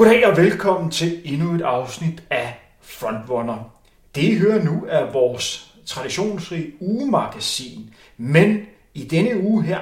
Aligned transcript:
Goddag 0.00 0.26
og 0.26 0.36
velkommen 0.36 0.90
til 0.90 1.20
endnu 1.24 1.54
et 1.54 1.62
afsnit 1.62 2.22
af 2.30 2.60
Frontrunner. 2.80 3.72
Det 4.14 4.22
I 4.22 4.38
hører 4.38 4.64
nu 4.64 4.84
er 4.88 5.12
vores 5.12 5.74
traditionsrige 5.86 6.72
ugemagasin, 6.80 7.94
men 8.16 8.60
i 8.94 9.04
denne 9.04 9.42
uge 9.42 9.62
her 9.62 9.80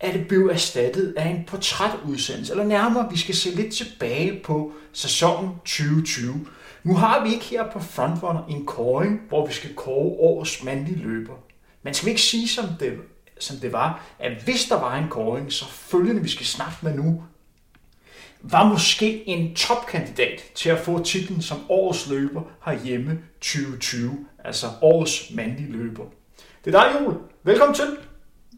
er 0.00 0.12
det 0.12 0.28
blevet 0.28 0.52
erstattet 0.52 1.14
af 1.16 1.28
en 1.28 1.44
portrætudsendelse, 1.46 2.52
eller 2.52 2.64
nærmere, 2.64 3.10
vi 3.10 3.18
skal 3.18 3.34
se 3.34 3.50
lidt 3.50 3.74
tilbage 3.74 4.40
på 4.44 4.72
sæsonen 4.92 5.50
2020. 5.50 6.46
Nu 6.82 6.94
har 6.94 7.24
vi 7.24 7.32
ikke 7.32 7.44
her 7.44 7.70
på 7.72 7.78
Frontrunner 7.78 8.46
en 8.46 8.66
kåring, 8.66 9.20
hvor 9.28 9.46
vi 9.46 9.52
skal 9.52 9.74
kåre 9.74 10.16
årets 10.18 10.62
mandlige 10.62 10.98
løber. 10.98 11.34
Man 11.82 11.94
skal 11.94 12.08
ikke 12.08 12.20
sige, 12.20 12.48
som 12.48 12.64
det, 12.80 12.92
som 13.38 13.56
det 13.56 13.72
var, 13.72 14.04
at 14.18 14.42
hvis 14.42 14.64
der 14.64 14.80
var 14.80 14.96
en 14.96 15.08
kåring, 15.08 15.52
så 15.52 15.64
følgende 15.64 16.22
vi 16.22 16.28
skal 16.28 16.46
snakke 16.46 16.76
med 16.82 16.94
nu, 16.94 17.22
var 18.50 18.68
måske 18.68 19.28
en 19.28 19.54
topkandidat 19.54 20.44
til 20.54 20.70
at 20.70 20.78
få 20.78 21.04
titlen 21.04 21.42
som 21.42 21.58
årets 21.68 22.08
løber 22.08 22.42
herhjemme 22.64 23.18
2020, 23.40 24.26
altså 24.44 24.66
årets 24.82 25.30
mandlige 25.34 25.72
løber. 25.72 26.04
Det 26.64 26.74
er 26.74 26.82
dig, 26.82 27.00
Joel. 27.00 27.16
Velkommen 27.42 27.74
til. 27.74 27.96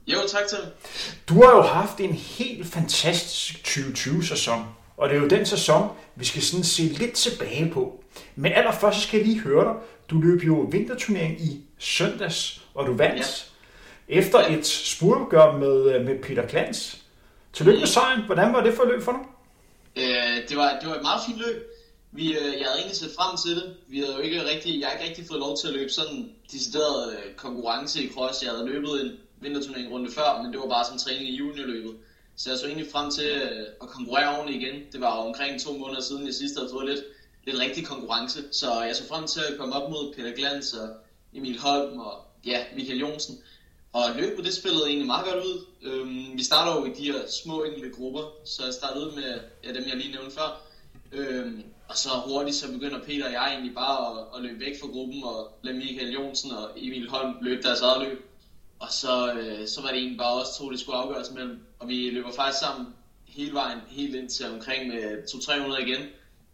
Jo, 0.06 0.18
tak 0.28 0.46
til. 0.48 0.58
Du 1.28 1.42
har 1.42 1.56
jo 1.56 1.62
haft 1.62 2.00
en 2.00 2.12
helt 2.12 2.66
fantastisk 2.66 3.54
2020-sæson, 3.68 4.64
og 4.96 5.08
det 5.08 5.16
er 5.16 5.20
jo 5.20 5.28
den 5.28 5.46
sæson, 5.46 5.88
vi 6.16 6.24
skal 6.24 6.42
sådan 6.42 6.64
se 6.64 6.82
lidt 6.82 7.12
tilbage 7.12 7.70
på. 7.72 8.04
Men 8.36 8.52
allerførst 8.52 9.00
skal 9.00 9.18
jeg 9.18 9.26
lige 9.26 9.40
høre 9.40 9.64
dig. 9.64 9.74
Du 10.10 10.20
løb 10.20 10.42
jo 10.42 10.68
vinterturnering 10.70 11.40
i 11.40 11.60
søndags, 11.78 12.66
og 12.74 12.86
du 12.86 12.92
vandt 12.92 13.50
ja. 14.08 14.18
efter 14.18 14.38
et 14.38 14.66
spurgegør 14.66 15.52
med, 15.52 16.04
med 16.04 16.22
Peter 16.22 16.46
Klans. 16.46 17.02
Tillykke 17.52 17.80
med 17.80 17.86
sejren. 17.86 18.22
Hvordan 18.26 18.52
var 18.52 18.62
det 18.62 18.74
for 18.74 18.84
løb 18.84 19.02
for 19.02 19.12
dig? 19.12 19.35
Øh, 19.96 20.48
det, 20.48 20.56
var, 20.56 20.78
det 20.80 20.88
var 20.88 20.94
et 20.94 21.02
meget 21.02 21.20
fint 21.26 21.38
løb. 21.38 21.62
Vi, 22.12 22.26
øh, 22.32 22.58
jeg 22.60 22.66
havde 22.66 22.78
egentlig 22.78 22.96
set 22.96 23.16
frem 23.18 23.36
til 23.36 23.56
det. 23.56 23.76
Vi 23.88 23.98
havde 23.98 24.12
jo 24.12 24.20
ikke 24.20 24.44
rigtig, 24.44 24.80
jeg 24.80 24.88
har 24.88 24.94
ikke 24.94 25.08
rigtig 25.08 25.26
fået 25.28 25.40
lov 25.40 25.56
til 25.56 25.66
at 25.68 25.74
løbe 25.74 25.90
sådan 25.90 26.30
decideret 26.52 27.12
øh, 27.12 27.34
konkurrence 27.36 28.02
i 28.02 28.12
cross. 28.12 28.42
Jeg 28.42 28.50
havde 28.50 28.66
løbet 28.66 29.00
en 29.04 29.10
vinterturnering 29.40 29.90
runde 29.90 30.10
før, 30.10 30.42
men 30.42 30.52
det 30.52 30.60
var 30.60 30.68
bare 30.68 30.84
som 30.84 30.98
træning 30.98 31.28
i 31.28 31.36
juniorløbet. 31.36 31.96
Så 32.36 32.50
jeg 32.50 32.58
så 32.58 32.66
egentlig 32.66 32.90
frem 32.92 33.10
til 33.10 33.28
øh, 33.28 33.66
at 33.82 33.88
konkurrere 33.88 34.36
ordentligt 34.38 34.62
igen. 34.62 34.82
Det 34.92 35.00
var 35.00 35.10
omkring 35.10 35.60
to 35.60 35.72
måneder 35.72 36.00
siden, 36.00 36.26
jeg 36.26 36.34
sidst 36.34 36.54
havde 36.56 36.70
fået 36.72 36.86
lidt, 36.86 37.04
lidt 37.44 37.58
rigtig 37.58 37.86
konkurrence. 37.86 38.44
Så 38.52 38.82
jeg 38.82 38.96
så 38.96 39.08
frem 39.08 39.26
til 39.26 39.40
at 39.40 39.58
komme 39.58 39.74
op 39.74 39.90
mod 39.90 40.14
Peter 40.14 40.34
Glans 40.34 40.72
og 40.72 40.88
Emil 41.34 41.58
Holm 41.58 41.98
og 41.98 42.24
ja, 42.46 42.64
Michael 42.74 42.98
Jonsen. 42.98 43.38
Og 43.92 44.02
løbet 44.16 44.44
det 44.44 44.54
spillede 44.54 44.86
egentlig 44.86 45.06
meget 45.06 45.26
godt 45.26 45.44
ud. 45.44 45.64
Øhm, 45.82 46.38
vi 46.38 46.44
starter 46.44 46.80
jo 46.80 46.84
i 46.84 46.94
de 46.98 47.12
her 47.12 47.20
små 47.44 47.62
enkelte 47.62 47.96
grupper, 47.96 48.22
så 48.44 48.64
jeg 48.64 48.74
startede 48.74 49.12
med 49.16 49.40
ja, 49.64 49.72
dem, 49.72 49.84
jeg 49.88 49.96
lige 49.96 50.12
nævnte 50.12 50.36
før. 50.36 50.62
Øhm, 51.12 51.62
og 51.88 51.96
så 51.96 52.08
hurtigt 52.08 52.56
så 52.56 52.72
begynder 52.72 53.04
Peter 53.04 53.26
og 53.26 53.32
jeg 53.32 53.52
egentlig 53.52 53.74
bare 53.74 54.20
at, 54.20 54.26
at 54.36 54.42
løbe 54.42 54.60
væk 54.60 54.80
fra 54.80 54.86
gruppen 54.86 55.24
og 55.24 55.58
lade 55.62 55.76
Michael 55.76 56.12
Jonsen 56.12 56.50
og 56.50 56.70
Emil 56.76 57.10
Holm 57.10 57.34
løbe 57.40 57.62
deres 57.62 57.80
eget 57.80 58.08
løb. 58.08 58.30
Og 58.78 58.88
så, 58.90 59.32
øh, 59.32 59.68
så 59.68 59.82
var 59.82 59.88
det 59.88 59.98
egentlig 59.98 60.18
bare 60.18 60.40
os 60.42 60.56
to, 60.58 60.70
det 60.70 60.80
skulle 60.80 60.98
afgøres 60.98 61.30
mellem. 61.30 61.58
Og 61.78 61.88
vi 61.88 62.10
løber 62.10 62.32
faktisk 62.32 62.60
sammen 62.60 62.86
hele 63.26 63.54
vejen, 63.54 63.78
helt 63.88 64.14
ind 64.14 64.30
til 64.30 64.46
omkring 64.46 64.88
med 64.88 65.22
200-300 65.28 65.86
igen. 65.86 66.02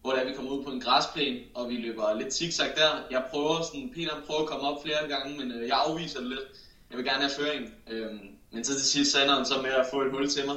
Hvor 0.01 0.13
der 0.13 0.25
vi 0.25 0.33
kommer 0.33 0.53
ud 0.53 0.65
på 0.65 0.71
en 0.71 0.81
græsplæne, 0.81 1.41
og 1.55 1.69
vi 1.69 1.77
løber 1.77 2.19
lidt 2.19 2.35
zigzag 2.35 2.73
der. 2.77 2.91
Jeg 3.11 3.25
prøver 3.31 3.63
sådan, 3.63 3.91
Peter 3.95 4.11
prøver 4.27 4.41
at 4.41 4.49
komme 4.49 4.69
op 4.69 4.83
flere 4.83 5.09
gange, 5.09 5.39
men 5.39 5.53
øh, 5.53 5.69
jeg 5.69 5.83
afviser 5.87 6.21
det 6.21 6.29
lidt. 6.29 6.41
Jeg 6.93 6.99
vil 6.99 7.07
gerne 7.07 7.21
have 7.21 7.37
føring. 7.39 7.75
Øhm, 7.91 8.29
men 8.51 8.65
så 8.65 8.73
til 8.75 8.87
sidst 8.87 9.13
så 9.13 9.23
ender 9.23 9.37
han 9.37 9.47
så 9.47 9.63
med 9.63 9.71
at 9.71 9.87
få 9.91 10.03
et 10.03 10.11
hul 10.11 10.29
til 10.29 10.47
mig. 10.47 10.57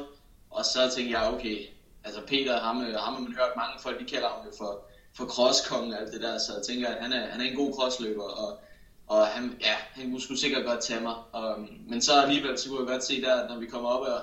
Og 0.49 0.65
så 0.65 0.91
tænkte 0.95 1.19
jeg, 1.19 1.33
okay, 1.33 1.57
altså 2.03 2.21
Peter, 2.27 2.59
ham, 2.59 2.81
øh, 2.81 2.95
ham 2.95 3.13
har 3.13 3.21
man 3.21 3.31
hørt 3.31 3.55
mange 3.55 3.79
folk, 3.79 3.99
de 3.99 4.05
kalder 4.05 4.29
ham 4.29 4.45
jo 4.45 4.51
for, 4.57 4.85
for 5.17 5.25
crosskongen 5.25 5.93
og 5.93 5.99
alt 5.99 6.13
det 6.13 6.21
der. 6.21 6.37
Så 6.37 6.53
jeg 6.53 6.63
tænker, 6.63 6.89
at 6.89 7.01
han 7.03 7.13
er, 7.13 7.27
han 7.27 7.41
er 7.41 7.45
en 7.45 7.55
god 7.55 7.73
crossløber, 7.73 8.23
og 8.23 8.59
og 9.07 9.27
han, 9.27 9.57
ja, 9.61 9.75
han 9.91 10.19
skulle 10.19 10.39
sikkert 10.39 10.65
godt 10.65 10.81
tage 10.81 11.01
mig. 11.01 11.15
Og, 11.31 11.59
øhm, 11.59 11.67
men 11.87 12.01
så 12.01 12.13
alligevel, 12.13 12.57
så 12.57 12.69
kunne 12.69 12.79
jeg 12.79 12.87
godt 12.87 13.03
se 13.03 13.21
der, 13.21 13.47
når 13.47 13.59
vi 13.59 13.65
kommer 13.65 13.89
op 13.89 14.01
og 14.01 14.21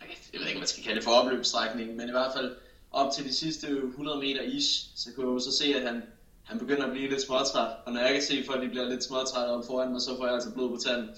jeg 0.00 0.40
ved 0.40 0.46
ikke, 0.46 0.54
hvad 0.54 0.60
man 0.60 0.66
skal 0.66 0.84
kalde 0.84 0.96
det 0.96 1.04
for 1.04 1.10
opløbsstrækningen, 1.10 1.96
men 1.96 2.08
i 2.08 2.10
hvert 2.10 2.32
fald 2.36 2.56
op 2.92 3.12
til 3.12 3.24
de 3.24 3.34
sidste 3.34 3.66
100 3.66 4.18
meter 4.18 4.42
is, 4.42 4.90
så 4.96 5.08
kunne 5.14 5.26
jeg 5.26 5.34
jo 5.34 5.38
så 5.38 5.56
se, 5.56 5.74
at 5.74 5.82
han, 5.82 6.02
han 6.46 6.58
begynder 6.58 6.84
at 6.84 6.92
blive 6.92 7.08
lidt 7.08 7.22
småtræt. 7.22 7.72
Og 7.86 7.92
når 7.92 8.00
jeg 8.00 8.12
kan 8.12 8.22
se, 8.22 8.38
at 8.38 8.46
folk 8.46 8.62
de 8.62 8.68
bliver 8.68 8.88
lidt 8.88 9.04
småtræt 9.04 9.48
op 9.48 9.66
foran 9.66 9.92
mig, 9.92 10.00
så 10.00 10.16
får 10.16 10.24
jeg 10.24 10.34
altså 10.34 10.52
blod 10.54 10.70
på 10.70 10.76
tanden. 10.86 11.08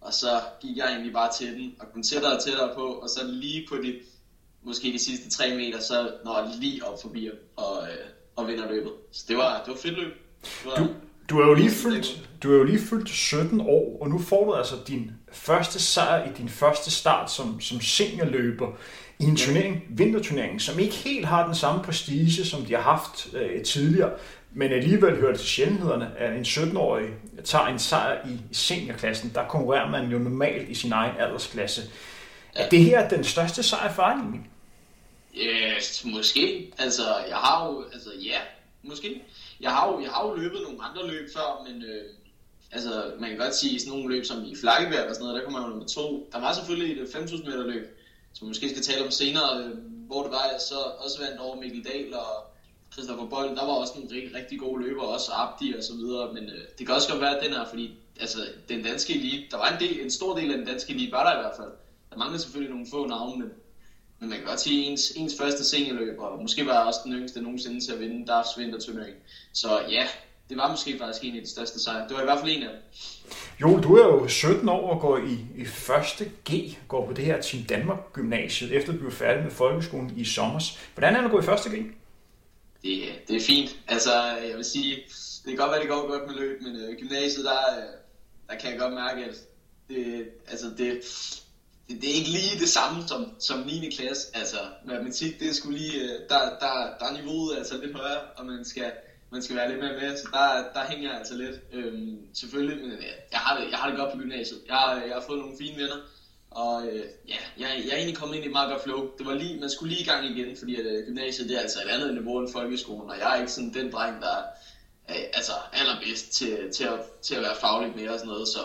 Og 0.00 0.12
så 0.12 0.40
gik 0.60 0.76
jeg 0.76 0.86
egentlig 0.86 1.12
bare 1.12 1.32
til 1.38 1.46
den, 1.46 1.74
og 1.80 1.86
kom 1.92 2.02
tættere 2.02 2.36
og 2.36 2.42
tættere 2.44 2.70
på, 2.74 2.84
og 2.84 3.08
så 3.08 3.20
lige 3.26 3.66
på 3.68 3.76
de, 3.76 3.94
måske 4.62 4.92
de 4.92 4.98
sidste 4.98 5.30
3 5.30 5.56
meter, 5.56 5.80
så 5.80 6.10
når 6.24 6.38
jeg 6.38 6.54
lige 6.60 6.86
op 6.86 7.02
forbi 7.02 7.30
og, 7.56 7.82
øh, 7.82 8.06
og 8.36 8.48
vinder 8.48 8.68
løbet. 8.70 8.92
Så 9.12 9.24
det 9.28 9.36
var, 9.36 9.62
det 9.64 9.72
var 9.74 9.78
fedt 9.78 9.98
løb. 9.98 10.12
Det 10.42 10.70
var, 10.70 10.76
du, 10.76 10.88
du 11.30 11.40
er 11.40 11.46
jo 11.46 11.54
lige 11.54 11.70
fyldt, 11.70 12.28
du 12.42 12.52
er 12.52 12.56
jo 12.56 12.64
lige 12.64 12.78
fyldt 12.78 13.08
17 13.08 13.60
år, 13.60 13.98
og 14.00 14.08
nu 14.08 14.18
får 14.18 14.44
du 14.44 14.54
altså 14.54 14.74
din 14.88 15.10
første 15.32 15.80
sejr 15.80 16.30
i 16.30 16.32
din 16.38 16.48
første 16.48 16.90
start 16.90 17.32
som, 17.32 17.60
som 17.60 17.80
seniorløber 17.80 18.68
i 19.18 19.24
en 19.24 19.36
turnering, 19.36 19.82
vinterturnering, 19.90 20.60
som 20.60 20.78
ikke 20.78 20.94
helt 20.94 21.26
har 21.26 21.46
den 21.46 21.54
samme 21.54 21.82
prestige, 21.82 22.44
som 22.44 22.64
de 22.64 22.74
har 22.74 22.82
haft 22.82 23.34
øh, 23.34 23.62
tidligere, 23.62 24.10
men 24.54 24.72
alligevel 24.72 25.16
hører 25.16 25.30
det 25.30 25.40
til 25.40 25.48
sjældenhederne, 25.48 26.10
at 26.18 26.36
en 26.36 26.42
17-årig 26.42 27.08
tager 27.44 27.66
en 27.66 27.78
sejr 27.78 28.28
i 28.28 28.40
seniorklassen. 28.52 29.32
Der 29.34 29.48
konkurrerer 29.48 29.90
man 29.90 30.10
jo 30.10 30.18
normalt 30.18 30.68
i 30.68 30.74
sin 30.74 30.92
egen 30.92 31.16
aldersklasse. 31.18 31.82
Er 32.54 32.68
det 32.68 32.84
her 32.84 33.08
den 33.08 33.24
største 33.24 33.62
sejr 33.62 33.92
for 33.92 34.02
egentlig? 34.02 34.40
Yes, 35.36 36.04
måske. 36.04 36.72
Altså, 36.78 37.02
jeg 37.28 37.36
har 37.36 37.66
jo, 37.66 37.84
altså 37.92 38.10
ja, 38.20 38.38
måske 38.82 39.22
jeg 39.62 39.70
har 39.70 39.92
jo, 39.92 40.00
jeg 40.00 40.10
har 40.10 40.28
jo 40.28 40.34
løbet 40.34 40.60
nogle 40.62 40.84
andre 40.84 41.06
løb 41.06 41.28
før, 41.36 41.64
men 41.68 41.82
øh, 41.82 42.04
altså, 42.72 43.12
man 43.20 43.30
kan 43.30 43.38
godt 43.38 43.54
sige, 43.54 43.80
sådan 43.80 43.92
nogle 43.92 44.14
løb 44.14 44.24
som 44.24 44.44
i 44.44 44.56
Flakkebjerg 44.56 45.08
og 45.08 45.14
sådan 45.14 45.26
noget, 45.26 45.38
der 45.38 45.44
kommer 45.44 45.60
man 45.60 45.68
jo 45.68 45.74
nummer 45.74 45.88
to. 45.88 46.28
Der 46.32 46.40
var 46.40 46.52
selvfølgelig 46.52 46.92
et 46.92 47.00
øh, 47.00 47.22
5.000 47.22 47.44
meter 47.44 47.66
løb, 47.66 47.98
som 48.32 48.46
vi 48.46 48.48
måske 48.48 48.70
skal 48.70 48.82
tale 48.82 49.04
om 49.04 49.10
senere, 49.10 49.58
øh, 49.58 49.70
hvor 50.06 50.22
det 50.22 50.32
var, 50.32 50.44
jeg 50.52 50.60
så 50.68 50.74
også 51.04 51.20
vandt 51.24 51.40
over 51.40 51.56
Mikkel 51.60 51.84
Dahl 51.84 52.14
og 52.14 52.51
Christoffer 52.92 53.26
Bold. 53.26 53.56
Der 53.56 53.66
var 53.66 53.72
også 53.72 53.92
nogle 53.96 54.14
rigtig, 54.14 54.34
rigtig 54.34 54.58
gode 54.58 54.82
løber, 54.82 55.02
også 55.02 55.32
Abdi 55.32 55.74
og 55.78 55.82
så 55.84 55.94
videre, 55.94 56.32
men 56.32 56.44
øh, 56.44 56.64
det 56.78 56.86
kan 56.86 56.94
også 56.94 57.08
godt 57.10 57.20
være, 57.20 57.36
at 57.36 57.44
den 57.44 57.54
er, 57.54 57.64
fordi 57.68 57.94
altså, 58.20 58.38
den 58.68 58.82
danske 58.84 59.14
elite, 59.14 59.44
der 59.50 59.56
var 59.56 59.68
en, 59.68 59.80
del, 59.80 60.00
en 60.00 60.10
stor 60.10 60.36
del 60.36 60.50
af 60.50 60.58
den 60.58 60.66
danske 60.66 60.92
elite, 60.92 61.12
var 61.12 61.24
der 61.24 61.38
i 61.38 61.42
hvert 61.42 61.56
fald. 61.56 61.72
Der 62.10 62.16
manglede 62.18 62.42
selvfølgelig 62.42 62.74
nogle 62.74 62.86
få 62.90 63.06
navne, 63.06 63.38
men 63.38 63.50
men 64.22 64.28
man 64.28 64.38
kan 64.38 64.46
godt 64.46 64.60
sige, 64.60 64.84
ens, 64.90 65.12
ens 65.16 65.34
første 65.40 65.64
seniorløb, 65.64 66.18
og 66.18 66.42
måske 66.42 66.66
var 66.66 66.72
jeg 66.72 66.82
også 66.82 67.00
den 67.04 67.12
yngste 67.12 67.42
nogensinde 67.42 67.80
til 67.80 67.92
at 67.92 68.00
vinde 68.00 68.26
DAFs 68.26 68.58
vinterturnering. 68.58 69.16
Så 69.52 69.80
ja, 69.90 70.06
det 70.48 70.56
var 70.56 70.70
måske 70.70 70.98
faktisk 70.98 71.24
en 71.24 71.36
af 71.36 71.42
de 71.42 71.50
største 71.50 71.80
sejre. 71.80 72.08
Det 72.08 72.16
var 72.16 72.22
i 72.22 72.24
hvert 72.24 72.38
fald 72.38 72.50
en 72.56 72.62
af 72.62 72.68
dem. 72.68 72.80
Jo, 73.60 73.80
du 73.80 73.96
er 73.96 74.06
jo 74.06 74.28
17 74.28 74.68
år 74.68 74.94
og 74.94 75.00
går 75.00 75.18
i, 75.18 75.38
i 75.56 75.64
første 75.64 76.24
G, 76.50 76.76
går 76.88 77.06
på 77.06 77.12
det 77.12 77.24
her 77.24 77.40
Team 77.40 77.64
Danmark 77.64 78.12
gymnasiet, 78.12 78.72
efter 78.72 78.92
du 78.92 78.98
blev 78.98 79.12
færdig 79.12 79.42
med 79.42 79.50
folkeskolen 79.50 80.12
i 80.16 80.24
sommer. 80.24 80.60
Hvordan 80.94 81.14
er 81.14 81.18
det 81.18 81.24
at 81.24 81.30
gå 81.30 81.40
i 81.40 81.44
første 81.44 81.70
G? 81.70 81.72
Det, 82.82 83.28
det 83.28 83.36
er 83.36 83.40
fint. 83.40 83.76
Altså, 83.88 84.12
jeg 84.48 84.56
vil 84.56 84.64
sige, 84.64 84.96
det 85.44 85.48
kan 85.48 85.56
godt 85.56 85.70
være, 85.70 85.80
det 85.80 85.88
går 85.88 86.06
godt 86.06 86.26
med 86.26 86.34
løb, 86.34 86.62
men 86.62 86.76
øh, 86.76 86.96
gymnasiet, 86.98 87.44
der, 87.44 87.78
øh, 87.78 87.84
der 88.48 88.54
kan 88.60 88.70
jeg 88.70 88.78
godt 88.78 88.94
mærke, 88.94 89.24
at 89.24 89.36
det, 89.88 90.28
altså 90.48 90.66
det, 90.66 91.02
det, 91.88 92.02
det 92.02 92.10
er 92.10 92.14
ikke 92.14 92.30
lige 92.30 92.60
det 92.60 92.68
samme 92.68 93.08
som, 93.08 93.26
som 93.38 93.58
9. 93.58 93.90
klasse. 93.90 94.36
Altså, 94.36 94.58
matematik, 94.86 95.40
det 95.40 95.48
er 95.48 95.52
sgu 95.52 95.70
lige, 95.70 96.02
øh, 96.02 96.08
der, 96.28 96.38
der, 96.38 96.72
der 96.98 97.06
er 97.06 97.16
niveauet 97.20 97.56
altså 97.56 97.78
lidt 97.78 97.96
højere, 97.96 98.20
og 98.36 98.46
man 98.46 98.64
skal, 98.64 98.92
man 99.30 99.42
skal 99.42 99.56
være 99.56 99.68
lidt 99.68 99.80
mere 99.80 100.00
med, 100.00 100.16
så 100.16 100.28
der, 100.32 100.80
der 100.80 100.86
hænger 100.90 101.10
jeg 101.10 101.18
altså 101.18 101.34
lidt. 101.34 101.60
Øhm, 101.72 102.18
selvfølgelig, 102.34 102.82
men 102.82 102.92
øh, 102.92 103.04
jeg 103.32 103.40
har, 103.40 103.60
det, 103.60 103.70
jeg 103.70 103.78
har 103.78 103.88
det 103.88 103.98
godt 103.98 104.12
på 104.12 104.18
gymnasiet. 104.18 104.60
Jeg 104.68 104.76
har, 104.76 104.94
jeg 104.94 105.14
har 105.14 105.24
fået 105.26 105.38
nogle 105.38 105.56
fine 105.58 105.76
venner, 105.82 105.96
og 106.54 106.86
øh, 106.86 107.06
ja, 107.28 107.36
jeg, 107.58 107.82
jeg 107.84 107.92
er 107.92 107.96
egentlig 107.96 108.16
kommet 108.16 108.36
ind 108.36 108.44
i 108.44 108.46
et 108.46 108.52
meget 108.52 108.70
godt 108.70 108.82
flow. 108.82 109.10
Det 109.18 109.26
var 109.26 109.34
lige, 109.34 109.60
man 109.60 109.70
skulle 109.70 109.94
lige 109.94 110.02
i 110.02 110.06
gang 110.06 110.26
igen, 110.26 110.56
fordi 110.56 110.76
at, 110.76 110.86
øh, 110.86 111.06
gymnasiet 111.06 111.48
det 111.48 111.56
er 111.56 111.60
altså 111.60 111.78
et 111.78 111.88
andet 111.88 112.14
niveau 112.14 112.38
end 112.40 112.52
folkeskolen, 112.52 113.10
og 113.10 113.18
jeg 113.18 113.32
er 113.32 113.40
ikke 113.40 113.52
sådan 113.52 113.74
den 113.74 113.92
dreng, 113.92 114.22
der 114.22 114.28
er 114.28 114.42
øh, 115.10 115.24
altså, 115.32 115.52
allerbedst 115.72 116.32
til, 116.32 116.70
til, 116.72 116.84
at, 116.84 117.00
til 117.22 117.34
at 117.34 117.42
være 117.42 117.56
faglig 117.60 117.96
med 117.96 118.08
og 118.08 118.18
sådan 118.18 118.28
noget, 118.28 118.48
så 118.48 118.60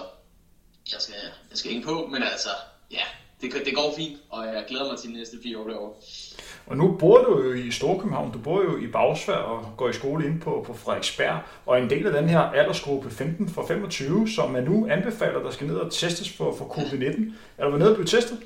jeg 0.92 1.01
skal, 1.01 1.16
jeg 1.50 1.57
skal 1.57 1.72
ikke 1.72 1.84
på, 1.84 2.07
men 2.12 2.24
altså, 2.24 2.50
ja, 2.92 3.04
det, 3.42 3.54
det 3.66 3.75
går 3.75 3.94
fint, 3.98 4.18
og 4.30 4.45
jeg 4.45 4.66
glæder 4.68 4.88
mig 4.92 5.00
til 5.00 5.10
de 5.10 5.16
næste 5.16 5.38
fire 5.44 5.57
år 5.57 5.68
derovre. 5.68 5.94
Og 6.68 6.78
nu 6.78 6.98
bor 7.00 7.18
du 7.18 7.44
jo 7.44 7.54
i 7.54 7.72
Storkøbenhavn, 7.72 8.31
du 8.31 8.39
bor 8.39 8.63
jo 8.63 8.78
i 8.78 8.88
Bagsvær 8.88 9.36
og 9.36 9.74
går 9.78 9.89
i 9.89 9.94
skole 9.94 10.25
ind 10.25 10.42
på, 10.42 10.63
på 10.68 10.74
Frederiksberg, 10.74 11.39
og 11.66 11.80
en 11.80 11.89
del 11.89 12.07
af 12.07 12.13
den 12.13 12.30
her 12.30 12.39
aldersgruppe 12.39 13.12
15 13.12 13.50
fra 13.50 13.68
25, 13.68 14.30
som 14.30 14.51
man 14.51 14.63
nu 14.63 14.88
anbefaler, 14.89 15.44
der 15.44 15.51
skal 15.51 15.68
ned 15.68 15.75
og 15.75 15.92
testes 15.92 16.30
for, 16.30 16.56
for 16.56 16.66
covid-19. 16.66 17.22
Er 17.57 17.69
du 17.69 17.78
nede 17.78 17.89
og 17.89 17.95
blive 17.95 18.07
testet? 18.07 18.38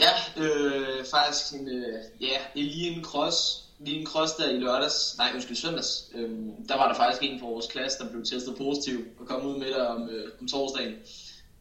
Ja, 0.00 0.42
øh, 0.42 1.04
faktisk 1.14 1.54
en, 1.54 1.68
øh, 1.68 1.94
ja, 2.20 2.38
lige 2.54 2.90
en 2.90 3.04
cross, 3.04 3.64
lige 3.78 4.00
en 4.00 4.06
cross 4.06 4.32
der 4.32 4.50
i 4.50 4.58
lørdags, 4.58 5.14
nej 5.18 5.30
undskyld 5.34 5.56
søndags, 5.56 6.10
øh, 6.14 6.30
der 6.68 6.76
var 6.76 6.88
der 6.88 6.94
faktisk 6.94 7.22
en 7.22 7.40
fra 7.40 7.46
vores 7.46 7.66
klasse, 7.66 7.98
der 7.98 8.10
blev 8.10 8.24
testet 8.24 8.56
positiv 8.56 9.04
og 9.20 9.26
kom 9.26 9.46
ud 9.46 9.58
med 9.58 9.66
det 9.66 9.86
om, 9.86 10.08
øh, 10.08 10.30
om 10.40 10.48
torsdagen 10.48 10.94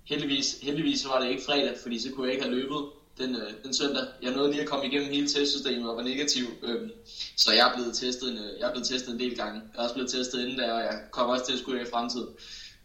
heldigvis, 0.06 0.60
heldigvis 0.62 1.02
så 1.02 1.08
var 1.08 1.20
det 1.22 1.30
ikke 1.30 1.44
fredag, 1.44 1.78
fordi 1.82 2.00
så 2.00 2.12
kunne 2.12 2.26
jeg 2.26 2.34
ikke 2.34 2.46
have 2.46 2.56
løbet 2.56 2.78
den, 3.18 3.36
øh, 3.36 3.52
den 3.64 3.74
søndag. 3.74 4.06
Jeg 4.22 4.32
nåede 4.32 4.52
lige 4.52 4.62
at 4.62 4.70
komme 4.70 4.86
igennem 4.86 5.10
hele 5.10 5.28
testsystemet 5.28 5.90
og 5.90 5.98
var 5.98 6.04
negativ. 6.04 6.46
Øh, 6.64 6.90
så 7.38 7.52
jeg 7.52 7.70
er, 7.70 7.76
blevet 7.76 7.96
testet 7.96 8.32
en, 8.32 8.38
øh, 8.38 8.60
jeg 8.60 8.68
er 8.68 8.72
blevet 8.72 8.88
testet 8.88 9.14
en 9.14 9.20
del 9.20 9.38
gange. 9.38 9.62
Jeg 9.74 9.80
er 9.80 9.84
også 9.84 9.96
blevet 9.96 10.12
testet 10.12 10.42
inden 10.42 10.58
der, 10.60 10.72
og 10.72 10.80
jeg 10.80 11.02
kommer 11.12 11.34
også 11.34 11.46
til 11.46 11.54
at 11.54 11.60
skulle 11.60 11.82
i 11.82 11.86
fremtiden. 11.92 12.30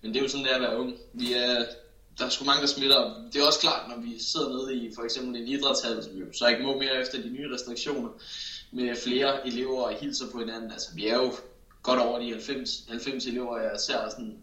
Men 0.03 0.15
det 0.15 0.19
er 0.19 0.23
jo 0.23 0.29
sådan, 0.29 0.45
det 0.45 0.53
er 0.53 0.57
at 0.57 0.63
være 0.63 0.79
ung. 0.79 0.95
Vi 1.13 1.33
er, 1.33 1.65
der 2.19 2.25
er 2.27 2.29
sgu 2.29 2.45
mange, 2.45 2.61
der 2.61 2.67
smitter. 2.67 3.15
Det 3.33 3.41
er 3.41 3.47
også 3.47 3.61
klart, 3.61 3.89
når 3.89 4.03
vi 4.03 4.19
sidder 4.19 4.49
nede 4.49 4.77
i 4.77 4.91
for 4.95 5.03
eksempel 5.03 5.41
en 5.41 5.49
idrætshal, 5.49 6.05
som 6.05 6.13
vi 6.15 6.23
så 6.33 6.47
ikke 6.47 6.63
må 6.63 6.79
mere 6.79 7.01
efter 7.01 7.23
de 7.23 7.29
nye 7.29 7.55
restriktioner, 7.55 8.09
med 8.73 8.97
flere 8.97 9.47
elever 9.47 9.83
og 9.83 9.95
hilser 10.01 10.31
på 10.33 10.39
hinanden. 10.39 10.73
Altså, 10.73 10.89
vi 10.95 11.07
er 11.07 11.15
jo 11.15 11.33
godt 11.83 12.01
over 12.01 12.19
de 12.19 12.31
90, 12.31 12.85
90 12.89 13.27
elever, 13.27 13.59
jeg 13.59 13.81
ser 13.81 14.11
sådan, 14.11 14.43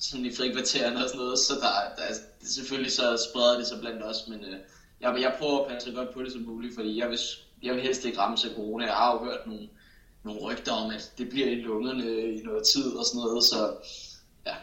sådan 0.00 0.26
i 0.26 0.34
frikvartererne 0.34 1.04
og 1.04 1.08
sådan 1.08 1.20
noget, 1.20 1.38
så 1.38 1.54
der, 1.54 1.94
der 1.96 2.02
er, 2.02 2.14
selvfølgelig 2.42 2.92
så 2.92 3.28
spreder 3.30 3.58
det 3.58 3.66
sig 3.66 3.80
blandt 3.80 4.02
os, 4.02 4.28
men 4.28 4.44
øh, 4.44 4.58
jeg, 5.00 5.20
jeg 5.20 5.36
prøver 5.38 5.60
at 5.60 5.72
passe 5.72 5.92
godt 5.92 6.14
på 6.14 6.22
det 6.22 6.32
som 6.32 6.42
muligt, 6.42 6.74
fordi 6.74 6.98
jeg 6.98 7.10
vil, 7.10 7.18
jeg 7.62 7.74
vil 7.74 7.82
helst 7.82 8.04
ikke 8.04 8.18
ramme 8.18 8.38
sig 8.38 8.50
corona. 8.54 8.84
Jeg 8.84 8.94
har 8.94 9.12
jo 9.12 9.18
hørt 9.18 9.46
nogle, 9.46 9.68
nogle 10.24 10.40
rygter 10.40 10.72
om, 10.72 10.90
at 10.90 11.12
det 11.18 11.28
bliver 11.28 11.48
i 11.48 11.54
lungerne 11.54 12.34
i 12.34 12.42
noget 12.42 12.66
tid 12.66 12.92
og 12.92 13.04
sådan 13.04 13.20
noget, 13.20 13.44
så 13.44 13.74
ja, 14.46 14.54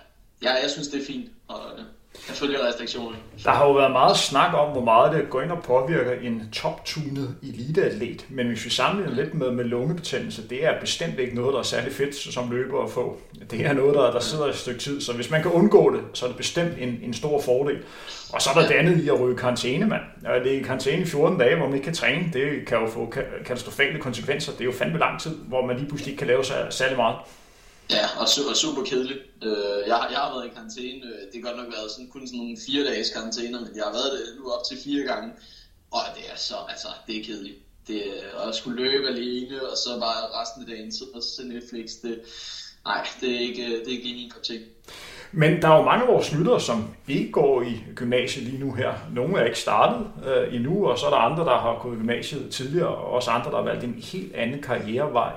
jeg, 0.41 0.59
jeg 0.61 0.71
synes 0.71 0.87
det 0.87 1.01
er 1.01 1.05
fint, 1.05 1.29
og 1.47 1.79
øh, 1.79 1.85
jeg 2.27 2.35
følger 2.35 2.67
restriktionerne. 2.67 3.17
Der 3.43 3.51
har 3.51 3.65
jo 3.65 3.71
været 3.71 3.91
meget 3.91 4.17
snak 4.17 4.53
om, 4.53 4.71
hvor 4.71 4.83
meget 4.83 5.15
det 5.15 5.29
går 5.29 5.41
ind 5.41 5.51
og 5.51 5.63
påvirker 5.63 6.11
en 6.11 6.49
top-tunet 6.53 7.35
eliteatlet, 7.43 8.25
men 8.29 8.47
hvis 8.47 8.65
vi 8.65 8.69
sammenligner 8.69 9.23
lidt 9.23 9.33
med, 9.33 9.51
med 9.51 9.63
lungebetændelse, 9.63 10.47
det 10.47 10.65
er 10.65 10.79
bestemt 10.79 11.19
ikke 11.19 11.35
noget, 11.35 11.53
der 11.53 11.59
er 11.59 11.63
særlig 11.63 11.93
fedt 11.93 12.15
som 12.15 12.51
løber 12.51 12.83
at 12.83 12.89
få. 12.89 13.17
Det 13.51 13.65
er 13.65 13.73
noget, 13.73 13.95
der, 13.95 14.11
der 14.11 14.19
sidder 14.19 14.45
et 14.45 14.55
stykke 14.55 14.79
tid, 14.79 15.01
så 15.01 15.13
hvis 15.13 15.29
man 15.31 15.41
kan 15.41 15.51
undgå 15.51 15.95
det, 15.95 16.01
så 16.13 16.25
er 16.25 16.29
det 16.29 16.37
bestemt 16.37 16.73
en, 16.79 16.99
en 17.03 17.13
stor 17.13 17.41
fordel. 17.41 17.77
Og 18.33 18.41
så 18.41 18.49
er 18.49 18.53
der 18.53 18.67
det 18.67 18.75
andet 18.75 19.03
i 19.03 19.09
at 19.09 19.19
ryge 19.19 19.37
karantæne, 19.37 19.87
mand. 19.87 20.01
Det 20.43 20.53
er 20.55 20.59
i 20.59 20.63
karantæne 20.63 21.01
i 21.01 21.05
14 21.05 21.37
dage, 21.37 21.55
hvor 21.55 21.65
man 21.65 21.75
ikke 21.75 21.85
kan 21.85 21.93
træne. 21.93 22.29
Det 22.33 22.65
kan 22.67 22.77
jo 22.77 22.87
få 22.87 23.13
katastrofale 23.45 23.99
konsekvenser. 23.99 24.51
Det 24.51 24.61
er 24.61 24.65
jo 24.65 24.71
fandme 24.71 24.99
lang 24.99 25.19
tid, 25.19 25.35
hvor 25.35 25.65
man 25.65 25.75
lige 25.77 25.87
pludselig 25.87 26.11
ikke 26.11 26.19
kan 26.19 26.27
lave 26.27 26.43
særlig 26.69 26.97
meget. 26.97 27.15
Ja, 27.89 28.17
og, 28.19 28.27
su- 28.27 28.49
og 28.49 28.55
super 28.57 28.83
kedeligt. 28.83 29.19
Øh, 29.43 29.87
jeg, 29.87 30.07
jeg 30.11 30.17
har 30.19 30.29
været 30.29 30.45
i 30.45 30.49
karantæne, 30.49 31.05
øh, 31.05 31.19
det 31.21 31.33
har 31.33 31.41
godt 31.41 31.55
nok 31.55 31.69
været 31.71 31.91
sådan, 31.91 32.07
kun 32.07 32.27
sådan 32.27 32.37
nogle 32.37 32.57
fire 32.65 32.83
dages 32.83 33.09
karantæner, 33.09 33.59
men 33.59 33.75
jeg 33.75 33.83
har 33.85 33.91
været 33.91 34.11
det 34.11 34.35
nu 34.37 34.49
op 34.51 34.63
til 34.69 34.77
fire 34.83 35.03
gange, 35.03 35.33
og 35.91 36.01
det 36.15 36.23
er 36.31 36.35
så, 36.35 36.55
altså, 36.67 36.87
det 37.07 37.15
er 37.17 37.23
kedeligt. 37.23 37.57
Det 37.87 38.31
og 38.33 38.47
at 38.47 38.55
skulle 38.55 38.83
løbe 38.83 39.07
alene, 39.07 39.67
og 39.69 39.77
så 39.77 39.97
bare 39.99 40.41
resten 40.41 40.61
af 40.61 40.67
dagen 40.67 40.91
sidde 40.91 41.11
og 41.13 41.23
se 41.23 41.43
Netflix, 41.43 41.89
det, 42.01 42.19
nej, 42.85 43.07
det 43.21 43.35
er 43.35 43.39
ikke, 43.39 43.63
det 43.79 43.87
er 43.87 43.91
ikke 43.91 44.03
lige 44.03 44.15
min 44.15 44.29
kop 44.29 44.43
ting. 44.43 44.63
Men 45.31 45.61
der 45.61 45.69
er 45.69 45.77
jo 45.77 45.83
mange 45.83 46.05
af 46.05 46.13
vores 46.13 46.33
lyttere, 46.33 46.61
som 46.61 46.87
ikke 47.07 47.31
går 47.31 47.61
i 47.61 47.83
gymnasiet 47.95 48.45
lige 48.45 48.59
nu 48.59 48.73
her. 48.73 48.93
Nogle 49.13 49.39
er 49.39 49.45
ikke 49.45 49.59
startet 49.59 50.07
øh, 50.27 50.55
endnu, 50.55 50.87
og 50.87 50.99
så 50.99 51.05
er 51.05 51.09
der 51.09 51.17
andre, 51.17 51.45
der 51.45 51.57
har 51.57 51.79
gået 51.81 51.95
i 51.95 51.97
gymnasiet 51.97 52.51
tidligere, 52.51 52.87
og 52.87 53.11
også 53.11 53.31
andre, 53.31 53.51
der 53.51 53.57
har 53.57 53.63
valgt 53.63 53.83
en 53.83 54.03
helt 54.03 54.35
anden 54.35 54.61
karrierevej. 54.61 55.31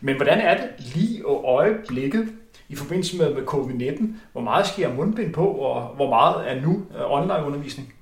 Men 0.00 0.16
hvordan 0.16 0.38
er 0.40 0.56
det 0.56 0.94
lige 0.94 1.26
og 1.26 1.44
øjeblikket 1.44 2.28
i 2.68 2.76
forbindelse 2.76 3.16
med, 3.16 3.34
med 3.34 3.42
covid-19? 3.42 4.06
Hvor 4.32 4.40
meget 4.40 4.66
sker 4.66 4.94
mundbind 4.94 5.34
på, 5.34 5.46
og 5.46 5.82
hvor 5.96 6.08
meget 6.08 6.50
er 6.50 6.60
nu 6.60 6.86
øh, 6.96 7.12
online-undervisning? 7.12 7.94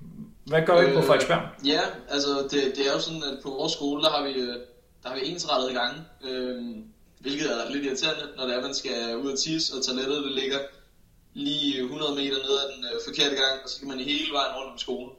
Hvad 0.45 0.63
gør 0.67 0.81
I 0.81 0.85
øh, 0.85 0.95
på 0.95 1.01
Frederiksberg? 1.01 1.41
Ja, 1.65 1.81
altså 2.09 2.29
det, 2.51 2.61
det 2.77 2.87
er 2.89 2.93
jo 2.95 3.01
sådan, 3.01 3.23
at 3.23 3.39
på 3.43 3.51
vores 3.51 3.73
skole, 3.73 4.03
der 4.03 4.11
har 4.11 4.23
vi, 4.25 4.31
øh, 4.31 4.55
der 5.03 5.09
har 5.09 5.15
vi 5.15 5.31
ensrettet 5.33 5.71
i 5.71 5.75
gang, 5.75 5.95
øh, 6.29 6.63
hvilket 7.21 7.47
er 7.53 7.73
lidt 7.73 7.85
irriterende, 7.85 8.25
når 8.37 8.45
det 8.47 8.57
er, 8.57 8.63
man 8.63 8.75
skal 8.75 9.17
ud 9.23 9.33
og 9.33 9.39
tisse, 9.39 9.77
og 9.77 9.85
toilettet 9.87 10.25
det 10.25 10.33
ligger 10.33 10.59
lige 11.35 11.79
øh, 11.79 11.85
100 11.85 12.15
meter 12.15 12.37
ned 12.37 12.55
ad 12.63 12.77
den 12.77 12.85
øh, 12.85 13.01
forkerte 13.07 13.37
gang, 13.37 13.63
og 13.65 13.69
så 13.71 13.79
kan 13.79 13.89
man 13.89 13.99
hele 13.99 14.33
vejen 14.33 14.55
rundt 14.57 14.73
om 14.73 14.79
skolen. 14.79 15.11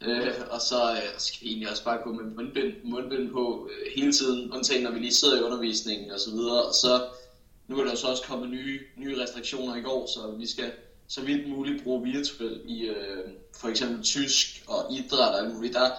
Øh, 0.00 0.34
og 0.50 0.60
så 0.60 0.92
øh, 0.92 1.08
skal 1.18 1.40
vi 1.42 1.46
egentlig 1.48 1.70
også 1.70 1.84
bare 1.84 1.98
gå 2.04 2.12
med 2.12 2.24
mundbind, 2.24 2.72
mundbind 2.84 3.30
på 3.30 3.68
øh, 3.70 3.92
hele 3.96 4.12
tiden, 4.12 4.52
undtagen 4.52 4.82
når 4.82 4.90
vi 4.90 4.98
lige 4.98 5.14
sidder 5.14 5.40
i 5.40 5.42
undervisningen 5.42 6.10
og 6.10 6.20
så 6.20 6.30
videre. 6.30 6.62
Og 6.62 6.74
så 6.74 7.06
nu 7.68 7.80
er 7.80 7.84
der 7.84 7.94
så 7.94 8.06
også 8.06 8.22
kommet 8.22 8.50
nye, 8.50 8.80
nye 8.96 9.22
restriktioner 9.22 9.76
i 9.76 9.80
går, 9.80 10.06
så 10.06 10.34
vi 10.38 10.46
skal 10.46 10.72
så 11.08 11.20
vidt 11.20 11.48
muligt 11.48 11.84
bruge 11.84 12.02
virtuel 12.12 12.60
i 12.66 12.84
øh, 12.84 13.28
for 13.56 13.68
eksempel 13.68 14.02
tysk 14.02 14.64
og 14.66 14.92
idræt 14.92 15.34
og 15.34 15.38
alt 15.38 15.54
muligt. 15.54 15.74
Der, 15.74 15.90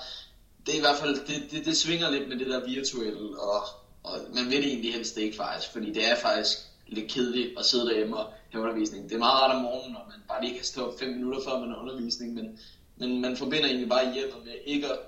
det 0.65 0.73
er 0.73 0.77
i 0.77 0.81
hvert 0.81 0.97
fald, 0.97 1.15
det, 1.27 1.51
det, 1.51 1.65
det 1.65 1.77
svinger 1.77 2.09
lidt 2.09 2.29
med 2.29 2.39
det 2.39 2.47
der 2.47 2.67
virtuelle, 2.67 3.39
og, 3.39 3.63
og 4.03 4.19
man 4.35 4.45
vil 4.45 4.57
det 4.57 4.67
egentlig 4.67 4.93
helst 4.93 5.17
ikke 5.17 5.37
faktisk, 5.37 5.71
fordi 5.71 5.93
det 5.93 6.09
er 6.09 6.15
faktisk 6.15 6.57
lidt 6.87 7.11
kedeligt 7.11 7.59
at 7.59 7.65
sidde 7.65 7.85
derhjemme 7.85 8.17
og 8.17 8.33
have 8.53 8.63
undervisning. 8.63 9.03
Det 9.09 9.15
er 9.15 9.19
meget 9.19 9.41
rart 9.41 9.55
om 9.55 9.61
morgenen, 9.61 9.93
når 9.93 10.05
man 10.09 10.19
bare 10.27 10.41
lige 10.43 10.55
kan 10.55 10.65
stå 10.65 10.97
5 10.99 11.09
minutter 11.09 11.39
før 11.45 11.59
man 11.59 11.69
har 11.69 11.77
undervisning, 11.77 12.33
men 12.33 12.59
men 12.97 13.21
man 13.21 13.37
forbinder 13.37 13.65
egentlig 13.65 13.89
bare 13.89 14.13
hjemmet 14.13 14.45
med 14.45 14.53
ikke 14.65 14.87
at 14.87 14.99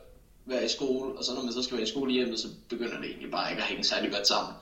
være 0.45 0.65
i 0.65 0.67
skole, 0.67 1.17
og 1.17 1.23
så 1.23 1.33
når 1.33 1.43
man 1.43 1.53
så 1.53 1.63
skal 1.63 1.77
være 1.77 1.87
i 1.87 1.89
skole 1.89 2.11
hjemme, 2.13 2.37
så 2.37 2.47
begynder 2.69 2.97
det 2.97 3.05
egentlig 3.09 3.31
bare 3.31 3.51
ikke 3.51 3.63
at 3.63 3.67
hænge 3.67 3.83
særlig 3.83 4.11
godt 4.11 4.27
sammen. 4.27 4.53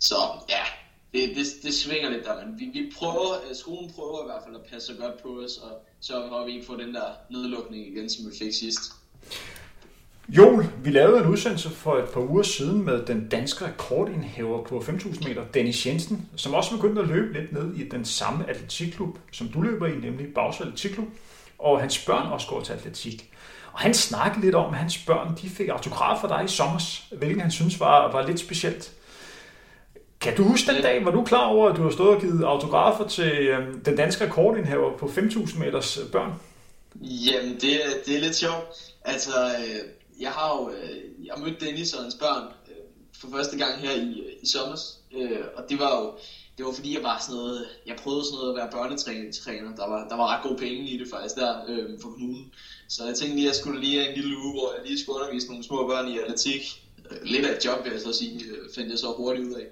Så 0.00 0.14
ja, 0.48 0.64
det, 1.12 1.36
det, 1.36 1.46
det 1.62 1.74
svinger 1.74 2.10
lidt 2.10 2.24
der, 2.24 2.46
men 2.46 2.60
vi, 2.60 2.64
vi 2.64 2.92
prøver, 2.96 3.48
øh, 3.48 3.56
skolen 3.56 3.92
prøver 3.92 4.22
i 4.22 4.26
hvert 4.26 4.42
fald 4.46 4.56
at 4.56 4.64
passe 4.72 4.94
godt 4.94 5.22
på 5.22 5.28
os, 5.28 5.56
og 5.56 5.70
så 6.00 6.28
for, 6.28 6.36
at 6.38 6.46
vi 6.46 6.52
ikke 6.52 6.66
får 6.66 6.76
den 6.76 6.94
der 6.94 7.08
nedlukning 7.30 7.86
igen, 7.86 8.10
som 8.10 8.30
vi 8.30 8.38
fik 8.38 8.54
sidst. 8.54 8.80
Joel, 10.28 10.66
vi 10.84 10.90
lavede 10.90 11.20
en 11.20 11.26
udsendelse 11.26 11.70
for 11.70 11.98
et 11.98 12.08
par 12.08 12.20
uger 12.20 12.42
siden 12.42 12.84
med 12.84 13.06
den 13.06 13.28
danske 13.28 13.64
rekordindhæver 13.64 14.64
på 14.64 14.78
5.000 14.78 15.28
meter, 15.28 15.44
Dennis 15.54 15.86
Jensen, 15.86 16.28
som 16.36 16.54
også 16.54 16.76
begyndte 16.76 17.02
at 17.02 17.08
løbe 17.08 17.32
lidt 17.32 17.52
ned 17.52 17.74
i 17.74 17.88
den 17.88 18.04
samme 18.04 18.50
atletikklub, 18.50 19.18
som 19.32 19.48
du 19.48 19.60
løber 19.60 19.86
i, 19.86 19.96
nemlig 19.96 20.34
Bagsvald 20.34 20.68
Atletikklub 20.68 21.08
og 21.58 21.80
hans 21.80 22.04
børn 22.04 22.32
også 22.32 22.46
går 22.46 22.60
til 22.60 22.72
atletik. 22.72 23.30
Og 23.72 23.80
han 23.80 23.94
snakkede 23.94 24.44
lidt 24.44 24.54
om, 24.54 24.72
at 24.72 24.78
hans 24.78 24.98
børn 24.98 25.38
de 25.42 25.48
fik 25.48 25.68
autograf 25.68 26.20
fra 26.20 26.28
dig 26.28 26.44
i 26.44 26.48
sommer, 26.48 26.80
hvilket 27.16 27.42
han 27.42 27.50
synes 27.50 27.80
var, 27.80 28.12
var 28.12 28.26
lidt 28.26 28.40
specielt. 28.40 28.92
Kan 30.20 30.36
du 30.36 30.42
huske 30.42 30.72
den 30.72 30.82
dag, 30.82 31.04
var 31.04 31.10
du 31.10 31.24
klar 31.24 31.46
over, 31.46 31.70
at 31.70 31.76
du 31.76 31.82
har 31.82 31.90
stået 31.90 32.14
og 32.14 32.20
givet 32.20 32.44
autografer 32.44 33.08
til 33.08 33.32
øh, 33.32 33.66
den 33.84 33.96
danske 33.96 34.24
rekordindhaver 34.24 34.96
på 34.98 35.06
5.000 35.06 35.58
meters 35.58 35.98
børn? 36.12 36.32
Jamen, 37.00 37.54
det, 37.54 37.80
det 38.06 38.16
er 38.16 38.20
lidt 38.20 38.36
sjovt. 38.36 38.94
Altså, 39.04 39.30
øh, 39.30 39.80
jeg 40.20 40.30
har 40.30 40.56
jo 40.56 40.70
øh, 40.70 41.26
jeg 41.26 41.34
mødte 41.38 41.66
Dennis 41.66 41.92
og 41.94 42.02
hans 42.02 42.14
børn 42.14 42.52
øh, 42.68 42.76
for 43.20 43.28
første 43.30 43.58
gang 43.58 43.80
her 43.80 43.92
i, 43.92 44.20
øh, 44.20 44.32
i 44.42 44.46
sommer, 44.46 44.76
øh, 45.12 45.40
og 45.56 45.64
det 45.70 45.78
var 45.78 46.00
jo 46.00 46.12
det 46.58 46.66
var 46.66 46.72
fordi, 46.72 46.94
jeg 46.94 47.02
var 47.02 47.18
sådan 47.18 47.34
noget, 47.34 47.68
jeg 47.86 47.96
prøvede 47.96 48.24
sådan 48.24 48.38
noget 48.38 48.50
at 48.52 48.56
være 48.56 48.70
børnetræner. 48.70 49.76
Der 49.76 49.88
var, 49.88 50.08
der 50.08 50.16
var 50.16 50.26
ret 50.36 50.42
gode 50.42 50.58
penge 50.58 50.90
i 50.90 50.98
det 50.98 51.08
faktisk 51.10 51.34
der 51.36 51.64
øh, 51.68 52.00
for 52.00 52.08
kommunen. 52.08 52.52
Så 52.88 53.04
jeg 53.04 53.14
tænkte 53.14 53.36
lige, 53.36 53.48
at 53.48 53.52
jeg 53.52 53.60
skulle 53.60 53.80
lige 53.80 53.98
have 53.98 54.08
en 54.08 54.14
lille 54.14 54.38
uge, 54.38 54.52
hvor 54.52 54.74
jeg 54.74 54.86
lige 54.86 55.02
skulle 55.02 55.20
undervise 55.20 55.48
nogle 55.48 55.64
små 55.64 55.86
børn 55.86 56.08
i 56.08 56.18
atletik. 56.18 56.62
Øh, 57.10 57.18
lidt 57.22 57.46
af 57.46 57.56
et 57.56 57.64
job, 57.64 57.84
vil 57.84 57.92
jeg 57.92 58.00
så 58.00 58.12
sige, 58.12 58.44
øh, 58.44 58.74
fandt 58.74 58.90
jeg 58.90 58.98
så 58.98 59.12
hurtigt 59.12 59.48
ud 59.48 59.54
af. 59.54 59.66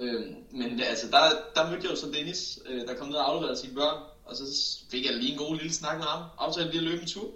Øh, 0.00 0.22
men 0.50 0.80
altså, 0.80 1.06
der, 1.10 1.22
der 1.54 1.70
mødte 1.70 1.82
jeg 1.82 1.90
jo 1.90 1.96
så 1.96 2.06
Dennis, 2.14 2.58
øh, 2.66 2.80
der 2.86 2.94
kom 2.94 3.08
ned 3.08 3.16
og 3.16 3.30
afleverede 3.30 3.60
sine 3.60 3.74
børn. 3.74 4.02
Og 4.24 4.36
så 4.36 4.44
fik 4.90 5.04
jeg 5.04 5.14
lige 5.14 5.32
en 5.32 5.38
god 5.38 5.56
lille 5.56 5.72
snak 5.72 5.96
med 5.96 6.06
ham. 6.06 6.22
Aftalte 6.38 6.70
lige 6.70 6.80
at 6.80 6.88
løbe 6.88 7.02
en 7.02 7.08
tur. 7.08 7.30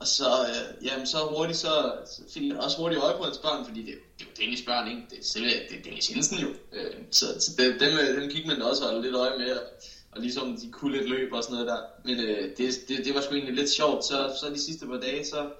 Og 0.00 0.06
så, 0.06 0.24
øh, 0.48 0.86
jamen, 0.86 1.06
så 1.06 1.18
hurtigt, 1.36 1.58
så 1.58 1.92
fik 2.34 2.48
jeg 2.48 2.56
også 2.56 2.76
hurtigt 2.76 3.02
øje 3.02 3.16
på 3.16 3.24
hans 3.24 3.38
børn, 3.38 3.64
fordi 3.64 3.80
det, 3.86 3.94
det 4.18 4.26
var 4.26 4.34
Dennis 4.40 4.62
børn, 4.62 4.88
ikke? 4.88 5.02
Det 5.10 5.18
er, 5.18 5.22
selv, 5.22 5.44
det 5.44 5.78
er 5.78 5.82
Dennis 5.84 6.10
Jensen 6.10 6.38
jo. 6.38 6.48
Øh, 6.72 6.94
så, 7.10 7.26
så 7.40 7.50
dem, 7.58 7.78
dem, 7.78 7.98
øh, 7.98 8.20
dem 8.20 8.30
gik 8.30 8.46
man 8.46 8.62
også 8.62 8.84
holde 8.84 9.02
lidt 9.02 9.14
øje 9.14 9.38
med, 9.38 9.50
og, 9.50 9.62
og 10.12 10.20
ligesom 10.20 10.56
de 10.56 10.70
kunne 10.72 10.96
lidt 10.96 11.08
løb 11.08 11.32
og 11.32 11.42
sådan 11.42 11.54
noget 11.54 11.68
der. 11.68 11.80
Men 12.04 12.20
øh, 12.20 12.56
det, 12.56 12.74
det, 12.88 13.04
det, 13.04 13.14
var 13.14 13.20
sgu 13.20 13.34
egentlig 13.34 13.54
lidt 13.54 13.70
sjovt. 13.70 14.04
Så, 14.04 14.36
så 14.40 14.50
de 14.50 14.60
sidste 14.60 14.86
par 14.86 15.00
dage, 15.00 15.24
så 15.26 15.50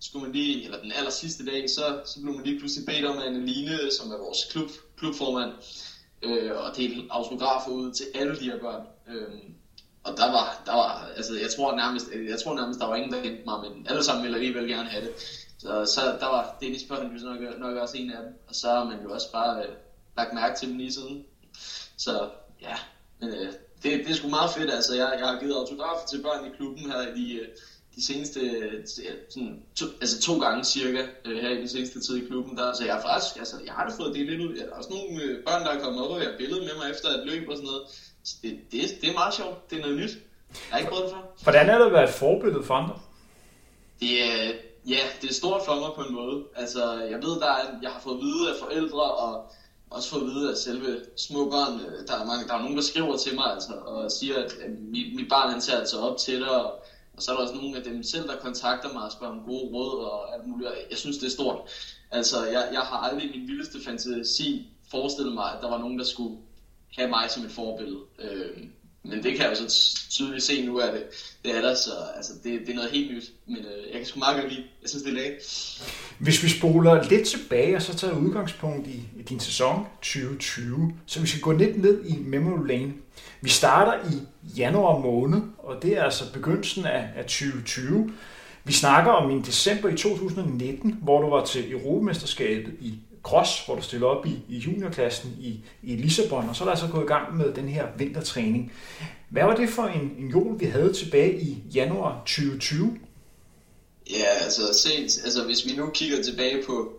skulle 0.00 0.24
man 0.24 0.32
lige, 0.32 0.64
eller 0.64 0.80
den 0.80 0.92
aller 0.92 1.10
sidste 1.10 1.46
dag, 1.46 1.70
så, 1.70 2.00
så 2.06 2.20
blev 2.20 2.34
man 2.34 2.44
lige 2.44 2.58
pludselig 2.58 2.86
bedt 2.86 3.04
om 3.04 3.18
af 3.18 3.46
Line, 3.46 3.78
som 3.98 4.10
er 4.10 4.18
vores 4.18 4.44
klub, 4.50 4.70
klubformand, 4.98 5.52
øh, 6.22 6.50
og 6.56 6.76
dele 6.76 7.04
autografer 7.10 7.70
ud 7.70 7.92
til 7.92 8.06
alle 8.14 8.36
de 8.36 8.44
her 8.44 8.58
børn. 8.58 8.86
Øh, 9.08 9.28
og 10.08 10.16
der 10.16 10.30
var, 10.30 10.62
der 10.66 10.72
var, 10.72 11.10
altså 11.16 11.34
jeg 11.34 11.50
tror 11.50 11.76
nærmest, 11.76 12.06
jeg 12.28 12.38
tror 12.38 12.54
nærmest, 12.54 12.80
der 12.80 12.86
var 12.86 12.96
ingen, 12.96 13.12
der 13.12 13.22
kendte 13.22 13.44
mig, 13.44 13.58
men 13.60 13.86
alle 13.90 14.04
sammen 14.04 14.22
ville 14.22 14.36
alligevel 14.36 14.68
gerne 14.68 14.88
have 14.88 15.04
det. 15.04 15.12
Så, 15.58 15.92
så 15.94 16.00
der 16.20 16.26
var 16.26 16.56
Dennis 16.60 16.82
Børn 16.82 17.16
jo 17.16 17.26
nok, 17.28 17.58
nok 17.58 17.76
også 17.76 17.96
en 17.96 18.10
af 18.10 18.22
dem, 18.22 18.32
og 18.48 18.54
så 18.54 18.68
har 18.68 18.84
man 18.84 19.02
jo 19.02 19.12
også 19.12 19.32
bare 19.32 19.62
øh, 19.62 19.72
lagt 20.16 20.34
mærke 20.34 20.58
til 20.58 20.68
dem 20.68 20.78
lige 20.78 20.92
siden. 20.92 21.24
Så 21.96 22.28
ja, 22.60 22.76
men 23.20 23.28
øh, 23.28 23.52
det, 23.82 24.04
det 24.04 24.10
er 24.10 24.14
sgu 24.14 24.28
meget 24.28 24.50
fedt, 24.50 24.70
altså 24.70 24.94
jeg, 24.94 25.16
jeg 25.18 25.28
har 25.28 25.40
givet 25.40 25.54
autografer 25.54 26.06
til 26.06 26.22
børn 26.22 26.46
i 26.46 26.56
klubben 26.56 26.90
her 26.90 27.00
i 27.00 27.20
de, 27.20 27.34
øh, 27.34 27.48
de 27.96 28.06
seneste, 28.06 28.40
sådan, 29.30 29.62
to, 29.76 29.86
altså 30.00 30.20
to 30.20 30.38
gange 30.38 30.64
cirka, 30.64 31.06
øh, 31.24 31.36
her 31.36 31.50
i 31.50 31.56
den 31.56 31.68
seneste 31.68 32.00
tid 32.00 32.16
i 32.16 32.26
klubben, 32.26 32.56
der, 32.56 32.72
så 32.74 32.84
jeg 32.84 32.94
har 32.94 33.02
faktisk, 33.02 33.36
altså 33.38 33.56
jeg 33.66 33.72
har 33.72 33.88
da 33.88 33.94
fået 33.96 34.14
det 34.14 34.26
lidt 34.26 34.40
ud, 34.40 34.56
jeg 34.56 34.64
har 34.68 34.78
også 34.78 34.90
nogle 34.90 35.22
øh, 35.22 35.44
børn, 35.44 35.64
der 35.64 35.70
er 35.70 35.80
kommet 35.82 36.04
op 36.04 36.10
og 36.10 36.20
har 36.20 36.38
billedet 36.38 36.62
med 36.62 36.76
mig 36.80 36.90
efter 36.90 37.08
et 37.08 37.26
løb 37.26 37.48
og 37.48 37.56
sådan 37.56 37.66
noget, 37.66 37.82
det, 38.42 38.58
det, 38.72 38.80
det 39.00 39.08
er 39.10 39.14
meget 39.14 39.34
sjovt. 39.34 39.70
Det 39.70 39.78
er 39.78 39.82
noget 39.82 39.96
nyt. 39.96 40.10
Jeg 40.10 40.58
har 40.70 40.78
ikke 40.78 40.90
prøvet 40.90 41.04
det 41.04 41.12
før. 41.12 41.42
Hvordan 41.42 41.70
er 41.70 41.78
det 41.78 41.86
at 41.86 41.92
være 41.92 42.04
et 42.04 42.10
forbillede 42.10 42.64
for 42.64 42.74
andre? 42.74 42.98
Det 44.00 44.24
er, 44.24 44.52
ja, 44.88 45.02
det 45.22 45.30
er 45.30 45.34
stort 45.34 45.62
for 45.66 45.74
mig 45.74 45.90
på 45.96 46.02
en 46.02 46.14
måde. 46.14 46.44
Altså, 46.56 46.92
jeg 47.10 47.22
ved, 47.22 47.40
der 47.40 47.46
er, 47.46 47.64
jeg 47.82 47.90
har 47.90 48.00
fået 48.00 48.14
at 48.14 48.20
vide 48.20 48.50
af 48.50 48.54
forældre, 48.60 49.02
og 49.02 49.52
også 49.90 50.10
fået 50.10 50.20
at 50.20 50.26
vide 50.26 50.50
af 50.50 50.56
selve 50.56 51.00
små 51.16 51.50
børn. 51.50 52.06
Der 52.06 52.20
er, 52.20 52.24
mange, 52.24 52.48
der 52.48 52.54
er 52.54 52.58
nogen, 52.58 52.76
der 52.76 52.82
skriver 52.82 53.16
til 53.16 53.34
mig 53.34 53.52
altså, 53.52 53.72
og 53.72 54.10
siger, 54.10 54.36
at 54.44 54.54
mit, 54.78 55.16
mit 55.16 55.28
barn 55.28 55.50
han 55.50 55.60
tager 55.60 55.78
altså 55.78 55.98
op 55.98 56.16
til 56.18 56.40
dig, 56.40 56.50
og, 56.50 56.72
Og 57.16 57.22
så 57.22 57.30
er 57.30 57.36
der 57.36 57.42
også 57.42 57.54
nogle 57.54 57.76
af 57.76 57.84
dem 57.84 58.02
selv, 58.02 58.28
der 58.28 58.36
kontakter 58.36 58.92
mig 58.92 59.02
og 59.02 59.12
spørger 59.12 59.32
om 59.34 59.40
gode 59.46 59.72
råd 59.74 60.04
og 60.04 60.34
alt 60.34 60.46
muligt. 60.46 60.70
Jeg 60.90 60.98
synes, 60.98 61.18
det 61.18 61.26
er 61.26 61.30
stort. 61.30 61.58
Altså, 62.10 62.44
jeg, 62.44 62.68
jeg 62.72 62.80
har 62.80 62.96
aldrig 62.96 63.24
i 63.24 63.38
min 63.38 63.48
vildeste 63.48 63.78
fantasi 63.84 64.68
forestillet 64.90 65.34
mig, 65.34 65.44
at 65.54 65.62
der 65.62 65.70
var 65.70 65.78
nogen, 65.78 65.98
der 65.98 66.04
skulle 66.04 66.38
have 66.96 67.08
mig 67.08 67.30
som 67.30 67.44
et 67.44 67.52
forbillede. 67.52 68.00
Øh, 68.18 68.64
men 69.02 69.22
det 69.22 69.36
kan 69.36 69.42
jeg 69.42 69.50
jo 69.50 69.68
så 69.68 69.96
tydeligt 70.10 70.44
se 70.44 70.66
nu, 70.66 70.78
at 70.78 70.92
det, 70.92 71.02
det 71.44 71.56
er 71.56 71.60
der, 71.60 71.74
så 71.74 71.90
altså, 72.16 72.32
det, 72.44 72.60
det 72.60 72.68
er 72.68 72.74
noget 72.74 72.90
helt 72.90 73.14
nyt. 73.14 73.32
Men 73.46 73.56
øh, 73.56 73.92
jeg 73.92 73.96
kan 73.96 74.06
sgu 74.06 74.18
meget 74.18 74.42
godt 74.42 74.52
lide. 74.52 74.64
Jeg 74.82 74.90
synes, 74.90 75.02
det 75.02 75.10
er 75.10 75.14
lækkert. 75.14 75.82
Hvis 76.18 76.42
vi 76.42 76.48
spoler 76.48 77.08
lidt 77.08 77.26
tilbage, 77.26 77.76
og 77.76 77.82
så 77.82 77.94
tager 77.96 78.18
udgangspunkt 78.18 78.86
i, 78.86 79.02
i 79.18 79.22
din 79.22 79.40
sæson 79.40 79.86
2020, 80.02 80.92
så 81.06 81.20
vi 81.20 81.26
skal 81.26 81.40
gå 81.40 81.52
lidt 81.52 81.82
ned 81.82 82.04
i 82.04 82.16
memory 82.18 82.66
lane. 82.66 82.92
Vi 83.40 83.48
starter 83.48 84.10
i 84.10 84.16
januar 84.58 84.98
måned, 84.98 85.42
og 85.58 85.82
det 85.82 85.96
er 85.96 86.02
altså 86.02 86.32
begyndelsen 86.32 86.84
af, 86.84 87.08
af 87.16 87.24
2020. 87.24 88.12
Vi 88.64 88.72
snakker 88.72 89.12
om 89.12 89.30
i 89.38 89.42
december 89.42 89.88
i 89.88 89.96
2019, 89.96 90.98
hvor 91.02 91.22
du 91.22 91.30
var 91.30 91.44
til 91.44 91.72
Europamesterskabet 91.72 92.74
i 92.80 92.94
cross, 93.22 93.66
hvor 93.66 93.74
du 93.74 93.82
stiller 93.82 94.06
op 94.06 94.26
i, 94.26 94.38
i 94.48 94.58
juniorklassen 94.58 95.36
i, 95.40 95.60
i 95.82 95.96
Lissabon, 95.96 96.48
og 96.48 96.56
så 96.56 96.64
er 96.64 96.66
der 96.66 96.72
altså 96.72 96.88
gået 96.88 97.04
i 97.04 97.06
gang 97.06 97.36
med 97.36 97.54
den 97.54 97.68
her 97.68 97.86
vintertræning. 97.96 98.72
Hvad 99.28 99.42
var 99.42 99.56
det 99.56 99.68
for 99.68 99.82
en, 99.82 100.14
en 100.18 100.30
jul, 100.30 100.60
vi 100.60 100.64
havde 100.64 100.92
tilbage 100.92 101.40
i 101.40 101.62
januar 101.74 102.22
2020? 102.26 102.98
Ja, 104.10 104.44
altså 104.44 104.62
sent, 104.82 105.24
altså 105.24 105.44
hvis 105.44 105.66
vi 105.66 105.76
nu 105.76 105.90
kigger 105.90 106.22
tilbage 106.22 106.62
på, 106.66 106.92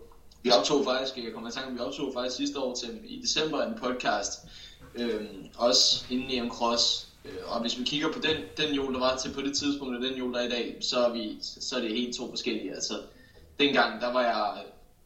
vi 0.43 0.51
optog 0.51 0.85
faktisk, 0.85 1.17
jeg 1.17 1.33
kommer 1.33 1.49
i 1.49 1.53
tanke, 1.53 1.73
vi 1.73 1.79
optog 1.79 2.13
faktisk 2.13 2.37
sidste 2.37 2.59
år 2.59 2.75
til 2.75 2.99
i 3.05 3.21
december 3.21 3.63
en 3.63 3.73
podcast, 3.83 4.31
øh, 4.95 5.21
også 5.57 6.05
inden 6.09 6.29
i 6.29 6.35
en 6.35 6.49
cross, 6.49 7.07
øh, 7.25 7.31
og 7.45 7.61
hvis 7.61 7.79
vi 7.79 7.83
kigger 7.83 8.11
på 8.13 8.19
den, 8.19 8.37
den 8.57 8.75
jul, 8.75 8.93
der 8.93 8.99
var 8.99 9.17
til 9.17 9.33
på 9.33 9.41
det 9.41 9.57
tidspunkt, 9.57 9.95
og 9.95 10.01
den 10.01 10.17
jul, 10.17 10.33
der 10.33 10.39
er 10.39 10.47
i 10.47 10.49
dag, 10.49 10.77
så 10.81 10.99
er, 10.99 11.13
vi, 11.13 11.37
så 11.41 11.75
er 11.75 11.81
det 11.81 11.89
helt 11.89 12.15
to 12.15 12.29
forskellige. 12.29 12.73
Altså, 12.73 12.93
dengang, 13.59 14.01
der 14.01 14.13
var 14.13 14.21
jeg 14.21 14.63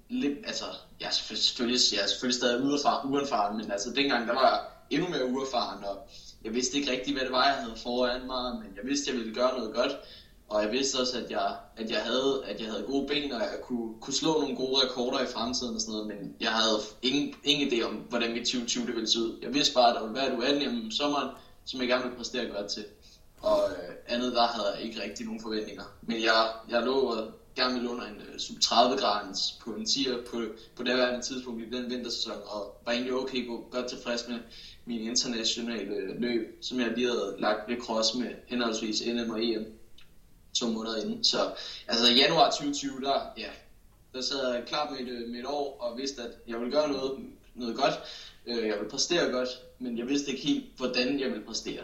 lidt, 0.09 0.37
altså, 0.45 0.65
jeg 1.03 1.09
er 1.09 1.35
selvfølgelig, 1.35 1.81
jeg 1.93 2.03
er 2.03 2.07
selvfølgelig 2.07 2.39
stadig 2.41 2.63
uerfaren, 2.65 3.11
uerfaren, 3.11 3.57
men 3.57 3.71
altså 3.71 3.89
dengang, 3.95 4.27
der 4.27 4.33
var 4.33 4.49
jeg 4.51 4.59
endnu 4.89 5.09
mere 5.09 5.25
uerfaren, 5.25 5.83
og 5.83 5.95
jeg 6.43 6.53
vidste 6.53 6.77
ikke 6.77 6.91
rigtigt, 6.91 7.15
hvad 7.15 7.23
det 7.25 7.31
var, 7.31 7.45
jeg 7.45 7.55
havde 7.55 7.77
foran 7.83 8.27
mig, 8.27 8.55
men 8.61 8.69
jeg 8.77 8.85
vidste, 8.85 9.03
at 9.03 9.07
jeg 9.07 9.15
ville 9.21 9.33
gøre 9.33 9.55
noget 9.57 9.73
godt, 9.73 9.91
og 10.47 10.61
jeg 10.61 10.71
vidste 10.71 10.99
også, 10.99 11.17
at 11.17 11.29
jeg, 11.29 11.55
at 11.75 11.89
jeg, 11.89 12.01
havde, 12.01 12.41
at 12.45 12.59
jeg 12.59 12.67
havde 12.67 12.83
gode 12.83 13.07
ben, 13.07 13.31
og 13.31 13.39
jeg 13.39 13.59
kunne, 13.61 13.89
kunne 14.01 14.13
slå 14.13 14.39
nogle 14.39 14.55
gode 14.55 14.83
rekorder 14.83 15.19
i 15.19 15.25
fremtiden 15.25 15.75
og 15.75 15.81
sådan 15.81 15.91
noget, 15.91 16.07
men 16.07 16.35
jeg 16.39 16.51
havde 16.51 16.79
ingen, 17.01 17.33
ingen 17.43 17.71
idé 17.71 17.81
om, 17.85 17.93
hvordan 18.09 18.31
mit 18.31 18.45
2020 18.45 18.85
det 18.85 18.95
ville 18.95 19.09
se 19.09 19.19
ud. 19.19 19.37
Jeg 19.41 19.53
vidste 19.53 19.73
bare, 19.73 19.89
at 19.89 19.95
der 19.95 20.01
ville 20.01 20.15
være 20.15 20.27
et 20.27 20.33
uendeligt 20.33 20.69
om 20.69 20.91
sommeren, 20.91 21.27
som 21.65 21.79
jeg 21.79 21.87
gerne 21.87 22.03
ville 22.03 22.17
præstere 22.17 22.45
godt 22.45 22.67
til. 22.67 22.85
Og 23.41 23.69
øh, 23.71 23.95
andet 24.05 24.33
der 24.33 24.47
havde 24.47 24.67
jeg 24.73 24.81
ikke 24.81 25.01
rigtig 25.01 25.25
nogen 25.25 25.41
forventninger. 25.41 25.83
Men 26.01 26.21
jeg, 26.21 26.47
jeg 26.69 26.83
lå 26.83 27.15
gerne 27.55 27.73
ville 27.73 27.89
under 27.89 28.05
en 28.05 28.21
øh, 28.33 28.39
sub 28.39 28.59
30 28.61 28.97
gradens 28.97 29.39
på 29.65 29.71
en 29.71 29.85
tier 29.85 30.17
på, 30.31 30.41
på 30.75 30.83
det 30.83 30.97
værende 30.97 31.25
tidspunkt 31.25 31.61
i 31.61 31.69
den 31.69 31.89
vintersæson, 31.89 32.33
og 32.45 32.81
var 32.85 32.91
egentlig 32.91 33.13
okay 33.13 33.47
på, 33.47 33.67
godt 33.71 33.87
tilfreds 33.87 34.27
med 34.29 34.39
min 34.85 35.01
internationale 35.01 35.95
øh, 35.95 36.21
løb, 36.21 36.57
som 36.61 36.79
jeg 36.79 36.91
lige 36.95 37.07
havde 37.07 37.35
lagt 37.39 37.69
ved 37.69 37.77
cross 37.81 38.15
med 38.15 38.29
henholdsvis 38.47 39.03
NM 39.05 39.29
og 39.29 39.43
EM 39.43 39.65
to 40.53 40.67
måneder 40.67 41.03
inden. 41.03 41.23
Så 41.23 41.37
altså 41.87 42.07
i 42.07 42.15
januar 42.15 42.49
2020, 42.49 43.01
der, 43.01 43.19
ja, 43.37 43.49
der 44.13 44.21
sad 44.21 44.53
jeg 44.53 44.63
klar 44.67 44.91
med 44.91 44.99
et, 44.99 45.09
øh, 45.13 45.29
med 45.29 45.39
et 45.39 45.45
år 45.45 45.77
og 45.81 45.97
vidste, 45.97 46.21
at 46.21 46.31
jeg 46.47 46.59
ville 46.59 46.71
gøre 46.71 46.91
noget, 46.91 47.11
noget 47.55 47.75
godt. 47.75 47.93
Øh, 48.47 48.67
jeg 48.67 48.75
ville 48.77 48.89
præstere 48.89 49.31
godt, 49.31 49.49
men 49.79 49.97
jeg 49.97 50.07
vidste 50.07 50.31
ikke 50.31 50.43
helt, 50.47 50.65
hvordan 50.77 51.19
jeg 51.19 51.29
ville 51.29 51.45
præstere. 51.45 51.83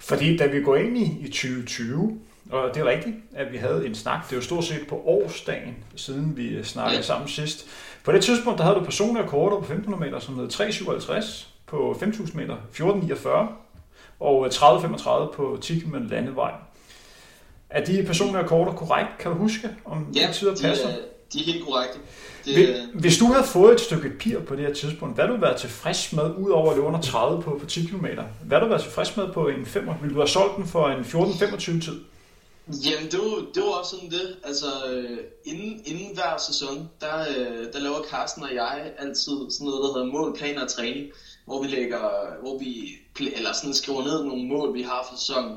Fordi 0.00 0.36
da 0.36 0.46
vi 0.46 0.62
går 0.62 0.76
ind 0.76 0.98
i, 0.98 1.26
i 1.26 1.28
2020, 1.28 2.20
og 2.52 2.74
det 2.74 2.80
er 2.80 2.84
rigtigt, 2.84 3.16
at 3.34 3.52
vi 3.52 3.56
havde 3.56 3.86
en 3.86 3.94
snak. 3.94 4.24
Det 4.24 4.32
er 4.32 4.36
jo 4.36 4.42
stort 4.42 4.64
set 4.64 4.86
på 4.88 5.02
årsdagen, 5.06 5.76
siden 5.96 6.36
vi 6.36 6.64
snakkede 6.64 6.96
ja. 6.96 7.02
sammen 7.02 7.28
sidst. 7.28 7.66
På 8.04 8.12
det 8.12 8.24
tidspunkt, 8.24 8.58
der 8.58 8.64
havde 8.64 8.78
du 8.78 8.84
personlige 8.84 9.24
rekorder 9.24 9.56
på 9.56 9.62
1500 9.62 10.04
meter, 10.04 10.18
som 10.18 10.38
hed 10.38 10.48
3,57 10.52 11.46
på 11.66 11.98
5.000 12.02 12.36
meter, 12.36 12.56
14,49 12.74 13.28
og 14.20 14.46
30,35 14.46 15.36
på 15.36 15.58
10 15.60 15.78
km 15.78 15.94
landevej. 15.94 16.52
Er 17.70 17.84
de 17.84 18.04
personlige 18.06 18.42
rekorder 18.42 18.72
korrekt? 18.72 19.08
Kan 19.18 19.30
du 19.30 19.36
huske, 19.36 19.68
om 19.84 20.06
ja, 20.14 20.26
de 20.28 20.32
tider 20.32 20.50
passer? 20.50 20.88
De, 20.88 20.94
de 21.32 21.40
er 21.40 21.44
helt 21.52 21.64
korrekte. 21.64 21.98
Det, 22.44 22.88
Hvis 22.94 23.18
du 23.18 23.26
havde 23.26 23.46
fået 23.46 23.74
et 23.74 23.80
stykke 23.80 24.10
papir 24.10 24.40
på 24.40 24.56
det 24.56 24.66
her 24.66 24.74
tidspunkt, 24.74 25.14
hvad 25.14 25.28
du 25.28 25.36
være 25.36 25.58
tilfreds 25.58 26.12
med, 26.12 26.30
udover 26.38 26.70
at 26.70 26.76
løbe 26.76 26.86
under 26.86 27.00
30 27.00 27.42
på, 27.42 27.58
på 27.60 27.66
10 27.66 27.86
km? 27.86 28.06
Hvad 28.42 28.60
du 28.60 28.66
være 28.66 28.82
tilfreds 28.82 29.16
med 29.16 29.32
på 29.32 29.48
en 29.48 29.66
5? 29.66 29.90
Vil 30.02 30.10
du 30.10 30.14
have 30.14 30.28
solgt 30.28 30.56
den 30.56 30.66
for 30.66 30.88
en 30.88 31.00
14-25 31.00 31.84
tid? 31.84 32.00
Jamen, 32.66 33.10
det 33.10 33.18
var, 33.18 33.46
det 33.54 33.62
var 33.62 33.68
også 33.68 33.90
sådan 33.90 34.10
det. 34.10 34.38
Altså, 34.44 34.90
øh, 34.92 35.24
inden, 35.44 35.82
inden 35.84 36.14
hver 36.14 36.36
sæson, 36.38 36.90
der, 37.00 37.20
øh, 37.20 37.72
der 37.72 37.78
laver 37.78 38.02
Carsten 38.10 38.42
og 38.42 38.54
jeg 38.54 38.92
altid 38.98 39.50
sådan 39.50 39.66
noget, 39.66 39.82
der 39.82 39.92
hedder 39.92 40.12
mål, 40.12 40.36
planer 40.36 40.62
og 40.64 40.70
træning, 40.70 41.06
hvor 41.44 41.62
vi 41.62 41.66
lægger, 41.68 42.00
hvor 42.40 42.58
vi, 42.58 42.88
eller 43.36 43.52
sådan 43.52 43.74
skriver 43.74 44.02
ned 44.02 44.24
nogle 44.24 44.48
mål, 44.48 44.74
vi 44.74 44.82
har 44.82 45.06
for 45.08 45.16
sæsonen. 45.16 45.56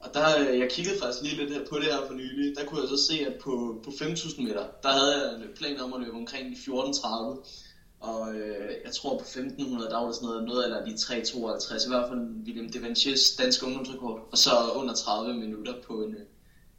Og 0.00 0.14
der, 0.14 0.50
øh, 0.50 0.58
jeg 0.58 0.70
kiggede 0.70 0.98
faktisk 0.98 1.22
lige 1.22 1.46
lidt 1.46 1.68
på 1.68 1.78
det 1.78 1.84
her 1.84 2.06
for 2.06 2.14
nylig, 2.14 2.54
der 2.56 2.64
kunne 2.64 2.80
jeg 2.80 2.88
så 2.88 3.06
se, 3.06 3.26
at 3.26 3.34
på, 3.44 3.80
på 3.84 3.90
5.000 3.90 4.42
meter, 4.42 4.64
der 4.82 4.92
havde 4.92 5.12
jeg 5.18 5.34
en 5.34 5.42
plan 5.56 5.80
om 5.80 5.92
at 5.92 6.00
løbe 6.00 6.16
omkring 6.16 6.46
14.30. 6.54 7.67
Og 8.00 8.34
øh, 8.34 8.70
jeg 8.84 8.92
tror 8.92 9.18
på 9.18 9.24
1500, 9.24 9.90
der 9.90 9.96
var 9.96 10.04
der 10.06 10.12
sådan 10.12 10.28
noget, 10.28 10.44
noget 10.44 10.64
eller 10.64 10.84
de 10.84 10.92
3.52, 10.92 11.86
i 11.86 11.88
hvert 11.88 12.08
fald 12.08 12.20
William 12.46 12.72
Devanches 12.72 13.36
danske 13.36 13.66
ungdomsrekord, 13.66 14.28
og 14.32 14.38
så 14.38 14.50
under 14.74 14.94
30 14.94 15.34
minutter 15.34 15.74
på 15.86 16.02
en, 16.02 16.14
øh, 16.14 16.20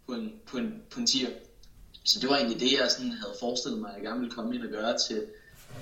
på 0.08 0.14
en, 0.14 0.32
på 0.46 0.58
en, 0.58 0.82
på 0.92 1.00
en 1.00 1.08
tier. 1.08 1.30
Så 2.04 2.20
det 2.20 2.30
var 2.30 2.36
egentlig 2.36 2.60
det, 2.60 2.72
jeg 2.72 2.92
sådan 2.92 3.12
havde 3.12 3.34
forestillet 3.40 3.82
mig, 3.82 3.90
at 3.90 3.96
jeg 3.96 4.04
gerne 4.04 4.20
ville 4.20 4.36
komme 4.36 4.56
ind 4.56 4.64
og 4.64 4.70
gøre 4.70 4.98
til, 5.08 5.26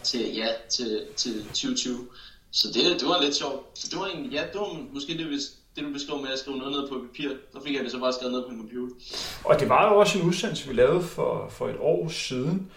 til, 0.03 0.35
ja, 0.35 0.47
til, 0.69 1.05
til 1.15 1.43
2020. 1.43 2.07
Så 2.51 2.67
det, 2.67 2.99
det 2.99 3.07
var 3.07 3.21
lidt 3.21 3.35
sjovt. 3.35 3.79
Så 3.79 3.87
det 3.91 3.99
var 3.99 4.05
egentlig, 4.05 4.31
ja, 4.31 4.43
det 4.53 4.59
var 4.59 4.79
måske 4.93 5.17
det, 5.17 5.25
hvis, 5.25 5.57
det 5.75 5.83
du 5.83 5.93
beskrev 5.93 6.21
med 6.21 6.29
at 6.29 6.39
skrive 6.39 6.57
noget 6.57 6.71
ned 6.71 6.89
på 6.89 6.99
papir, 7.07 7.29
der 7.53 7.59
fik 7.65 7.75
jeg 7.75 7.83
det 7.83 7.91
så 7.91 7.99
bare 7.99 8.13
skrevet 8.13 8.33
ned 8.33 8.43
på 8.43 8.49
en 8.49 8.57
computer. 8.57 8.95
Og 9.43 9.59
det 9.59 9.69
var 9.69 9.93
jo 9.93 9.99
også 9.99 10.19
en 10.19 10.25
udsendelse, 10.25 10.67
vi 10.67 10.73
lavede 10.73 11.03
for, 11.03 11.49
for 11.49 11.69
et 11.69 11.77
år 11.79 12.09
siden, 12.09 12.71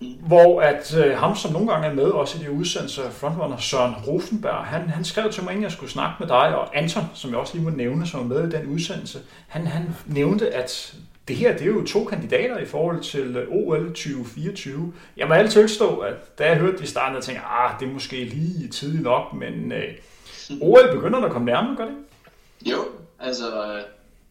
hvor 0.00 0.60
at 0.60 0.96
øh, 0.96 1.18
ham, 1.18 1.36
som 1.36 1.52
nogle 1.52 1.72
gange 1.72 1.88
er 1.88 1.94
med 1.94 2.04
også 2.04 2.38
i 2.38 2.42
de 2.42 2.50
udsendelser, 2.50 3.10
frontrunner 3.10 3.56
Søren 3.56 3.94
Rosenberg, 4.06 4.64
han, 4.64 4.88
han 4.88 5.04
skrev 5.04 5.32
til 5.32 5.44
mig, 5.44 5.54
at 5.54 5.62
jeg 5.62 5.72
skulle 5.72 5.90
snakke 5.90 6.14
med 6.20 6.28
dig, 6.28 6.56
og 6.56 6.78
Anton, 6.78 7.04
som 7.14 7.30
jeg 7.30 7.38
også 7.38 7.54
lige 7.54 7.64
må 7.64 7.70
nævne, 7.70 8.06
som 8.06 8.20
var 8.20 8.36
med 8.36 8.48
i 8.48 8.56
den 8.56 8.66
udsendelse, 8.66 9.18
han, 9.48 9.66
han 9.66 9.96
nævnte, 10.06 10.54
at 10.54 10.94
det 11.28 11.36
her 11.36 11.52
det 11.52 11.62
er 11.62 11.66
jo 11.66 11.86
to 11.86 12.04
kandidater 12.04 12.58
i 12.58 12.66
forhold 12.66 13.02
til 13.02 13.36
øh, 13.36 13.48
OL 13.50 13.86
2024. 13.86 14.92
Jeg 15.16 15.28
må 15.28 15.34
altid 15.34 15.60
tilstå, 15.60 15.98
at 15.98 16.38
da 16.38 16.46
jeg 16.48 16.56
hørte 16.58 16.76
det 16.76 16.84
i 16.84 16.86
starten, 16.86 17.16
jeg 17.16 17.24
tænkte, 17.24 17.44
ah, 17.44 17.80
det 17.80 17.88
er 17.88 17.92
måske 17.92 18.24
lige 18.24 18.68
tidligt 18.68 19.02
nok, 19.02 19.32
men 19.32 19.72
øh, 19.72 19.94
OL 20.60 20.94
begynder 20.94 21.18
at 21.18 21.32
komme 21.32 21.46
nærmere, 21.46 21.76
gør 21.76 21.84
det 21.84 21.94
Jo, 22.66 22.84
altså, 23.18 23.64
øh, 23.64 23.82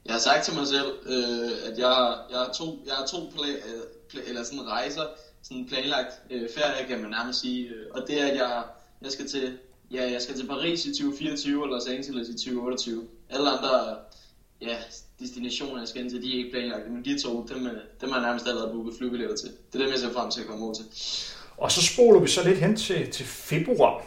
jeg 0.06 0.14
har 0.14 0.20
sagt 0.20 0.44
til 0.44 0.54
mig 0.58 0.68
selv, 0.68 0.92
øh, 1.06 1.72
at 1.72 1.80
jeg, 1.80 2.16
jeg 2.32 2.40
har 2.40 2.52
to, 2.54 2.80
jeg 2.86 2.94
har 2.94 3.06
to 3.06 3.18
play, 3.36 3.50
øh, 3.50 3.82
play, 4.10 4.22
eller 4.28 4.44
sådan 4.44 4.68
rejser, 4.68 5.04
sådan 5.44 5.66
planlagt 5.66 6.14
øh, 6.30 6.50
ferie, 6.56 6.88
kan 6.88 7.02
man 7.02 7.10
nærmest 7.10 7.40
sige. 7.40 7.70
Øh, 7.70 7.86
og 7.92 8.08
det 8.08 8.22
er, 8.22 8.26
at 8.26 8.36
jeg, 8.36 8.64
jeg 9.02 9.12
skal 9.12 9.28
til 9.28 9.58
Ja, 9.92 10.12
jeg 10.12 10.22
skal 10.22 10.36
til 10.36 10.48
Paris 10.48 10.86
i 10.86 10.90
2024 10.90 11.64
og 11.64 11.70
Los 11.70 11.86
Angeles 11.88 12.30
i 12.30 12.34
2028. 12.34 13.04
Alle 13.30 13.50
andre 13.50 13.96
ja, 14.62 14.76
destinationer, 15.20 15.80
jeg 15.80 15.88
skal 15.88 16.02
ind 16.02 16.10
til, 16.10 16.22
de 16.22 16.34
er 16.34 16.38
ikke 16.38 16.52
planlagt. 16.52 16.92
Men 16.92 17.06
de 17.06 17.22
to, 17.22 17.48
dem, 17.54 17.68
øh, 17.68 17.74
dem 18.02 18.10
har 18.10 18.18
jeg 18.20 18.26
nærmest 18.28 18.48
allerede 18.48 18.72
booket 18.74 18.94
flybilletter 18.98 19.36
til. 19.36 19.50
Det 19.74 19.80
er 19.80 19.84
dem, 19.84 19.92
jeg 19.92 20.00
ser 20.00 20.14
frem 20.14 20.32
til 20.32 20.42
at 20.42 20.48
komme 20.48 20.66
over 20.66 20.74
til. 20.74 20.86
Og 21.58 21.72
så 21.72 21.82
spoler 21.82 22.20
vi 22.20 22.28
så 22.28 22.48
lidt 22.48 22.60
hen 22.60 22.76
til, 22.76 23.12
til 23.12 23.26
februar. 23.26 24.06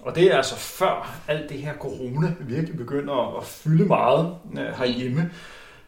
Og 0.00 0.14
det 0.14 0.32
er 0.32 0.36
altså 0.36 0.56
før 0.56 1.22
alt 1.28 1.50
det 1.50 1.58
her 1.58 1.74
corona 1.74 2.34
virkelig 2.40 2.76
begynder 2.76 3.38
at 3.38 3.46
fylde 3.46 3.84
meget 3.84 4.36
øh, 4.58 4.78
herhjemme. 4.78 5.30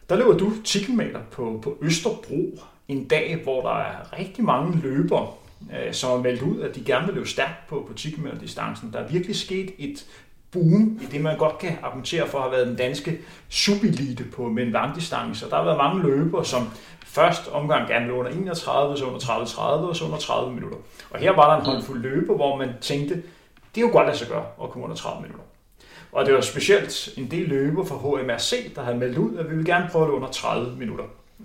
Der 0.09 0.15
løber 0.15 0.37
du 0.37 0.53
10 0.63 0.83
km 0.83 1.01
på, 1.31 1.59
på 1.63 1.77
Østerbro 1.81 2.59
en 2.87 3.07
dag, 3.07 3.41
hvor 3.43 3.61
der 3.61 3.79
er 3.79 4.19
rigtig 4.19 4.43
mange 4.43 4.79
løbere, 4.83 5.27
øh, 5.73 5.93
som 5.93 6.09
har 6.09 6.17
meldt 6.17 6.41
ud, 6.41 6.61
at 6.61 6.75
de 6.75 6.83
gerne 6.85 7.05
vil 7.05 7.15
løbe 7.15 7.27
stærkt 7.27 7.67
på, 7.67 7.85
på 7.87 7.93
10 7.93 8.11
km 8.11 8.27
distancen. 8.41 8.93
Der 8.93 8.99
er 8.99 9.07
virkelig 9.07 9.35
sket 9.35 9.71
et 9.77 10.05
boom 10.51 10.99
i 11.01 11.05
det, 11.11 11.21
man 11.21 11.37
godt 11.37 11.57
kan 11.57 11.77
argumentere 11.83 12.27
for 12.27 12.37
at 12.37 12.43
have 12.43 12.51
været 12.51 12.67
den 12.67 12.75
danske 12.75 13.19
subilite 13.49 14.23
på 14.23 14.49
med 14.49 14.63
en 14.63 14.71
langdistance. 14.71 15.49
Der 15.49 15.55
har 15.55 15.63
været 15.63 15.77
mange 15.77 16.03
løbere, 16.03 16.45
som 16.45 16.69
først 17.05 17.47
omgang 17.47 17.87
gerne 17.87 18.07
lå 18.07 18.19
under 18.19 18.31
31, 18.31 18.97
så 18.97 19.05
under 19.05 19.19
30-30 19.19 19.61
og 19.61 19.95
så 19.95 20.05
under 20.05 20.17
30 20.17 20.53
minutter. 20.53 20.77
Og 21.09 21.19
her 21.19 21.31
var 21.31 21.53
der 21.53 21.61
en 21.61 21.65
håndfuld 21.65 22.01
løber, 22.01 22.35
hvor 22.35 22.57
man 22.57 22.69
tænkte, 22.81 23.15
det 23.75 23.81
er 23.83 23.87
jo 23.87 23.91
godt 23.91 24.05
lade 24.07 24.17
sig 24.17 24.27
gøre 24.27 24.45
at 24.63 24.69
komme 24.69 24.83
under 24.83 24.95
30 24.95 25.21
minutter. 25.21 25.43
Og 26.11 26.25
det 26.25 26.33
var 26.33 26.41
specielt 26.41 27.09
en 27.17 27.31
del 27.31 27.49
løber 27.49 27.85
fra 27.85 27.95
HMRC, 27.95 28.73
der 28.75 28.83
havde 28.83 28.97
meldt 28.97 29.17
ud, 29.17 29.37
at 29.37 29.51
vi 29.51 29.55
vil 29.55 29.65
gerne 29.65 29.89
prøve 29.91 30.05
det 30.05 30.11
under 30.11 30.29
30 30.29 30.75
minutter 30.77 31.03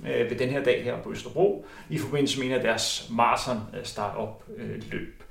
øh, 0.08 0.30
ved 0.30 0.38
den 0.38 0.48
her 0.48 0.64
dag 0.64 0.84
her 0.84 1.02
på 1.02 1.12
Østerbro, 1.12 1.66
i 1.90 1.98
forbindelse 1.98 2.38
med 2.38 2.46
en 2.46 2.52
af 2.52 2.60
deres 2.60 3.06
marathon 3.10 3.60
startup 3.84 4.44
øh, 4.56 4.82
løb. 4.92 5.22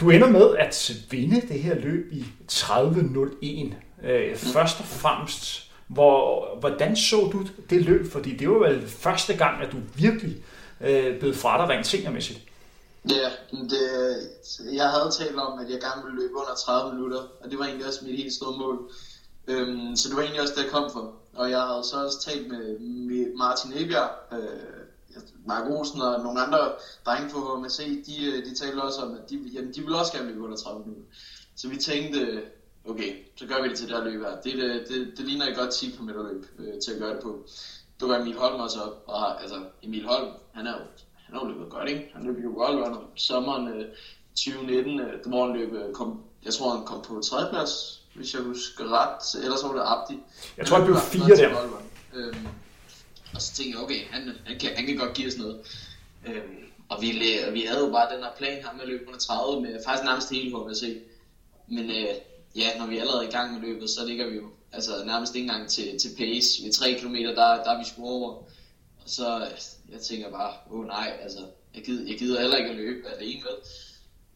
Du 0.00 0.10
ender 0.10 0.28
med 0.30 0.56
at 0.56 0.92
vinde 1.10 1.40
det 1.40 1.62
her 1.62 1.74
løb 1.74 2.12
i 2.12 2.24
30.01. 2.52 4.06
Øh, 4.06 4.36
først 4.36 4.80
og 4.80 4.86
fremmest, 4.86 5.64
Hvor, 5.88 6.48
hvordan 6.60 6.96
så 6.96 7.16
du 7.16 7.46
det 7.70 7.82
løb? 7.82 8.12
Fordi 8.12 8.36
det 8.36 8.50
var 8.50 8.58
vel 8.58 8.88
første 8.88 9.36
gang, 9.36 9.62
at 9.62 9.72
du 9.72 9.76
virkelig 9.94 10.36
øh, 10.80 11.18
blev 11.20 11.34
fra 11.34 11.58
dig 11.58 11.76
rent 11.76 11.86
seniormæssigt. 11.86 12.40
Ja, 13.10 13.28
det, 13.52 13.82
jeg 14.72 14.88
havde 14.88 15.10
talt 15.18 15.38
om, 15.38 15.58
at 15.58 15.70
jeg 15.70 15.80
gerne 15.80 16.02
ville 16.04 16.20
løbe 16.22 16.34
under 16.34 16.54
30 16.54 16.94
minutter, 16.94 17.18
og 17.18 17.50
det 17.50 17.58
var 17.58 17.64
egentlig 17.64 17.86
også 17.86 18.04
mit 18.04 18.16
helt 18.16 18.32
store 18.32 18.58
mål. 18.58 18.90
Øhm, 19.46 19.96
så 19.96 20.08
det 20.08 20.16
var 20.16 20.22
egentlig 20.22 20.42
også 20.42 20.54
det, 20.56 20.62
jeg 20.62 20.70
kom 20.70 20.90
for. 20.92 21.14
Og 21.38 21.50
jeg 21.50 21.60
havde 21.60 21.84
så 21.84 21.96
også 22.04 22.20
talt 22.20 22.48
med 22.48 23.36
Martin 23.36 23.72
Ebjerg, 23.74 24.10
øh, 24.32 24.78
Mark 25.46 25.70
Olsen 25.70 26.00
og 26.00 26.22
nogle 26.22 26.40
andre 26.40 26.58
drenge 27.06 27.30
på 27.30 27.38
HMC, 27.38 28.06
de, 28.06 28.26
øh, 28.26 28.44
de 28.46 28.54
talte 28.54 28.82
også 28.82 29.00
om, 29.02 29.12
at 29.14 29.30
de, 29.30 29.36
jamen, 29.54 29.74
de 29.74 29.80
ville 29.80 29.98
også 29.98 30.12
gerne 30.12 30.28
løbe 30.28 30.44
under 30.44 30.56
30 30.56 30.80
minutter. 30.80 31.04
Så 31.56 31.68
vi 31.68 31.76
tænkte, 31.76 32.42
okay, 32.88 33.10
så 33.36 33.46
gør 33.46 33.62
vi 33.62 33.68
det 33.68 33.78
til 33.78 33.88
det 33.88 33.96
her 33.96 34.04
løb 34.04 34.20
her. 34.22 34.40
Det, 34.40 34.52
det, 34.54 34.88
det, 34.88 35.12
det 35.16 35.26
ligner 35.26 35.46
et 35.46 35.56
godt 35.56 35.70
10 35.70 35.90
km 35.90 36.08
løb 36.08 36.46
øh, 36.58 36.80
til 36.84 36.92
at 36.92 36.98
gøre 36.98 37.14
det 37.14 37.22
på. 37.22 37.46
Du 38.00 38.08
var 38.08 38.18
Emil 38.18 38.38
Holm 38.38 38.60
også 38.60 38.80
op, 38.80 39.02
og 39.06 39.42
altså 39.42 39.56
Emil 39.82 40.06
Holm, 40.06 40.32
han 40.52 40.66
er 40.66 40.72
jo, 40.72 40.84
han 41.14 41.34
har 41.34 41.46
jo 41.46 41.52
løbet 41.52 41.70
godt, 41.70 41.88
ikke? 41.88 42.10
Han 42.14 42.24
løb 42.24 42.44
jo 42.44 42.52
godt 42.54 42.76
under 42.76 43.00
sommeren 43.16 43.68
øh, 43.68 43.86
2019, 44.36 45.00
øh, 45.00 45.26
hvor 45.26 45.46
han 45.46 45.56
løb, 45.56 45.72
øh, 45.72 45.92
kom, 45.92 46.22
jeg 46.44 46.54
tror 46.54 46.76
han 46.76 46.86
kom 46.86 47.02
på 47.02 47.20
tredjeplads, 47.20 47.97
hvis 48.18 48.34
jeg 48.34 48.42
husker 48.42 48.84
ret, 48.98 49.44
ellers 49.44 49.62
var 49.62 49.72
det 49.72 49.82
Abdi. 49.84 50.18
Jeg 50.56 50.66
tror, 50.66 50.76
han 50.76 50.86
blev 50.86 50.96
fire 50.96 51.36
der. 51.36 51.82
Øhm, 52.14 52.46
og 53.34 53.42
så 53.42 53.54
tænkte 53.54 53.76
jeg, 53.76 53.84
okay, 53.84 54.00
han, 54.10 54.22
han, 54.46 54.58
kan, 54.58 54.70
han 54.76 54.86
kan 54.86 54.96
godt 54.96 55.14
give 55.14 55.28
os 55.28 55.36
noget. 55.36 55.60
Øhm, 56.26 56.58
og 56.88 57.02
vi, 57.02 57.10
vi 57.52 57.62
havde 57.62 57.84
jo 57.86 57.90
bare 57.92 58.14
den 58.14 58.24
her 58.24 58.30
plan 58.38 58.62
her 58.62 58.72
med 58.72 58.82
at 58.82 58.88
løbe 58.88 59.06
under 59.06 59.18
30 59.18 59.62
med 59.62 59.80
faktisk 59.84 60.04
nærmest 60.04 60.30
hele 60.30 60.56
HVC. 60.56 61.02
Men 61.68 61.90
øh, 61.90 62.14
ja, 62.56 62.78
når 62.78 62.86
vi 62.86 62.96
er 62.96 63.00
allerede 63.00 63.24
i 63.28 63.30
gang 63.30 63.52
med 63.52 63.60
løbet, 63.60 63.90
så 63.90 64.04
ligger 64.06 64.26
vi 64.30 64.36
jo 64.36 64.46
altså, 64.72 65.04
nærmest 65.04 65.34
ikke 65.34 65.46
engang 65.46 65.68
til, 65.68 65.98
til 65.98 66.10
pace. 66.18 66.64
Ved 66.64 66.72
3 66.72 66.94
km, 66.94 67.14
der, 67.14 67.34
der 67.34 67.70
er 67.70 67.78
vi 67.78 67.84
sgu 67.84 68.06
over. 68.06 68.30
Og 69.02 69.06
så 69.06 69.48
jeg 69.92 70.00
tænker 70.00 70.30
bare, 70.30 70.52
åh 70.70 70.80
oh, 70.80 70.86
nej, 70.86 71.18
altså, 71.22 71.38
jeg 71.74 71.84
gider, 71.84 72.10
jeg 72.10 72.18
gider 72.18 72.40
heller 72.40 72.56
ikke 72.56 72.70
at 72.70 72.76
løbe 72.76 73.08
alene 73.08 73.40
med. 73.40 73.56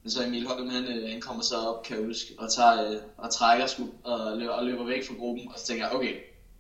Men 0.02 0.10
så 0.10 0.24
Emil 0.24 0.46
Holm, 0.46 0.68
han, 0.68 0.84
øh, 0.84 1.10
han 1.10 1.20
kommer 1.20 1.42
så 1.42 1.56
op, 1.56 1.84
kan 1.84 1.96
jeg 1.96 2.06
huske, 2.06 2.34
og, 2.38 2.52
tager, 2.52 2.90
øh, 2.90 2.96
og 3.16 3.30
trækker 3.30 3.66
sgu, 3.66 3.88
og 4.04 4.38
løber, 4.38 4.52
og 4.52 4.64
løber 4.64 4.84
væk 4.84 5.06
fra 5.06 5.14
gruppen. 5.14 5.48
Og 5.48 5.58
så 5.58 5.66
tænker 5.66 5.86
jeg, 5.86 5.96
okay, 5.96 6.14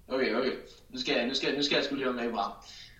okay, 0.08 0.34
okay, 0.34 0.52
nu 0.90 1.00
skal 1.00 1.16
jeg, 1.16 1.26
nu 1.26 1.34
skal, 1.34 1.56
nu 1.56 1.62
skal 1.62 1.76
jeg 1.76 1.84
sgu 1.84 1.94
lige 1.94 2.12
med 2.12 2.30
frem. 2.32 2.52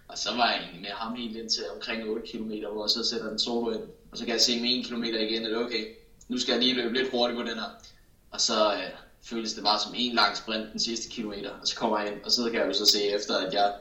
Og 0.08 0.18
så 0.18 0.37
var 0.37 0.50
jeg 0.50 0.68
med 0.80 0.90
ham 0.90 1.14
helt 1.14 1.37
ind 1.37 1.50
til 1.50 1.64
omkring 1.75 2.08
8 2.08 2.26
km, 2.26 2.50
hvor 2.72 2.84
jeg 2.84 2.90
så 2.90 3.04
sætter 3.11 3.28
den 3.28 3.38
solo 3.38 3.70
ind. 3.70 3.82
Og 4.12 4.18
så 4.18 4.25
kan 4.25 4.32
jeg 4.32 4.40
se 4.40 4.61
med 4.61 4.70
1 4.70 4.87
km 4.87 5.04
igen, 5.04 5.46
at 5.46 5.56
okay, 5.56 5.87
nu 6.28 6.38
skal 6.38 6.52
jeg 6.52 6.62
lige 6.62 6.75
løbe 6.75 6.94
lidt 6.94 7.11
hurtigt 7.11 7.38
på 7.38 7.44
den 7.44 7.58
her. 7.58 7.70
Og 8.30 8.40
så 8.40 8.75
øh, 8.75 8.90
føles 9.22 9.54
det 9.54 9.64
bare 9.64 9.80
som 9.80 9.92
en 9.96 10.14
lang 10.14 10.37
sprint 10.37 10.72
den 10.72 10.80
sidste 10.80 11.08
kilometer, 11.11 11.50
og 11.50 11.68
så 11.68 11.76
kommer 11.76 11.99
jeg 11.99 12.12
ind, 12.12 12.22
og 12.25 12.30
så 12.30 12.50
kan 12.50 12.61
jeg 12.61 12.68
jo 12.68 12.72
så 12.72 12.87
se 12.87 13.02
efter, 13.02 13.37
at 13.37 13.54
jeg 13.54 13.72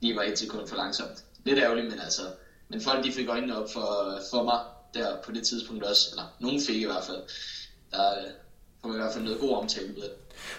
lige 0.00 0.16
var 0.16 0.22
et 0.22 0.38
sekund 0.38 0.68
for 0.68 0.76
langsomt. 0.76 1.24
Lidt 1.44 1.58
ærgerligt, 1.58 1.90
men 1.90 2.00
altså, 2.00 2.22
men 2.68 2.80
folk 2.80 3.04
de 3.04 3.12
fik 3.12 3.28
øjnene 3.28 3.56
op 3.56 3.72
for, 3.72 4.18
for 4.30 4.42
mig 4.42 4.60
der 4.94 5.06
på 5.24 5.32
det 5.32 5.42
tidspunkt 5.42 5.84
også, 5.84 6.08
eller 6.10 6.24
nogen 6.40 6.60
fik 6.66 6.76
i 6.76 6.84
hvert 6.84 7.04
fald. 7.06 7.22
Der 7.90 8.10
øh, 8.10 8.30
får 8.80 8.88
man 8.88 8.96
i 8.96 9.00
hvert 9.00 9.12
fald 9.12 9.24
noget 9.24 9.40
god 9.40 9.56
omtale 9.56 9.88
med 9.88 9.96
det. 9.96 10.10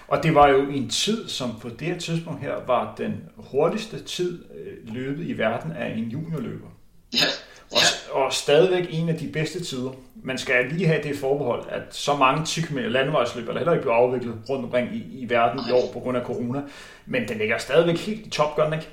Og 0.08 0.24
det 0.24 0.36
var 0.36 0.48
jo 0.50 0.70
en 0.70 0.90
tid, 0.90 1.30
som 1.30 1.60
på 1.60 1.70
det 1.70 1.88
her 1.88 2.00
tidspunkt 2.00 2.42
her 2.42 2.66
var 2.68 2.96
den 2.96 3.30
hurtigste 3.36 4.04
tid 4.04 4.44
øh, 4.56 4.94
løbet 4.94 5.28
i 5.28 5.38
verden 5.38 5.72
af 5.72 5.94
en 5.98 6.04
juniorløber. 6.04 6.68
Ja, 7.14 7.26
og, 7.72 7.80
og 8.24 8.34
stadigvæk 8.34 8.88
en 8.90 9.10
af 9.10 9.18
de 9.18 9.28
bedste 9.28 9.64
tider. 9.64 9.92
Man 10.24 10.38
skal 10.38 10.66
lige 10.66 10.88
have 10.88 11.04
det 11.04 11.18
forbehold, 11.18 11.66
at 11.70 11.82
så 11.92 12.16
mange 12.16 12.46
10 12.46 12.62
km 12.62 12.78
landevejsløb 12.78 13.50
er 13.50 13.54
heller 13.54 13.72
ikke 13.72 13.82
blevet 13.82 13.98
afviklet 13.98 14.36
rundt 14.50 14.66
omkring 14.66 14.96
i, 14.96 15.20
i 15.20 15.30
verden 15.30 15.60
i 15.70 15.72
år 15.72 15.92
på 15.94 16.00
grund 16.00 16.18
af 16.18 16.26
corona. 16.26 16.62
Men 17.06 17.28
den 17.28 17.38
ligger 17.38 17.58
stadigvæk 17.58 17.98
helt 17.98 18.28
i 18.28 18.30
top, 18.30 18.56
gør 18.56 18.64
den 18.64 18.74
ikke? 18.74 18.90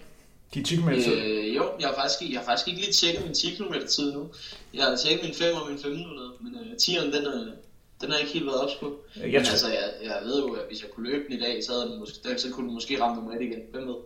De 0.54 0.62
10 0.62 0.76
km 0.76 0.90
tid. 0.90 1.16
Øh, 1.16 1.56
jo, 1.56 1.64
jeg 1.80 1.88
har, 1.88 1.94
faktisk, 1.94 2.32
jeg 2.32 2.38
har 2.40 2.46
faktisk 2.46 2.68
ikke 2.68 2.80
lige 2.80 2.92
tjekket 2.92 3.24
min 3.24 3.34
10 3.34 3.54
km 3.56 3.74
tid 3.88 4.12
nu. 4.12 4.28
Jeg 4.74 4.84
har 4.84 4.96
tjekket 4.96 5.22
min 5.24 5.34
5 5.34 5.54
og 5.54 5.66
min 5.68 5.74
1500, 5.74 6.32
men 6.40 6.52
uh, 6.54 6.66
10'eren 6.82 7.16
den 7.16 7.26
er, 7.26 7.52
den 8.00 8.10
har 8.10 8.18
ikke 8.18 8.32
helt 8.32 8.46
været 8.46 8.60
ops 8.60 8.74
på. 8.74 8.86
Jeg 9.16 9.26
Men 9.26 9.34
altså, 9.36 9.68
jeg, 9.68 9.86
jeg 10.04 10.16
ved 10.24 10.42
jo, 10.42 10.48
at 10.52 10.62
hvis 10.68 10.82
jeg 10.82 10.90
kunne 10.90 11.10
løbe 11.10 11.24
den 11.28 11.38
i 11.38 11.40
dag, 11.40 11.64
så, 11.64 11.72
havde 11.72 11.90
den 11.90 11.98
måske, 11.98 12.14
så 12.36 12.48
kunne 12.52 12.66
den 12.66 12.74
måske 12.74 13.02
ramme 13.02 13.16
nummer 13.16 13.32
1 13.32 13.42
igen. 13.42 13.60
Hvem 13.72 13.88
ved? 13.88 13.96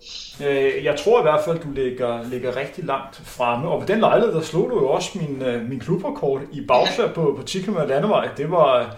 Øh, 0.48 0.84
jeg 0.84 0.98
tror 0.98 1.20
i 1.20 1.22
hvert 1.22 1.44
fald, 1.44 1.58
du 1.58 1.70
ligger, 1.72 2.28
ligger 2.28 2.56
rigtig 2.56 2.84
langt 2.84 3.16
fremme. 3.16 3.68
Og 3.68 3.80
ved 3.80 3.88
den 3.88 4.00
lejlighed, 4.00 4.34
der 4.34 4.40
slog 4.40 4.70
du 4.70 4.76
jo 4.80 4.88
også 4.88 5.18
min, 5.18 5.42
øh, 5.42 5.68
min 5.68 5.80
klubrekord 5.80 6.42
i 6.52 6.60
bagsvær 6.60 7.06
ja. 7.06 7.12
på, 7.12 7.34
på 7.38 7.42
10 7.46 7.60
km 7.62 7.78
landevej. 7.88 8.28
Det 8.36 8.50
var, 8.50 8.96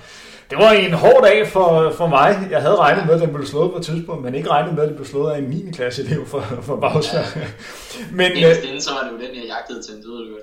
det 0.51 0.59
var 0.59 0.71
en 0.71 0.93
hård 0.93 1.23
dag 1.23 1.49
for, 1.49 1.93
for 1.97 2.07
mig. 2.07 2.49
Jeg 2.51 2.61
havde 2.61 2.77
regnet 2.77 3.07
med, 3.07 3.15
at 3.15 3.21
den 3.21 3.35
blev 3.35 3.47
slået 3.47 3.71
på 3.71 3.79
et 3.79 3.85
tidspunkt, 3.85 4.25
men 4.25 4.35
ikke 4.35 4.51
regnet 4.51 4.75
med, 4.75 4.83
at 4.83 4.89
den 4.89 4.97
blev 4.97 5.07
slået 5.07 5.33
af 5.33 5.39
en 5.39 5.45
9. 5.45 5.71
klasse 5.73 6.03
elev 6.05 6.27
for, 6.27 6.41
for 6.41 6.77
bagsvær. 6.77 7.19
Ja. 7.19 7.47
men, 8.19 8.33
Inderst 8.33 8.61
øh, 8.75 8.81
så 8.81 8.91
var 8.91 9.09
det 9.09 9.13
jo 9.13 9.27
den, 9.27 9.37
jeg 9.37 9.45
jagtede 9.49 9.83
til 9.83 9.95
en 9.95 10.03
død. 10.03 10.37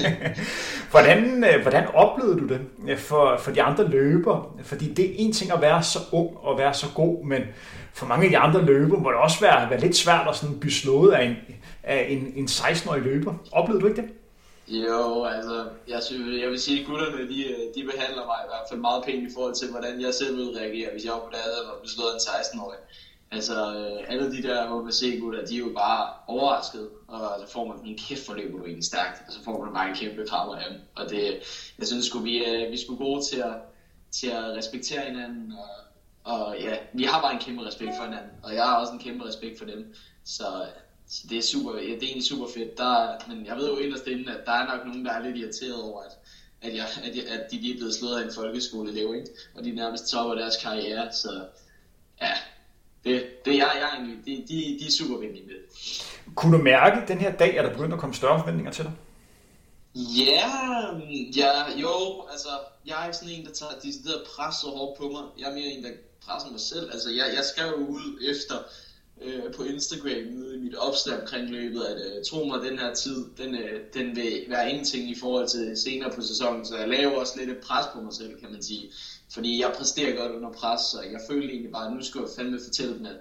hvordan, 0.90 1.44
øh, 1.44 1.62
hvordan 1.62 1.86
oplevede 1.94 2.40
du 2.40 2.46
det 2.46 2.60
øh, 2.88 2.98
for, 2.98 3.36
for 3.38 3.50
de 3.50 3.62
andre 3.62 3.88
løber? 3.88 4.56
Fordi 4.62 4.94
det 4.94 5.04
er 5.04 5.14
en 5.16 5.32
ting 5.32 5.52
at 5.52 5.60
være 5.60 5.82
så 5.82 5.98
ung 6.12 6.30
og 6.36 6.58
være 6.58 6.74
så 6.74 6.86
god, 6.94 7.24
men 7.24 7.42
for 7.94 8.06
mange 8.06 8.24
af 8.24 8.30
de 8.30 8.38
andre 8.38 8.62
løber 8.62 8.98
må 8.98 9.10
det 9.10 9.18
også 9.18 9.40
være, 9.40 9.70
være 9.70 9.80
lidt 9.80 9.96
svært 9.96 10.28
at 10.28 10.36
sådan 10.36 10.58
blive 10.58 10.72
slået 10.72 11.12
af 11.12 11.24
en, 11.24 11.36
af 11.82 12.06
en, 12.08 12.32
en 12.36 12.44
16-årig 12.44 13.02
løber. 13.02 13.34
Oplevede 13.52 13.82
du 13.82 13.86
ikke 13.86 14.02
det? 14.02 14.10
Jo, 14.70 15.24
altså, 15.24 15.68
jeg, 15.88 16.02
synes, 16.02 16.42
jeg 16.42 16.50
vil 16.50 16.60
sige, 16.60 16.80
at 16.80 16.86
gutterne, 16.86 17.28
de, 17.28 17.44
de 17.74 17.84
behandler 17.84 18.26
mig 18.26 18.38
i 18.44 18.48
hvert 18.48 18.68
fald 18.68 18.80
meget 18.80 19.04
pænt 19.04 19.30
i 19.30 19.34
forhold 19.34 19.54
til, 19.54 19.70
hvordan 19.70 20.00
jeg 20.00 20.14
selv 20.14 20.36
ville 20.36 20.58
reagere, 20.60 20.92
hvis 20.92 21.04
jeg 21.04 21.12
var 21.12 21.18
på 21.20 21.30
deres 21.32 21.58
og 21.72 21.80
blev 21.80 21.88
slået 21.88 22.12
en 22.14 22.20
16-årig. 22.20 22.78
Altså, 23.30 23.54
øh, 23.76 24.12
alle 24.12 24.32
de 24.36 24.42
der 24.42 24.82
HBC-gutter, 24.82 25.46
de 25.46 25.54
er 25.54 25.58
jo 25.58 25.72
bare 25.76 26.12
overrasket, 26.26 26.88
og 27.08 27.40
så 27.40 27.52
får 27.52 27.66
man 27.66 27.86
en 27.86 27.98
kæft 27.98 28.26
forløb 28.26 28.50
på 28.50 28.58
du 28.58 28.64
egentlig 28.64 28.84
stærkt, 28.84 29.22
og 29.26 29.32
så 29.32 29.44
får 29.44 29.64
man 29.64 29.74
bare 29.74 29.88
en 29.88 29.96
kæmpe 29.96 30.26
krammer 30.28 30.56
af 30.56 30.70
dem. 30.70 30.80
Og 30.96 31.10
det, 31.10 31.22
jeg 31.78 31.86
synes 31.86 32.06
skulle 32.06 32.24
vi, 32.24 32.44
øh, 32.44 32.72
vi 32.72 32.76
skulle 32.76 32.98
gode 32.98 33.24
til 33.24 33.36
at, 33.36 33.56
til 34.10 34.28
at 34.28 34.56
respektere 34.56 35.00
hinanden, 35.00 35.52
og, 35.52 36.34
og 36.34 36.58
ja, 36.60 36.76
vi 36.92 37.04
har 37.04 37.20
bare 37.22 37.32
en 37.32 37.40
kæmpe 37.40 37.66
respekt 37.66 37.90
for 37.96 38.04
hinanden, 38.04 38.30
og 38.42 38.54
jeg 38.54 38.64
har 38.64 38.80
også 38.80 38.92
en 38.92 38.98
kæmpe 38.98 39.24
respekt 39.24 39.58
for 39.58 39.64
dem. 39.64 39.94
Så 40.24 40.44
så 41.08 41.22
det 41.28 41.38
er 41.38 41.42
super, 41.42 41.74
ja, 41.74 41.80
det 41.80 42.02
er 42.02 42.06
egentlig 42.06 42.24
super 42.24 42.46
fedt. 42.54 42.78
Der, 42.78 43.12
men 43.28 43.46
jeg 43.46 43.56
ved 43.56 43.68
jo 43.68 43.76
inderst 43.76 44.06
inden, 44.06 44.28
at 44.28 44.40
der 44.46 44.52
er 44.52 44.66
nok 44.66 44.86
nogen, 44.86 45.04
der 45.04 45.12
er 45.12 45.22
lidt 45.22 45.36
irriteret 45.36 45.82
over, 45.82 46.02
at, 46.02 46.12
at, 46.62 46.74
jeg, 46.74 46.86
at, 47.04 47.16
jeg, 47.16 47.26
at 47.26 47.50
de 47.50 47.56
lige 47.56 47.74
er 47.74 47.76
blevet 47.76 47.94
slået 47.94 48.20
af 48.20 48.24
en 48.24 48.32
folkeskoleelev, 48.34 49.14
ikke? 49.14 49.30
og 49.54 49.64
de 49.64 49.72
nærmest 49.72 50.10
topper 50.10 50.34
deres 50.34 50.56
karriere, 50.62 51.12
så 51.12 51.44
ja, 52.20 52.32
det, 53.04 53.44
det 53.44 53.56
jeg, 53.56 53.70
jeg 53.80 53.90
egentlig, 53.94 54.16
de, 54.26 54.54
de, 54.54 54.78
de 54.80 54.86
er 54.86 54.90
super 54.90 55.18
venlige 55.18 55.46
med. 55.46 55.56
Kunne 56.34 56.58
du 56.58 56.62
mærke 56.62 57.08
den 57.08 57.18
her 57.18 57.32
dag, 57.36 57.58
at 57.58 57.64
der 57.64 57.72
begyndte 57.72 57.94
at 57.94 58.00
komme 58.00 58.14
større 58.14 58.38
forventninger 58.40 58.72
til 58.72 58.84
dig? 58.84 58.92
Ja, 59.94 60.50
ja, 61.36 61.78
jo, 61.80 62.26
altså, 62.30 62.48
jeg 62.86 63.00
er 63.00 63.04
ikke 63.06 63.16
sådan 63.16 63.34
en, 63.34 63.46
der 63.46 63.52
tager 63.52 63.72
decideret 63.82 64.26
pres 64.36 64.54
så 64.54 64.66
hårdt 64.66 64.98
på 64.98 65.08
mig. 65.08 65.22
Jeg 65.38 65.50
er 65.50 65.54
mere 65.54 65.66
en, 65.66 65.84
der 65.84 65.90
presser 66.26 66.50
mig 66.50 66.60
selv. 66.60 66.90
Altså, 66.92 67.10
jeg, 67.10 67.26
jeg 67.36 67.44
skrev 67.44 67.74
ud 67.74 68.30
efter, 68.30 68.54
øh, 69.22 69.52
på 69.52 69.64
Instagram 69.64 70.32
nede 70.32 70.56
i 70.56 70.58
mit 70.58 70.74
opslag 70.74 71.20
omkring 71.20 71.50
løbet, 71.50 71.82
at 71.82 71.96
øh, 71.96 72.24
tro 72.24 72.44
mig, 72.44 72.62
den 72.70 72.78
her 72.78 72.94
tid, 72.94 73.24
den, 73.38 73.54
øh, 73.54 73.80
den 73.94 74.16
vil 74.16 74.44
være 74.48 74.70
ingenting 74.70 75.10
i 75.10 75.18
forhold 75.18 75.48
til 75.48 75.76
senere 75.76 76.10
på 76.10 76.22
sæsonen, 76.22 76.66
så 76.66 76.76
jeg 76.76 76.88
laver 76.88 77.12
også 77.12 77.38
lidt 77.38 77.50
et 77.50 77.58
pres 77.58 77.86
på 77.92 78.00
mig 78.00 78.14
selv, 78.14 78.40
kan 78.40 78.52
man 78.52 78.62
sige. 78.62 78.90
Fordi 79.30 79.60
jeg 79.60 79.72
præsterer 79.76 80.16
godt 80.16 80.32
under 80.32 80.52
pres, 80.52 80.80
så 80.80 81.00
jeg 81.12 81.20
følte 81.30 81.48
egentlig 81.48 81.72
bare, 81.72 81.86
at 81.86 81.92
nu 81.92 82.02
skal 82.02 82.20
jeg 82.20 82.28
fandme 82.36 82.60
fortælle 82.64 82.98
dem, 82.98 83.06
at, 83.06 83.16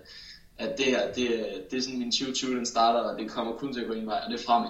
at 0.58 0.78
det 0.78 0.86
her, 0.86 1.14
det, 1.14 1.28
det 1.72 1.78
er 1.78 1.82
sådan 1.82 2.00
min 2.00 2.12
2020, 2.12 2.56
den 2.56 2.66
starter, 2.66 3.00
og 3.00 3.20
det 3.20 3.30
kommer 3.30 3.52
kun 3.52 3.74
til 3.74 3.82
at 3.82 3.88
gå 3.88 3.94
en 3.94 4.06
vej, 4.06 4.22
og 4.26 4.32
det 4.32 4.40
er 4.40 4.46
fremad. 4.46 4.70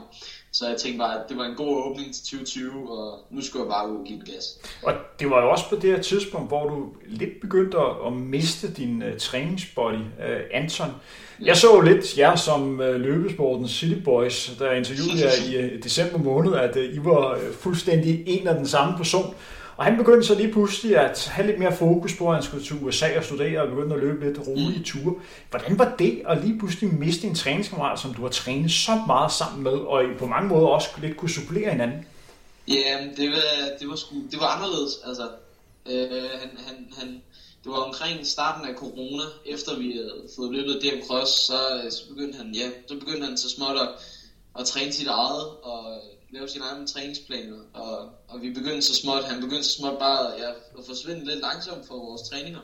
Så 0.57 0.67
jeg 0.67 0.77
tænkte 0.77 0.97
bare, 0.97 1.15
at 1.15 1.29
det 1.29 1.37
var 1.37 1.45
en 1.45 1.55
god 1.55 1.83
åbning 1.85 2.13
til 2.13 2.23
2020, 2.23 2.91
og 2.91 3.19
nu 3.31 3.41
skulle 3.41 3.63
jeg 3.63 3.69
bare 3.69 3.91
ud 3.91 3.97
og 3.97 4.05
give 4.05 4.19
gas. 4.25 4.59
Og 4.83 4.93
det 5.19 5.29
var 5.29 5.41
jo 5.43 5.51
også 5.51 5.69
på 5.69 5.75
det 5.75 5.83
her 5.83 6.01
tidspunkt, 6.01 6.47
hvor 6.47 6.69
du 6.69 6.85
lidt 7.07 7.41
begyndte 7.41 7.77
at 8.07 8.13
miste 8.13 8.73
din 8.73 9.03
uh, 9.03 9.17
træningsbody, 9.19 9.95
uh, 9.95 10.41
Anton. 10.53 10.91
Jeg 11.41 11.57
så 11.57 11.81
lidt 11.81 12.17
jer 12.17 12.35
som 12.35 12.79
uh, 12.79 12.95
løbesportens 12.95 13.71
City 13.71 14.01
Boys, 14.05 14.51
der 14.59 14.71
interviewede 14.71 15.25
jer 15.25 15.31
i 15.49 15.75
uh, 15.75 15.83
december 15.83 16.17
måned, 16.17 16.53
at 16.53 16.75
uh, 16.75 16.83
I 16.83 16.99
var 17.03 17.35
uh, 17.35 17.53
fuldstændig 17.53 18.23
en 18.27 18.47
af 18.47 18.55
den 18.55 18.67
samme 18.67 18.97
person. 18.97 19.35
Og 19.77 19.85
han 19.85 19.97
begyndte 19.97 20.27
så 20.27 20.35
lige 20.35 20.51
pludselig 20.51 20.97
at 20.97 21.27
have 21.27 21.47
lidt 21.47 21.59
mere 21.59 21.75
fokus 21.75 22.15
på, 22.17 22.27
at 22.29 22.33
han 22.33 22.43
skulle 22.43 22.65
til 22.65 22.75
USA 22.83 23.17
og 23.17 23.23
studere 23.23 23.61
og 23.61 23.69
begyndte 23.69 23.95
at 23.95 24.01
løbe 24.01 24.25
lidt 24.25 24.47
rolige 24.47 24.83
ture. 24.83 25.15
Hvordan 25.49 25.79
var 25.79 25.95
det 25.99 26.21
at 26.27 26.45
lige 26.45 26.59
pludselig 26.59 26.93
miste 26.93 27.27
en 27.27 27.35
træningskammerat, 27.35 27.99
som 27.99 28.13
du 28.13 28.21
har 28.21 28.29
trænet 28.29 28.71
så 28.71 29.01
meget 29.07 29.31
sammen 29.31 29.63
med, 29.63 29.71
og 29.71 30.03
på 30.19 30.27
mange 30.27 30.49
måder 30.49 30.67
også 30.67 30.87
lidt 31.01 31.17
kunne 31.17 31.29
supplere 31.29 31.71
hinanden? 31.71 32.05
Ja, 32.67 33.07
det 33.17 33.29
var, 33.29 33.77
det 33.79 33.89
var, 33.89 33.95
sgu, 33.95 34.15
det 34.31 34.39
var 34.39 34.47
anderledes. 34.47 34.93
Altså, 35.05 35.29
øh, 35.85 36.29
han, 36.41 36.49
han, 36.67 36.87
han, 36.97 37.07
det 37.63 37.71
var 37.71 37.77
omkring 37.77 38.27
starten 38.27 38.69
af 38.69 38.75
corona, 38.75 39.23
efter 39.45 39.77
vi 39.77 39.91
havde 39.91 40.13
fået 40.35 40.51
løbet 40.51 40.81
DM 40.81 41.07
Cross, 41.07 41.31
så, 41.31 41.59
så 41.89 42.09
begyndte 42.09 42.37
han, 42.37 42.51
ja, 42.55 42.67
så 42.87 42.95
begyndte 42.99 43.25
han 43.25 43.37
så 43.37 43.49
småt 43.49 43.77
at, 43.77 43.89
at 44.59 44.65
træne 44.65 44.91
sit 44.91 45.07
eget, 45.07 45.47
og 45.63 46.01
lave 46.29 46.49
sin 46.49 46.61
egen 46.61 46.87
træningsplan, 46.87 47.53
og, 47.73 48.09
og 48.27 48.41
vi 48.41 48.49
begyndte 48.49 48.81
så 48.81 48.95
småt, 48.95 49.23
han 49.23 49.41
begyndte 49.41 49.63
så 49.63 49.75
småt 49.77 49.99
bare 49.99 50.31
ja, 50.31 50.49
at 50.49 50.85
forsvinde 50.85 51.25
lidt 51.25 51.39
langsomt 51.39 51.87
fra 51.87 51.95
vores 51.95 52.29
træninger. 52.29 52.59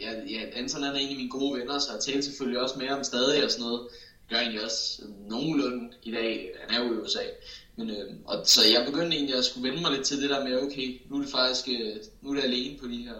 jeg, 0.00 0.22
ja, 0.30 0.58
Anton 0.58 0.84
er 0.84 0.92
en 0.92 1.08
af 1.08 1.16
mine 1.16 1.30
gode 1.30 1.58
venner, 1.58 1.78
så 1.78 1.92
jeg 1.92 2.00
talte 2.00 2.22
selvfølgelig 2.22 2.60
også 2.60 2.78
mere 2.78 2.96
om 2.98 3.04
stadig 3.04 3.44
og 3.44 3.50
sådan 3.50 3.64
noget. 3.64 3.88
Gør 4.30 4.36
egentlig 4.36 4.64
også 4.64 5.02
nogenlunde 5.28 5.94
i 6.02 6.10
dag. 6.10 6.56
Han 6.60 6.76
er 6.76 6.84
jo 6.84 6.94
i 6.94 6.96
USA. 6.96 7.22
Men, 7.76 7.90
øh, 7.90 8.14
og, 8.24 8.46
så 8.46 8.60
jeg 8.72 8.86
begyndte 8.86 9.16
egentlig 9.16 9.36
at 9.36 9.44
skulle 9.44 9.68
vende 9.68 9.82
mig 9.82 9.92
lidt 9.92 10.06
til 10.06 10.22
det 10.22 10.30
der 10.30 10.44
med, 10.44 10.62
okay, 10.62 11.00
nu 11.08 11.16
er 11.16 11.22
det 11.22 11.30
faktisk 11.30 11.68
øh, 11.68 11.96
nu 12.22 12.30
er 12.30 12.34
det 12.34 12.42
alene 12.42 12.78
på 12.78 12.86
de 12.86 12.96
her 12.96 13.14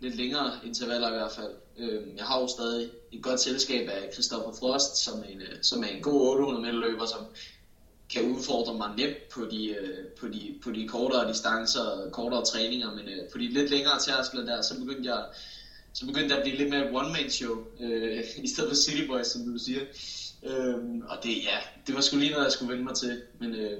lidt 0.00 0.16
længere 0.16 0.52
intervaller 0.64 1.08
i 1.08 1.16
hvert 1.16 1.32
fald. 1.32 1.52
Øh, 1.78 2.02
jeg 2.16 2.24
har 2.24 2.40
jo 2.40 2.48
stadig 2.48 2.90
et 3.12 3.22
godt 3.22 3.40
selskab 3.40 3.88
af 3.88 4.12
Christopher 4.12 4.52
Frost, 4.58 4.96
som 4.96 5.18
er 5.18 5.24
en, 5.24 5.42
øh, 5.42 5.56
som 5.62 5.82
er 5.82 5.88
en 5.88 6.02
god 6.02 6.30
800 6.30 6.62
meter 6.62 6.78
løber, 6.78 7.06
som 7.06 7.24
kan 8.12 8.22
udfordre 8.22 8.74
mig 8.74 8.90
nemt 8.96 9.28
på 9.34 9.46
de, 9.50 9.68
øh, 9.68 10.06
på 10.20 10.28
de, 10.28 10.54
på 10.64 10.70
de 10.70 10.88
kortere 10.88 11.28
distancer 11.28 11.80
og 11.80 12.12
kortere 12.12 12.44
træninger, 12.44 12.94
men 12.94 13.08
øh, 13.08 13.28
på 13.32 13.38
de 13.38 13.48
lidt 13.48 13.70
længere 13.70 14.00
tærskler 14.00 14.44
der, 14.44 14.62
så 14.62 14.78
begyndte 14.78 15.14
jeg 15.14 15.24
så 15.92 16.06
begyndte 16.06 16.28
jeg 16.28 16.36
at 16.36 16.42
blive 16.42 16.56
lidt 16.56 16.70
mere 16.70 16.88
et 16.88 16.94
one-man-show, 16.94 17.64
øh, 17.80 18.24
i 18.46 18.48
stedet 18.48 18.70
for 18.70 18.76
City 18.76 19.06
Boys, 19.06 19.26
som 19.26 19.44
du 19.44 19.58
siger. 19.58 19.80
Øh, 20.42 20.78
og 21.08 21.16
det, 21.22 21.44
ja, 21.44 21.58
det 21.86 21.94
var 21.94 22.00
sgu 22.00 22.16
lige 22.16 22.30
noget, 22.30 22.44
jeg 22.44 22.52
skulle 22.52 22.72
vende 22.72 22.84
mig 22.84 22.94
til, 22.94 23.22
men 23.40 23.54
øh, 23.54 23.78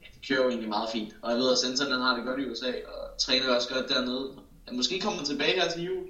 det 0.00 0.28
kører 0.28 0.42
jo 0.42 0.48
egentlig 0.48 0.68
meget 0.68 0.88
fint. 0.92 1.16
Og 1.22 1.30
jeg 1.30 1.38
ved, 1.38 1.52
at 1.52 1.58
Sensen 1.58 1.92
han 1.92 2.00
har 2.00 2.16
det 2.16 2.24
godt 2.24 2.40
i 2.40 2.50
USA, 2.50 2.72
og 2.92 3.18
træner 3.18 3.54
også 3.54 3.68
godt 3.74 3.88
dernede. 3.88 4.32
Ja, 4.66 4.72
måske 4.72 5.00
kommer 5.00 5.18
han 5.18 5.26
tilbage 5.26 5.60
her 5.60 5.70
til 5.70 5.82
jul, 5.82 6.04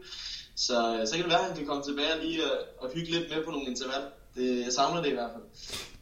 så, 0.56 0.98
øh, 0.98 1.06
så 1.06 1.14
kan 1.14 1.24
det 1.24 1.32
være, 1.32 1.40
at 1.40 1.46
han 1.46 1.56
kan 1.56 1.66
komme 1.66 1.82
tilbage 1.82 2.12
og 2.12 2.24
lige 2.24 2.52
og, 2.52 2.58
og 2.78 2.90
hygge 2.94 3.10
lidt 3.10 3.30
med 3.30 3.44
på 3.44 3.50
nogle 3.50 3.66
intervaller. 3.66 4.10
Det, 4.34 4.64
jeg 4.64 4.72
savner 4.72 5.02
det 5.02 5.10
i 5.10 5.14
hvert 5.14 5.30
fald. 5.34 5.42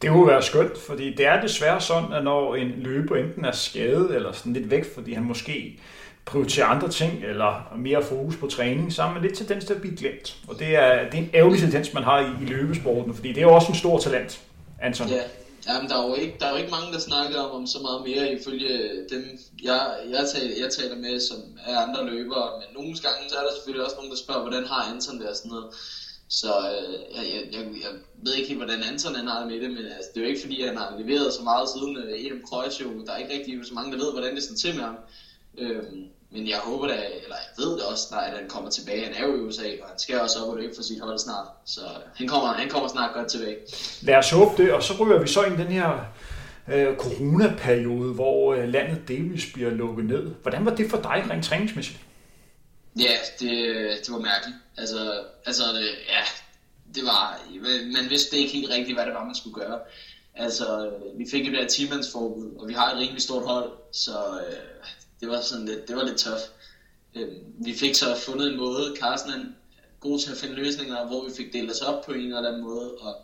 Det 0.01 0.09
kunne 0.09 0.27
være 0.27 0.43
skønt, 0.43 0.77
fordi 0.77 1.13
det 1.13 1.25
er 1.25 1.41
desværre 1.41 1.81
sådan, 1.81 2.13
at 2.13 2.23
når 2.23 2.55
en 2.55 2.67
løber 2.77 3.15
enten 3.15 3.45
er 3.45 3.51
skadet 3.51 4.15
eller 4.15 4.31
sådan 4.31 4.53
lidt 4.53 4.71
væk, 4.71 4.93
fordi 4.93 5.13
han 5.13 5.23
måske 5.23 5.79
prioritere 6.25 6.65
andre 6.65 6.89
ting, 6.89 7.23
eller 7.23 7.73
mere 7.77 8.03
fokus 8.03 8.35
på 8.35 8.47
træning, 8.47 8.93
så 8.93 9.01
har 9.01 9.13
man 9.13 9.21
lidt 9.21 9.37
tendens 9.37 9.65
til 9.65 9.73
at 9.73 9.81
blive 9.81 9.97
glemt. 9.97 10.37
Og 10.47 10.59
det 10.59 10.75
er, 10.75 11.09
det 11.09 11.13
er 11.13 11.23
en 11.23 11.29
ærgerlig 11.33 11.59
tendens, 11.59 11.93
man 11.93 12.03
har 12.03 12.19
i, 12.19 12.43
i 12.43 12.45
løbesporten, 12.45 13.15
fordi 13.15 13.29
det 13.29 13.37
er 13.37 13.41
jo 13.41 13.55
også 13.55 13.67
en 13.67 13.75
stor 13.75 13.99
talent, 13.99 14.41
Anton. 14.81 15.07
Ja, 15.07 15.21
Jamen, 15.67 15.89
der 15.89 15.97
er, 16.01 16.07
jo 16.07 16.15
ikke, 16.15 16.35
der 16.39 16.45
er 16.45 16.51
jo 16.51 16.57
ikke 16.57 16.71
mange, 16.71 16.93
der 16.93 16.99
snakker 16.99 17.39
om, 17.39 17.51
om 17.51 17.67
så 17.67 17.79
meget 17.87 18.01
mere 18.07 18.33
ifølge 18.33 18.73
dem, 19.11 19.23
jeg, 19.63 19.81
jeg, 20.15 20.23
taler, 20.33 20.55
jeg 20.63 20.69
taler 20.77 20.95
med, 20.95 21.19
som 21.19 21.37
er 21.65 21.77
andre 21.85 22.05
løbere. 22.11 22.47
Men 22.59 22.67
nogle 22.77 22.91
gange 23.05 23.21
så 23.29 23.35
er 23.39 23.43
der 23.45 23.53
selvfølgelig 23.55 23.85
også 23.85 23.95
nogen, 23.95 24.11
der 24.11 24.17
spørger, 24.17 24.41
hvordan 24.41 24.65
har 24.65 24.81
Anton 24.91 25.19
det 25.19 25.29
og 25.29 25.35
sådan 25.35 25.51
noget. 25.55 25.67
Så 26.29 26.47
øh, 26.47 26.93
jeg, 27.17 27.25
jeg, 27.33 27.41
jeg, 27.53 27.63
jeg 27.83 27.91
ved 28.23 28.33
ikke 28.35 28.47
helt, 28.47 28.59
hvordan 28.59 28.83
Anton 28.83 29.15
han 29.15 29.27
har 29.27 29.39
det 29.39 29.47
med 29.51 29.61
det, 29.61 29.69
men 29.69 29.85
altså, 29.85 30.09
det 30.13 30.19
er 30.19 30.25
jo 30.25 30.29
ikke 30.29 30.41
fordi, 30.41 30.63
han 30.63 30.77
har 30.77 30.95
leveret 30.99 31.33
så 31.33 31.43
meget 31.43 31.69
siden 31.69 31.97
øh, 31.97 32.25
EM 32.25 32.41
Kroatio. 32.47 33.05
Der 33.05 33.11
er 33.13 33.17
ikke 33.17 33.33
rigtig 33.33 33.59
så 33.65 33.73
mange, 33.73 33.91
der 33.91 33.97
ved, 34.03 34.11
hvordan 34.11 34.35
det 34.35 34.43
står 34.43 34.55
til 34.55 34.75
med 34.75 34.83
ham. 34.83 34.97
Øh, 35.57 35.83
men 36.31 36.49
jeg 36.49 36.57
håber 36.57 36.87
da, 36.87 36.93
eller 36.93 37.37
jeg 37.45 37.53
ved 37.57 37.71
det 37.77 37.83
også 37.91 38.07
snart, 38.07 38.23
at 38.31 38.39
han 38.39 38.49
kommer 38.49 38.69
tilbage. 38.69 39.05
Han 39.05 39.13
er 39.13 39.27
jo 39.27 39.35
i 39.35 39.39
USA, 39.47 39.67
og 39.81 39.87
han 39.89 39.99
skal 39.99 40.19
også 40.19 40.39
op 40.43 40.49
og 40.49 40.57
løbe 40.57 40.73
for 40.75 40.83
sit 40.83 41.01
hold 41.01 41.19
snart. 41.19 41.47
Så 41.65 41.81
han 42.15 42.27
kommer, 42.27 42.47
han 42.47 42.69
kommer 42.69 42.89
snart 42.89 43.13
godt 43.13 43.27
tilbage. 43.27 43.57
Lad 44.01 44.15
os 44.15 44.31
håbe 44.31 44.63
det, 44.63 44.73
og 44.73 44.83
så 44.83 44.93
ryger 44.99 45.19
vi 45.19 45.27
så 45.27 45.43
ind 45.43 45.59
i 45.59 45.63
den 45.63 45.71
her 45.71 45.99
øh, 46.67 46.97
coronaperiode, 46.97 48.13
hvor 48.13 48.53
øh, 48.53 48.69
landet 48.69 49.07
delvis 49.07 49.45
bliver 49.53 49.69
lukket 49.69 50.05
ned. 50.05 50.31
Hvordan 50.41 50.65
var 50.65 50.75
det 50.75 50.89
for 50.89 50.97
dig 50.97 51.25
rent 51.29 51.45
træningsmæssigt? 51.45 51.99
Ja, 52.95 53.15
det, 53.39 53.49
det 54.05 54.13
var 54.13 54.19
mærkeligt. 54.19 54.57
Altså, 54.77 55.23
altså 55.45 55.63
det, 55.73 55.89
ja, 56.07 56.23
det 56.95 57.03
var, 57.03 57.41
man 57.93 58.09
vidste 58.09 58.37
ikke 58.37 58.53
helt 58.53 58.69
rigtigt, 58.69 58.95
hvad 58.95 59.05
det 59.05 59.13
var, 59.13 59.25
man 59.25 59.35
skulle 59.35 59.55
gøre. 59.55 59.79
Altså, 60.35 60.91
vi 61.17 61.25
fik 61.31 61.47
jo 61.47 61.51
det 61.51 61.59
her 61.59 61.67
10 61.67 61.89
og 62.59 62.67
vi 62.67 62.73
har 62.73 62.91
et 62.91 62.97
rimelig 62.97 63.21
stort 63.21 63.45
hold, 63.45 63.71
så 63.91 64.41
øh, 64.47 64.57
det 65.19 65.29
var 65.29 65.41
sådan 65.41 65.65
lidt, 65.65 65.87
det 65.87 65.95
var 65.95 66.03
lidt 66.03 66.17
tough. 66.17 66.41
Øh, 67.15 67.27
vi 67.65 67.73
fik 67.73 67.95
så 67.95 68.15
fundet 68.15 68.51
en 68.51 68.57
måde, 68.57 68.95
Carsten 68.99 69.31
er 69.31 69.45
god 69.99 70.19
til 70.19 70.31
at 70.31 70.37
finde 70.37 70.55
løsninger, 70.55 71.07
hvor 71.07 71.25
vi 71.25 71.31
fik 71.37 71.53
delt 71.53 71.71
os 71.71 71.81
op 71.81 72.05
på 72.05 72.11
en 72.11 72.19
eller 72.25 72.47
anden 72.47 72.61
måde, 72.61 72.91
og 72.91 73.15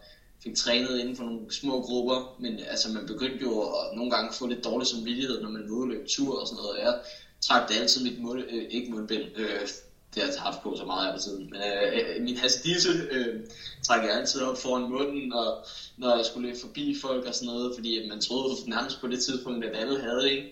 fik 0.43 0.55
trænet 0.55 0.99
inden 0.99 1.15
for 1.15 1.23
nogle 1.23 1.53
små 1.53 1.81
grupper, 1.81 2.35
men 2.39 2.59
altså 2.59 2.89
man 2.91 3.05
begyndte 3.05 3.41
jo 3.41 3.61
at 3.61 3.95
nogle 3.95 4.11
gange 4.11 4.33
få 4.33 4.47
lidt 4.47 4.63
dårlig 4.63 4.87
samvittighed, 4.87 5.41
når 5.41 5.49
man 5.49 5.69
var 5.69 5.75
ude 5.75 5.89
løbe 5.89 6.07
tur 6.07 6.41
og 6.41 6.47
sådan 6.47 6.63
noget. 6.63 6.79
Jeg 6.79 6.99
trak 7.47 7.69
det 7.69 7.75
altid 7.75 8.03
mit 8.03 8.19
mund, 8.19 8.43
øh, 8.49 8.63
ikke 8.69 8.91
mundbind, 8.91 9.23
øh, 9.35 9.67
det 10.15 10.23
har 10.23 10.31
jeg 10.31 10.41
haft 10.41 10.61
på 10.61 10.75
så 10.77 10.85
meget 10.85 11.13
af 11.13 11.19
tiden, 11.19 11.49
men 11.49 11.61
øh, 11.61 12.17
øh 12.17 12.23
min 12.23 12.37
hasdisse 12.37 12.89
øh, 13.11 13.39
trak 13.83 14.03
jeg 14.03 14.13
altid 14.13 14.41
op 14.41 14.57
foran 14.57 14.89
munden, 14.89 15.33
og 15.33 15.65
når 15.97 16.15
jeg 16.15 16.25
skulle 16.25 16.47
løbe 16.47 16.59
forbi 16.59 16.97
folk 17.01 17.25
og 17.25 17.35
sådan 17.35 17.47
noget, 17.47 17.75
fordi 17.75 18.07
man 18.09 18.21
troede 18.21 18.69
nærmest 18.69 19.01
på 19.01 19.07
det 19.07 19.23
tidspunkt, 19.23 19.65
at 19.65 19.75
alle 19.75 20.01
havde 20.01 20.23
det. 20.23 20.43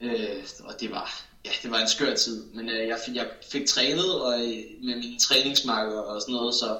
Øh, 0.00 0.44
og 0.64 0.80
det 0.80 0.90
var, 0.90 1.22
ja, 1.44 1.50
det 1.62 1.70
var 1.70 1.78
en 1.78 1.88
skør 1.88 2.14
tid, 2.14 2.44
men 2.54 2.68
øh, 2.68 2.88
jeg, 2.88 2.98
fik, 3.06 3.16
jeg 3.16 3.28
fik 3.52 3.66
trænet 3.66 4.20
og, 4.20 4.32
øh, 4.40 4.62
med 4.82 4.96
mine 4.96 5.18
træningsmarker 5.18 5.98
og 5.98 6.20
sådan 6.20 6.34
noget, 6.34 6.54
så, 6.54 6.78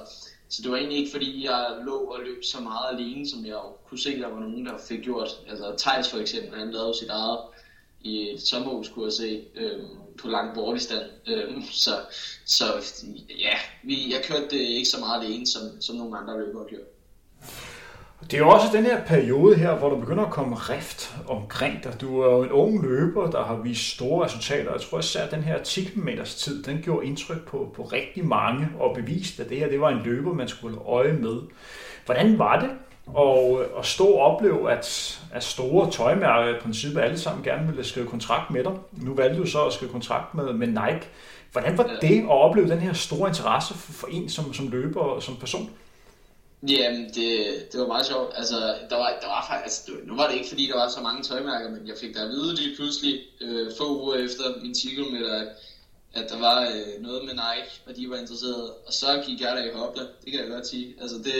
så 0.49 0.61
det 0.61 0.71
var 0.71 0.77
egentlig 0.77 0.99
ikke 0.99 1.11
fordi, 1.11 1.45
jeg 1.45 1.77
lå 1.85 1.97
og 1.97 2.19
løb 2.23 2.43
så 2.43 2.59
meget 2.59 2.95
alene, 2.95 3.29
som 3.29 3.45
jeg 3.45 3.59
kunne 3.89 3.99
se, 3.99 4.19
der 4.19 4.27
var 4.27 4.39
nogen, 4.39 4.65
der 4.65 4.77
fik 4.87 5.01
gjort. 5.01 5.29
Altså 5.49 5.75
Thijs 5.77 6.09
for 6.09 6.17
eksempel, 6.17 6.59
han 6.59 6.71
lavede 6.71 6.97
sit 6.99 7.09
eget 7.09 7.39
i 8.05 8.33
et 8.33 8.41
sommerhus, 8.41 8.89
kunne 8.89 9.05
jeg 9.05 9.13
se, 9.13 9.41
øh, 9.55 9.79
på 10.21 10.27
lang 10.27 10.55
bordistand. 10.55 11.03
Øh, 11.27 11.63
så, 11.71 11.91
så 12.45 12.63
ja, 13.39 13.57
vi, 13.83 14.13
jeg 14.13 14.21
kørte 14.27 14.47
det 14.49 14.61
ikke 14.61 14.89
så 14.89 14.99
meget 14.99 15.23
alene, 15.23 15.47
som, 15.47 15.61
som 15.81 15.95
nogle 15.95 16.17
andre 16.17 16.39
løbere 16.39 16.65
gjorde. 16.69 16.85
Det 18.21 18.33
er 18.33 18.37
jo 18.37 18.49
også 18.49 18.67
den 18.73 18.83
her 18.83 19.05
periode 19.05 19.55
her, 19.55 19.75
hvor 19.75 19.89
der 19.89 19.99
begynder 19.99 20.25
at 20.25 20.31
komme 20.31 20.55
rift 20.55 21.15
omkring 21.27 21.83
dig. 21.83 22.01
Du 22.01 22.21
er 22.21 22.31
jo 22.31 22.43
en 22.43 22.51
ung 22.51 22.83
løber, 22.83 23.29
der 23.31 23.43
har 23.43 23.55
vist 23.55 23.95
store 23.95 24.25
resultater. 24.25 24.71
Jeg 24.71 24.81
tror 24.81 24.99
især, 24.99 25.23
at 25.23 25.31
den 25.31 25.43
her 25.43 25.63
10 25.63 25.83
km 25.83 26.07
tid, 26.25 26.63
den 26.63 26.81
gjorde 26.81 27.07
indtryk 27.07 27.47
på, 27.47 27.71
på 27.75 27.83
rigtig 27.83 28.25
mange 28.25 28.67
og 28.79 28.95
beviste, 28.95 29.43
at 29.43 29.49
det 29.49 29.57
her 29.57 29.69
det 29.69 29.81
var 29.81 29.89
en 29.89 30.03
løber, 30.03 30.33
man 30.33 30.47
skulle 30.47 30.77
øje 30.77 31.13
med. 31.13 31.37
Hvordan 32.05 32.39
var 32.39 32.59
det 32.59 32.69
at, 33.07 33.67
at 33.79 33.85
stå 33.85 34.05
og 34.07 34.21
opleve, 34.21 34.71
at, 34.71 35.19
at 35.33 35.43
store 35.43 35.91
tøjmærker 35.91 36.55
i 36.55 36.59
princippet 36.59 37.01
alle 37.01 37.19
sammen 37.19 37.43
gerne 37.43 37.67
ville 37.67 37.83
skrive 37.83 38.07
kontrakt 38.07 38.51
med 38.51 38.63
dig? 38.63 38.73
Nu 38.91 39.13
valgte 39.13 39.41
du 39.41 39.47
så 39.47 39.65
at 39.65 39.73
skrive 39.73 39.91
kontrakt 39.91 40.35
med, 40.35 40.53
med 40.53 40.67
Nike. 40.67 41.07
Hvordan 41.51 41.77
var 41.77 41.97
det 42.01 42.19
at 42.19 42.29
opleve 42.29 42.69
den 42.69 42.79
her 42.79 42.93
store 42.93 43.29
interesse 43.29 43.73
for, 43.73 43.91
for 43.91 44.07
en 44.07 44.29
som, 44.29 44.53
som 44.53 44.67
løber 44.67 45.01
og 45.01 45.23
som 45.23 45.35
person? 45.35 45.69
Jamen, 46.67 47.05
det, 47.05 47.29
det 47.71 47.79
var 47.79 47.87
meget 47.87 48.05
sjovt. 48.05 48.31
Altså, 48.35 48.55
der 48.89 48.95
var, 48.95 49.09
der 49.21 49.27
var 49.27 49.45
faktisk, 49.49 49.87
altså, 49.87 50.07
nu 50.07 50.15
var 50.15 50.27
det 50.27 50.35
ikke 50.35 50.49
fordi, 50.49 50.67
der 50.67 50.77
var 50.77 50.89
så 50.89 51.01
mange 51.01 51.23
tøjmærker, 51.23 51.69
men 51.69 51.87
jeg 51.87 51.95
fik 52.01 52.15
da 52.15 52.19
at 52.19 52.29
vide 52.29 52.55
lige 52.55 52.75
pludselig, 52.75 53.21
øh, 53.41 53.71
få 53.77 54.01
uger 54.01 54.15
efter 54.15 54.43
min 54.61 54.73
10 54.73 54.95
km, 54.95 55.15
at 56.13 56.29
der 56.29 56.39
var 56.39 56.61
øh, 56.61 57.01
noget 57.01 57.21
med 57.25 57.33
Nike, 57.33 57.71
og 57.87 57.95
de 57.95 58.09
var 58.09 58.17
interesserede. 58.17 58.73
Og 58.87 58.93
så 58.93 59.23
gik 59.25 59.41
jeg 59.41 59.55
der 59.57 59.63
i 59.63 59.75
hopla, 59.75 60.01
det 60.01 60.31
kan 60.31 60.39
jeg 60.41 60.49
godt 60.49 60.67
sige. 60.67 60.95
Altså, 61.01 61.17
det, 61.17 61.33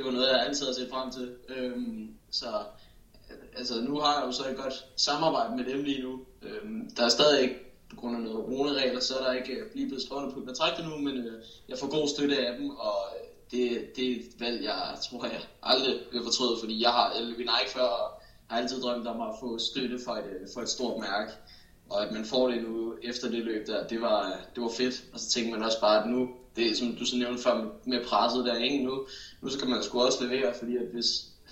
det 0.00 0.06
var 0.06 0.12
noget, 0.12 0.32
jeg 0.32 0.46
altid 0.46 0.66
har 0.66 0.72
set 0.72 0.90
frem 0.90 1.10
til. 1.10 1.36
Øhm, 1.48 2.14
så 2.30 2.46
altså, 3.56 3.80
nu 3.80 3.98
har 3.98 4.18
jeg 4.18 4.26
jo 4.26 4.32
så 4.32 4.48
et 4.48 4.56
godt 4.56 4.84
samarbejde 4.96 5.56
med 5.56 5.64
dem 5.64 5.82
lige 5.82 6.02
nu. 6.02 6.20
Øhm, 6.42 6.90
der 6.96 7.04
er 7.04 7.08
stadig 7.08 7.42
ikke 7.42 7.56
på 7.90 7.96
grund 7.96 8.16
af 8.16 8.22
noget 8.22 8.46
coronaregler, 8.46 9.00
så 9.00 9.18
er 9.18 9.24
der 9.24 9.32
ikke 9.32 9.52
øh, 9.52 9.66
lige 9.74 9.86
blevet 9.86 10.02
skrevet 10.02 10.34
på 10.34 10.40
kontrakt 10.40 10.78
endnu, 10.78 10.98
men 10.98 11.16
øh, 11.16 11.42
jeg 11.68 11.78
får 11.78 11.90
god 11.90 12.08
støtte 12.08 12.46
af 12.46 12.58
dem, 12.58 12.70
og 12.70 12.96
øh, 13.16 13.26
det, 13.50 13.96
det 13.96 14.12
er 14.12 14.16
et 14.16 14.26
valg, 14.38 14.64
jeg 14.64 14.96
tror, 15.10 15.24
jeg 15.24 15.40
aldrig 15.62 15.94
vil 16.12 16.22
fortryde, 16.24 16.56
fordi 16.60 16.82
jeg 16.82 16.90
har 16.90 17.12
Elvin 17.12 17.50
Nike 17.52 17.70
før, 17.74 17.82
og 17.82 18.22
har 18.48 18.56
altid 18.58 18.82
drømt 18.82 19.06
om 19.06 19.20
at 19.20 19.34
få 19.40 19.58
støtte 19.58 19.98
for 20.04 20.12
et, 20.12 20.24
øh, 20.24 20.48
for 20.54 20.60
et 20.60 20.68
stort 20.68 21.00
mærke. 21.00 21.32
Og 21.90 22.02
at 22.02 22.12
man 22.12 22.24
får 22.24 22.48
det 22.48 22.62
nu 22.62 22.94
efter 23.02 23.30
det 23.30 23.44
løb 23.44 23.66
der, 23.66 23.86
det 23.86 24.00
var, 24.00 24.40
det 24.54 24.62
var 24.62 24.68
fedt. 24.76 25.04
Og 25.12 25.20
så 25.20 25.30
tænker 25.30 25.50
man 25.50 25.62
også 25.62 25.80
bare, 25.80 26.02
at 26.02 26.10
nu, 26.10 26.28
det 26.56 26.70
er 26.70 26.74
som 26.74 26.96
du 26.96 27.04
så 27.06 27.16
nævnte 27.16 27.42
før 27.42 27.68
med 27.84 28.04
presset 28.04 28.44
der, 28.44 28.56
ikke? 28.56 28.84
Nu, 28.84 29.06
nu 29.40 29.50
skal 29.50 29.68
man 29.68 29.82
sgu 29.82 30.00
også 30.00 30.24
levere, 30.24 30.54
fordi 30.58 30.76
at 30.76 30.86
hvis, 30.92 31.06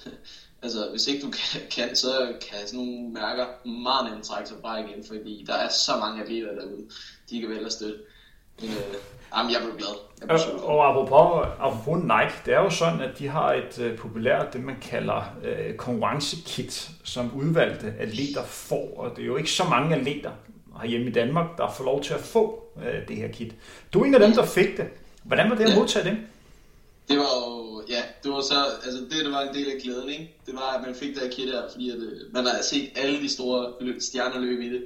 altså, 0.62 0.90
hvis 0.90 1.07
ikke 1.07 1.22
du 1.22 1.31
kan, 1.31 1.61
kan, 1.70 1.96
så 1.96 2.35
kan 2.40 2.66
sådan 2.66 2.85
nogle 2.85 3.12
mærker 3.12 3.68
meget 3.68 4.11
nemt 4.11 4.24
trække 4.24 4.48
sig 4.48 4.59
fra 4.61 4.77
igen, 4.77 5.05
fordi 5.05 5.44
der 5.46 5.55
er 5.55 5.68
så 5.68 5.96
mange 5.96 6.22
atleter 6.22 6.55
derude, 6.55 6.90
de 7.31 7.40
kan 7.40 7.48
vel 7.48 7.66
at 7.66 7.72
støtte. 7.72 7.98
Men, 8.61 8.70
øh, 8.70 8.94
Jamen, 9.37 9.53
jeg 9.53 9.61
blev 9.62 9.77
glad. 9.77 9.95
Jeg 10.21 10.29
blev 10.29 10.38
glad. 10.38 10.61
Og 10.62 10.88
apropos, 10.88 11.49
apropos 11.59 12.03
Nike, 12.03 12.35
det 12.47 12.55
er 12.55 12.59
jo 12.59 12.71
sådan, 12.71 13.01
at 13.01 13.19
de 13.19 13.29
har 13.29 13.53
et 13.53 13.79
uh, 13.79 13.99
populært, 13.99 14.53
det 14.53 14.64
man 14.64 14.77
kalder 14.83 15.37
uh, 15.43 15.77
konkurrencekit, 15.77 16.91
som 17.05 17.33
udvalgte 17.35 17.95
atleter 17.99 18.45
får. 18.45 18.95
Og 18.97 19.17
det 19.17 19.23
er 19.23 19.27
jo 19.27 19.37
ikke 19.37 19.51
så 19.51 19.64
mange 19.64 19.97
atleter 19.97 20.31
herhjemme 20.81 21.07
i 21.07 21.12
Danmark, 21.12 21.59
der 21.59 21.71
får 21.71 21.85
lov 21.85 22.03
til 22.03 22.14
at 22.14 22.21
få 22.21 22.73
uh, 22.77 22.83
det 23.09 23.17
her 23.17 23.29
kit. 23.29 23.55
Du 23.93 24.01
er 24.01 24.05
en 24.05 24.14
af 24.14 24.21
dem, 24.21 24.33
der 24.33 24.47
fik 24.47 24.77
det. 24.77 24.87
Hvordan 25.23 25.51
var 25.51 25.57
det 25.57 25.64
at 25.64 25.71
ja. 25.71 25.79
modtage 25.79 26.11
det? 26.11 26.19
Det 27.09 27.19
var 27.19 27.25
jo, 27.25 27.83
ja, 27.88 28.03
det 28.23 28.31
var 28.31 28.41
så, 28.41 28.55
altså 28.85 29.01
det, 29.01 29.25
der 29.25 29.31
var 29.31 29.41
en 29.41 29.55
del 29.55 29.67
af 29.67 29.83
glæden, 29.83 30.09
ikke? 30.09 30.35
Det 30.47 30.55
var, 30.55 30.79
at 30.79 30.87
man 30.87 30.95
fik 30.95 31.14
det 31.14 31.23
her 31.23 31.31
kit 31.31 31.45
her, 31.45 31.62
fordi 31.71 31.91
at, 31.91 31.97
man 32.33 32.47
har 32.47 32.62
set 32.62 32.91
alle 32.97 33.21
de 33.23 33.29
store 33.29 33.73
stjerner 34.01 34.41
løbe 34.41 34.67
i 34.67 34.69
det. 34.69 34.85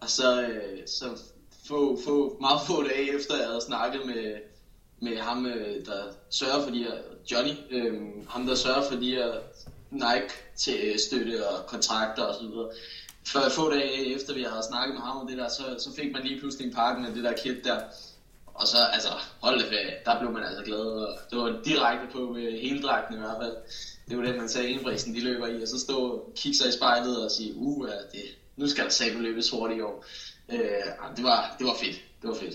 Og 0.00 0.10
så, 0.10 0.46
så 0.86 1.04
få, 1.70 1.98
få, 2.04 2.36
meget 2.40 2.60
få 2.66 2.82
dage 2.82 3.16
efter, 3.16 3.36
jeg 3.36 3.46
havde 3.46 3.66
snakket 3.70 4.06
med, 4.06 4.34
med 5.00 5.16
ham, 5.18 5.46
øh, 5.46 5.86
der 5.86 6.02
sørger 6.30 6.62
for 6.64 6.70
de 6.70 6.78
her, 6.84 6.96
Johnny, 7.30 7.54
øhm, 7.70 8.26
ham 8.28 8.46
der 8.46 8.54
sørger 8.54 8.82
for 8.88 8.94
de 8.94 9.10
her 9.10 9.30
Nike 9.90 10.32
til 10.56 11.00
støtte 11.06 11.48
og 11.48 11.66
kontrakter 11.66 12.22
og 12.22 12.34
så 12.34 12.40
videre. 12.40 12.68
For 13.26 13.40
få 13.50 13.70
dage 13.70 14.14
efter 14.14 14.34
vi 14.34 14.42
havde 14.42 14.66
snakket 14.70 14.94
med 14.94 15.02
ham 15.02 15.16
om 15.16 15.26
det 15.26 15.38
der, 15.38 15.48
så, 15.48 15.64
så 15.78 15.90
fik 15.96 16.12
man 16.12 16.22
lige 16.22 16.40
pludselig 16.40 16.66
en 16.66 16.74
pakke 16.74 17.02
med 17.02 17.14
det 17.14 17.24
der 17.24 17.32
kit 17.42 17.64
der. 17.64 17.80
og 18.54 18.66
så, 18.66 18.78
altså, 18.92 19.08
hold 19.42 19.58
det 19.60 19.68
ferie, 19.68 19.94
der 20.04 20.18
blev 20.20 20.30
man 20.32 20.42
altså 20.42 20.62
glad, 20.64 20.78
og 20.78 21.18
det 21.30 21.38
var 21.38 21.60
direkte 21.64 22.06
på 22.12 22.32
med 22.32 22.60
hele 22.60 22.82
dragten 22.82 23.14
i 23.14 23.18
hvert 23.18 23.38
fald. 23.42 23.56
Det 24.08 24.18
var 24.18 24.24
det, 24.24 24.36
man 24.36 24.48
sagde, 24.48 24.70
indbristen, 24.70 25.14
de 25.14 25.20
løber 25.20 25.46
i, 25.46 25.62
og 25.62 25.68
så 25.68 25.78
stå 25.78 25.96
og 25.96 26.32
kigge 26.36 26.58
sig 26.58 26.68
i 26.68 26.72
spejlet 26.72 27.24
og 27.24 27.30
sige, 27.30 27.52
uh, 27.56 27.88
det, 28.12 28.24
nu 28.56 28.68
skal 28.68 28.84
der 28.84 28.90
sætte 28.90 29.18
løbes 29.18 29.50
hurtigt 29.50 29.78
i 29.78 29.82
år. 29.82 30.04
Øh, 30.52 30.58
det, 31.16 31.24
var, 31.24 31.54
det 31.58 31.66
var 31.66 31.74
fedt, 31.80 32.00
det 32.22 32.28
var 32.28 32.34
fedt. 32.34 32.54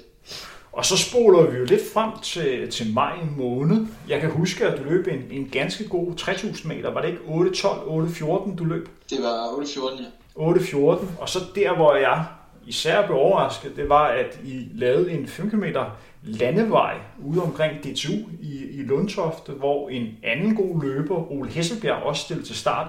Og 0.71 0.85
så 0.85 0.97
spoler 0.97 1.51
vi 1.51 1.57
jo 1.57 1.65
lidt 1.65 1.81
frem 1.93 2.11
til, 2.23 2.71
til 2.71 2.93
maj 2.93 3.17
måned. 3.37 3.85
Jeg 4.09 4.21
kan 4.21 4.29
huske, 4.29 4.67
at 4.67 4.79
du 4.79 4.83
løb 4.83 5.07
en, 5.07 5.23
en 5.31 5.49
ganske 5.49 5.87
god 5.87 6.15
3000 6.15 6.73
meter. 6.73 6.93
Var 6.93 7.01
det 7.01 7.07
ikke 7.09 7.21
8.12, 7.21 7.67
8.14 7.67 8.55
du 8.55 8.65
løb? 8.65 8.89
Det 9.09 9.17
var 9.23 9.47
8.14, 9.47 10.01
ja. 10.01 10.07
8.14, 10.37 11.05
og 11.19 11.29
så 11.29 11.39
der, 11.55 11.75
hvor 11.75 11.95
jeg 11.95 12.25
især 12.67 13.05
blev 13.05 13.17
overrasket, 13.17 13.75
det 13.75 13.89
var, 13.89 14.07
at 14.07 14.39
I 14.43 14.67
lavede 14.73 15.11
en 15.11 15.27
5 15.27 15.49
km 15.49 15.63
landevej 16.23 16.95
ude 17.25 17.41
omkring 17.41 17.83
DTU 17.83 18.13
i, 18.41 18.65
i 18.71 18.83
Lundtofte, 18.83 19.51
hvor 19.51 19.89
en 19.89 20.07
anden 20.23 20.55
god 20.55 20.83
løber, 20.83 21.31
Ole 21.31 21.49
Hesselbjerg, 21.49 22.03
også 22.03 22.21
stillede 22.21 22.47
til 22.47 22.55
start. 22.55 22.87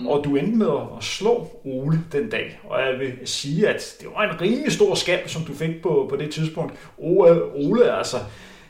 Mm. 0.00 0.06
Og 0.06 0.24
du 0.24 0.36
endte 0.36 0.58
med 0.58 0.70
at 0.98 1.04
slå 1.04 1.48
Ole 1.64 2.00
den 2.12 2.30
dag. 2.30 2.60
Og 2.64 2.80
jeg 2.80 2.98
vil 2.98 3.12
sige, 3.24 3.68
at 3.68 3.96
det 4.00 4.08
var 4.16 4.22
en 4.22 4.40
rimelig 4.40 4.72
stor 4.72 4.94
skab, 4.94 5.28
som 5.28 5.42
du 5.42 5.54
fik 5.54 5.82
på, 5.82 6.06
på 6.10 6.16
det 6.16 6.30
tidspunkt. 6.30 6.74
Ole, 6.98 7.42
Ole 7.54 7.92
altså, 7.92 8.16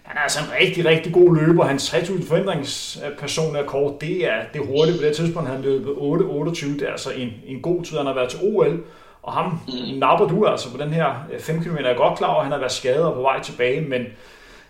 han 0.03 0.17
er 0.17 0.21
altså 0.21 0.39
en 0.41 0.53
rigtig, 0.61 0.85
rigtig 0.85 1.13
god 1.13 1.37
løber. 1.37 1.65
Hans 1.65 1.89
3000 1.89 2.27
forhindringsperson 2.27 3.57
er 3.57 3.65
kort. 3.65 4.01
Det 4.01 4.27
er 4.27 4.43
det 4.53 4.67
hurtigt 4.67 4.99
på 4.99 5.05
det 5.05 5.17
tidspunkt. 5.17 5.49
Han 5.49 5.63
løbet 5.63 5.91
8.28. 5.91 6.67
Det 6.67 6.83
er 6.83 6.91
altså 6.91 7.11
en, 7.11 7.33
en 7.47 7.63
god 7.63 7.83
tid. 7.85 7.97
Han 7.97 8.07
har 8.07 8.15
været 8.15 8.29
til 8.29 8.39
OL. 8.43 8.85
Og 9.23 9.33
ham 9.33 9.61
mm. 9.69 9.99
napper 9.99 10.27
du 10.27 10.47
altså 10.47 10.73
på 10.73 10.83
den 10.83 10.93
her 10.93 11.27
5 11.39 11.63
km. 11.63 11.77
Jeg 11.77 11.91
er 11.91 11.97
godt 11.97 12.19
klar 12.19 12.29
over, 12.29 12.39
at 12.39 12.45
han 12.45 12.53
har 12.53 12.59
været 12.59 12.73
skadet 12.73 13.05
og 13.05 13.15
på 13.15 13.21
vej 13.21 13.43
tilbage, 13.43 13.81
men 13.81 14.03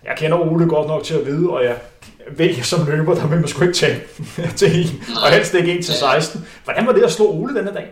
jeg 0.05 0.15
kender 0.17 0.39
Ole 0.39 0.69
godt 0.69 0.89
nok 0.89 1.05
til 1.05 1.15
at 1.15 1.27
vide, 1.27 1.51
og 1.51 1.65
jeg 1.65 1.77
ved 2.37 2.63
som 2.63 2.87
løber, 2.87 3.15
der 3.15 3.27
vil 3.27 3.41
man 3.41 3.49
sgu 3.49 3.63
ikke 3.63 3.75
tage 3.75 4.03
til 4.59 4.81
en, 4.81 5.05
og 5.25 5.31
helst 5.33 5.55
ikke 5.55 5.73
en 5.73 5.83
til 5.83 5.95
16. 5.95 6.47
Hvordan 6.65 6.87
var 6.87 6.93
det 6.93 7.03
at 7.03 7.13
slå 7.13 7.27
Ole 7.27 7.55
denne 7.55 7.75
dag? 7.75 7.89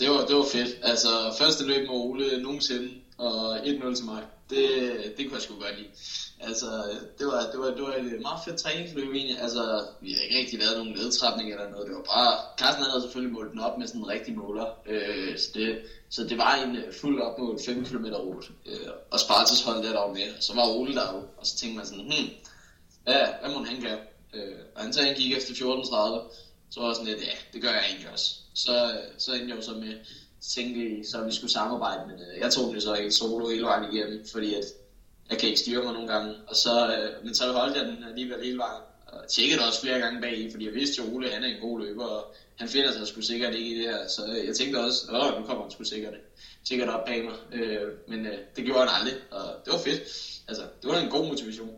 Det 0.00 0.10
var, 0.10 0.24
det 0.28 0.36
var 0.36 0.46
fedt. 0.52 0.68
Altså, 0.82 1.08
første 1.38 1.66
løb 1.66 1.80
med 1.88 1.96
Ole 1.96 2.42
nogensinde, 2.42 2.88
og 3.18 3.58
1-0 3.58 3.94
til 3.94 4.04
mig. 4.04 4.22
Det, 4.50 4.68
det 5.16 5.26
kunne 5.26 5.34
jeg 5.34 5.42
sgu 5.42 5.54
godt 5.54 5.78
lide. 5.78 5.88
Altså, 6.40 6.66
det 7.18 7.26
var, 7.26 7.40
det 7.52 7.60
var, 7.60 7.66
det 7.66 7.82
var 7.82 7.94
et 7.94 8.20
meget 8.28 8.40
fedt 8.44 8.56
træningsløb 8.56 9.10
egentlig. 9.14 9.38
Altså, 9.40 9.62
vi 10.00 10.12
har 10.12 10.20
ikke 10.22 10.38
rigtig 10.38 10.58
lavet 10.58 10.78
nogen 10.78 10.94
ledtræpning 10.94 11.50
eller 11.50 11.70
noget. 11.70 11.86
Det 11.86 11.94
var 11.94 12.06
bare, 12.14 12.32
Carsten 12.58 12.84
havde 12.84 13.02
selvfølgelig 13.02 13.34
målt 13.34 13.52
den 13.52 13.60
op 13.60 13.78
med 13.78 13.86
sådan 13.86 14.00
en 14.00 14.08
rigtig 14.08 14.36
måler. 14.36 14.66
Øh, 14.86 15.38
så, 15.38 15.48
det, 15.54 15.78
så 16.10 16.24
det 16.24 16.38
var 16.38 16.54
en 16.64 16.76
øh, 16.76 16.92
fuld 17.00 17.20
opmålt 17.20 17.60
5 17.66 17.84
km 17.84 18.04
rute. 18.04 18.48
Øh, 18.66 18.88
og 19.10 19.20
Spartas 19.20 19.62
holdt 19.62 19.84
der 19.84 19.92
der 19.92 20.08
med. 20.18 20.28
Så 20.40 20.54
var 20.54 20.66
Ole 20.78 20.94
der 20.94 21.06
jo, 21.14 21.18
og 21.38 21.46
så 21.46 21.56
tænkte 21.56 21.76
man 21.76 21.86
sådan, 21.86 22.04
hmm, 22.04 22.28
ja, 23.12 23.26
hvad 23.40 23.50
må 23.50 23.64
han 23.64 23.80
gøre? 23.80 23.98
Øh, 24.34 24.54
og 24.74 24.82
han 24.82 24.92
sagde, 24.92 25.08
han 25.08 25.16
gik 25.16 25.32
efter 25.32 25.54
14.30. 25.54 25.60
Så 26.70 26.80
var 26.80 26.86
jeg 26.86 26.96
sådan 26.96 27.12
lidt, 27.12 27.20
ja, 27.20 27.32
det 27.52 27.62
gør 27.62 27.70
jeg 27.70 27.84
egentlig 27.88 28.10
også. 28.12 28.34
Så, 28.54 29.00
så 29.18 29.32
endte 29.32 29.48
jeg 29.48 29.56
jo 29.56 29.62
så 29.62 29.72
med, 29.74 29.94
tænke, 30.40 31.04
så 31.10 31.22
vi 31.22 31.32
skulle 31.32 31.50
samarbejde, 31.50 32.06
men 32.06 32.20
øh, 32.20 32.38
jeg 32.40 32.52
tog 32.52 32.74
det 32.74 32.82
så 32.82 32.94
ikke 32.94 33.10
solo 33.10 33.48
hele 33.48 33.62
vejen 33.62 33.92
igennem, 33.92 34.26
fordi 34.32 34.54
at 34.54 34.64
jeg 35.30 35.38
kan 35.38 35.48
ikke 35.48 35.60
styre 35.60 35.82
mig 35.82 35.92
nogle 35.92 36.08
gange. 36.08 36.34
Og 36.46 36.56
så, 36.56 36.96
øh, 36.96 37.24
men 37.24 37.34
så 37.34 37.52
holdt 37.52 37.76
jeg 37.76 37.84
den 37.84 38.04
alligevel 38.08 38.44
hele 38.44 38.58
vejen. 38.58 38.82
Og 39.06 39.28
tjekkede 39.28 39.66
også 39.66 39.80
flere 39.80 39.98
gange 39.98 40.20
bag 40.20 40.48
fordi 40.50 40.64
jeg 40.64 40.74
vidste 40.74 41.02
jo, 41.02 41.14
Ole 41.14 41.30
han 41.30 41.44
er 41.44 41.48
en 41.48 41.60
god 41.60 41.80
løber, 41.80 42.04
og 42.04 42.34
han 42.58 42.68
finder 42.68 42.92
sig 42.92 43.08
sgu 43.08 43.20
sikkert 43.20 43.54
ikke 43.54 43.70
i 43.70 43.78
det 43.78 43.84
her. 43.90 43.98
Så 44.08 44.22
jeg 44.46 44.56
tænkte 44.56 44.78
også, 44.78 44.98
åh, 45.12 45.40
nu 45.40 45.46
kommer 45.46 45.62
han 45.62 45.70
sgu 45.70 45.84
sikkert, 45.84 46.14
sikkert 46.64 46.88
op 46.88 47.04
bag 47.06 47.24
mig. 47.24 47.34
Øh, 47.52 47.88
men 48.08 48.26
øh, 48.26 48.32
det 48.56 48.64
gjorde 48.64 48.80
han 48.80 48.88
aldrig, 49.00 49.14
og 49.30 49.44
det 49.64 49.72
var 49.72 49.78
fedt. 49.78 50.00
Altså, 50.48 50.62
det 50.82 50.90
var 50.90 50.98
en 50.98 51.10
god 51.10 51.26
motivation. 51.26 51.70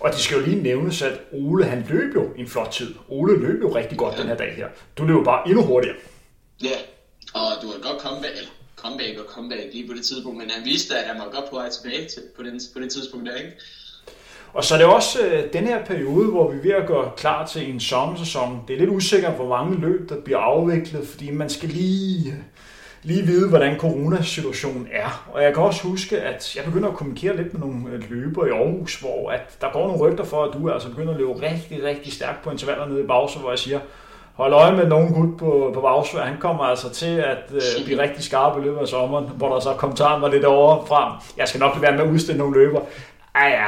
Og 0.00 0.10
det 0.12 0.20
skal 0.20 0.38
jo 0.38 0.44
lige 0.44 0.62
nævnes, 0.62 1.02
at 1.02 1.20
Ole 1.32 1.64
han 1.64 1.86
løb 1.88 2.14
jo 2.14 2.32
en 2.36 2.48
flot 2.48 2.72
tid. 2.72 2.94
Ole 3.08 3.40
løb 3.40 3.62
jo 3.62 3.74
rigtig 3.74 3.98
godt 3.98 4.14
ja. 4.14 4.20
den 4.20 4.28
her 4.28 4.36
dag 4.36 4.54
her. 4.56 4.68
Du 4.98 5.04
løb 5.04 5.24
bare 5.24 5.48
endnu 5.48 5.62
hurtigere. 5.62 5.96
Ja, 6.62 6.78
og 7.34 7.62
du 7.62 7.66
har 7.66 7.78
godt 7.90 7.98
komme 7.98 8.26
eller 8.26 8.50
comeback 8.76 9.18
og 9.18 9.24
comeback 9.28 9.72
lige 9.72 9.88
på 9.88 9.94
det 9.94 10.04
tidspunkt, 10.04 10.38
men 10.38 10.50
han 10.50 10.64
vidste, 10.64 10.98
at 10.98 11.04
han 11.06 11.18
var 11.18 11.30
godt 11.30 11.50
på 11.50 11.56
vej 11.56 11.70
tilbage 11.70 12.08
til, 12.08 12.22
på, 12.36 12.42
den, 12.42 12.60
på 12.74 12.80
det 12.80 12.92
tidspunkt 12.92 13.26
der, 13.26 13.36
ikke? 13.36 13.52
Og 14.52 14.64
så 14.64 14.74
er 14.74 14.78
det 14.78 14.86
også 14.86 15.18
øh, 15.26 15.52
den 15.52 15.66
her 15.66 15.84
periode, 15.84 16.26
hvor 16.30 16.50
vi 16.50 16.58
er 16.58 16.62
ved 16.62 16.70
at 16.70 16.86
gøre 16.86 17.10
klar 17.16 17.46
til 17.46 17.74
en 17.74 17.80
sommersæson. 17.80 18.60
Det 18.68 18.74
er 18.74 18.78
lidt 18.78 18.90
usikkert, 18.90 19.32
hvor 19.32 19.48
mange 19.48 19.80
løb, 19.80 20.08
der 20.08 20.20
bliver 20.24 20.38
afviklet, 20.38 21.08
fordi 21.08 21.30
man 21.30 21.50
skal 21.50 21.68
lige, 21.68 22.34
lige 23.02 23.22
vide, 23.22 23.48
hvordan 23.48 23.78
coronasituationen 23.78 24.88
er. 24.92 25.30
Og 25.32 25.42
jeg 25.42 25.54
kan 25.54 25.62
også 25.62 25.82
huske, 25.88 26.20
at 26.20 26.56
jeg 26.56 26.64
begynder 26.64 26.88
at 26.88 26.94
kommunikere 26.94 27.36
lidt 27.36 27.52
med 27.52 27.60
nogle 27.60 27.90
øh, 27.92 28.10
løbere 28.10 28.48
i 28.48 28.50
Aarhus, 28.50 29.00
hvor 29.00 29.30
at 29.30 29.56
der 29.60 29.72
går 29.72 29.86
nogle 29.86 30.00
rygter 30.00 30.24
for, 30.24 30.44
at 30.44 30.54
du 30.54 30.70
altså 30.70 30.88
begynder 30.88 31.12
at 31.12 31.18
løbe 31.18 31.32
rigtig, 31.32 31.84
rigtig 31.84 32.12
stærkt 32.12 32.42
på 32.42 32.50
intervaller 32.50 32.86
nede 32.86 33.02
i 33.02 33.06
Bause, 33.06 33.38
hvor 33.38 33.50
jeg 33.50 33.58
siger, 33.58 33.80
hold 34.34 34.52
øje 34.52 34.76
med 34.76 34.86
nogen 34.86 35.12
gut 35.12 35.38
på, 35.38 35.70
på 35.74 35.80
bagsvær. 35.80 36.22
Han 36.22 36.38
kommer 36.38 36.64
altså 36.64 36.90
til 36.90 37.16
at 37.18 37.38
øh, 37.54 37.84
blive 37.84 38.02
rigtig 38.02 38.24
skarp 38.24 38.58
i 38.58 38.60
løbet 38.60 38.78
af 38.78 38.88
sommeren, 38.88 39.28
hvor 39.36 39.52
der 39.52 39.60
så 39.60 39.72
kommentaren 39.72 40.22
var 40.22 40.28
lidt 40.28 40.44
over 40.44 40.86
frem. 40.86 41.12
Jeg 41.36 41.48
skal 41.48 41.60
nok 41.60 41.82
være 41.82 41.92
med 41.92 42.00
at 42.00 42.10
udstille 42.10 42.38
nogle 42.38 42.58
løber. 42.58 42.80
Ah 43.34 43.50
ja, 43.50 43.66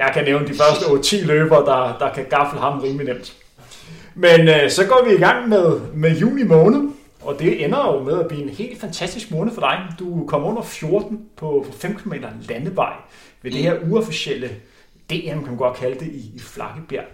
jeg 0.00 0.10
kan 0.14 0.24
nævne 0.24 0.48
de 0.48 0.54
første 0.54 0.84
8-10 0.84 1.26
løber, 1.26 1.64
der, 1.64 1.96
der 1.98 2.14
kan 2.14 2.24
gaffle 2.30 2.60
ham 2.60 2.80
rimelig 2.80 3.06
nemt. 3.06 3.32
Men 4.14 4.48
øh, 4.48 4.70
så 4.70 4.86
går 4.86 5.04
vi 5.08 5.14
i 5.14 5.18
gang 5.18 5.48
med, 5.48 5.80
med 5.94 6.16
juni 6.16 6.42
måned, 6.42 6.90
og 7.22 7.38
det 7.38 7.64
ender 7.64 7.92
jo 7.92 8.02
med 8.02 8.20
at 8.20 8.28
blive 8.28 8.42
en 8.42 8.48
helt 8.48 8.80
fantastisk 8.80 9.30
måned 9.30 9.54
for 9.54 9.60
dig. 9.60 9.78
Du 9.98 10.26
kommer 10.26 10.48
under 10.48 10.62
14 10.62 11.20
på, 11.36 11.66
på 11.66 11.72
5 11.78 11.96
km 11.96 12.12
landevej 12.48 12.92
ved 13.42 13.50
det 13.50 13.60
her 13.60 13.74
uofficielle 13.90 14.48
DM, 15.10 15.28
kan 15.28 15.46
man 15.46 15.56
godt 15.56 15.76
kalde 15.76 16.00
det, 16.00 16.06
i, 16.06 16.30
i 16.34 16.40
Flakkebjerg. 16.40 17.04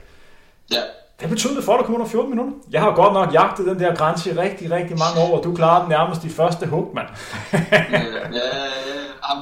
Ja. 0.73 0.81
Hvad 1.19 1.29
betyder 1.29 1.55
det 1.55 1.65
for 1.65 1.73
at 1.73 1.85
komme 1.85 1.99
under 1.99 2.11
14 2.11 2.31
minutter? 2.31 2.53
Jeg 2.71 2.81
har 2.81 2.95
godt 2.95 3.13
nok 3.13 3.35
jagtet 3.35 3.67
den 3.67 3.81
der 3.81 3.95
grænse 3.95 4.31
i 4.31 4.33
rigtig, 4.33 4.71
rigtig 4.71 4.99
mange 4.99 5.21
år, 5.21 5.39
og 5.39 5.45
du 5.45 5.55
klarede 5.55 5.81
den 5.81 5.89
nærmest 5.89 6.25
i 6.25 6.29
første 6.29 6.67
hug, 6.67 6.95
mand. 6.95 7.07
ja, 7.53 7.59
ja, 7.91 7.99
ja, 8.33 8.57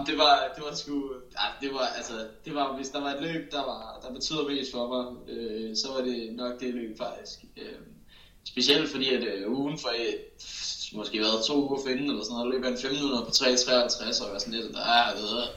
det 0.07 0.19
var, 0.19 0.35
det 0.57 0.63
var 0.69 0.75
sgu, 0.77 0.93
ja, 1.39 1.67
det 1.67 1.75
var, 1.75 1.87
altså, 1.97 2.27
det 2.45 2.55
var, 2.55 2.77
hvis 2.77 2.89
der 2.89 3.01
var 3.01 3.11
et 3.15 3.23
løb, 3.23 3.53
der, 3.53 3.65
var, 3.65 4.01
der 4.03 4.15
betyder 4.15 4.49
mest 4.49 4.73
for 4.73 4.87
mig, 4.95 5.35
øh, 5.35 5.77
så 5.77 5.93
var 5.93 6.01
det 6.01 6.33
nok 6.33 6.61
det 6.61 6.75
løb 6.75 6.99
faktisk. 6.99 7.45
Øh, 7.57 7.79
specielt 8.45 8.91
fordi, 8.91 9.15
at 9.15 9.25
øh, 9.25 9.53
ugen 9.53 9.79
for 9.79 9.89
et, 9.89 10.19
måske 10.93 11.21
været 11.21 11.45
to 11.47 11.69
uger 11.69 11.83
for 11.83 11.89
inden, 11.89 12.11
eller 12.11 12.25
sådan 12.25 12.37
noget, 12.37 12.55
løb 12.55 12.65
en 12.65 12.79
500 12.79 13.25
på 13.25 13.31
3.53, 13.31 14.25
og 14.25 14.33
var 14.33 14.39
sådan 14.39 14.55
lidt, 14.55 14.77
ah, 14.77 15.17
det, 15.17 15.49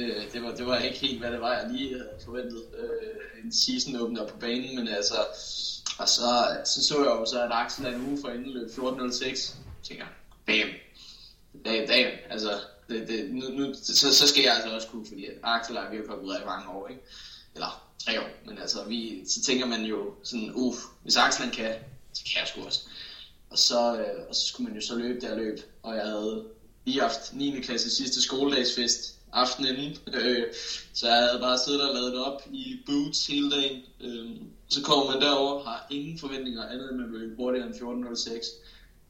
øh, 0.00 0.32
det, 0.32 0.42
var, 0.42 0.54
det 0.54 0.66
var 0.66 0.78
ikke 0.78 0.98
helt, 0.98 1.18
hvad 1.20 1.32
det 1.32 1.40
var, 1.40 1.52
jeg 1.52 1.70
lige 1.72 1.88
havde 1.88 2.08
forventet. 2.24 2.62
Øh, 2.78 3.44
en 3.44 3.52
season 3.52 3.96
opener 3.96 4.26
på 4.26 4.36
banen, 4.36 4.76
men 4.76 4.88
altså, 4.88 5.14
og 5.98 6.08
så, 6.08 6.56
så 6.64 6.84
så 6.88 6.98
jeg 6.98 7.06
jo 7.06 7.24
så, 7.24 7.42
at 7.42 7.50
Axel 7.52 7.86
en 7.86 8.08
uge 8.08 8.18
for 8.20 8.28
inden 8.28 8.50
løb 8.50 8.68
14.06, 8.70 9.54
tænker 9.82 10.06
bam, 10.46 10.68
damn, 11.64 11.86
damn, 11.88 12.16
altså, 12.30 12.50
det, 12.92 13.08
det, 13.08 13.30
nu, 13.30 13.48
nu, 13.48 13.74
så, 13.74 14.14
så 14.14 14.28
skal 14.28 14.42
jeg 14.42 14.54
altså 14.54 14.74
også 14.74 14.88
kunne, 14.88 15.06
fordi 15.06 15.26
Axel 15.42 15.76
og 15.76 15.92
vi 15.92 15.96
jo 15.96 16.02
kommet 16.06 16.24
ud 16.24 16.34
af 16.34 16.42
i 16.42 16.44
mange 16.44 16.68
år, 16.68 16.88
ikke? 16.88 17.02
Eller 17.54 17.88
tre 17.98 18.20
år, 18.20 18.28
men 18.46 18.58
altså, 18.58 18.84
vi, 18.84 19.24
så 19.28 19.42
tænker 19.42 19.66
man 19.66 19.82
jo 19.82 20.14
sådan, 20.22 20.52
uff, 20.54 20.78
hvis 21.02 21.16
Axel 21.16 21.50
kan, 21.50 21.74
så 22.12 22.22
kan 22.24 22.40
jeg 22.40 22.48
sgu 22.48 22.64
også. 22.64 22.80
Og 23.50 23.58
så, 23.58 23.96
øh, 23.96 24.28
og 24.28 24.34
så 24.34 24.46
skulle 24.46 24.68
man 24.68 24.80
jo 24.80 24.86
så 24.86 24.94
løbe 24.94 25.20
der 25.20 25.36
løb, 25.36 25.60
og 25.82 25.96
jeg 25.96 26.04
havde 26.04 26.44
lige 26.84 27.00
haft 27.00 27.34
9. 27.34 27.60
klasse 27.60 27.90
sidste 27.90 28.22
skoledagsfest 28.22 29.18
aftenen 29.32 29.76
inden, 29.76 29.98
øh, 30.14 30.46
så 30.94 31.08
jeg 31.08 31.16
havde 31.16 31.40
bare 31.40 31.58
siddet 31.58 31.88
og 31.88 31.94
lavet 31.94 32.12
det 32.12 32.24
op 32.24 32.42
i 32.52 32.78
boots 32.86 33.26
hele 33.26 33.50
dagen. 33.50 33.82
Øh, 34.00 34.30
så 34.68 34.82
kommer 34.82 35.12
man 35.12 35.20
derover 35.20 35.64
har 35.64 35.86
ingen 35.90 36.18
forventninger 36.18 36.68
andet 36.68 36.90
end 36.90 37.00
man 37.00 37.12
vil 37.12 37.36
hurtigere 37.36 37.66
end 37.66 37.74
14.06, 37.74 38.46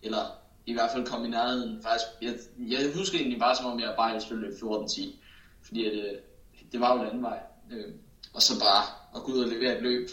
eller 0.02 0.41
i 0.66 0.72
hvert 0.72 0.90
fald 0.94 1.06
komme 1.06 1.26
i 1.26 1.30
nærheden. 1.30 1.82
Faktisk, 1.82 2.06
jeg, 2.22 2.34
jeg 2.58 2.92
husker 2.94 3.18
egentlig 3.18 3.38
bare 3.38 3.56
som 3.56 3.66
om 3.66 3.80
jeg 3.80 3.94
bare 3.96 4.12
helst 4.12 4.30
ville 4.30 4.42
løbe 4.42 4.56
14.10, 4.56 5.08
fordi 5.62 5.86
at, 5.86 5.92
øh, 5.92 6.18
det 6.72 6.80
var 6.80 6.96
jo 6.96 7.04
anden 7.04 7.22
vej. 7.22 7.38
Øh, 7.72 7.94
og 8.34 8.42
så 8.42 8.60
bare 8.60 8.84
at 9.16 9.22
gå 9.22 9.32
ud 9.32 9.44
og 9.44 9.48
levere 9.48 9.76
et 9.76 9.82
løb, 9.82 10.08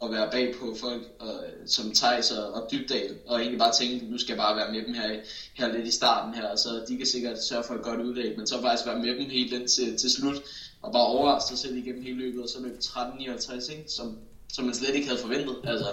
og 0.00 0.12
være 0.12 0.30
bag 0.30 0.54
på 0.60 0.74
folk 0.80 1.02
og, 1.20 1.28
øh, 1.28 1.68
som 1.68 1.94
Thijs 1.94 2.30
og, 2.30 2.52
og 2.52 2.68
Dybdal, 2.72 3.18
og 3.26 3.40
egentlig 3.40 3.58
bare 3.58 3.72
tænke, 3.72 4.06
nu 4.06 4.18
skal 4.18 4.32
jeg 4.32 4.38
bare 4.38 4.56
være 4.56 4.72
med 4.72 4.84
dem 4.86 4.94
her, 4.94 5.20
her 5.54 5.72
lidt 5.72 5.86
i 5.86 5.90
starten 5.90 6.34
her, 6.34 6.56
så 6.56 6.84
de 6.88 6.96
kan 6.96 7.06
sikkert 7.06 7.44
sørge 7.44 7.64
for 7.64 7.74
et 7.74 7.82
godt 7.82 8.00
udlæg, 8.00 8.36
men 8.38 8.46
så 8.46 8.60
faktisk 8.60 8.86
være 8.86 8.98
med 8.98 9.16
dem 9.16 9.30
helt 9.30 9.52
ind 9.52 9.68
til, 9.68 9.96
til 9.96 10.10
slut, 10.10 10.36
og 10.82 10.92
bare 10.92 11.06
overraske 11.06 11.48
sig 11.48 11.58
selv 11.58 11.76
igennem 11.76 12.02
hele 12.02 12.18
løbet, 12.18 12.42
og 12.42 12.48
så 12.48 12.60
løb 12.60 12.78
13.59, 12.84 13.72
ikke? 13.72 13.84
Som, 13.90 14.18
som 14.52 14.64
man 14.64 14.74
slet 14.74 14.94
ikke 14.94 15.08
havde 15.08 15.20
forventet. 15.20 15.56
Altså, 15.64 15.88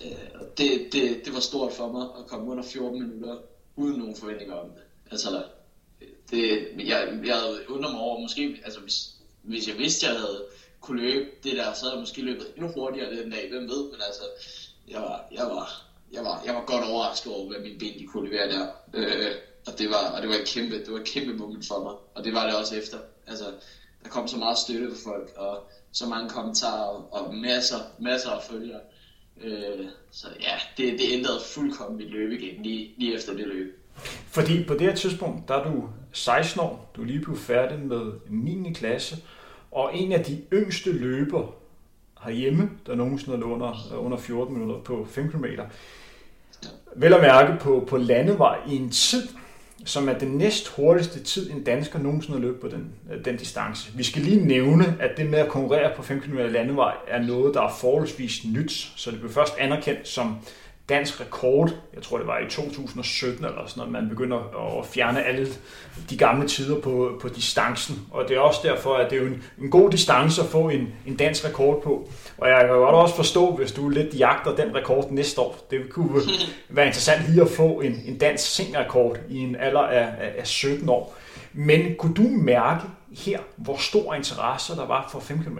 øh, 0.00 0.40
det, 0.58 0.92
det, 0.92 1.24
det 1.24 1.34
var 1.34 1.40
stort 1.40 1.72
for 1.72 1.88
mig 1.92 2.02
at 2.18 2.26
komme 2.26 2.50
under 2.50 2.62
14 2.62 3.02
minutter, 3.02 3.36
uden 3.76 3.98
nogen 3.98 4.16
forventninger 4.16 4.54
om 4.54 4.68
det. 4.68 4.82
Altså, 5.10 5.44
det, 6.30 6.68
jeg, 6.78 7.20
jeg 7.24 7.34
havde 7.34 7.64
undret 7.68 7.92
mig 7.92 8.00
over, 8.00 8.20
måske, 8.20 8.60
altså 8.64 8.80
hvis, 8.80 9.10
hvis 9.42 9.68
jeg 9.68 9.78
vidste, 9.78 10.06
jeg 10.06 10.14
havde 10.14 10.44
kunne 10.80 11.02
løbe 11.02 11.30
det 11.42 11.56
der, 11.56 11.72
så 11.72 11.80
havde 11.80 11.94
jeg 11.94 12.00
måske 12.00 12.22
løbet 12.22 12.46
endnu 12.56 12.72
hurtigere 12.72 13.16
den 13.16 13.30
dag, 13.30 13.48
hvem 13.50 13.68
ved, 13.68 13.84
men 13.90 14.00
altså, 14.06 14.22
jeg 14.88 15.00
var, 15.00 15.24
jeg 15.32 15.46
var, 15.46 15.84
jeg 16.12 16.24
var, 16.24 16.42
jeg 16.46 16.54
var 16.54 16.64
godt 16.64 16.84
overrasket 16.84 17.32
over, 17.32 17.48
hvad 17.48 17.60
mine 17.60 17.78
ben 17.78 17.98
de 17.98 18.06
kunne 18.06 18.28
levere 18.28 18.48
der. 18.48 18.66
Øh, 18.94 19.32
og 19.66 19.78
det 19.78 19.90
var, 19.90 20.10
og 20.10 20.22
det 20.22 20.28
var 20.28 20.34
et 20.34 20.46
kæmpe, 20.46 20.78
det 20.78 20.92
var 20.92 20.98
et 20.98 21.06
kæmpe 21.06 21.34
moment 21.34 21.66
for 21.66 21.82
mig, 21.82 21.94
og 22.14 22.24
det 22.24 22.34
var 22.34 22.46
det 22.46 22.56
også 22.56 22.76
efter. 22.76 22.98
Altså, 23.26 23.44
der 24.02 24.08
kom 24.08 24.28
så 24.28 24.36
meget 24.36 24.58
støtte 24.58 24.90
fra 24.90 25.10
folk, 25.10 25.32
og 25.36 25.70
så 25.92 26.06
mange 26.06 26.30
kommentarer, 26.30 27.14
og 27.14 27.34
masser, 27.34 27.80
masser 27.98 28.30
af 28.30 28.42
følgere. 28.42 28.80
Øh, 29.42 29.86
så 30.10 30.26
ja, 30.40 30.54
det, 30.76 30.98
det 30.98 31.06
ændrede 31.12 31.40
fuldkommen 31.54 31.96
mit 31.96 32.10
løb 32.10 32.32
igen, 32.32 32.62
lige, 32.62 32.94
lige 32.96 33.14
efter 33.14 33.34
det 33.34 33.46
løb. 33.46 33.80
Fordi 34.26 34.64
på 34.64 34.74
det 34.74 34.80
her 34.80 34.94
tidspunkt, 34.94 35.48
der 35.48 35.54
er 35.54 35.72
du 35.72 35.88
16 36.12 36.60
år, 36.60 36.90
du 36.96 37.02
er 37.02 37.06
lige 37.06 37.20
blevet 37.20 37.40
færdig 37.40 37.78
med 37.78 38.12
9. 38.28 38.72
klasse, 38.72 39.16
og 39.70 39.90
en 39.96 40.12
af 40.12 40.24
de 40.24 40.42
yngste 40.52 40.92
løber 40.92 41.54
herhjemme, 42.24 42.70
der 42.86 42.94
nogensinde 42.94 43.38
er 43.38 43.42
under, 43.42 43.96
under 43.98 44.18
14 44.18 44.54
minutter 44.54 44.80
på 44.80 45.06
5 45.10 45.30
km. 45.30 45.44
Vel 46.96 47.14
at 47.14 47.20
mærke 47.20 47.60
på, 47.60 47.84
på 47.88 47.96
landevej 47.96 48.58
i 48.68 48.76
en 48.76 48.90
tid, 48.90 49.28
som 49.84 50.08
er 50.08 50.18
den 50.18 50.28
næst 50.28 50.68
hurtigste 50.68 51.22
tid, 51.22 51.50
en 51.50 51.64
dansker 51.64 51.98
nogensinde 51.98 52.38
har 52.38 52.46
løbet 52.46 52.60
på 52.60 52.68
den, 52.68 52.86
øh, 53.12 53.24
den 53.24 53.36
distance. 53.36 53.92
Vi 53.96 54.02
skal 54.02 54.22
lige 54.22 54.46
nævne, 54.46 54.96
at 55.00 55.10
det 55.16 55.26
med 55.26 55.38
at 55.38 55.48
konkurrere 55.48 55.90
på 55.96 56.02
5 56.02 56.20
km 56.20 56.36
landevej 56.36 56.94
er 57.08 57.22
noget, 57.22 57.54
der 57.54 57.62
er 57.62 57.74
forholdsvis 57.80 58.44
nyt, 58.44 58.92
så 58.96 59.10
det 59.10 59.20
blev 59.20 59.32
først 59.32 59.54
anerkendt 59.58 60.08
som 60.08 60.36
dansk 60.88 61.20
rekord, 61.20 61.70
jeg 61.94 62.02
tror 62.02 62.18
det 62.18 62.26
var 62.26 62.38
i 62.38 62.50
2017 62.50 63.44
eller 63.44 63.66
sådan 63.66 63.80
noget, 63.80 63.92
man 63.92 64.08
begynder 64.08 64.38
at 64.78 64.86
fjerne 64.86 65.24
alle 65.24 65.48
de 66.10 66.16
gamle 66.16 66.48
tider 66.48 66.80
på, 66.80 67.18
på 67.22 67.28
distancen. 67.28 68.06
Og 68.10 68.28
det 68.28 68.36
er 68.36 68.40
også 68.40 68.60
derfor, 68.62 68.94
at 68.94 69.10
det 69.10 69.18
er 69.18 69.22
jo 69.22 69.28
en, 69.28 69.42
en 69.58 69.70
god 69.70 69.90
distance 69.90 70.42
at 70.42 70.48
få 70.48 70.68
en, 70.68 70.88
en 71.06 71.16
dansk 71.16 71.44
rekord 71.44 71.82
på. 71.82 72.08
Og 72.38 72.48
jeg 72.48 72.60
kan 72.60 72.68
godt 72.68 72.94
også 72.94 73.16
forstå, 73.16 73.56
hvis 73.56 73.72
du 73.72 73.88
lidt 73.88 74.18
jagter 74.18 74.54
den 74.56 74.74
rekord 74.74 75.10
næste 75.10 75.40
år. 75.40 75.66
Det 75.70 75.90
kunne 75.90 76.20
være 76.68 76.86
interessant 76.86 77.28
lige 77.28 77.42
at 77.42 77.50
få 77.50 77.80
en, 77.80 78.02
en 78.06 78.18
dansk 78.18 78.54
seniorrekord 78.54 79.18
i 79.28 79.38
en 79.38 79.56
alder 79.56 79.82
af, 79.82 80.08
af, 80.20 80.34
af 80.38 80.46
17 80.46 80.88
år. 80.88 81.16
Men 81.52 81.94
kunne 81.98 82.14
du 82.14 82.22
mærke 82.22 82.82
her, 83.18 83.38
hvor 83.56 83.76
stor 83.76 84.14
interesse 84.14 84.76
der 84.76 84.86
var 84.86 85.08
for 85.12 85.20
5 85.20 85.38
km? 85.38 85.58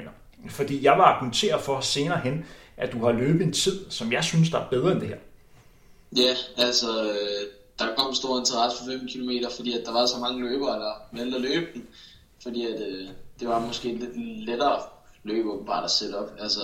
Fordi 0.48 0.84
jeg 0.84 0.92
var 0.92 1.04
argumenteret 1.04 1.60
for 1.60 1.80
senere 1.80 2.20
hen, 2.24 2.44
at 2.76 2.92
du 2.92 3.04
har 3.04 3.12
løbet 3.12 3.42
en 3.42 3.52
tid, 3.52 3.90
som 3.90 4.12
jeg 4.12 4.24
synes, 4.24 4.50
der 4.50 4.58
er 4.58 4.68
bedre 4.68 4.92
end 4.92 5.00
det 5.00 5.08
her. 5.08 5.18
Ja, 6.16 6.34
altså, 6.56 7.04
øh, 7.04 7.48
der 7.78 7.94
kom 7.96 8.14
stor 8.14 8.38
interesse 8.38 8.78
for 8.78 8.90
5 8.90 9.08
km, 9.08 9.30
fordi 9.56 9.78
at 9.78 9.86
der 9.86 9.92
var 9.92 10.06
så 10.06 10.18
mange 10.18 10.48
løbere, 10.48 10.80
der 10.80 10.92
meldte 11.12 11.36
at 11.36 11.42
løbe 11.42 11.66
den. 11.74 11.86
Fordi 12.42 12.66
at, 12.66 12.80
øh, 12.80 13.08
det 13.40 13.48
var 13.48 13.66
måske 13.66 13.88
lidt 13.88 14.44
lettere 14.46 14.82
løb 15.22 15.46
åbenbart 15.46 15.84
at 15.84 15.90
sætte 15.90 16.14
op. 16.14 16.30
Altså, 16.38 16.60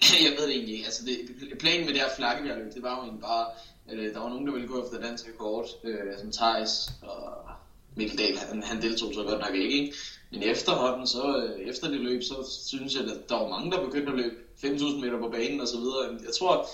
jeg 0.26 0.32
ved 0.38 0.46
det 0.46 0.54
egentlig 0.54 0.74
ikke. 0.74 0.86
Altså, 0.86 1.04
det, 1.04 1.18
planen 1.58 1.86
med 1.86 1.94
det 1.94 2.02
her 2.02 2.08
flakkebjergløb, 2.16 2.74
det 2.74 2.82
var 2.82 2.96
jo 2.96 3.02
egentlig 3.02 3.22
bare, 3.22 3.46
øh, 3.92 4.14
der 4.14 4.20
var 4.20 4.28
nogen, 4.28 4.46
der 4.46 4.52
ville 4.52 4.68
gå 4.68 4.84
efter 4.84 5.00
dansk 5.00 5.28
rekord, 5.28 5.66
øh, 5.84 6.18
som 6.18 6.32
Thijs 6.32 6.90
og 7.02 7.50
Mikkel 7.96 8.18
Dahl, 8.18 8.38
han, 8.38 8.62
han 8.62 8.82
deltog 8.82 9.14
så 9.14 9.22
godt 9.22 9.40
nok 9.40 9.54
ikke, 9.54 9.80
ikke? 9.80 9.96
Men 10.30 10.42
efterhånden, 10.42 11.06
så 11.06 11.36
øh, 11.36 11.68
efter 11.68 11.88
det 11.88 12.00
løb, 12.00 12.22
så 12.22 12.34
synes 12.66 12.94
jeg, 12.94 13.02
at 13.02 13.28
der 13.28 13.34
var 13.34 13.48
mange, 13.48 13.70
der 13.70 13.84
begyndte 13.84 14.12
at 14.12 14.18
løbe 14.18 14.36
5.000 14.64 15.00
meter 15.00 15.18
på 15.18 15.28
banen 15.28 15.60
og 15.60 15.68
så 15.68 15.78
videre. 15.78 16.18
Jeg 16.26 16.34
tror, 16.38 16.66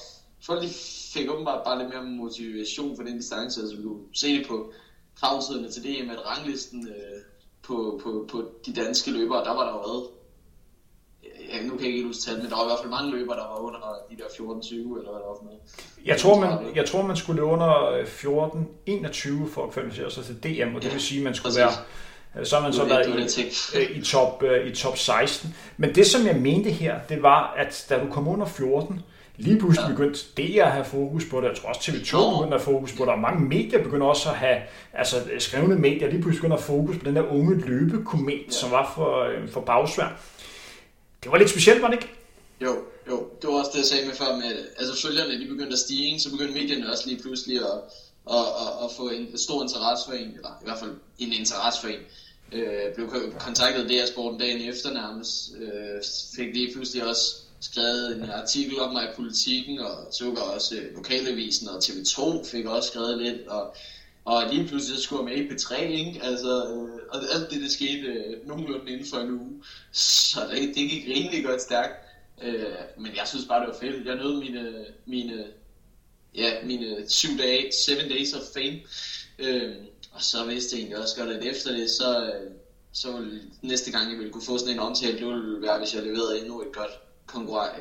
folk 0.47 0.63
de 0.63 0.69
fik 1.15 1.31
åbenbart 1.31 1.65
bare 1.65 1.79
lidt 1.79 1.89
mere 1.89 2.05
motivation 2.05 2.97
for 2.97 3.03
den 3.03 3.17
distance. 3.17 3.61
Altså, 3.61 3.77
vi 3.77 3.83
kunne 3.83 4.03
se 4.15 4.39
det 4.39 4.47
på 4.47 4.73
kravtiderne 5.21 5.71
til 5.71 5.83
DM, 5.83 6.11
at 6.11 6.27
ranglisten 6.27 6.89
øh, 6.89 7.21
på, 7.63 8.01
på, 8.03 8.29
på 8.31 8.51
de 8.67 8.73
danske 8.73 9.11
løbere, 9.11 9.45
der 9.45 9.55
var 9.55 9.65
der 9.65 9.71
jo 9.71 9.79
været 9.79 10.07
Ja, 11.49 11.63
nu 11.63 11.77
kan 11.77 11.87
jeg 11.87 11.95
ikke 11.95 12.07
huske 12.07 12.23
tal, 12.23 12.39
men 12.39 12.51
der 12.51 12.57
var 12.57 12.65
i 12.65 12.67
hvert 12.67 12.79
fald 12.83 12.91
mange 12.91 13.11
løbere, 13.11 13.37
der 13.37 13.43
var 13.43 13.59
under 13.59 13.79
de 14.11 14.17
der 14.17 14.25
14-20, 14.25 14.75
eller 14.75 15.11
hvad 15.11 15.21
der 15.21 15.29
var 15.29 15.37
for 15.39 15.45
noget. 15.45 15.61
Jeg 16.05 16.19
tror, 16.19 16.41
man, 16.41 16.77
jeg 16.77 16.87
tror, 16.87 17.03
man 17.03 17.17
skulle 17.17 17.37
løbe 17.37 17.47
under 17.47 17.73
14-21 19.47 19.55
for 19.55 19.65
at 19.67 19.71
kvalificere 19.71 20.11
sig 20.11 20.25
til 20.25 20.37
DM, 20.43 20.75
og 20.75 20.83
det 20.83 20.89
ja, 20.89 20.93
vil 20.93 21.01
sige, 21.01 21.19
at 21.21 21.25
man 21.25 21.35
skulle 21.35 21.45
præcis. 21.45 21.59
være 21.59 21.73
så 22.45 22.57
har 22.57 22.63
man 22.63 22.73
så 22.73 22.85
været 22.85 23.37
i, 23.39 23.43
øh, 23.79 23.97
i, 23.97 24.03
top, 24.03 24.43
øh, 24.43 24.67
i 24.67 24.75
top 24.75 24.99
16. 24.99 25.55
Men 25.77 25.95
det, 25.95 26.07
som 26.07 26.27
jeg 26.27 26.37
mente 26.37 26.71
her, 26.71 26.99
det 27.09 27.23
var, 27.23 27.55
at 27.57 27.87
da 27.89 27.99
du 27.99 28.11
kom 28.11 28.29
under 28.29 28.47
14, 28.47 29.01
lige 29.37 29.59
pludselig 29.59 29.89
ja. 29.89 29.95
begyndte 29.95 30.21
det 30.37 30.59
at 30.59 30.71
have 30.71 30.85
fokus 30.85 31.25
på 31.31 31.41
det. 31.41 31.49
Jeg 31.49 31.57
tror 31.57 31.69
også 31.69 31.81
TV2 31.81 32.35
begyndte 32.35 32.57
at 32.57 32.63
have 32.63 32.75
fokus 32.75 32.93
på 32.93 33.05
det, 33.05 33.13
og 33.13 33.19
mange 33.19 33.49
medier 33.49 33.83
begynder 33.83 34.07
også 34.07 34.29
at 34.29 34.35
have, 34.35 34.59
altså 34.93 35.17
skrevne 35.39 35.77
medier, 35.77 36.11
lige 36.11 36.23
pludselig 36.23 36.41
begynder 36.41 36.57
at 36.57 36.63
have 36.63 36.77
fokus 36.77 36.97
på 36.99 37.05
den 37.05 37.17
der 37.17 37.33
unge 37.33 37.55
løbekomet, 37.55 38.43
ja. 38.47 38.51
som 38.51 38.71
var 38.71 38.93
for, 38.95 39.23
øh, 39.23 39.49
for 39.49 39.61
bagsvær. 39.61 40.21
Det 41.23 41.31
var 41.33 41.39
lidt 41.39 41.51
specielt, 41.51 41.83
var 41.83 41.89
det 41.89 41.95
ikke? 41.95 42.15
Jo, 42.61 42.77
jo, 43.09 43.29
det 43.43 43.51
var 43.51 43.59
også 43.59 43.71
det, 43.73 43.79
jeg 43.79 43.87
sagde 43.87 44.07
med 44.07 44.15
før, 44.15 44.37
med, 44.37 44.53
altså 44.79 45.07
følgerne, 45.07 45.41
de 45.41 45.49
begyndte 45.49 45.73
at 45.73 45.79
stige, 45.79 46.21
så 46.21 46.31
begyndte 46.31 46.55
medierne 46.55 46.93
også 46.93 47.09
lige 47.09 47.23
pludselig 47.23 47.57
at, 47.57 47.79
at, 48.31 48.47
at, 48.63 48.71
at 48.85 48.91
få 48.97 49.09
en 49.09 49.39
stor 49.39 49.63
interesse 49.63 50.05
for 50.07 50.13
en, 50.13 50.31
eller 50.39 50.53
i 50.63 50.65
hvert 50.65 50.79
fald 50.79 50.95
en 51.19 51.33
interesse 51.33 51.81
for 51.81 51.89
en. 51.89 52.03
Øh, 52.53 52.95
blev 52.95 53.11
kontaktet 53.39 53.83
af 53.83 53.89
DR 53.89 54.07
Sporten 54.07 54.41
dagen 54.41 54.69
efter 54.69 54.93
nærmest. 54.93 55.55
Øh, 55.59 56.03
fik 56.37 56.55
lige 56.55 56.73
pludselig 56.73 57.05
også 57.07 57.37
skrevet 57.61 58.17
en 58.17 58.31
artikel 58.31 58.81
om 58.81 58.93
mig 58.93 59.05
i 59.05 59.17
politikken, 59.17 59.79
og 59.79 60.09
så 60.13 60.31
også 60.31 60.77
øh, 60.77 60.95
Lokalavisen 60.95 61.69
og 61.69 61.79
TV2 61.79 62.51
fik 62.51 62.65
også 62.65 62.89
skrevet 62.89 63.23
lidt, 63.23 63.49
og, 63.49 63.77
og 64.25 64.55
lige 64.55 64.69
pludselig 64.69 64.97
så 64.97 65.03
skulle 65.03 65.31
jeg 65.31 65.39
med 65.39 65.45
i 65.45 65.55
P3, 65.55 65.83
ikke? 65.83 66.21
Altså, 66.23 66.49
øh, 66.49 67.01
og 67.11 67.21
alt 67.35 67.51
det, 67.51 67.61
det 67.61 67.71
skete 67.71 68.07
øh, 68.07 68.47
nogenlunde 68.49 68.93
inden 68.93 69.07
for 69.07 69.17
en 69.17 69.31
uge, 69.31 69.63
så 69.93 70.41
det, 70.51 70.61
det 70.61 70.91
gik 70.91 71.05
rimelig 71.09 71.45
godt 71.45 71.63
stærkt. 71.63 71.95
Øh, 72.43 72.65
men 72.99 73.17
jeg 73.17 73.29
synes 73.29 73.45
bare, 73.49 73.61
det 73.61 73.69
var 73.69 73.79
fedt. 73.81 74.07
Jeg 74.07 74.17
nød 74.17 74.41
mine, 74.41 74.85
mine, 75.07 75.45
ja, 76.35 76.51
mine 76.65 77.09
syv 77.09 77.39
dage, 77.39 77.73
seven 77.73 78.09
days 78.11 78.33
of 78.35 78.43
fame. 78.55 78.81
Øh, 79.39 79.75
og 80.17 80.23
så 80.23 80.45
vidste 80.45 80.77
jeg 80.77 80.81
egentlig 80.81 81.03
også 81.03 81.17
godt, 81.17 81.31
at 81.31 81.45
efter 81.45 81.73
det, 81.73 81.91
så, 81.91 82.25
øh, 82.25 82.51
så 82.93 83.27
næste 83.63 83.91
gang, 83.91 84.11
jeg 84.11 84.19
ville 84.19 84.33
kunne 84.33 84.45
få 84.45 84.59
sådan 84.59 84.75
en 84.75 84.81
omtale, 84.81 85.19
det 85.19 85.27
ville 85.27 85.63
være, 85.63 85.79
hvis 85.79 85.95
jeg 85.95 86.03
leverede 86.03 86.39
endnu 86.41 86.63
et 86.63 86.73
godt 86.73 86.91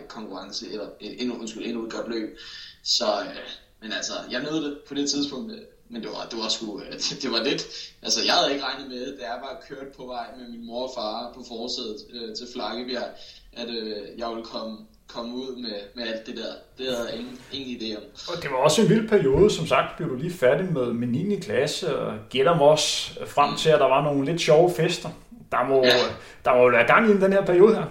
konkurrence, 0.07 0.71
eller 0.71 0.89
endnu, 0.99 1.39
undskyld, 1.39 1.65
endnu 1.65 1.85
et 1.85 1.91
godt 1.91 2.09
løb. 2.09 2.37
Så, 2.83 3.05
øh, 3.21 3.49
men 3.81 3.91
altså, 3.91 4.13
jeg 4.31 4.43
nød 4.43 4.63
det 4.63 4.77
på 4.87 4.93
det 4.93 5.09
tidspunkt, 5.09 5.51
øh, 5.51 5.61
men 5.89 6.03
det 6.03 6.11
var, 6.11 6.27
det 6.31 6.39
var 6.39 6.49
sgu, 6.49 6.79
det, 6.79 6.87
øh, 6.87 7.21
det 7.21 7.31
var 7.31 7.43
lidt, 7.43 7.67
altså 8.01 8.23
jeg 8.25 8.33
havde 8.33 8.53
ikke 8.53 8.65
regnet 8.65 8.87
med, 8.87 9.17
da 9.17 9.23
jeg 9.23 9.39
bare 9.43 9.57
kørt 9.69 9.87
på 9.97 10.05
vej 10.05 10.27
med 10.37 10.47
min 10.47 10.65
mor 10.65 10.87
og 10.87 10.91
far 10.95 11.33
på 11.33 11.43
forsædet 11.47 11.97
øh, 12.13 12.35
til 12.35 12.47
Flakkebjerg, 12.53 13.09
at 13.53 13.69
øh, 13.69 14.19
jeg 14.19 14.29
ville 14.29 14.45
komme 14.45 14.77
komme 15.07 15.35
ud 15.35 15.55
med, 15.55 15.73
med 15.95 16.07
alt 16.07 16.27
det 16.27 16.37
der. 16.37 16.53
Det 16.77 16.95
havde 16.95 17.09
jeg 17.09 17.19
ingen, 17.19 17.39
ingen 17.51 17.77
idé 17.77 17.97
om. 17.97 18.03
Og 18.35 18.43
det 18.43 18.51
var 18.51 18.57
også 18.57 18.81
en 18.81 18.89
vild 18.89 19.09
periode, 19.09 19.49
som 19.49 19.67
sagt, 19.67 19.97
blev 19.97 20.09
du 20.09 20.15
lige 20.15 20.33
færdig 20.33 20.73
med, 20.73 20.93
med 20.93 21.07
9. 21.07 21.39
klasse, 21.39 21.97
og 21.99 22.17
gætter 22.29 22.55
mig 22.55 22.65
også 22.65 23.11
frem 23.27 23.55
til, 23.57 23.69
at 23.69 23.79
der 23.79 23.87
var 23.87 24.03
nogle 24.03 24.25
lidt 24.25 24.41
sjove 24.41 24.73
fester. 24.73 25.09
Der 25.51 25.67
må, 25.69 25.83
ja. 25.83 25.97
der 26.45 26.55
må 26.55 26.71
være 26.71 26.87
gang 26.87 27.09
i 27.09 27.13
den 27.13 27.33
her 27.33 27.45
periode 27.45 27.75
her. 27.75 27.85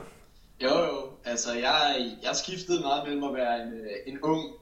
Jo, 0.63 0.79
jo. 0.85 1.05
Altså, 1.25 1.53
jeg, 1.53 2.11
jeg 2.23 2.37
skiftede 2.37 2.81
meget 2.81 3.03
mellem 3.05 3.25
at 3.25 3.35
være 3.35 3.63
en, 3.63 3.73
en 4.07 4.19
ung, 4.23 4.53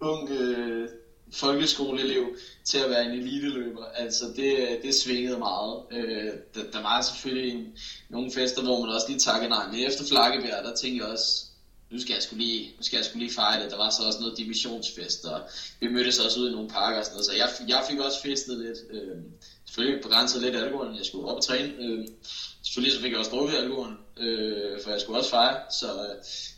ung 0.00 0.30
øh, 0.30 0.88
folkeskoleelev 1.32 2.24
til 2.64 2.78
at 2.78 2.90
være 2.90 3.04
en 3.04 3.10
eliteløber. 3.10 3.84
Altså, 3.94 4.24
det, 4.36 4.78
det 4.82 4.94
svingede 4.94 5.38
meget. 5.38 5.82
Øh, 5.90 6.32
der, 6.54 6.60
der 6.72 6.82
var 6.82 7.00
selvfølgelig 7.00 7.52
en, 7.54 7.66
nogle 8.08 8.30
fester, 8.32 8.62
hvor 8.62 8.80
man 8.80 8.94
også 8.94 9.06
lige 9.08 9.18
takkede 9.18 9.50
nej. 9.50 9.66
Men 9.72 9.86
efter 9.86 10.04
Flakkebjerg, 10.10 10.64
der 10.64 10.74
tænkte 10.74 11.04
jeg 11.04 11.12
også, 11.12 11.49
nu 11.90 12.00
skal 12.00 12.14
jeg 12.14 12.22
skulle 12.22 12.44
lige, 12.44 12.74
nu 12.78 12.82
skal 12.82 12.96
jeg 12.96 13.04
skulle 13.04 13.22
lige 13.24 13.34
fejre 13.34 13.62
det. 13.62 13.70
Der 13.70 13.76
var 13.76 13.90
så 13.90 14.02
også 14.02 14.18
noget 14.20 14.36
divisionsfest, 14.36 15.24
og 15.24 15.40
vi 15.80 15.88
mødtes 15.88 16.18
også 16.18 16.40
ude 16.40 16.48
i 16.48 16.52
nogle 16.52 16.68
parker 16.68 16.98
og 16.98 17.04
sådan 17.04 17.14
noget, 17.14 17.26
så 17.26 17.32
jeg, 17.32 17.50
jeg 17.68 17.84
fik 17.88 17.98
også 17.98 18.22
festet 18.22 18.58
lidt. 18.58 18.78
Øh, 18.90 19.16
selvfølgelig 19.66 20.02
begrænset 20.02 20.40
lidt 20.40 20.56
alkohol, 20.56 20.96
jeg 20.96 21.04
skulle 21.04 21.28
op 21.28 21.36
og 21.36 21.44
træne. 21.44 21.72
Øh, 21.78 22.08
selvfølgelig 22.70 22.96
så 22.96 23.02
fik 23.02 23.12
jeg 23.12 23.18
også 23.18 23.30
drukket 23.30 23.56
alkoholen, 23.56 23.98
øh, 24.16 24.82
for 24.82 24.90
jeg 24.90 25.00
skulle 25.00 25.18
også 25.18 25.30
fejre, 25.30 25.56
så 25.80 25.86
øh, 25.86 26.14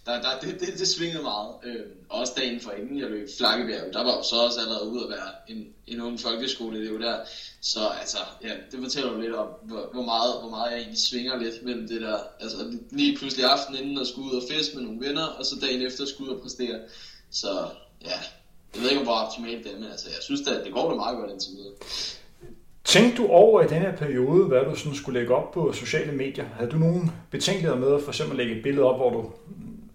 der, 0.07 0.23
der, 0.23 0.39
det, 0.41 0.61
det, 0.61 0.79
det 0.79 0.89
svingede 0.89 1.23
meget. 1.23 1.51
Øh, 1.65 1.81
også 2.09 2.33
dagen 2.37 2.61
for 2.61 2.71
inden 2.71 2.99
jeg 2.99 3.11
løb 3.11 3.29
Flakkebjerg, 3.39 3.93
der 3.93 4.05
var 4.05 4.17
jo 4.17 4.23
så 4.23 4.37
også 4.37 4.61
allerede 4.61 4.89
ude 4.89 5.05
at 5.05 5.11
være 5.11 5.31
en, 5.49 5.67
en 5.87 6.01
ung 6.01 6.21
folkeskoleelev 6.21 7.01
der. 7.01 7.17
Så 7.61 7.81
altså, 8.01 8.19
ja, 8.43 8.55
det 8.71 8.81
fortæller 8.83 9.13
jo 9.13 9.21
lidt 9.21 9.35
om, 9.35 9.49
hvor, 9.63 9.89
hvor, 9.93 10.03
meget, 10.03 10.41
hvor 10.41 10.51
meget 10.51 10.71
jeg 10.71 10.79
egentlig 10.79 10.99
svinger 11.01 11.37
lidt 11.37 11.63
mellem 11.63 11.89
det 11.89 12.01
der, 12.01 12.19
altså 12.41 12.79
lige 12.91 13.17
pludselig 13.17 13.47
aften 13.47 13.75
inden 13.75 13.99
at 13.99 14.07
skulle 14.07 14.33
ud 14.33 14.37
og 14.37 14.49
fest 14.51 14.75
med 14.75 14.83
nogle 14.83 15.07
venner, 15.07 15.27
og 15.27 15.47
så 15.47 15.55
dagen 15.61 15.83
efter 15.83 16.07
skulle 16.07 16.31
ud 16.31 16.37
og 16.37 16.43
præstere. 16.43 16.81
Så 17.31 17.69
ja, 18.05 18.19
jeg 18.75 18.83
ved 18.83 18.91
ikke, 18.91 19.03
hvor 19.03 19.13
optimalt 19.13 19.65
det 19.65 19.73
er, 19.73 19.79
men 19.79 19.91
altså, 19.91 20.09
jeg 20.09 20.23
synes 20.23 20.41
at 20.41 20.65
det 20.65 20.73
går 20.73 20.91
da 20.91 20.97
meget 20.97 21.19
godt 21.19 21.31
indtil 21.31 21.53
videre. 21.53 21.75
Tænkte 22.85 23.23
du 23.23 23.27
over 23.27 23.63
i 23.63 23.69
den 23.69 23.79
her 23.79 23.97
periode, 23.97 24.45
hvad 24.45 24.61
du 24.61 24.75
sådan 24.75 24.95
skulle 24.95 25.21
lægge 25.21 25.35
op 25.35 25.53
på 25.53 25.73
sociale 25.73 26.13
medier? 26.13 26.45
Havde 26.45 26.71
du 26.71 26.77
nogen 26.77 27.13
betænkeligheder 27.31 27.81
med 27.81 27.95
at 27.95 28.03
for 28.03 28.11
eksempel 28.11 28.37
lægge 28.37 28.57
et 28.57 28.63
billede 28.63 28.85
op, 28.85 28.97
hvor 28.97 29.11
du 29.11 29.31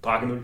drak 0.04 0.24
en 0.24 0.32
øl? 0.32 0.42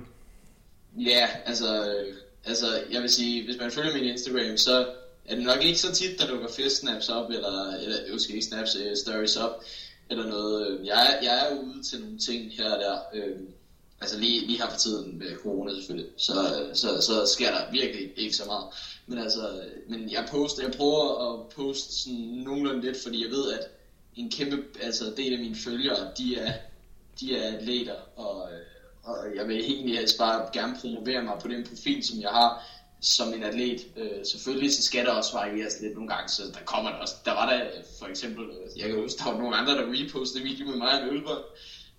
Ja, 0.98 1.28
altså, 1.46 1.86
øh, 1.86 2.16
altså 2.46 2.66
jeg 2.92 3.02
vil 3.02 3.10
sige, 3.10 3.46
hvis 3.46 3.58
man 3.60 3.72
følger 3.72 3.94
min 3.94 4.04
Instagram, 4.04 4.58
så 4.58 4.86
er 5.26 5.36
det 5.36 5.44
nok 5.44 5.64
ikke 5.64 5.80
så 5.80 5.94
tit, 5.94 6.20
der 6.20 6.28
dukker 6.28 6.48
fest-snaps 6.48 7.10
op, 7.10 7.30
eller, 7.30 7.74
eller 7.82 7.98
jeg 8.12 8.20
skal 8.20 8.36
ikke 8.36 8.48
snaps, 8.48 8.76
uh, 8.76 8.96
stories 8.96 9.38
op, 9.38 9.64
eller 10.10 10.28
noget. 10.28 10.80
Jeg, 10.84 11.20
jeg 11.24 11.48
er 11.48 11.56
ude 11.64 11.84
til 11.84 12.00
nogle 12.00 12.18
ting 12.18 12.52
her 12.58 12.74
og 12.74 12.80
der, 12.80 12.98
øh, 13.14 13.36
altså 14.04 14.20
lige, 14.20 14.46
lige 14.48 14.58
her 14.62 14.70
for 14.70 14.78
tiden 14.78 15.18
med 15.18 15.38
corona 15.44 15.74
selvfølgelig, 15.74 16.10
så, 16.18 16.34
øh, 16.34 16.76
så, 16.76 16.88
så 17.02 17.26
sker 17.34 17.52
der 17.52 17.72
virkelig 17.72 18.12
ikke 18.16 18.36
så 18.36 18.46
meget. 18.46 18.66
Men 19.08 19.18
altså, 19.18 19.62
men 19.90 20.12
jeg 20.12 20.28
poster, 20.32 20.64
jeg 20.64 20.72
prøver 20.72 21.34
at 21.34 21.50
poste 21.56 21.94
sådan 21.94 22.20
nogenlunde 22.20 22.82
lidt, 22.82 22.98
fordi 23.04 23.24
jeg 23.24 23.32
ved, 23.32 23.52
at 23.52 23.68
en 24.16 24.32
kæmpe 24.32 24.64
altså, 24.82 25.14
del 25.18 25.34
af 25.34 25.40
mine 25.40 25.56
følgere, 25.56 26.12
de 26.18 26.36
er, 26.36 26.54
de 27.20 27.38
er 27.38 27.58
atleter, 27.58 27.96
og, 28.16 28.50
øh, 28.52 28.60
og 29.04 29.18
jeg 29.36 29.48
vil 29.48 29.58
egentlig 29.58 29.98
helst 29.98 30.18
bare 30.18 30.50
gerne 30.54 30.78
promovere 30.82 31.24
mig 31.24 31.38
på 31.42 31.48
den 31.48 31.64
profil, 31.64 32.04
som 32.04 32.22
jeg 32.22 32.30
har 32.30 32.64
som 33.02 33.34
en 33.34 33.44
atlet. 33.44 33.82
Øh, 33.98 34.26
selvfølgelig 34.26 34.74
så 34.74 34.84
skal 34.84 35.06
der 35.06 35.12
også 35.12 35.34
varieres 35.34 35.82
lidt 35.82 35.94
nogle 35.94 36.10
gange, 36.10 36.30
så 36.30 36.44
der 36.44 36.66
kommer 36.66 36.92
der 36.92 36.98
også. 36.98 37.16
Der 37.26 37.32
var 37.32 37.50
der 37.50 37.62
for 38.00 38.06
eksempel, 38.06 38.44
øh, 38.44 38.80
jeg 38.80 38.90
kan 38.90 39.02
huske, 39.02 39.18
der 39.18 39.32
var 39.32 39.38
nogle 39.38 39.56
andre, 39.56 39.74
der 39.74 39.86
repostede 39.88 40.44
video 40.44 40.66
med 40.66 40.76
mig 40.76 41.02
og 41.02 41.08
en 41.08 41.14
ølbold, 41.14 41.44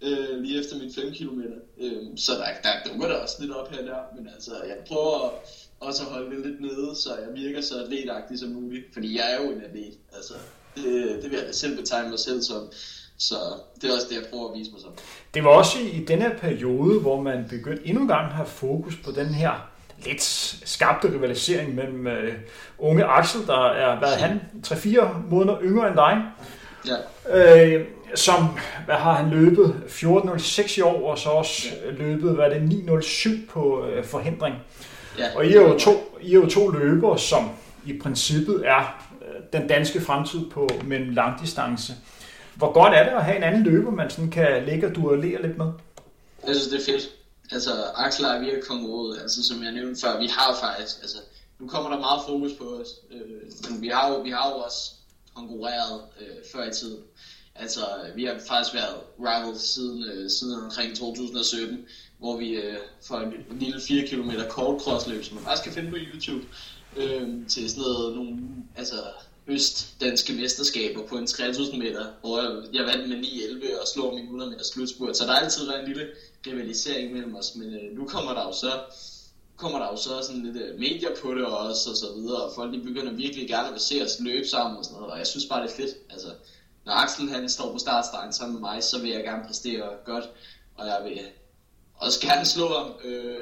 øh, 0.06 0.40
lige 0.42 0.60
efter 0.60 0.78
min 0.78 0.92
5 0.94 1.12
km. 1.12 1.40
Øh, 1.80 2.02
så 2.16 2.32
der, 2.32 2.44
der 2.62 2.90
dukker 2.90 3.08
der 3.08 3.14
også 3.14 3.36
lidt 3.40 3.52
op 3.52 3.70
her 3.70 3.82
der, 3.82 3.98
men 4.16 4.28
altså 4.34 4.52
jeg 4.68 4.76
prøver 4.88 5.34
også 5.80 6.02
at 6.02 6.08
holde 6.08 6.36
det 6.36 6.46
lidt 6.46 6.60
nede, 6.60 6.96
så 6.96 7.10
jeg 7.14 7.42
virker 7.42 7.60
så 7.60 7.74
atletagtig 7.84 8.38
som 8.38 8.48
muligt, 8.48 8.84
fordi 8.92 9.16
jeg 9.16 9.32
er 9.32 9.44
jo 9.44 9.50
en 9.50 9.62
atlet. 9.64 9.94
Altså, 10.16 10.34
det, 10.76 10.84
det 11.22 11.30
vil 11.30 11.38
jeg 11.46 11.54
selv 11.54 11.76
betegne 11.76 12.10
mig 12.10 12.18
selv 12.18 12.42
som. 12.42 12.68
Så 13.18 13.34
det 13.80 13.90
er 13.90 13.94
også 13.94 14.06
det, 14.10 14.16
jeg 14.16 14.24
prøver 14.30 14.48
at 14.52 14.58
vise 14.58 14.70
mig 14.72 14.80
som. 14.80 14.90
Det 15.34 15.44
var 15.44 15.50
også 15.50 15.78
i 15.92 16.04
denne 16.04 16.34
periode, 16.40 17.00
hvor 17.00 17.22
man 17.22 17.44
begyndte 17.48 17.86
endnu 17.86 18.02
en 18.02 18.08
gang 18.08 18.26
at 18.26 18.32
have 18.32 18.46
fokus 18.46 18.96
på 19.04 19.10
den 19.10 19.26
her 19.26 19.70
lidt 20.04 20.22
skabte 20.64 21.08
rivalisering 21.08 21.74
mellem 21.74 22.06
uh, 22.06 22.34
unge 22.78 23.04
Axel, 23.04 23.46
der 23.46 23.66
er, 23.70 23.98
hvad 23.98 24.12
er 24.12 24.16
han, 24.16 24.40
3-4 24.66 25.28
måneder 25.30 25.58
yngre 25.62 25.88
end 25.88 25.96
dig. 25.96 26.22
Ja. 26.86 26.96
Uh, 27.76 27.86
som, 28.14 28.48
hvad 28.84 28.94
har 28.94 29.12
han 29.12 29.30
løbet, 29.30 29.74
14.06 29.88 30.78
i 30.78 30.80
år, 30.80 31.10
og 31.10 31.18
så 31.18 31.28
også 31.28 31.68
ja. 31.84 31.90
løbet, 31.90 32.34
hvad 32.34 32.44
er 32.44 32.58
det, 32.58 32.68
9.07 33.04 33.30
på 33.48 33.86
uh, 33.98 34.04
forhindring. 34.04 34.54
Ja. 35.18 35.36
Og 35.36 35.46
I 35.46 35.54
er, 35.54 35.60
jo 35.60 35.78
to, 35.78 36.18
I 36.22 36.30
er 36.30 36.34
jo 36.34 36.46
to 36.46 36.68
løbere, 36.68 37.18
som 37.18 37.50
i 37.86 37.98
princippet 37.98 38.62
er 38.66 39.06
uh, 39.10 39.60
den 39.60 39.68
danske 39.68 40.00
fremtid 40.00 40.50
på 40.50 40.68
mellem 40.84 41.10
langdistance. 41.10 41.92
Hvor 42.54 42.72
godt 42.72 42.94
er 42.94 43.04
det 43.04 43.10
at 43.10 43.24
have 43.24 43.36
en 43.36 43.42
anden 43.42 43.62
løber, 43.62 43.90
man 43.90 44.10
sådan 44.10 44.30
kan 44.30 44.64
ligge 44.66 44.86
og 44.86 44.94
duellere 44.94 45.42
lidt 45.42 45.58
med? 45.58 45.66
Jeg 46.46 46.54
synes, 46.54 46.68
det 46.68 46.80
er 46.80 46.92
fedt 46.92 47.10
altså 47.52 47.70
Axel 47.96 48.24
er 48.24 48.38
virkelig 48.38 48.64
konkurreret, 48.64 49.22
altså 49.22 49.48
som 49.48 49.62
jeg 49.62 49.72
nævnte 49.72 50.00
før, 50.00 50.18
vi 50.18 50.26
har 50.26 50.56
faktisk, 50.60 50.96
altså 51.02 51.18
nu 51.58 51.68
kommer 51.68 51.90
der 51.90 51.98
meget 51.98 52.20
fokus 52.28 52.52
på 52.52 52.64
os, 52.64 52.88
øh, 53.10 53.70
men 53.70 53.82
vi 53.82 53.88
har 53.88 54.08
jo, 54.08 54.20
vi 54.20 54.30
har 54.30 54.50
jo 54.50 54.56
også 54.56 54.92
konkurreret 55.34 56.00
øh, 56.20 56.36
før 56.52 56.64
i 56.70 56.72
tiden. 56.72 57.02
Altså, 57.56 57.80
vi 58.14 58.24
har 58.24 58.40
faktisk 58.48 58.74
været 58.74 58.96
rivals 59.18 59.62
siden, 59.62 60.04
øh, 60.04 60.30
siden 60.30 60.64
omkring 60.64 60.96
2017, 60.96 61.86
hvor 62.18 62.36
vi 62.36 62.50
øh, 62.50 62.76
får 63.02 63.18
en, 63.18 63.32
en 63.50 63.58
lille 63.58 63.80
4 63.80 64.06
km 64.06 64.30
kort 64.48 64.82
crossløb, 64.82 65.24
som 65.24 65.34
man 65.34 65.44
faktisk 65.44 65.64
kan 65.64 65.72
finde 65.72 65.90
på 65.90 65.96
YouTube, 65.96 66.44
øh, 66.96 67.46
til 67.48 67.70
sådan 67.70 67.82
noget, 67.82 68.16
nogle, 68.16 68.38
altså 68.76 68.96
østdanske 69.46 70.32
mesterskaber 70.32 71.06
på 71.06 71.16
en 71.16 71.26
3000 71.26 71.78
meter, 71.78 72.06
hvor 72.20 72.42
jeg, 72.42 72.62
jeg 72.72 72.84
vandt 72.86 73.08
med 73.08 73.16
9-11 73.16 73.80
og 73.80 73.88
slår 73.88 74.14
min 74.14 74.24
100 74.24 74.50
meter 74.50 74.64
slutspurt. 74.64 75.16
Så 75.16 75.24
der 75.24 75.32
har 75.32 75.40
altid 75.40 75.66
været 75.66 75.80
en 75.80 75.88
lille 75.88 76.06
rivalisering 76.46 77.12
mellem 77.12 77.34
os, 77.36 77.54
men 77.54 77.74
øh, 77.74 77.98
nu 77.98 78.06
kommer 78.06 78.32
der 78.32 78.42
jo 78.42 78.52
så 78.52 78.80
kommer 79.56 79.78
der 79.78 79.86
jo 79.86 79.96
så 79.96 80.22
sådan 80.22 80.42
lidt 80.42 80.56
øh, 80.56 80.78
medier 80.78 81.10
på 81.22 81.34
det 81.34 81.44
også, 81.44 81.90
og 81.90 81.96
så 81.96 82.06
videre, 82.16 82.42
og 82.42 82.52
folk 82.54 82.72
de 82.72 82.80
begynder 82.80 83.12
virkelig 83.12 83.48
gerne 83.48 83.74
at 83.74 83.80
se 83.80 84.02
os 84.04 84.20
løbe 84.20 84.48
sammen 84.48 84.78
og 84.78 84.84
sådan 84.84 84.96
noget, 84.96 85.12
og 85.12 85.18
jeg 85.18 85.26
synes 85.26 85.46
bare, 85.46 85.62
det 85.62 85.70
er 85.70 85.76
fedt. 85.76 85.96
Altså, 86.10 86.28
når 86.86 86.92
Axel 86.92 87.28
han 87.28 87.48
står 87.48 87.72
på 87.72 87.78
startstregen 87.78 88.32
sammen 88.32 88.52
med 88.54 88.60
mig, 88.60 88.82
så 88.82 89.00
vil 89.00 89.10
jeg 89.10 89.24
gerne 89.24 89.44
præstere 89.46 89.88
godt, 90.04 90.24
og 90.74 90.86
jeg 90.86 91.00
vil 91.04 91.20
også 91.94 92.20
gerne 92.20 92.44
slå 92.44 92.68
ham, 92.68 92.92
øh, 93.04 93.38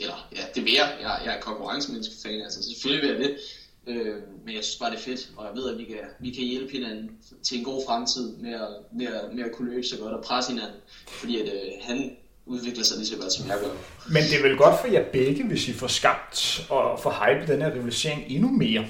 eller 0.00 0.28
ja, 0.36 0.42
det 0.54 0.64
vil 0.64 0.72
jeg, 0.72 0.96
jeg, 1.00 1.20
jeg 1.24 1.36
er 1.36 1.40
konkurrencemenneske-fan, 1.40 2.40
altså 2.40 2.62
selvfølgelig 2.62 3.08
vil 3.08 3.16
jeg 3.16 3.28
det, 3.28 3.38
Øh, 3.86 4.16
men 4.44 4.54
jeg 4.54 4.64
synes 4.64 4.78
bare, 4.78 4.90
det 4.90 4.98
er 4.98 5.02
fedt, 5.02 5.30
og 5.36 5.46
jeg 5.46 5.54
ved, 5.54 5.70
at 5.72 5.78
vi 5.78 5.84
kan, 5.84 5.96
vi 6.20 6.30
kan 6.30 6.44
hjælpe 6.44 6.72
hinanden 6.72 7.10
til 7.42 7.58
en 7.58 7.64
god 7.64 7.82
fremtid 7.86 8.36
med 8.36 8.54
at, 8.54 8.68
med 8.92 9.06
at, 9.06 9.34
med 9.34 9.44
at 9.44 9.52
kunne 9.52 9.70
løbe 9.70 9.86
så 9.86 9.96
godt 9.96 10.14
og 10.14 10.24
presse 10.24 10.52
hinanden, 10.52 10.76
fordi 11.20 11.40
at, 11.40 11.46
øh, 11.46 11.70
han 11.82 12.16
udvikler 12.46 12.84
sig 12.84 12.96
lige 12.96 13.06
så 13.06 13.16
godt, 13.16 13.32
som 13.32 13.48
jeg 13.48 13.58
gør. 13.60 13.68
Men 14.08 14.22
det 14.22 14.38
er 14.38 14.42
vel 14.42 14.56
godt 14.56 14.80
for 14.80 14.88
jer 14.88 15.04
begge, 15.12 15.44
hvis 15.44 15.68
I 15.68 15.72
får 15.72 15.86
skabt 15.86 16.66
og 16.70 17.00
får 17.00 17.10
hype 17.24 17.52
den 17.52 17.62
her 17.62 17.74
rivalisering 17.74 18.24
endnu 18.28 18.50
mere. 18.50 18.86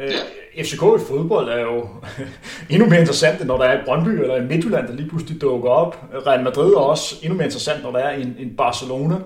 Øh, 0.00 0.12
ja. 0.56 0.62
FCK 0.62 0.82
i 0.82 1.04
fodbold 1.08 1.48
er 1.48 1.60
jo 1.60 1.88
endnu 2.70 2.88
mere 2.88 3.00
interessant, 3.00 3.46
når 3.46 3.56
der 3.56 3.64
er 3.64 3.78
et 3.78 3.84
Brøndby 3.84 4.08
eller 4.08 4.36
en 4.36 4.48
Midtjylland, 4.48 4.88
der 4.88 4.94
lige 4.94 5.08
pludselig 5.08 5.40
dukker 5.40 5.70
op. 5.70 6.04
Real 6.26 6.44
Madrid 6.44 6.72
er 6.72 6.78
også 6.78 7.14
endnu 7.22 7.36
mere 7.36 7.46
interessant, 7.46 7.82
når 7.82 7.92
der 7.92 7.98
er 7.98 8.16
en, 8.16 8.36
en 8.38 8.56
Barcelona. 8.56 9.16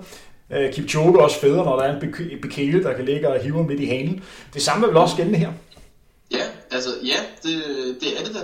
Øh, 0.49 0.73
Kipchoge 0.73 1.19
er 1.19 1.23
også 1.23 1.39
federe, 1.39 1.65
når 1.65 1.75
der 1.75 1.83
er 1.83 1.95
en 1.95 2.41
bekæle, 2.41 2.83
der 2.83 2.93
kan 2.93 3.05
ligge 3.05 3.29
og 3.29 3.39
hive 3.39 3.63
midt 3.63 3.79
i 3.79 3.85
hanen. 3.85 4.23
Det 4.53 4.61
samme 4.61 4.87
vil 4.87 4.97
også 4.97 5.15
gælde 5.15 5.37
her. 5.37 5.51
Ja, 6.31 6.45
altså 6.71 6.89
ja, 7.03 7.19
det, 7.43 7.63
det 8.01 8.19
er 8.19 8.23
det 8.23 8.35
da. 8.35 8.39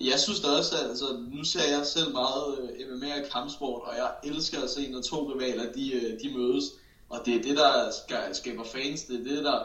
Jeg 0.00 0.18
synes 0.18 0.40
da 0.40 0.48
også, 0.48 0.74
at 0.74 0.88
altså, 0.90 1.04
nu 1.32 1.44
ser 1.44 1.76
jeg 1.76 1.86
selv 1.86 2.12
meget 2.12 2.46
uh, 2.58 2.96
MMA 2.96 3.06
og 3.06 3.30
kampsport, 3.32 3.82
og 3.84 3.92
jeg 3.96 4.30
elsker 4.30 4.62
at 4.62 4.70
se, 4.70 4.90
når 4.90 5.02
to 5.02 5.32
rivaler 5.32 5.62
de, 5.62 5.92
uh, 5.96 6.10
de 6.22 6.38
mødes. 6.38 6.64
Og 7.10 7.18
det 7.26 7.34
er 7.36 7.42
det, 7.42 7.56
der 7.56 7.90
skaber 8.32 8.64
fans, 8.64 9.02
det 9.02 9.20
er 9.20 9.34
det, 9.34 9.44
der 9.44 9.58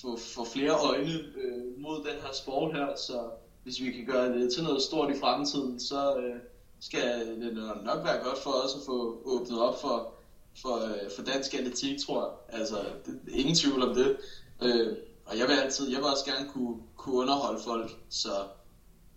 få, 0.00 0.16
få 0.16 0.44
flere 0.44 0.78
øjne 0.90 1.12
øh, 1.12 1.78
mod 1.78 1.96
den 1.96 2.20
her 2.22 2.32
sport 2.32 2.74
her. 2.74 2.96
Så 2.96 3.20
hvis 3.62 3.80
vi 3.80 3.90
kan 3.92 4.06
gøre 4.06 4.32
det 4.32 4.52
til 4.52 4.62
noget 4.62 4.82
stort 4.82 5.16
i 5.16 5.20
fremtiden, 5.20 5.80
så 5.80 6.16
øh, 6.16 6.40
skal 6.80 7.26
det 7.40 7.54
nok 7.84 8.04
være 8.04 8.24
godt 8.24 8.38
for 8.38 8.50
os 8.50 8.74
at 8.74 8.80
få 8.86 9.22
åbnet 9.24 9.60
op 9.60 9.80
for, 9.80 10.14
for, 10.62 10.74
øh, 10.76 11.10
for 11.16 11.22
dansk 11.22 11.54
atletik, 11.54 11.98
tror 12.06 12.20
jeg. 12.22 12.60
Altså, 12.60 12.76
det, 13.06 13.20
ingen 13.28 13.54
tvivl 13.54 13.82
om 13.82 13.94
det. 13.94 14.16
Øh, 14.62 14.96
og 15.26 15.38
jeg 15.38 15.48
vil 15.48 15.54
altid, 15.54 15.90
jeg 15.90 15.98
vil 15.98 16.06
også 16.06 16.24
gerne 16.24 16.48
kunne, 16.48 16.76
kunne 16.96 17.14
underholde 17.14 17.60
folk, 17.60 17.90
så 18.10 18.28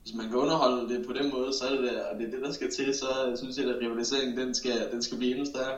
hvis 0.04 0.14
man 0.16 0.28
kan 0.28 0.38
underholde 0.38 0.89
det 0.93 1.08
på 1.08 1.14
den 1.14 1.32
måde, 1.34 1.54
så 1.54 1.66
er 1.66 1.70
det 1.70 1.84
der, 1.84 2.04
og 2.12 2.20
det 2.20 2.28
er 2.28 2.32
det, 2.32 2.41
der 2.45 2.52
skal 2.52 2.72
til, 2.72 2.93
så 2.93 3.08
synes 3.36 3.58
jeg, 3.58 3.66
at 3.66 3.76
rivaliseringen, 3.82 4.38
den 4.38 4.56
skal, 4.56 4.91
den 4.91 5.04
skal 5.04 5.18
blive 5.18 5.32
endnu 5.32 5.45
større. 5.45 5.76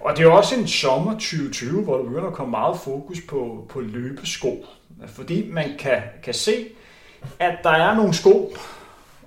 Og 0.00 0.16
det 0.16 0.24
er 0.24 0.30
også 0.30 0.54
en 0.54 0.68
sommer 0.68 1.12
2020, 1.12 1.82
hvor 1.84 1.96
der 1.96 2.04
begynder 2.04 2.26
at 2.26 2.34
komme 2.34 2.50
meget 2.50 2.76
fokus 2.78 3.18
på, 3.28 3.66
på 3.68 3.80
løbesko. 3.80 4.64
Fordi 5.06 5.50
man 5.50 5.64
kan, 5.78 6.02
kan 6.22 6.34
se, 6.34 6.66
at 7.38 7.58
der 7.62 7.70
er 7.70 7.94
nogle 7.94 8.14
sko, 8.14 8.52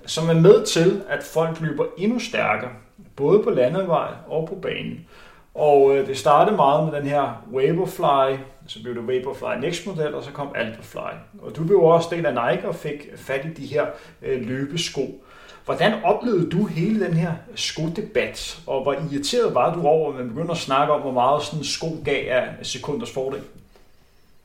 som 0.06 0.28
er 0.28 0.40
med 0.40 0.66
til, 0.66 1.02
at 1.08 1.22
folk 1.22 1.60
løber 1.60 1.84
endnu 1.98 2.18
stærkere, 2.18 2.70
både 3.16 3.42
på 3.42 3.50
landevej 3.50 4.08
og 4.26 4.48
på 4.48 4.54
banen. 4.54 5.06
Og 5.54 5.96
øh, 5.96 6.06
det 6.06 6.18
startede 6.18 6.56
meget 6.56 6.84
med 6.84 7.00
den 7.00 7.08
her 7.08 7.44
Vaporfly, 7.52 8.36
så 8.72 8.82
blev 8.82 8.94
det 8.94 9.06
Vaporfly 9.06 9.66
Next 9.66 9.86
model, 9.86 10.14
og 10.14 10.24
så 10.24 10.30
kom 10.30 10.48
Alphafly. 10.54 11.16
Og 11.42 11.56
du 11.56 11.64
blev 11.64 11.78
også 11.78 12.08
del 12.10 12.26
af 12.26 12.32
Nike 12.32 12.68
og 12.68 12.74
fik 12.74 13.08
fat 13.16 13.44
i 13.44 13.48
de 13.48 13.66
her 13.66 13.86
øh, 14.22 14.42
løbesko. 14.48 15.24
Hvordan 15.64 16.04
oplevede 16.04 16.50
du 16.50 16.66
hele 16.66 17.04
den 17.06 17.14
her 17.14 17.32
skodebat, 17.56 18.60
og 18.66 18.82
hvor 18.82 18.92
irriteret 18.92 19.54
var 19.54 19.74
du 19.74 19.86
over, 19.86 20.12
at 20.12 20.18
man 20.18 20.28
begynder 20.28 20.50
at 20.50 20.58
snakke 20.58 20.92
om, 20.92 21.00
hvor 21.00 21.12
meget 21.12 21.42
sådan 21.42 21.58
en 21.58 21.64
sko 21.64 21.86
gav 22.04 22.24
af 22.28 22.66
sekunders 22.66 23.10
fordel? 23.10 23.42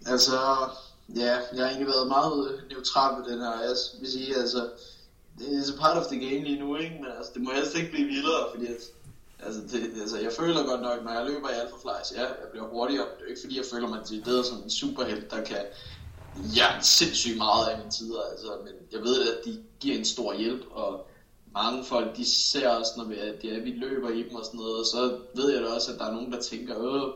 Altså, 0.06 0.38
ja, 1.16 1.36
jeg 1.56 1.64
har 1.64 1.70
egentlig 1.70 1.88
været 1.88 2.08
meget 2.08 2.50
øh, 2.52 2.70
neutral 2.72 3.18
med 3.18 3.32
den 3.32 3.42
her. 3.42 3.52
Jeg 3.52 3.76
vil 4.00 4.12
sige, 4.12 4.36
altså, 4.38 4.62
det 5.40 5.48
er 5.48 5.82
part 5.82 5.98
of 5.98 6.06
the 6.12 6.20
game 6.20 6.44
lige 6.44 6.60
nu, 6.60 6.78
ikke? 6.78 6.96
men 7.02 7.12
altså, 7.18 7.32
det 7.34 7.42
må 7.42 7.52
helst 7.56 7.76
ikke 7.76 7.92
blive 7.92 8.08
vildere, 8.08 8.44
fordi 8.54 8.66
at 8.66 8.82
Altså, 9.46 9.62
det, 9.62 10.02
altså, 10.02 10.18
jeg 10.20 10.32
føler 10.40 10.66
godt 10.66 10.82
nok, 10.82 11.04
når 11.04 11.12
jeg 11.12 11.26
løber 11.26 11.50
i 11.50 11.54
Alpha 11.54 11.78
Flies, 11.82 12.18
ja, 12.18 12.22
jeg 12.22 12.48
bliver 12.52 12.68
hurtigere. 12.68 13.06
Det 13.06 13.20
er 13.20 13.26
jo 13.26 13.30
ikke 13.30 13.42
fordi, 13.42 13.58
jeg 13.58 13.66
føler 13.72 13.88
mig 13.88 14.00
er 14.00 14.44
som 14.44 14.64
en 14.64 14.70
superhelt, 14.70 15.32
der 15.32 15.44
kan 15.44 15.66
ja, 16.56 16.82
sindssygt 16.82 17.38
meget 17.38 17.68
af 17.68 17.78
mine 17.78 17.92
tider. 17.92 18.22
Altså, 18.32 18.48
men 18.64 18.74
jeg 18.92 19.02
ved, 19.02 19.28
at 19.28 19.46
de 19.46 19.64
giver 19.80 19.98
en 19.98 20.06
stor 20.06 20.34
hjælp, 20.34 20.66
og 20.72 21.08
mange 21.54 21.86
folk, 21.86 22.18
de 22.18 22.26
ser 22.26 22.70
også, 22.70 22.92
når 22.98 23.06
vi, 23.06 23.16
at 23.16 23.44
ja, 23.44 23.60
vi 23.60 23.72
løber 23.72 24.10
i 24.10 24.24
dem 24.24 24.36
og 24.36 24.46
sådan 24.46 24.58
noget, 24.58 24.80
og 24.80 24.86
så 24.86 25.20
ved 25.36 25.54
jeg 25.54 25.62
da 25.62 25.68
også, 25.68 25.92
at 25.92 26.00
der 26.00 26.06
er 26.06 26.14
nogen, 26.14 26.32
der 26.32 26.42
tænker, 26.42 26.76
øh, 26.84 27.14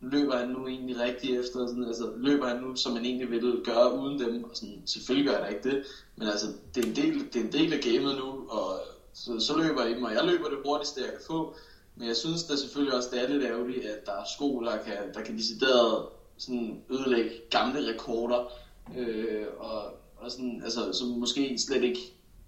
løber 0.00 0.36
han 0.36 0.48
nu 0.48 0.66
egentlig 0.66 1.00
rigtigt 1.00 1.40
efter, 1.40 1.66
sådan, 1.66 1.84
altså, 1.84 2.12
løber 2.16 2.48
han 2.48 2.62
nu, 2.62 2.76
som 2.76 2.92
man 2.92 3.04
egentlig 3.04 3.30
ville 3.30 3.64
gøre 3.64 3.98
uden 3.98 4.20
dem, 4.20 4.44
og 4.44 4.50
sådan, 4.52 4.82
selvfølgelig 4.86 5.30
gør 5.30 5.38
jeg 5.38 5.46
da 5.46 5.54
ikke 5.54 5.70
det, 5.70 5.86
men 6.16 6.28
altså, 6.28 6.46
det 6.74 6.84
er 6.84 6.88
en 6.88 6.96
del, 6.96 7.32
det 7.32 7.36
er 7.36 7.44
en 7.44 7.52
del 7.52 7.72
af 7.72 7.80
gamet 7.80 8.16
nu, 8.16 8.48
og 8.48 8.80
så, 9.14 9.40
så 9.40 9.58
løber 9.58 9.82
jeg 9.82 9.90
i 9.90 9.94
dem, 9.94 10.04
og 10.04 10.14
jeg 10.14 10.24
løber 10.24 10.48
det 10.48 10.58
hurtigste, 10.64 11.00
jeg 11.00 11.10
kan 11.10 11.20
få. 11.26 11.56
Men 11.96 12.08
jeg 12.08 12.16
synes 12.16 12.44
da 12.44 12.56
selvfølgelig 12.56 12.94
også, 12.94 13.08
det 13.12 13.22
er 13.22 13.28
lidt 13.28 13.42
ærgerligt, 13.42 13.84
at 13.84 14.06
der 14.06 14.12
er 14.12 14.24
sko, 14.36 14.60
der 14.60 14.76
kan, 14.76 15.14
der 15.14 15.22
kan 15.22 15.36
decideret 15.36 16.06
sådan 16.38 16.82
ødelægge 16.90 17.30
gamle 17.50 17.92
rekorder. 17.92 18.52
Øh, 18.96 19.46
og, 19.58 19.82
og 20.16 20.30
sådan, 20.30 20.60
altså, 20.64 20.92
som 20.92 21.08
måske 21.08 21.58
slet 21.58 21.84
ikke... 21.84 22.00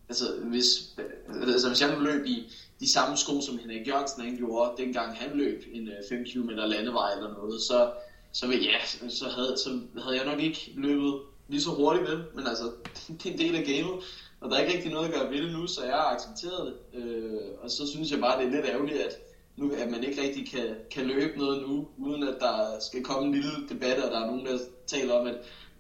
Altså 0.08 0.24
hvis, 0.42 0.96
altså, 1.28 1.68
hvis 1.68 1.80
jeg 1.80 1.94
nu 1.94 2.00
løb 2.00 2.26
i 2.26 2.52
de 2.80 2.92
samme 2.92 3.16
sko, 3.16 3.40
som 3.40 3.58
Henrik 3.58 3.88
Jørgensen 3.88 4.22
han 4.22 4.36
gjorde, 4.36 4.82
dengang 4.82 5.16
han 5.16 5.36
løb 5.36 5.62
en 5.72 5.88
øh, 5.88 5.94
5 6.08 6.24
km 6.24 6.48
landevej 6.48 7.12
eller 7.12 7.32
noget, 7.32 7.62
så, 7.62 7.92
så, 8.32 8.46
ja, 8.46 9.08
så, 9.08 9.28
havde, 9.28 9.56
så 9.58 9.80
havde 10.02 10.16
jeg 10.16 10.26
nok 10.26 10.40
ikke 10.40 10.72
løbet 10.76 11.14
lige 11.48 11.62
så 11.62 11.70
hurtigt 11.70 12.08
med, 12.08 12.24
men 12.34 12.46
altså, 12.46 12.64
det 13.22 13.26
er 13.26 13.32
en 13.32 13.38
del 13.38 13.56
af 13.56 13.64
gamet. 13.64 14.04
Og 14.40 14.48
der 14.50 14.56
er 14.56 14.60
ikke 14.60 14.72
rigtig 14.72 14.90
noget 14.90 15.04
at 15.04 15.10
gøre 15.10 15.30
ved 15.30 15.40
det 15.40 15.52
nu, 15.52 15.66
så 15.66 15.82
jeg 15.84 15.94
har 15.94 16.14
accepteret 16.14 16.74
det. 16.92 16.98
Øh, 16.98 17.52
og 17.58 17.70
så 17.70 17.86
synes 17.86 18.10
jeg 18.10 18.20
bare, 18.20 18.38
det 18.38 18.46
er 18.46 18.50
lidt 18.50 18.64
ærgerligt, 18.64 18.98
at, 18.98 19.18
nu, 19.56 19.72
at 19.72 19.90
man 19.90 20.04
ikke 20.04 20.20
rigtig 20.22 20.48
kan, 20.50 20.76
kan 20.90 21.04
løbe 21.06 21.38
noget 21.38 21.60
nu, 21.60 21.86
uden 21.96 22.22
at 22.22 22.34
der 22.40 22.78
skal 22.80 23.02
komme 23.02 23.26
en 23.26 23.32
lille 23.32 23.60
debat, 23.68 23.98
og 23.98 24.10
der 24.10 24.18
er 24.18 24.26
nogen, 24.26 24.44
der 24.46 24.58
taler 24.86 25.12
om, 25.14 25.26
at 25.26 25.34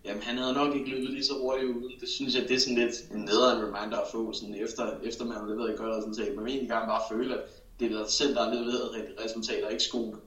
jamen 0.04 0.22
han 0.22 0.36
havde 0.36 0.52
nok 0.52 0.74
ikke 0.74 0.88
løbet 0.88 1.10
lige 1.12 1.24
så 1.24 1.36
hurtigt 1.36 1.66
uden. 1.68 2.00
Det 2.00 2.08
synes 2.08 2.34
jeg, 2.34 2.48
det 2.48 2.54
er 2.54 2.58
sådan 2.58 2.74
lidt 2.74 2.94
en 3.10 3.18
nederen 3.24 3.58
reminder 3.62 3.98
at 3.98 4.06
få, 4.10 4.32
sådan 4.32 4.54
efter, 4.54 4.94
efter 5.02 5.24
man 5.24 5.36
har 5.36 5.46
leveret 5.46 5.70
et 5.70 5.76
godt 5.76 5.96
resultat. 5.96 6.34
Man 6.34 6.44
vil 6.44 6.50
egentlig 6.50 6.68
gerne 6.68 6.86
bare 6.86 7.00
føle, 7.08 7.34
at 7.34 7.40
det 7.78 7.92
er 7.92 8.04
selv, 8.04 8.34
der 8.34 8.40
har 8.40 8.54
leveret 8.54 9.06
resultater, 9.18 9.68
ikke 9.68 9.82
skoene. 9.82 10.18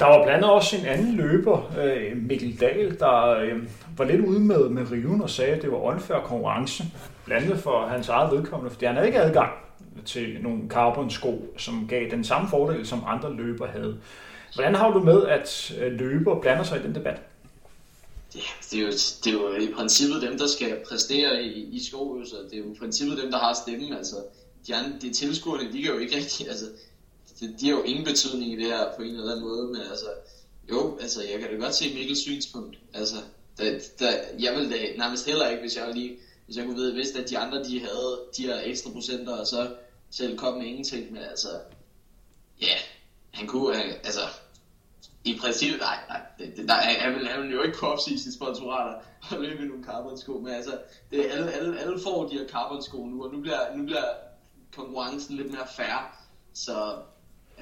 Der 0.00 0.06
var 0.06 0.24
blandt 0.24 0.30
andet 0.30 0.50
også 0.50 0.76
en 0.76 0.86
anden 0.86 1.16
løber, 1.16 1.72
øh, 1.78 2.16
Mikkel 2.16 2.60
Dahl, 2.60 2.98
der 2.98 3.28
øh, 3.28 3.62
var 3.96 4.04
lidt 4.04 4.20
ude 4.20 4.40
med, 4.40 4.68
med 4.68 4.90
riven 4.90 5.22
og 5.22 5.30
sagde, 5.30 5.52
at 5.52 5.62
det 5.62 5.72
var 5.72 5.78
unfair 5.78 6.18
konkurrence, 6.18 6.84
blandt 7.24 7.44
andet 7.44 7.62
for 7.62 7.86
hans 7.86 8.08
eget 8.08 8.32
vedkommende, 8.32 8.70
fordi 8.70 8.86
han 8.86 8.94
havde 8.94 9.06
ikke 9.06 9.20
adgang 9.20 9.52
til 10.06 10.36
nogle 10.42 10.62
carbon-sko, 10.68 11.54
som 11.56 11.86
gav 11.88 12.10
den 12.10 12.24
samme 12.24 12.48
fordel, 12.48 12.86
som 12.86 13.02
andre 13.06 13.34
løber 13.34 13.66
havde. 13.66 13.98
Hvordan 14.54 14.74
har 14.74 14.90
du 14.90 15.00
med, 15.00 15.26
at 15.26 15.72
øh, 15.80 15.92
løber 15.92 16.40
blander 16.40 16.64
sig 16.64 16.80
i 16.80 16.82
den 16.82 16.94
debat? 16.94 17.20
Ja, 18.34 18.40
det 18.70 18.78
er, 18.78 18.82
jo, 18.82 18.90
det 19.24 19.26
er 19.26 19.32
jo 19.32 19.54
i 19.54 19.72
princippet 19.76 20.22
dem, 20.22 20.38
der 20.38 20.46
skal 20.46 20.76
præstere 20.88 21.42
i, 21.42 21.76
i 21.76 21.84
skoøvelser. 21.88 22.36
Det 22.50 22.54
er 22.54 22.58
jo 22.58 22.64
i 22.64 22.76
princippet 22.78 23.18
dem, 23.22 23.30
der 23.30 23.38
har 23.38 23.54
stemmen. 23.66 23.92
Altså, 23.92 24.16
de, 24.66 24.74
andre, 24.74 24.90
de 25.02 25.12
tilskuerne, 25.12 25.72
de 25.72 25.82
kan 25.82 25.92
jo 25.92 25.98
ikke 25.98 26.16
rigtig... 26.16 26.48
Altså, 26.48 26.64
det, 27.40 27.60
de 27.60 27.68
har 27.68 27.76
jo 27.76 27.82
ingen 27.82 28.04
betydning 28.04 28.52
i 28.52 28.56
det 28.56 28.66
her 28.66 28.96
på 28.96 29.02
en 29.02 29.14
eller 29.14 29.32
anden 29.32 29.44
måde, 29.44 29.66
men 29.66 29.80
altså... 29.80 30.06
Jo, 30.70 30.98
altså, 31.00 31.22
jeg 31.22 31.40
kan 31.40 31.50
da 31.50 31.56
godt 31.56 31.74
se 31.74 31.94
Mikkels 31.94 32.18
synspunkt. 32.18 32.78
Altså, 32.94 33.16
der, 33.58 33.80
der, 33.98 34.12
jeg 34.38 34.54
vil 34.54 34.70
da 34.70 34.76
nærmest 34.96 35.26
heller 35.26 35.48
ikke, 35.48 35.60
hvis 35.60 35.76
jeg 35.76 35.94
lige 35.94 36.18
hvis 36.48 36.56
jeg 36.56 36.64
kunne 36.64 36.76
vide, 36.76 36.92
hvis 36.92 37.10
at 37.10 37.30
de 37.30 37.38
andre 37.38 37.64
de 37.64 37.80
havde 37.80 38.20
de 38.36 38.42
her 38.42 38.60
ekstra 38.64 38.90
procenter, 38.90 39.32
og 39.32 39.46
så 39.46 39.74
selv 40.10 40.38
kom 40.38 40.58
med 40.58 40.66
ingenting, 40.66 41.12
men 41.12 41.22
altså, 41.22 41.48
ja, 42.60 42.76
han 43.30 43.46
kunne, 43.46 43.76
altså, 43.76 44.20
i 45.24 45.38
princippet, 45.40 45.80
nej, 45.80 45.98
nej, 46.08 46.20
det, 46.38 46.56
det, 46.56 46.68
der, 46.68 46.74
han, 46.74 47.14
vil, 47.14 47.28
han 47.28 47.42
vil 47.42 47.52
jo 47.52 47.62
ikke 47.62 47.78
kunne 47.78 47.90
opsige 47.90 48.18
sine 48.18 48.34
sponsorater 48.34 49.00
og 49.30 49.40
løbe 49.40 49.62
i 49.62 49.66
nogle 49.66 49.84
carbonsko, 49.84 50.38
men 50.38 50.54
altså, 50.54 50.78
det, 51.10 51.26
alle, 51.30 51.52
alle, 51.52 51.80
alle 51.80 52.00
får 52.00 52.28
de 52.28 52.38
her 52.38 52.48
carbonsko 52.48 53.06
nu, 53.06 53.24
og 53.24 53.32
nu 53.32 53.40
bliver, 53.40 53.76
nu 53.76 53.84
bliver 53.84 54.04
konkurrencen 54.72 55.36
lidt 55.36 55.50
mere 55.50 55.68
fair, 55.76 56.26
så 56.54 56.96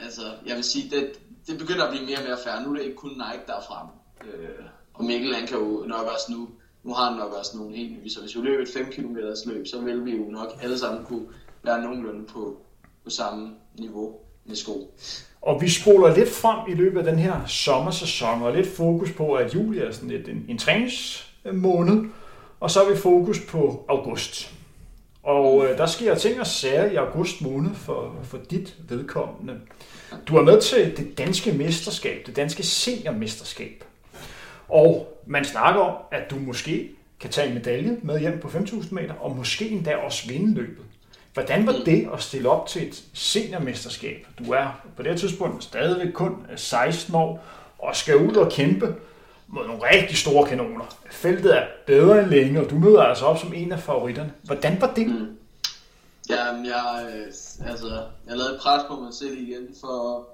altså, 0.05 0.23
jeg 0.47 0.57
vil 0.57 0.65
sige, 0.65 0.91
det, 0.91 1.13
det 1.47 1.59
begynder 1.59 1.85
at 1.85 1.91
blive 1.91 2.07
mere 2.07 2.19
og 2.19 2.25
mere 2.25 2.39
færre. 2.45 2.63
nu 2.63 2.71
er 2.71 2.77
det 2.77 2.85
ikke 2.85 2.97
kun 2.97 3.11
Nike, 3.11 3.47
der 3.47 3.57
er 3.57 3.65
fremme. 3.69 3.93
øh, 4.25 4.65
og 4.95 5.05
Mikkel, 5.05 5.35
han 5.35 5.47
kan 5.47 5.59
jo 5.59 5.85
nok 5.87 6.07
også 6.15 6.33
nu, 6.33 6.49
nu 6.83 6.95
har 6.95 7.11
han 7.11 7.19
nok 7.19 7.33
også 7.33 7.57
nogle 7.57 7.77
helt 7.77 7.93
nye, 7.93 8.11
så 8.11 8.21
hvis 8.21 8.37
vi 8.37 8.41
løber 8.41 8.63
et 8.63 8.69
5 8.69 8.87
km 8.93 9.17
løb, 9.47 9.67
så 9.67 9.81
vil 9.81 10.05
vi 10.05 10.17
jo 10.17 10.25
nok 10.31 10.49
alle 10.63 10.79
sammen 10.79 11.05
kunne 11.05 11.27
være 11.63 11.83
nogenlunde 11.83 12.25
på, 12.27 12.57
på 13.05 13.11
samme 13.11 13.51
niveau 13.79 14.15
med 14.45 14.57
sko. 14.57 14.95
Og 15.43 15.63
vi 15.63 15.69
spoler 15.69 16.17
lidt 16.17 16.29
frem 16.29 16.73
i 16.73 16.75
løbet 16.75 16.99
af 16.99 17.05
den 17.05 17.19
her 17.19 17.47
sommersæson, 17.47 18.43
og 18.43 18.53
lidt 18.53 18.69
fokus 18.77 19.13
på, 19.13 19.33
at 19.35 19.55
juli 19.55 19.79
er 19.79 19.93
sådan 19.93 20.11
lidt 20.11 20.29
en, 20.29 20.45
en 20.49 20.59
træningsmåned, 20.59 22.05
og 22.61 22.71
så 22.71 22.85
har 22.85 22.91
vi 22.91 22.97
fokus 22.97 23.41
på 23.41 23.85
august. 23.89 24.56
Og 25.27 25.67
øh, 25.67 25.79
der 25.79 25.87
sker 25.87 26.15
ting 26.15 26.41
og 26.41 26.47
sager 26.47 26.85
i 26.85 26.97
august 26.97 27.43
måned 27.43 27.75
for, 27.75 28.15
for 28.23 28.39
dit 28.51 28.75
vedkommende. 28.89 29.61
Du 30.29 30.37
er 30.37 30.43
med 30.43 30.61
til 30.61 30.97
det 30.97 31.19
danske 31.19 31.53
mesterskab, 31.53 32.27
det 32.27 32.37
danske 32.37 32.63
seniormesterskab. 32.63 33.85
Og 34.69 35.21
man 35.27 35.45
snakker 35.45 35.81
om, 35.81 35.97
at 36.13 36.31
du 36.31 36.37
måske 36.37 36.91
kan 37.21 37.31
tage 37.31 37.49
en 37.49 37.55
medalje 37.55 37.97
med 38.03 38.21
hjem 38.21 38.41
på 38.41 38.49
5.000 38.49 38.95
meter, 38.95 39.15
og 39.15 39.37
måske 39.37 39.69
endda 39.69 39.97
også 39.97 40.29
vinde 40.29 40.55
løbet. 40.55 40.85
Hvordan 41.35 41.67
var 41.67 41.73
det 41.87 42.09
at 42.15 42.23
stille 42.23 42.49
op 42.49 42.67
til 42.67 42.89
et 42.89 43.05
seniormesterskab? 43.13 44.27
Du 44.39 44.53
er 44.53 44.81
på 44.97 45.03
det 45.03 45.21
tidspunkt 45.21 45.65
stadigvæk 45.65 46.13
kun 46.13 46.47
16 46.57 47.15
år 47.15 47.45
og 47.79 47.97
skal 47.97 48.17
ud 48.17 48.37
og 48.37 48.53
kæmpe 48.53 48.95
mod 49.49 49.67
nogle 49.67 49.83
rigtig 49.93 50.17
store 50.17 50.49
kanoner. 50.49 50.85
Feltet 51.11 51.57
er 51.57 51.67
bedre 51.87 52.21
end 52.21 52.31
længe, 52.31 52.61
og 52.61 52.71
du 52.71 52.75
møder 52.79 53.03
altså 53.03 53.25
op 53.25 53.39
som 53.39 53.53
en 53.55 53.73
af 53.73 53.81
favoritterne. 53.81 54.33
Hvordan 54.43 54.81
var 54.81 54.95
det? 54.95 55.07
Mm. 55.07 55.37
Jamen, 56.31 56.67
jeg, 56.67 57.13
øh, 57.15 57.27
altså, 57.71 58.03
jeg 58.27 58.37
lavede 58.37 58.59
pres 58.63 58.83
på 58.89 58.97
mig 59.01 59.15
selv 59.15 59.39
igen 59.39 59.69
for, 59.81 60.29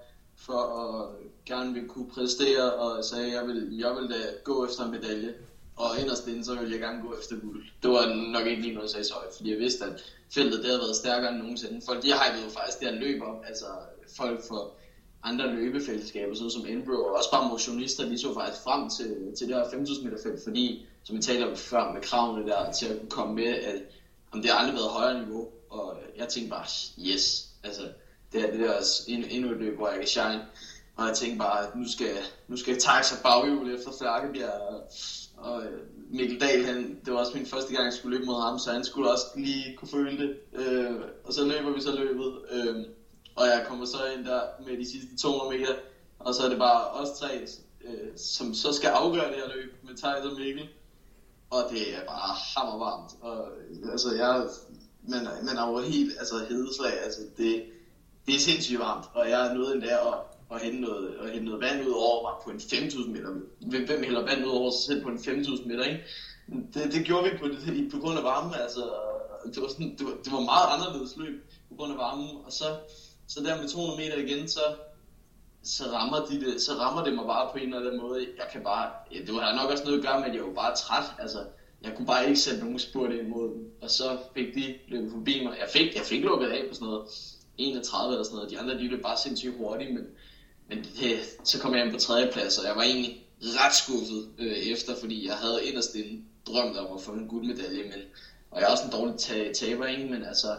for 0.46 0.62
at 0.82 1.08
gerne 1.46 1.74
vil 1.74 1.88
kunne 1.88 2.10
præstere, 2.14 2.72
og 2.72 3.04
sagde, 3.04 3.26
at 3.26 3.32
jeg 3.32 3.46
vil, 3.46 3.78
jeg 3.78 3.90
vil 3.90 4.10
da 4.10 4.20
gå 4.44 4.66
efter 4.66 4.84
en 4.84 4.90
medalje. 4.90 5.34
Og 5.76 6.00
inderst 6.00 6.26
inden, 6.28 6.44
så 6.44 6.54
ville 6.54 6.72
jeg 6.72 6.80
gerne 6.80 7.02
gå 7.02 7.14
efter 7.20 7.36
guld. 7.40 7.64
Det 7.82 7.90
var 7.90 8.32
nok 8.32 8.46
ikke 8.46 8.62
lige 8.62 8.74
noget, 8.74 8.86
jeg 8.86 8.90
sagde 8.90 9.04
så 9.04 9.14
højt, 9.14 9.34
fordi 9.36 9.50
jeg 9.50 9.58
vidste, 9.58 9.84
at 9.84 10.04
feltet 10.34 10.62
der 10.62 10.66
havde 10.66 10.80
været 10.80 10.96
stærkere 10.96 11.30
end 11.30 11.38
nogensinde. 11.38 11.82
Folk, 11.86 12.02
de 12.02 12.08
hypede 12.08 12.44
jo 12.44 12.50
faktisk 12.50 12.80
det 12.80 12.94
løb 12.94 13.22
op. 13.22 13.44
Altså, 13.48 13.66
folk 14.16 14.40
for 14.48 14.70
andre 15.22 15.54
løbefællesskaber, 15.54 16.34
sådan 16.34 16.50
som 16.50 16.66
Enbro, 16.66 16.92
og 16.92 17.12
også 17.12 17.30
bare 17.30 17.48
motionister, 17.48 18.08
de 18.08 18.18
så 18.18 18.34
faktisk 18.34 18.62
frem 18.62 18.90
til, 18.90 19.36
til 19.38 19.48
det 19.48 19.56
her 19.56 19.70
5000 19.70 20.04
meter 20.06 20.22
felt, 20.22 20.44
fordi, 20.44 20.86
som 21.04 21.16
vi 21.16 21.22
talte 21.22 21.50
om 21.50 21.56
før 21.56 21.92
med 21.92 22.02
kravene 22.02 22.46
der, 22.46 22.72
til 22.72 22.86
at 22.86 22.98
kunne 22.98 23.10
komme 23.10 23.34
med, 23.34 23.44
at 23.44 23.82
om 24.32 24.42
det 24.42 24.50
har 24.50 24.58
aldrig 24.58 24.74
været 24.74 24.90
højere 24.90 25.24
niveau, 25.24 25.48
og 25.70 25.96
øh, 25.96 26.18
jeg 26.18 26.28
tænkte 26.28 26.50
bare, 26.50 26.66
yes, 26.98 27.48
altså, 27.62 27.82
det 28.32 28.42
er 28.42 28.50
det 28.50 28.60
der 28.60 28.72
altså, 28.72 29.04
endnu 29.08 29.50
et 29.50 29.58
løb, 29.58 29.76
hvor 29.76 29.88
jeg 29.88 29.98
kan 29.98 30.08
shine, 30.08 30.42
og 30.96 31.06
jeg 31.06 31.16
tænkte 31.16 31.38
bare, 31.38 31.66
at 31.66 31.76
nu 31.76 31.88
skal, 31.88 32.16
nu 32.48 32.56
skal 32.56 32.72
jeg 32.72 32.82
tage 32.82 33.04
sig 33.04 33.18
baghjul 33.22 33.74
efter 33.74 33.90
Flakkebjerg, 33.98 34.60
og, 34.60 34.92
og 35.36 35.62
Mikkel 36.10 36.40
Dahl, 36.40 36.64
han, 36.64 37.00
det 37.04 37.12
var 37.12 37.18
også 37.18 37.36
min 37.36 37.46
første 37.46 37.72
gang, 37.74 37.84
jeg 37.84 37.92
skulle 37.92 38.16
løbe 38.16 38.26
mod 38.26 38.42
ham, 38.42 38.58
så 38.58 38.72
han 38.72 38.84
skulle 38.84 39.10
også 39.10 39.26
lige 39.36 39.76
kunne 39.76 39.88
føle 39.88 40.18
det. 40.18 40.36
Øh, 40.52 41.00
og 41.24 41.32
så 41.32 41.44
løber 41.44 41.72
vi 41.74 41.80
så 41.80 41.96
løbet, 41.96 42.32
øh, 42.50 42.76
og 43.36 43.46
jeg 43.46 43.64
kommer 43.68 43.84
så 43.84 43.98
ind 44.16 44.24
der 44.24 44.40
med 44.66 44.78
de 44.78 44.90
sidste 44.90 45.16
200 45.16 45.58
meter, 45.58 45.74
og 46.18 46.34
så 46.34 46.42
er 46.42 46.48
det 46.48 46.58
bare 46.58 46.88
os 46.88 47.18
tre, 47.18 47.46
øh, 47.84 48.08
som 48.16 48.54
så 48.54 48.72
skal 48.72 48.88
afgøre 48.88 49.28
det 49.28 49.36
her 49.36 49.54
løb 49.56 49.74
med 49.82 49.96
Thijs 49.96 50.24
og 50.24 50.36
Mikkel. 50.38 50.68
Og 51.50 51.62
det 51.70 51.96
er 51.96 52.04
bare 52.06 52.34
hammervarmt. 52.56 53.12
Og, 53.20 53.48
altså, 53.92 54.14
jeg, 54.14 54.46
man, 55.02 55.24
man 55.44 55.56
er 55.56 55.70
jo 55.70 55.78
helt 55.78 56.12
altså, 56.18 56.34
hedeslag. 56.48 56.92
Altså, 57.04 57.20
det, 57.36 57.64
det 58.26 58.34
er 58.34 58.38
sindssygt 58.38 58.78
varmt, 58.78 59.06
og 59.14 59.30
jeg 59.30 59.48
er 59.48 59.54
nået 59.54 59.74
endda 59.74 60.08
at 60.08 60.14
og 60.52 60.60
hente 60.60 60.80
noget, 60.80 61.18
og 61.18 61.28
hente 61.28 61.44
noget 61.44 61.60
vand 61.60 61.86
ud 61.86 61.92
over 61.92 62.22
mig 62.22 62.34
på 62.44 62.50
en 62.50 62.56
5.000 62.56 63.10
meter. 63.10 63.30
Hvem 63.86 64.02
hælder 64.02 64.24
vand 64.24 64.44
ud 64.46 64.50
over 64.50 64.70
sig 64.70 64.84
selv 64.86 65.02
på 65.02 65.08
en 65.08 65.16
5.000 65.16 65.68
meter, 65.68 65.84
ikke? 65.84 66.04
Det, 66.74 66.92
det 66.92 67.04
gjorde 67.04 67.30
vi 67.30 67.38
på, 67.38 67.48
det, 67.48 67.90
på 67.92 67.98
grund 67.98 68.18
af 68.18 68.24
varmen, 68.24 68.54
altså. 68.54 68.92
Det 69.54 69.62
var, 69.62 69.68
sådan, 69.68 69.96
det, 69.98 70.06
var, 70.06 70.12
det 70.24 70.32
var 70.32 70.40
meget 70.40 70.68
anderledes 70.74 71.16
løb 71.16 71.42
på 71.68 71.74
grund 71.74 71.92
af 71.92 71.98
varmen, 71.98 72.28
og 72.46 72.52
så, 72.52 72.64
så 73.34 73.40
der 73.40 73.60
med 73.60 73.68
200 73.68 73.98
meter 73.98 74.16
igen, 74.16 74.48
så, 74.48 74.60
så 75.62 75.84
rammer, 75.84 76.26
de 76.26 76.40
det, 76.40 76.60
så 76.60 76.72
rammer 76.72 77.04
det 77.04 77.14
mig 77.14 77.26
bare 77.26 77.48
på 77.52 77.58
en 77.58 77.64
eller 77.64 77.78
anden 77.78 78.00
måde. 78.00 78.26
Jeg 78.36 78.46
kan 78.52 78.62
bare, 78.62 78.90
ja, 79.12 79.18
det 79.18 79.34
har 79.34 79.62
nok 79.62 79.70
også 79.70 79.84
noget 79.84 79.98
at 79.98 80.04
gøre 80.04 80.20
med, 80.20 80.28
at 80.28 80.34
jeg 80.34 80.44
var 80.44 80.52
bare 80.52 80.76
træt, 80.76 81.04
altså. 81.18 81.38
Jeg 81.82 81.92
kunne 81.96 82.06
bare 82.06 82.28
ikke 82.28 82.40
sætte 82.40 82.60
nogen 82.60 82.78
spurt 82.78 83.12
ind 83.12 83.28
mod 83.28 83.48
dem, 83.48 83.70
og 83.80 83.90
så 83.90 84.18
fik 84.34 84.54
de 84.54 84.74
løbet 84.88 85.10
forbi 85.12 85.44
mig. 85.44 85.56
Jeg 85.60 85.68
fik, 85.68 85.96
jeg 85.96 86.04
fik 86.04 86.22
lukket 86.24 86.48
af 86.48 86.64
på 86.68 86.74
sådan 86.74 86.86
noget 86.86 87.08
31 87.58 88.12
eller 88.12 88.24
sådan 88.24 88.36
noget. 88.36 88.50
De 88.50 88.58
andre, 88.58 88.74
de 88.74 88.88
løb 88.88 89.02
bare 89.02 89.18
sindssygt 89.18 89.56
hurtigt, 89.56 89.94
men, 89.94 90.06
men 90.68 90.78
det, 90.78 91.20
så 91.44 91.60
kom 91.60 91.74
jeg 91.74 91.84
ind 91.84 91.92
på 91.92 91.98
tredje 91.98 92.30
plads, 92.32 92.58
og 92.58 92.66
jeg 92.66 92.76
var 92.76 92.82
egentlig 92.82 93.26
ret 93.42 93.74
skuffet 93.74 94.28
øh, 94.38 94.52
efter, 94.52 94.96
fordi 95.00 95.26
jeg 95.26 95.34
havde 95.34 95.64
inderst 95.64 95.94
inde 95.94 96.22
drømt 96.46 96.76
om 96.76 96.96
at 96.96 97.02
få 97.02 97.12
en 97.12 97.28
guldmedalje, 97.28 97.82
men, 97.82 98.00
og 98.50 98.60
jeg 98.60 98.66
er 98.66 98.70
også 98.70 98.84
en 98.84 98.92
dårlig 98.92 99.14
taber, 99.54 99.86
ikke? 99.86 100.04
men 100.04 100.24
altså, 100.24 100.56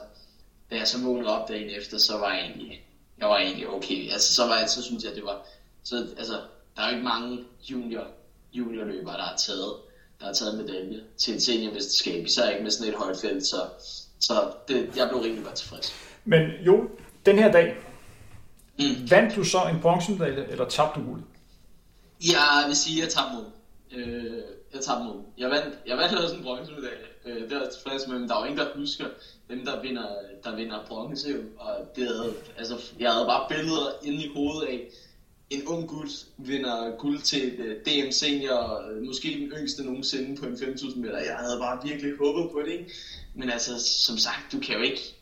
da 0.73 0.77
jeg 0.77 0.87
så 0.87 1.01
vågnede 1.03 1.37
op 1.37 1.49
dagen 1.49 1.69
efter, 1.69 1.97
så 1.97 2.17
var 2.17 2.33
jeg 2.33 2.45
egentlig, 2.45 2.85
jeg 3.17 3.27
var 3.27 3.37
egentlig 3.37 3.69
okay. 3.69 4.11
Altså, 4.11 4.33
så, 4.33 4.47
var 4.47 4.57
jeg, 4.59 4.69
så 4.69 4.83
synes 4.83 5.03
jeg, 5.03 5.15
det 5.15 5.23
var, 5.23 5.45
så, 5.83 5.95
altså, 6.17 6.33
der 6.75 6.81
er 6.81 6.89
jo 6.89 6.95
ikke 6.95 7.07
mange 7.07 7.39
junior, 7.71 8.07
juniorløbere, 8.53 9.17
der 9.17 9.23
har 9.23 9.35
taget, 9.37 9.73
der 10.19 10.25
har 10.25 10.33
taget 10.33 10.57
medalje 10.57 10.99
til 11.17 11.35
et 11.35 11.43
seniormesterskab, 11.43 12.25
især 12.25 12.49
ikke 12.49 12.63
med 12.63 12.71
sådan 12.71 12.93
et 12.93 12.99
højt 12.99 13.17
felt, 13.21 13.45
så, 13.45 13.61
så 14.19 14.33
det, 14.67 14.97
jeg 14.97 15.09
blev 15.09 15.21
rigtig 15.21 15.43
godt 15.43 15.55
tilfreds. 15.55 15.93
Men 16.25 16.49
jo, 16.65 16.89
den 17.25 17.39
her 17.39 17.51
dag, 17.51 17.75
Mm. 18.79 19.11
Vandt 19.11 19.35
du 19.35 19.43
så 19.43 19.57
en 19.73 19.79
bronzemedalje, 19.81 20.45
eller 20.49 20.65
tabte 20.65 20.99
du 20.99 21.05
guld? 21.05 21.21
Jeg 22.21 22.63
vil 22.67 22.75
sige, 22.75 22.97
at 22.97 23.05
jeg 23.05 23.13
tabte 23.13 23.33
mod. 23.35 23.45
Øh, 23.91 24.41
jeg 24.73 24.81
tabte 24.81 25.03
mod. 25.03 25.23
Jeg 25.37 25.49
vandt, 25.49 25.75
jeg 25.87 25.97
vandt 25.97 26.19
også 26.19 26.35
en 26.35 26.43
bronzemedalje. 26.43 27.07
Øh, 27.25 27.49
det 27.49 27.53
er 27.53 27.69
tilfreds 27.69 28.07
med, 28.07 28.19
men 28.19 28.29
der 28.29 28.35
er 28.35 28.39
jo 28.39 28.45
ingen, 28.45 28.59
der 28.59 28.67
husker 28.75 29.05
dem, 29.55 29.65
der 29.65 29.81
vinder, 29.81 30.07
der 30.43 30.55
vinder 30.55 30.85
bronze. 30.87 31.43
Og 31.57 31.75
det 31.95 32.07
havde, 32.07 32.33
altså, 32.57 32.75
jeg 32.99 33.11
havde 33.11 33.25
bare 33.25 33.45
billeder 33.49 33.91
inde 34.03 34.23
i 34.25 34.31
hovedet 34.35 34.67
af, 34.67 34.89
en 35.49 35.67
ung 35.67 35.87
gut 35.87 36.25
vinder 36.37 36.97
guld 36.97 37.21
til 37.21 37.53
et 37.53 37.59
øh, 37.59 37.85
DM 37.85 38.11
senior, 38.11 38.89
øh, 38.89 39.03
måske 39.03 39.27
den 39.27 39.59
yngste 39.59 39.83
nogensinde 39.83 40.35
på 40.35 40.45
en 40.45 40.53
5.000 40.53 40.99
meter. 40.99 41.17
Jeg 41.17 41.35
havde 41.35 41.59
bare 41.59 41.87
virkelig 41.87 42.17
håbet 42.17 42.51
på 42.51 42.61
det, 42.61 42.71
ikke? 42.71 42.91
Men 43.35 43.49
altså, 43.49 43.79
som 43.79 44.17
sagt, 44.17 44.51
du 44.51 44.59
kan 44.59 44.75
jo 44.75 44.81
ikke, 44.81 45.15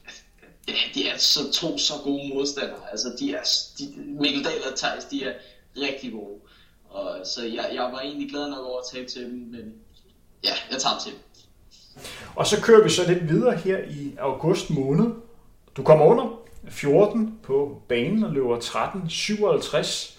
ja, 0.67 0.73
de 0.93 1.07
er 1.07 1.17
så 1.17 1.51
to 1.51 1.77
så 1.77 1.93
gode 2.03 2.29
modstandere. 2.29 2.91
Altså, 2.91 3.15
de 3.19 3.33
er, 3.33 3.43
de, 3.79 3.93
Mikkel 3.97 4.43
Dahl 4.43 4.63
og 4.71 4.77
Thijs, 4.77 5.05
de 5.05 5.23
er 5.23 5.33
rigtig 5.77 6.11
gode. 6.11 6.39
Og, 6.89 7.25
så 7.25 7.43
jeg, 7.45 7.71
jeg 7.73 7.83
var 7.83 7.99
egentlig 7.99 8.29
glad 8.29 8.49
nok 8.49 8.65
over 8.65 8.79
at 8.79 8.85
tabe 8.93 9.07
til 9.07 9.21
dem, 9.21 9.33
men 9.33 9.73
ja, 10.43 10.53
jeg 10.71 10.79
tager 10.79 10.99
til 11.03 11.11
dem. 11.11 11.19
Og 12.35 12.47
så 12.47 12.61
kører 12.61 12.83
vi 12.83 12.89
så 12.89 13.07
lidt 13.07 13.29
videre 13.29 13.57
her 13.57 13.77
i 13.77 14.15
august 14.19 14.69
måned. 14.69 15.05
Du 15.77 15.83
kommer 15.83 16.05
under 16.05 16.39
14 16.69 17.39
på 17.43 17.81
banen 17.87 18.23
og 18.23 18.31
løber 18.31 18.57
13.57. 18.57 20.17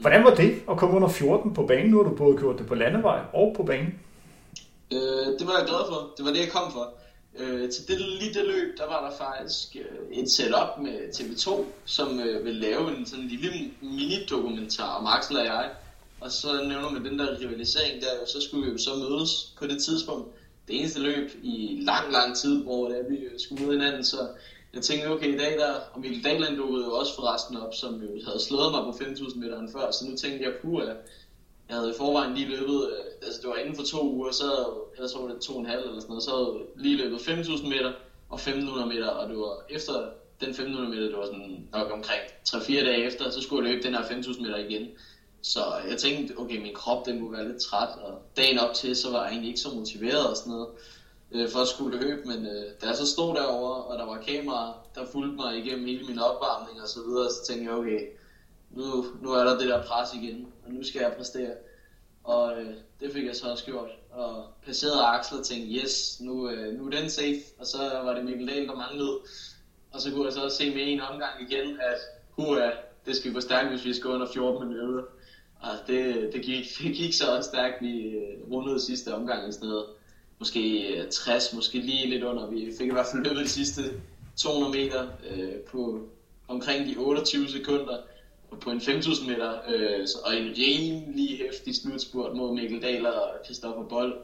Hvordan 0.00 0.24
var 0.24 0.34
det 0.34 0.62
at 0.70 0.76
komme 0.76 0.96
under 0.96 1.08
14 1.08 1.54
på 1.54 1.66
banen? 1.66 1.90
Nu 1.90 2.02
har 2.02 2.10
du 2.10 2.16
både 2.16 2.36
gjort 2.38 2.58
det 2.58 2.66
på 2.66 2.74
landevej 2.74 3.20
og 3.32 3.54
på 3.56 3.62
banen. 3.62 3.94
Øh, 4.92 5.38
det 5.38 5.46
var 5.46 5.58
jeg 5.58 5.66
glad 5.66 5.82
for. 5.88 6.10
Det 6.16 6.24
var 6.24 6.32
det, 6.32 6.40
jeg 6.40 6.48
kom 6.48 6.72
for. 6.72 6.94
Øh, 7.38 7.70
til 7.70 7.88
det, 7.88 8.00
lige 8.00 8.34
det 8.34 8.44
løb, 8.46 8.78
der 8.78 8.86
var 8.86 9.08
der 9.08 9.16
faktisk 9.16 9.76
øh, 9.76 10.18
et 10.18 10.30
setup 10.30 10.70
med 10.78 10.96
TV2, 11.14 11.64
som 11.84 12.20
øh, 12.20 12.44
vil 12.44 12.54
lave 12.54 12.96
en 12.96 13.06
sådan 13.06 13.24
lille 13.24 13.50
mini-dokumentar 13.80 14.94
om 14.98 15.06
Axel 15.06 15.36
og 15.36 15.44
jeg. 15.44 15.70
Og 16.20 16.30
så 16.30 16.64
nævner 16.68 16.90
man 16.90 17.04
den 17.04 17.18
der 17.18 17.40
rivalisering 17.40 18.02
der, 18.02 18.20
og 18.22 18.28
så 18.28 18.40
skulle 18.40 18.66
vi 18.66 18.72
jo 18.72 18.78
så 18.78 18.90
mødes 18.94 19.54
på 19.58 19.66
det 19.66 19.82
tidspunkt. 19.82 20.28
Det 20.68 20.78
eneste 20.78 21.00
løb 21.00 21.30
i 21.42 21.78
lang, 21.80 22.12
lang 22.12 22.36
tid, 22.36 22.62
hvor 22.62 22.88
det 22.88 22.98
er, 22.98 23.08
vi 23.08 23.18
skulle 23.38 23.64
møde 23.64 23.76
hinanden, 23.76 24.04
så 24.04 24.28
jeg 24.74 24.82
tænkte, 24.82 25.06
okay, 25.06 25.34
i 25.34 25.36
dag 25.36 25.58
der, 25.58 25.72
og 25.92 26.00
Mikkel 26.00 26.24
Dagland 26.24 26.56
dukkede 26.56 26.84
jo 26.84 26.92
også 26.92 27.14
forresten 27.14 27.56
op, 27.56 27.74
som 27.74 28.02
jo 28.02 28.10
havde 28.24 28.40
slået 28.40 28.70
mig 28.72 28.82
på 28.82 28.90
5.000 28.90 29.38
meter 29.38 29.68
før, 29.72 29.90
så 29.90 30.04
nu 30.06 30.16
tænkte 30.16 30.44
jeg, 30.44 30.52
puh, 30.62 30.84
jeg 31.68 31.76
havde 31.76 31.90
i 31.90 31.96
forvejen 31.96 32.34
lige 32.34 32.48
løbet, 32.48 32.90
øh, 32.90 33.04
altså 33.22 33.40
det 33.40 33.50
var 33.50 33.56
inden 33.56 33.76
for 33.76 33.82
to 33.82 34.12
uger, 34.12 34.30
så 34.30 34.44
havde, 34.96 35.08
så 35.08 35.18
var 35.18 35.28
det 35.28 35.40
to 35.40 35.52
og 35.52 35.60
en 35.60 35.66
halv 35.66 35.82
eller 35.82 36.00
sådan 36.00 36.08
noget, 36.08 36.22
så 36.22 36.30
havde 36.30 36.54
jeg 36.56 36.82
lige 36.84 36.96
løbet 36.96 37.18
5.000 37.18 37.66
meter 37.68 37.92
og 38.28 38.38
1.500 38.40 38.84
meter, 38.84 39.06
og 39.06 39.28
det 39.28 39.36
var 39.36 39.64
efter 39.68 40.06
den 40.40 40.50
1.500 40.50 40.62
meter, 40.62 41.08
det 41.08 41.16
var 41.16 41.24
sådan 41.24 41.68
nok 41.72 41.90
omkring 41.90 42.22
3-4 42.48 42.72
dage 42.72 43.04
efter, 43.04 43.30
så 43.30 43.40
skulle 43.40 43.68
jeg 43.68 43.74
løbe 43.74 43.86
den 43.86 43.94
her 43.94 44.02
5.000 44.02 44.42
meter 44.42 44.56
igen. 44.56 44.88
Så 45.42 45.60
jeg 45.88 45.98
tænkte, 45.98 46.38
okay, 46.38 46.62
min 46.62 46.74
krop 46.74 47.06
den 47.06 47.20
må 47.20 47.30
være 47.30 47.48
lidt 47.48 47.62
træt, 47.62 47.98
og 47.98 48.22
dagen 48.36 48.58
op 48.58 48.74
til, 48.74 48.96
så 48.96 49.10
var 49.10 49.22
jeg 49.22 49.30
egentlig 49.30 49.48
ikke 49.48 49.60
så 49.60 49.74
motiveret 49.74 50.26
og 50.26 50.36
sådan 50.36 50.52
noget 50.52 50.68
øh, 51.32 51.50
for 51.50 51.60
at 51.60 51.68
skulle 51.68 51.98
løbe, 52.00 52.28
men 52.28 52.46
øh, 52.46 52.64
da 52.80 52.86
jeg 52.86 52.96
så 52.96 53.06
stod 53.06 53.34
derovre, 53.34 53.84
og 53.84 53.98
der 53.98 54.06
var 54.06 54.22
kamera, 54.22 54.74
der 54.94 55.06
fulgte 55.06 55.36
mig 55.36 55.58
igennem 55.58 55.86
hele 55.86 56.04
min 56.06 56.18
opvarmning 56.18 56.82
og 56.82 56.88
så 56.88 57.00
videre, 57.06 57.30
så 57.30 57.46
tænkte 57.46 57.64
jeg, 57.70 57.78
okay, 57.78 58.00
nu, 58.70 59.04
nu 59.22 59.32
er 59.32 59.44
der 59.44 59.58
det 59.58 59.68
der 59.68 59.82
pres 59.82 60.14
igen, 60.14 60.46
og 60.66 60.72
nu 60.72 60.84
skal 60.84 61.00
jeg 61.00 61.14
præstere. 61.16 61.54
Og 62.24 62.60
øh, 62.60 62.74
det 63.00 63.12
fik 63.12 63.26
jeg 63.26 63.36
så 63.36 63.50
også 63.50 63.64
gjort, 63.64 63.90
og 64.10 64.44
passerede 64.66 65.04
Axel 65.04 65.38
og 65.38 65.44
tænkte, 65.44 65.74
yes, 65.74 66.20
nu, 66.20 66.48
øh, 66.50 66.78
nu 66.78 66.86
er 66.86 66.90
den 66.90 67.10
safe, 67.10 67.40
og 67.58 67.66
så 67.66 67.78
var 67.78 68.14
det 68.14 68.24
Mikkel 68.24 68.48
Dahl, 68.48 68.66
der 68.66 68.74
manglede. 68.74 69.18
Og 69.92 70.00
så 70.00 70.10
kunne 70.10 70.24
jeg 70.24 70.32
så 70.32 70.48
se 70.48 70.74
med 70.74 70.82
en 70.86 71.00
omgang 71.00 71.50
igen, 71.50 71.80
at 71.80 71.98
hua, 72.30 72.70
det 73.06 73.16
skal 73.16 73.32
gå 73.32 73.40
stærkt, 73.40 73.68
hvis 73.70 73.84
vi 73.84 73.94
skal 73.94 74.10
under 74.10 74.26
14 74.32 74.68
minutter. 74.68 75.02
Og 75.62 75.70
det, 75.86 76.30
det, 76.32 76.42
gik, 76.42 76.64
det 76.82 76.94
gik 76.94 77.14
så 77.14 77.36
også 77.36 77.48
stærkt, 77.48 77.82
vi 77.82 78.00
øh, 78.00 78.52
rundede 78.52 78.80
sidste 78.80 79.14
omgang 79.14 79.48
i 79.48 79.52
stedet 79.52 79.84
måske 80.42 81.06
60, 81.10 81.52
øh, 81.52 81.56
måske 81.56 81.78
lige 81.78 82.10
lidt 82.10 82.24
under. 82.24 82.50
Vi 82.50 82.72
fik 82.78 82.86
i 82.86 82.92
hvert 82.92 83.06
fald 83.12 83.24
løbet 83.24 83.44
de 83.44 83.48
sidste 83.48 83.82
200 84.36 84.72
meter 84.72 85.06
øh, 85.30 85.54
på 85.70 86.08
omkring 86.48 86.86
de 86.86 86.96
28 86.96 87.48
sekunder 87.48 87.96
på 88.60 88.70
en 88.70 88.78
5.000 88.78 89.30
meter, 89.30 89.52
øh, 89.68 90.06
og 90.24 90.36
en 90.36 90.54
rimelig 90.58 91.38
hæftig 91.38 91.76
slutspurt 91.76 92.36
mod 92.36 92.54
Mikkel 92.54 92.82
Dahl 92.82 93.06
og 93.06 93.30
Christoffer 93.44 93.82
Bold. 93.82 94.14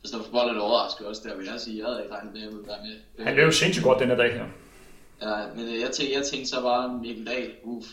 Christoffer 0.00 0.32
Bold 0.32 0.56
er 0.56 0.60
overrasket 0.60 1.06
også, 1.06 1.22
der 1.24 1.36
vil 1.36 1.46
jeg 1.46 1.60
sige. 1.60 1.78
Jeg 1.78 1.86
havde 1.86 2.02
ikke 2.02 2.14
regnet 2.14 2.32
med, 2.32 2.40
at 2.40 2.46
jeg 2.46 2.54
ville 2.54 2.68
være 2.68 2.78
med. 2.86 3.24
Han 3.24 3.36
løb 3.36 3.52
sindssygt 3.52 3.84
godt 3.84 4.00
denne 4.00 4.16
dag 4.16 4.32
her. 4.32 4.46
Ja, 5.22 5.46
men 5.56 5.68
øh, 5.68 5.80
jeg 5.80 5.90
tænkte, 5.90 6.14
jeg 6.14 6.24
tænkte 6.26 6.48
så 6.50 6.60
bare 6.60 6.98
Mikkel 7.02 7.26
Dahl, 7.26 7.50
uff, 7.62 7.86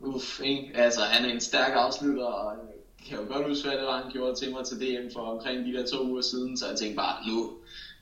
uff, 0.00 0.40
ikke? 0.40 0.70
Altså, 0.74 1.00
han 1.00 1.24
er 1.24 1.34
en 1.34 1.40
stærk 1.40 1.72
afslutter, 1.74 2.24
og 2.24 2.52
øh, 2.52 3.08
kan 3.08 3.18
jo 3.18 3.34
godt 3.34 3.48
huske, 3.48 3.68
hvad 3.68 3.78
det 3.78 3.86
var, 3.86 4.02
han 4.02 4.12
gjorde 4.12 4.34
til 4.34 4.52
mig 4.52 4.64
til 4.64 4.80
DM 4.80 5.12
for 5.12 5.20
omkring 5.20 5.66
de 5.66 5.72
der 5.72 5.86
to 5.86 6.06
uger 6.06 6.22
siden, 6.22 6.56
så 6.56 6.68
jeg 6.68 6.76
tænkte 6.76 6.96
bare, 6.96 7.28
nu, 7.28 7.52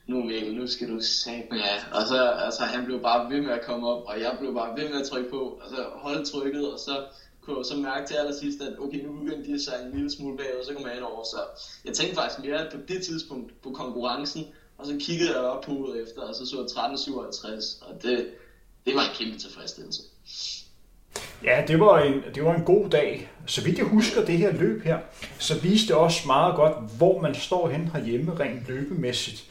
nu 0.07 0.23
Mikkel, 0.23 0.55
nu 0.55 0.67
skal 0.67 0.89
du 0.89 0.99
sætte 1.01 1.55
ja. 1.55 1.97
Og 1.97 2.07
så, 2.07 2.29
altså, 2.29 2.63
han 2.63 2.85
blev 2.85 3.01
bare 3.01 3.29
ved 3.29 3.41
med 3.41 3.51
at 3.51 3.65
komme 3.65 3.87
op, 3.87 4.03
og 4.05 4.19
jeg 4.19 4.35
blev 4.39 4.53
bare 4.53 4.81
ved 4.81 4.89
med 4.89 5.01
at 5.01 5.07
trykke 5.07 5.29
på, 5.29 5.39
og 5.39 5.69
så 5.69 5.85
holde 5.93 6.25
trykket, 6.25 6.73
og 6.73 6.79
så 6.79 7.05
kunne 7.41 7.57
jeg 7.57 7.65
så 7.65 7.77
mærke 7.77 8.07
til 8.07 8.15
allersidst, 8.15 8.61
at 8.61 8.79
okay, 8.79 9.05
nu 9.05 9.19
begyndte 9.19 9.51
de 9.51 9.63
sig 9.63 9.73
en 9.85 9.91
lille 9.91 10.11
smule 10.11 10.37
bagud, 10.37 10.59
og 10.59 10.65
så 10.65 10.73
kom 10.73 10.87
jeg 10.87 10.95
ind 10.95 11.03
over. 11.03 11.23
Så 11.23 11.39
jeg 11.85 11.93
tænkte 11.93 12.15
faktisk 12.15 12.39
mere 12.39 12.67
på 12.71 12.77
det 12.87 13.03
tidspunkt 13.03 13.61
på 13.61 13.71
konkurrencen, 13.71 14.45
og 14.77 14.85
så 14.85 14.97
kiggede 14.99 15.31
jeg 15.31 15.39
op 15.39 15.63
på 15.63 15.71
uret 15.71 16.03
efter, 16.03 16.21
og 16.21 16.35
så 16.35 16.45
så 16.45 16.57
jeg 16.57 16.65
13.57, 16.65 17.87
og 17.87 18.03
det, 18.03 18.29
det 18.85 18.95
var 18.95 19.01
en 19.01 19.15
kæmpe 19.15 19.39
tilfredsstillelse. 19.39 20.01
Ja, 21.43 21.63
det 21.67 21.79
var, 21.79 21.99
en, 21.99 22.23
det 22.35 22.45
var 22.45 22.55
en 22.55 22.63
god 22.63 22.89
dag. 22.89 23.29
Så 23.45 23.63
vidt 23.63 23.77
jeg 23.77 23.85
husker 23.85 24.25
det 24.25 24.37
her 24.37 24.51
løb 24.51 24.83
her, 24.83 24.97
så 25.37 25.59
viste 25.59 25.87
det 25.87 25.95
også 25.95 26.21
meget 26.25 26.55
godt, 26.55 26.73
hvor 26.97 27.21
man 27.21 27.35
står 27.35 27.69
hen 27.69 27.89
herhjemme 27.93 28.31
rent 28.39 28.67
løbemæssigt. 28.67 29.43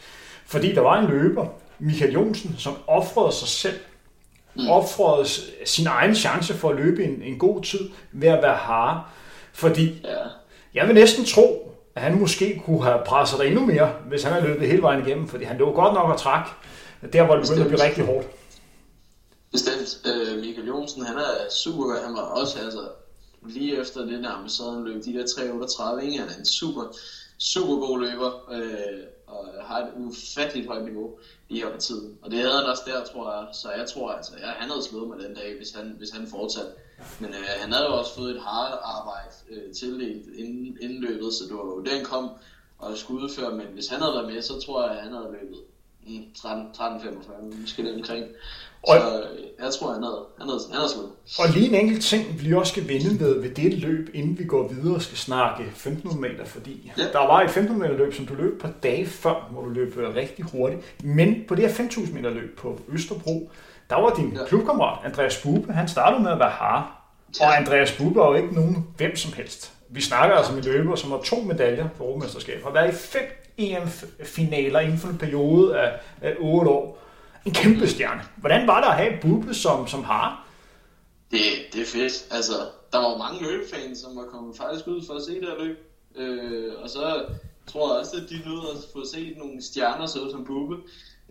Fordi 0.46 0.74
der 0.74 0.80
var 0.80 1.00
en 1.00 1.08
løber, 1.08 1.46
Michael 1.78 2.12
Jonsen, 2.12 2.54
som 2.58 2.74
offrede 2.86 3.32
sig 3.32 3.48
selv, 3.48 3.78
mm. 4.54 4.68
offrede 4.68 5.28
sin 5.64 5.86
egen 5.86 6.14
chance 6.14 6.54
for 6.54 6.70
at 6.70 6.76
løbe 6.76 7.04
en, 7.04 7.22
en 7.22 7.38
god 7.38 7.62
tid 7.62 7.90
ved 8.12 8.28
at 8.28 8.42
være 8.42 8.56
har. 8.56 9.10
Fordi 9.52 10.00
ja. 10.04 10.16
jeg 10.74 10.86
vil 10.86 10.94
næsten 10.94 11.24
tro, 11.24 11.74
at 11.94 12.02
han 12.02 12.20
måske 12.20 12.62
kunne 12.66 12.82
have 12.82 12.98
presset 13.06 13.38
dig 13.40 13.46
endnu 13.46 13.66
mere, 13.66 13.92
hvis 14.08 14.22
han 14.22 14.32
havde 14.32 14.46
løbet 14.46 14.68
hele 14.68 14.82
vejen 14.82 15.06
igennem, 15.06 15.28
fordi 15.28 15.44
han 15.44 15.58
lå 15.58 15.72
godt 15.72 15.94
nok 15.94 16.12
at 16.12 16.18
trække 16.18 16.50
der, 17.12 17.24
hvor 17.24 17.36
det 17.36 17.42
begyndte 17.42 17.62
at 17.62 17.68
blive 17.68 17.84
rigtig 17.84 18.04
hårdt. 18.04 18.26
Bestemt. 19.54 20.00
Øh, 20.06 20.40
Michael 20.40 20.66
Jonsen, 20.66 21.04
han 21.04 21.16
er 21.16 21.50
super 21.50 22.02
Han 22.04 22.14
var 22.14 22.20
også, 22.20 22.58
altså, 22.58 22.88
lige 23.42 23.80
efter 23.80 24.00
det 24.00 24.22
der 24.24 24.40
med 24.40 24.48
sådan 24.48 24.84
løb 24.84 25.04
de 25.04 25.12
der 25.12 25.26
338, 25.26 26.04
ikke? 26.04 26.18
Han 26.18 26.28
er 26.28 26.38
en 26.38 26.46
super, 26.46 26.84
super 27.38 27.76
god 27.86 28.00
løber, 28.00 28.52
øh, 28.52 29.02
og 29.26 29.46
har 29.62 29.78
et 29.78 29.92
ufatteligt 29.96 30.66
højt 30.66 30.84
niveau 30.84 31.18
lige 31.48 31.64
her 31.64 31.72
på 31.72 31.80
tiden. 31.80 32.18
Og 32.22 32.30
det 32.30 32.38
havde 32.38 32.54
han 32.54 32.64
også 32.64 32.82
der, 32.86 33.04
tror 33.04 33.32
jeg. 33.32 33.48
Så 33.52 33.70
jeg 33.70 33.86
tror, 33.88 34.10
altså, 34.10 34.32
jeg, 34.40 34.48
han 34.48 34.70
havde 34.70 34.84
slået 34.84 35.08
mig 35.08 35.18
den 35.18 35.34
dag, 35.34 35.56
hvis 35.56 35.72
han, 35.72 35.94
hvis 35.98 36.10
han 36.10 36.26
fortsatte. 36.26 36.70
Men 37.20 37.30
øh, 37.30 37.48
han 37.62 37.72
havde 37.72 37.86
jo 37.86 37.98
også 37.98 38.14
fået 38.14 38.36
et 38.36 38.42
hardt 38.42 38.80
arbejde 38.82 39.34
øh, 39.50 39.74
tildelt 39.74 40.26
inden, 40.34 40.78
inden 40.80 41.00
løbet, 41.00 41.34
så 41.34 41.44
det 41.48 41.54
var 41.54 41.64
jo 41.64 41.84
den 41.90 42.04
kom 42.04 42.30
og 42.78 42.98
skulle 42.98 43.22
udføre. 43.24 43.56
Men 43.56 43.66
hvis 43.66 43.88
han 43.88 44.00
havde 44.00 44.14
været 44.14 44.32
med, 44.32 44.42
så 44.42 44.60
tror 44.60 44.82
jeg, 44.82 44.96
at 44.96 45.02
han 45.02 45.12
havde 45.12 45.36
løbet 45.40 45.58
13, 46.34 46.72
13 46.74 47.00
45, 47.00 47.42
måske 47.42 47.82
den 47.82 47.94
omkring. 47.94 48.24
Og, 48.88 48.96
så 48.96 49.22
jeg 49.64 49.72
tror, 49.72 49.92
han 49.92 50.02
havde, 50.02 50.24
han 50.38 50.48
havde, 50.48 50.60
han 50.70 50.76
havde 50.76 50.92
slået. 50.92 51.10
Og 51.38 51.54
lige 51.54 51.68
en 51.68 51.74
enkelt 51.74 52.04
ting, 52.04 52.24
vi 52.40 52.54
også 52.54 52.72
skal 52.72 52.88
vende 52.88 53.20
ved, 53.20 53.40
ved 53.42 53.50
det 53.50 53.72
løb, 53.72 54.10
inden 54.14 54.38
vi 54.38 54.44
går 54.44 54.68
videre 54.68 54.94
og 54.94 55.02
skal 55.02 55.18
snakke 55.18 55.62
1500 55.64 56.20
meter, 56.20 56.44
fordi 56.44 56.92
ja. 56.98 57.02
der 57.12 57.18
var 57.18 57.40
et 57.40 57.44
1500 57.44 57.92
meter 57.92 58.04
løb, 58.04 58.14
som 58.14 58.26
du 58.26 58.34
løb 58.34 58.60
på 58.60 58.68
dage 58.82 59.06
før, 59.06 59.48
hvor 59.50 59.62
du 59.62 59.68
løb 59.68 59.94
rigtig 59.96 60.44
hurtigt. 60.44 61.04
Men 61.04 61.44
på 61.48 61.54
det 61.54 61.64
her 61.64 61.74
5000 61.74 62.16
meter 62.16 62.30
løb 62.30 62.58
på 62.58 62.78
Østerbro, 62.88 63.50
der 63.90 63.96
var 63.96 64.14
din 64.14 64.32
ja. 64.36 64.44
klubkammerat, 64.44 64.98
Andreas 65.04 65.42
Bube, 65.42 65.72
han 65.72 65.88
startede 65.88 66.22
med 66.22 66.30
at 66.32 66.38
være 66.38 66.50
har. 66.50 67.00
Ja. 67.40 67.46
Og 67.46 67.56
Andreas 67.56 67.92
Bube 67.92 68.14
var 68.14 68.26
jo 68.28 68.34
ikke 68.34 68.54
nogen 68.54 68.86
hvem 68.96 69.16
som 69.16 69.32
helst. 69.32 69.72
Vi 69.88 70.00
snakker 70.00 70.36
altså 70.36 70.52
med 70.52 70.62
løber, 70.62 70.96
som 70.96 71.10
har 71.10 71.18
to 71.18 71.40
medaljer 71.40 71.88
på 71.98 72.04
Europamesterskab, 72.04 72.62
har 72.62 72.70
været 72.70 72.88
i 72.88 72.96
fem 72.96 73.22
EM-finaler 73.58 74.80
inden 74.80 74.98
for 74.98 75.08
en 75.08 75.18
periode 75.18 75.78
af, 75.78 75.92
af 76.22 76.34
8 76.38 76.70
år. 76.70 77.03
En 77.44 77.52
kæmpe 77.52 77.88
stjerne. 77.88 78.22
Hvordan 78.36 78.66
var 78.66 78.80
det 78.80 78.88
at 78.88 78.96
have 78.96 79.20
Bubbe 79.22 79.54
som, 79.54 79.86
som 79.86 80.04
har? 80.04 80.48
Det, 81.30 81.40
det 81.72 81.82
er 81.82 81.86
fedt. 81.86 82.26
Altså, 82.30 82.52
der 82.92 82.98
var 82.98 83.18
mange 83.18 83.42
løbefans, 83.42 83.98
som 83.98 84.16
var 84.16 84.24
kommet 84.24 84.56
faktisk 84.56 84.86
ud 84.86 85.06
for 85.06 85.14
at 85.14 85.22
se 85.22 85.34
det 85.34 85.48
her 85.48 85.64
løb. 85.64 85.78
Øh, 86.16 86.72
og 86.82 86.90
så 86.90 87.26
tror 87.66 87.92
jeg 87.92 88.00
også, 88.00 88.16
at 88.16 88.30
de 88.30 88.48
nød 88.48 88.60
at 88.70 88.76
få 88.92 89.04
set 89.14 89.36
nogle 89.38 89.62
stjerner, 89.62 90.06
så 90.06 90.30
som 90.30 90.44
Bubbe. 90.44 90.76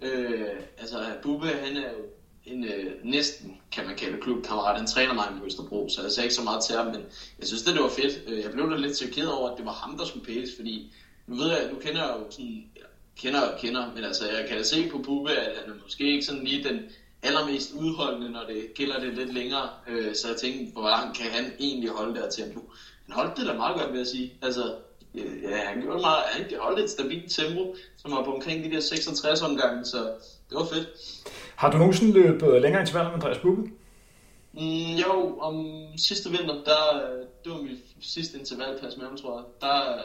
Øh, 0.01 0.47
altså, 0.77 0.97
Bubbe, 1.23 1.47
han 1.47 1.77
er 1.77 1.91
jo 1.91 2.03
en 2.45 2.63
øh, 2.63 2.91
næsten, 3.03 3.57
kan 3.71 3.85
man 3.85 3.95
kalde 3.95 4.21
klubkammerat. 4.21 4.77
Han 4.77 4.87
træner 4.87 5.13
mig 5.13 5.27
på 5.39 5.45
Østerbro, 5.45 5.89
så 5.89 6.01
jeg 6.01 6.11
sagde 6.11 6.25
ikke 6.25 6.35
så 6.35 6.43
meget 6.43 6.63
til 6.63 6.75
ham, 6.75 6.85
men 6.85 7.01
jeg 7.39 7.47
synes, 7.47 7.63
det, 7.63 7.73
det 7.73 7.83
var 7.83 7.89
fedt. 7.89 8.23
Øh, 8.27 8.39
jeg 8.43 8.51
blev 8.51 8.71
da 8.71 8.75
lidt 8.75 8.97
chokeret 8.97 9.31
over, 9.31 9.49
at 9.49 9.57
det 9.57 9.65
var 9.65 9.71
ham, 9.71 9.97
der 9.97 10.05
skulle 10.05 10.25
pæles, 10.25 10.49
fordi 10.55 10.93
nu 11.27 11.35
ved 11.35 11.47
jeg, 11.47 11.69
nu 11.73 11.79
kender 11.79 12.01
jeg 12.01 12.15
jo 12.19 12.31
sådan, 12.31 12.63
kender 13.17 13.41
og 13.41 13.59
kender, 13.59 13.91
men 13.95 14.03
altså 14.03 14.23
jeg 14.25 14.47
kan 14.47 14.57
da 14.57 14.63
se 14.63 14.89
på 14.89 14.97
Bube, 14.97 15.31
at 15.31 15.57
han 15.57 15.73
er 15.73 15.83
måske 15.83 16.03
ikke 16.03 16.25
sådan 16.25 16.43
lige 16.43 16.63
den 16.63 16.79
allermest 17.23 17.73
udholdende, 17.73 18.31
når 18.31 18.43
det 18.47 18.73
gælder 18.75 18.99
det 18.99 19.13
lidt 19.13 19.33
længere. 19.33 19.69
Øh, 19.87 20.15
så 20.15 20.27
jeg 20.27 20.37
tænkte, 20.37 20.73
hvor 20.73 20.89
langt 20.89 21.17
kan 21.17 21.31
han 21.31 21.53
egentlig 21.59 21.89
holde 21.89 22.15
der 22.15 22.29
tempo? 22.29 22.59
Han 23.05 23.15
holdt 23.15 23.37
det 23.37 23.45
da 23.45 23.53
meget 23.53 23.79
godt, 23.79 23.91
vil 23.91 23.97
jeg 23.97 24.07
sige. 24.07 24.33
Altså, 24.41 24.75
ja, 25.43 25.57
han 25.57 25.81
gjorde 25.81 26.01
meget, 26.01 26.23
han 26.31 26.45
holdt 26.59 26.79
et 26.79 26.89
stabilt 26.89 27.31
tempo, 27.31 27.75
som 27.97 28.11
var 28.11 28.23
på 28.23 28.33
omkring 28.35 28.63
de 28.63 28.71
der 28.71 28.79
66 28.79 29.41
omgange, 29.41 29.85
så 29.85 29.97
det 30.49 30.57
var 30.57 30.65
fedt. 30.65 30.87
Har 31.55 31.71
du 31.71 31.77
nogensinde 31.77 32.13
løbet 32.13 32.61
længere 32.61 32.81
intervaller 32.81 33.11
med 33.11 33.15
Andreas 33.15 33.37
Bube? 33.37 33.61
Mm, 34.53 34.95
jo, 35.05 35.39
om 35.39 35.85
sidste 35.97 36.29
vinter, 36.29 36.53
der, 36.53 36.81
det 37.43 37.51
var 37.51 37.61
mit 37.61 37.79
sidste 38.01 38.39
intervalpas 38.39 38.97
med 38.97 39.05
ham, 39.05 39.17
tror 39.17 39.37
jeg. 39.37 39.45
Der, 39.61 40.01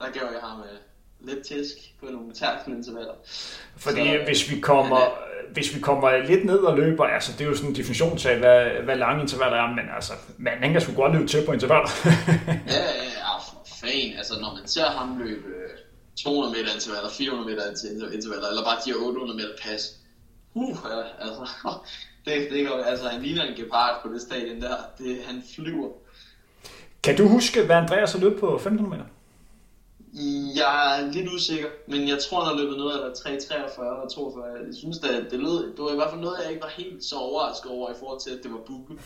der 0.00 0.12
gav 0.12 0.32
jeg 0.32 0.40
ham 0.40 0.60
øh, 0.60 0.78
lidt 1.20 1.46
tæsk 1.46 1.76
på 2.00 2.06
nogle 2.06 2.32
tærskelintervaller. 2.32 3.14
Fordi 3.76 4.06
så, 4.06 4.24
hvis 4.26 4.50
vi 4.50 4.60
kommer, 4.60 5.00
ja, 5.00 5.08
hvis 5.52 5.74
vi 5.74 5.80
kommer 5.80 6.16
lidt 6.16 6.44
ned 6.44 6.58
og 6.58 6.76
løber, 6.76 7.04
altså 7.04 7.32
det 7.32 7.40
er 7.40 7.48
jo 7.48 7.54
sådan 7.54 7.70
en 7.70 7.76
definition 7.76 8.18
til, 8.18 8.38
hvad, 8.38 8.66
hvad 8.84 8.96
lange 8.96 9.22
intervaller 9.22 9.58
er, 9.58 9.68
men 9.68 9.84
altså, 9.96 10.12
man 10.38 10.72
kan 10.72 10.80
sgu 10.80 10.92
godt 10.92 11.12
løbe 11.12 11.26
til 11.26 11.46
på 11.46 11.52
intervaller. 11.52 11.90
ja, 12.74 12.84
ja, 13.18 13.36
for 13.48 13.62
fan. 13.80 14.16
Altså 14.18 14.34
når 14.40 14.54
man 14.58 14.68
ser 14.68 14.84
ham 14.84 15.18
løbe 15.18 15.48
200 16.24 16.54
meter 16.56 16.74
intervaller, 16.74 17.10
400 17.10 17.50
meter 17.50 17.62
intervaller, 18.12 18.48
eller 18.48 18.64
bare 18.64 18.78
de 18.84 18.90
her 18.90 18.98
800 19.06 19.36
meter 19.36 19.54
pas, 19.62 19.82
uh, 20.54 20.76
altså, 21.20 21.44
det, 22.24 22.50
det 22.50 22.68
går, 22.68 22.76
altså 22.76 23.08
han 23.08 23.22
ligner 23.22 23.42
en 23.42 23.56
gepard 23.56 24.00
på 24.02 24.08
det 24.12 24.20
stadion 24.20 24.60
der, 24.60 24.76
det, 24.98 25.18
han 25.26 25.42
flyver. 25.54 25.88
Kan 27.02 27.16
du 27.16 27.28
huske, 27.28 27.64
hvad 27.66 27.76
Andreas 27.76 28.12
har 28.12 28.20
løbet 28.20 28.40
på 28.40 28.54
1500 28.54 28.90
meter? 28.90 29.17
Jeg 30.56 31.00
er 31.00 31.12
lidt 31.12 31.28
usikker, 31.28 31.68
men 31.86 32.08
jeg 32.08 32.18
tror, 32.18 32.40
han 32.40 32.56
har 32.56 32.62
løbet 32.62 32.78
noget 32.78 32.98
af 32.98 33.10
3.43 33.10 33.82
og 33.82 34.12
42. 34.12 34.44
Jeg 34.66 34.74
synes, 34.74 34.98
at 34.98 35.30
det, 35.30 35.40
lød, 35.40 35.72
det 35.76 35.84
var 35.84 35.92
i 35.92 35.94
hvert 35.94 36.10
fald 36.10 36.20
noget, 36.20 36.36
jeg 36.42 36.50
ikke 36.50 36.62
var 36.62 36.72
helt 36.76 37.04
så 37.04 37.16
overrasket 37.16 37.70
over 37.70 37.90
i 37.90 37.94
forhold 37.98 38.20
til, 38.20 38.30
at 38.30 38.38
det 38.42 38.50
var 38.50 38.58
Bukke. 38.66 39.02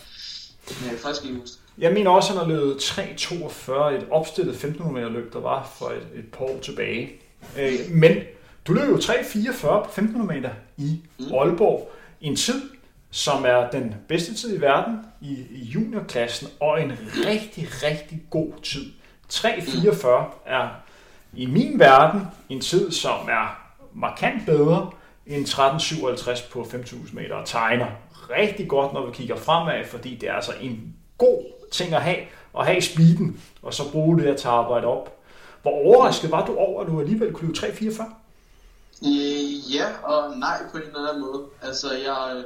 Men 0.68 0.90
jeg 0.90 0.98
faktisk 0.98 1.24
ikke 1.24 1.40
huske 1.40 1.56
Jeg 1.78 1.92
mener 1.92 2.10
også, 2.10 2.32
at 2.32 2.38
han 2.38 2.50
har 2.50 2.56
løbet 2.56 2.76
3.42, 2.76 3.72
et 3.72 4.06
opstillet 4.10 4.54
1500 4.54 4.94
meter 4.94 5.20
løb, 5.20 5.32
der 5.32 5.40
var 5.40 5.72
for 5.78 5.86
et, 5.86 6.06
et 6.14 6.24
par 6.32 6.44
år 6.44 6.58
tilbage. 6.62 7.12
Øh, 7.58 7.72
men 7.90 8.16
du 8.66 8.72
løb 8.72 8.88
jo 8.88 8.96
3.44 8.96 9.60
på 9.60 9.78
1500 9.78 10.34
meter 10.34 10.50
i 10.76 11.00
Aalborg 11.34 11.92
i 12.20 12.26
en 12.26 12.36
tid, 12.36 12.62
som 13.10 13.44
er 13.44 13.70
den 13.70 13.94
bedste 14.08 14.34
tid 14.34 14.56
i 14.56 14.60
verden 14.60 14.98
i, 15.20 15.32
i 15.50 15.64
juniorklassen, 15.64 16.48
og 16.60 16.82
en 16.82 16.92
rigtig, 17.26 17.68
rigtig 17.82 18.22
god 18.30 18.52
tid. 18.62 18.84
3.44 19.32 20.06
er 20.46 20.68
i 21.36 21.46
min 21.46 21.78
verden 21.78 22.20
en 22.48 22.60
tid, 22.60 22.90
som 22.90 23.28
er 23.28 23.58
markant 23.94 24.46
bedre 24.46 24.90
end 25.26 25.46
13.57 25.46 26.52
på 26.52 26.62
5.000 26.62 27.14
meter 27.14 27.34
og 27.34 27.46
tegner 27.46 27.86
rigtig 28.30 28.68
godt, 28.68 28.92
når 28.92 29.06
vi 29.06 29.12
kigger 29.12 29.36
fremad, 29.36 29.84
fordi 29.84 30.14
det 30.14 30.28
er 30.28 30.32
altså 30.32 30.52
en 30.60 30.96
god 31.18 31.44
ting 31.72 31.94
at 31.94 32.02
have, 32.02 32.18
at 32.58 32.66
have 32.66 32.82
speeden, 32.82 33.42
og 33.62 33.74
så 33.74 33.92
bruge 33.92 34.18
det 34.18 34.26
at 34.26 34.36
tage 34.36 34.52
arbejde 34.52 34.86
op. 34.86 35.18
Hvor 35.62 35.70
overrasket 35.70 36.30
var 36.30 36.46
du 36.46 36.56
over, 36.56 36.80
at 36.82 36.86
du 36.86 37.00
alligevel 37.00 37.32
kunne 37.32 37.48
løbe 37.48 37.58
3.44? 37.58 38.02
Øh, 39.06 39.74
ja 39.74 39.86
og 40.02 40.36
nej 40.38 40.62
på 40.72 40.76
en 40.76 40.82
eller 40.82 41.08
anden 41.08 41.22
måde. 41.22 41.44
Altså, 41.62 41.92
jeg, 41.92 42.44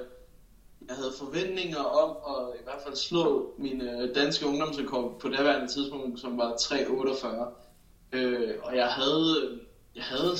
jeg 0.89 0.97
havde 0.97 1.12
forventninger 1.18 1.78
om 1.78 2.16
at 2.28 2.61
i 2.61 2.62
hvert 2.64 2.82
fald 2.84 2.97
slå 2.97 3.53
min 3.59 3.80
øh, 3.80 4.14
danske 4.14 4.47
ungdomsrekord 4.47 5.20
på 5.20 5.28
daværende 5.28 5.72
tidspunkt, 5.72 6.20
som 6.20 6.39
var 6.39 6.51
3.48. 6.53 7.66
Øh, 8.13 8.55
og 8.63 8.77
jeg 8.77 8.87
havde, 8.87 9.59
jeg 9.97 10.05
havde 10.05 10.33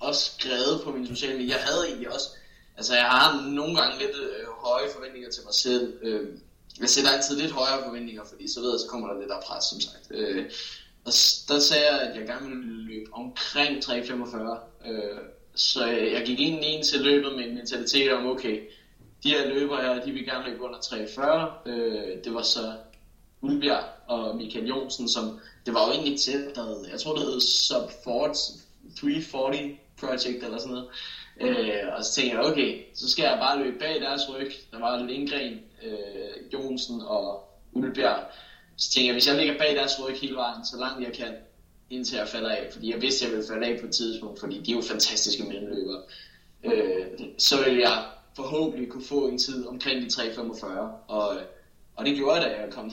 også 0.00 0.30
skrevet 0.38 0.80
på 0.84 0.90
min 0.90 1.06
sociale 1.06 1.38
medier. 1.38 1.56
Jeg 1.56 1.64
havde 1.64 1.86
egentlig 1.86 2.12
også, 2.12 2.28
altså 2.76 2.94
jeg 2.94 3.04
har 3.04 3.50
nogle 3.50 3.76
gange 3.80 3.98
lidt 3.98 4.16
øh, 4.16 4.46
høje 4.48 4.88
forventninger 4.94 5.30
til 5.30 5.42
mig 5.44 5.54
selv. 5.54 5.94
Øh, 6.02 6.28
jeg 6.80 6.88
sætter 6.88 7.10
altid 7.10 7.36
lidt 7.36 7.52
højere 7.52 7.84
forventninger, 7.84 8.24
fordi 8.24 8.52
så 8.52 8.60
ved 8.60 8.70
jeg, 8.70 8.80
så 8.80 8.86
kommer 8.86 9.08
der 9.08 9.20
lidt 9.20 9.30
af 9.30 9.42
pres, 9.46 9.64
som 9.64 9.80
sagt. 9.80 10.06
Øh, 10.10 10.50
og 11.04 11.12
der 11.48 11.58
sagde 11.58 11.92
jeg, 11.92 12.00
at 12.00 12.16
jeg 12.16 12.26
gerne 12.26 12.48
ville 12.48 12.82
løbe 12.82 13.12
omkring 13.12 13.84
3.45. 13.84 14.88
Øh, 14.90 15.18
så 15.54 15.86
jeg 15.86 16.22
gik 16.26 16.40
ind 16.40 16.64
i 16.64 16.66
en 16.66 16.84
til 16.84 17.00
løbet 17.00 17.36
med 17.36 17.44
en 17.44 17.54
mentalitet 17.54 18.12
om, 18.12 18.26
okay, 18.26 18.70
de 19.22 19.30
her 19.30 19.48
løber 19.48 19.82
her, 19.82 20.04
de 20.04 20.12
vil 20.12 20.24
gerne 20.24 20.50
løbe 20.50 20.62
under 20.62 20.78
3.40. 20.78 21.68
Øh, 21.70 22.24
det 22.24 22.34
var 22.34 22.42
så 22.42 22.72
Ulbjerg 23.40 23.84
og 24.06 24.36
Michael 24.36 24.66
Jonsen, 24.66 25.08
som 25.08 25.38
det 25.66 25.74
var 25.74 25.86
jo 25.86 25.92
egentlig 25.92 26.20
til, 26.20 26.50
der, 26.54 26.84
jeg 26.90 27.00
tror 27.00 27.14
det 27.14 27.22
hed 27.22 27.40
Sub 27.40 27.90
340 28.04 29.76
Project 30.00 30.44
eller 30.44 30.58
sådan 30.58 30.74
noget. 30.74 30.88
Øh, 31.40 31.82
og 31.96 32.04
så 32.04 32.12
tænkte 32.12 32.36
jeg, 32.36 32.44
okay, 32.44 32.82
så 32.94 33.10
skal 33.10 33.22
jeg 33.22 33.38
bare 33.40 33.58
løbe 33.58 33.78
bag 33.78 34.00
deres 34.00 34.22
ryg. 34.30 34.50
Der 34.72 34.78
var 34.78 35.04
Lindgren, 35.04 35.60
øh, 35.82 36.52
Jonsen 36.52 37.00
og 37.00 37.48
Ulbjerg. 37.72 38.20
Så 38.76 38.90
tænkte 38.90 39.06
jeg, 39.06 39.14
hvis 39.14 39.26
jeg 39.28 39.36
ligger 39.36 39.58
bag 39.58 39.76
deres 39.76 39.92
ryg 40.00 40.16
hele 40.20 40.34
vejen, 40.34 40.64
så 40.64 40.76
langt 40.78 41.04
jeg 41.04 41.12
kan, 41.12 41.34
indtil 41.90 42.16
jeg 42.16 42.28
falder 42.28 42.50
af, 42.50 42.68
fordi 42.72 42.90
jeg 42.90 43.02
vidste, 43.02 43.24
at 43.24 43.30
jeg 43.30 43.36
ville 43.36 43.48
falde 43.52 43.66
af 43.66 43.80
på 43.80 43.86
et 43.86 43.94
tidspunkt, 43.94 44.40
fordi 44.40 44.60
de 44.60 44.72
er 44.72 44.76
jo 44.76 44.82
fantastiske 44.82 45.42
mellemløbere. 45.42 46.02
Øh, 46.64 47.06
så 47.38 47.64
ville 47.64 47.80
jeg 47.80 48.04
forhåbentlig 48.36 48.88
kunne 48.88 49.04
få 49.04 49.28
en 49.28 49.38
tid 49.38 49.66
omkring 49.66 50.02
de 50.02 50.06
3.45, 50.06 50.66
og, 51.08 51.36
og 51.96 52.06
det 52.06 52.16
gjorde 52.16 52.40
jeg, 52.40 52.50
da 52.50 52.60
jeg 52.60 52.72
kom 52.72 52.92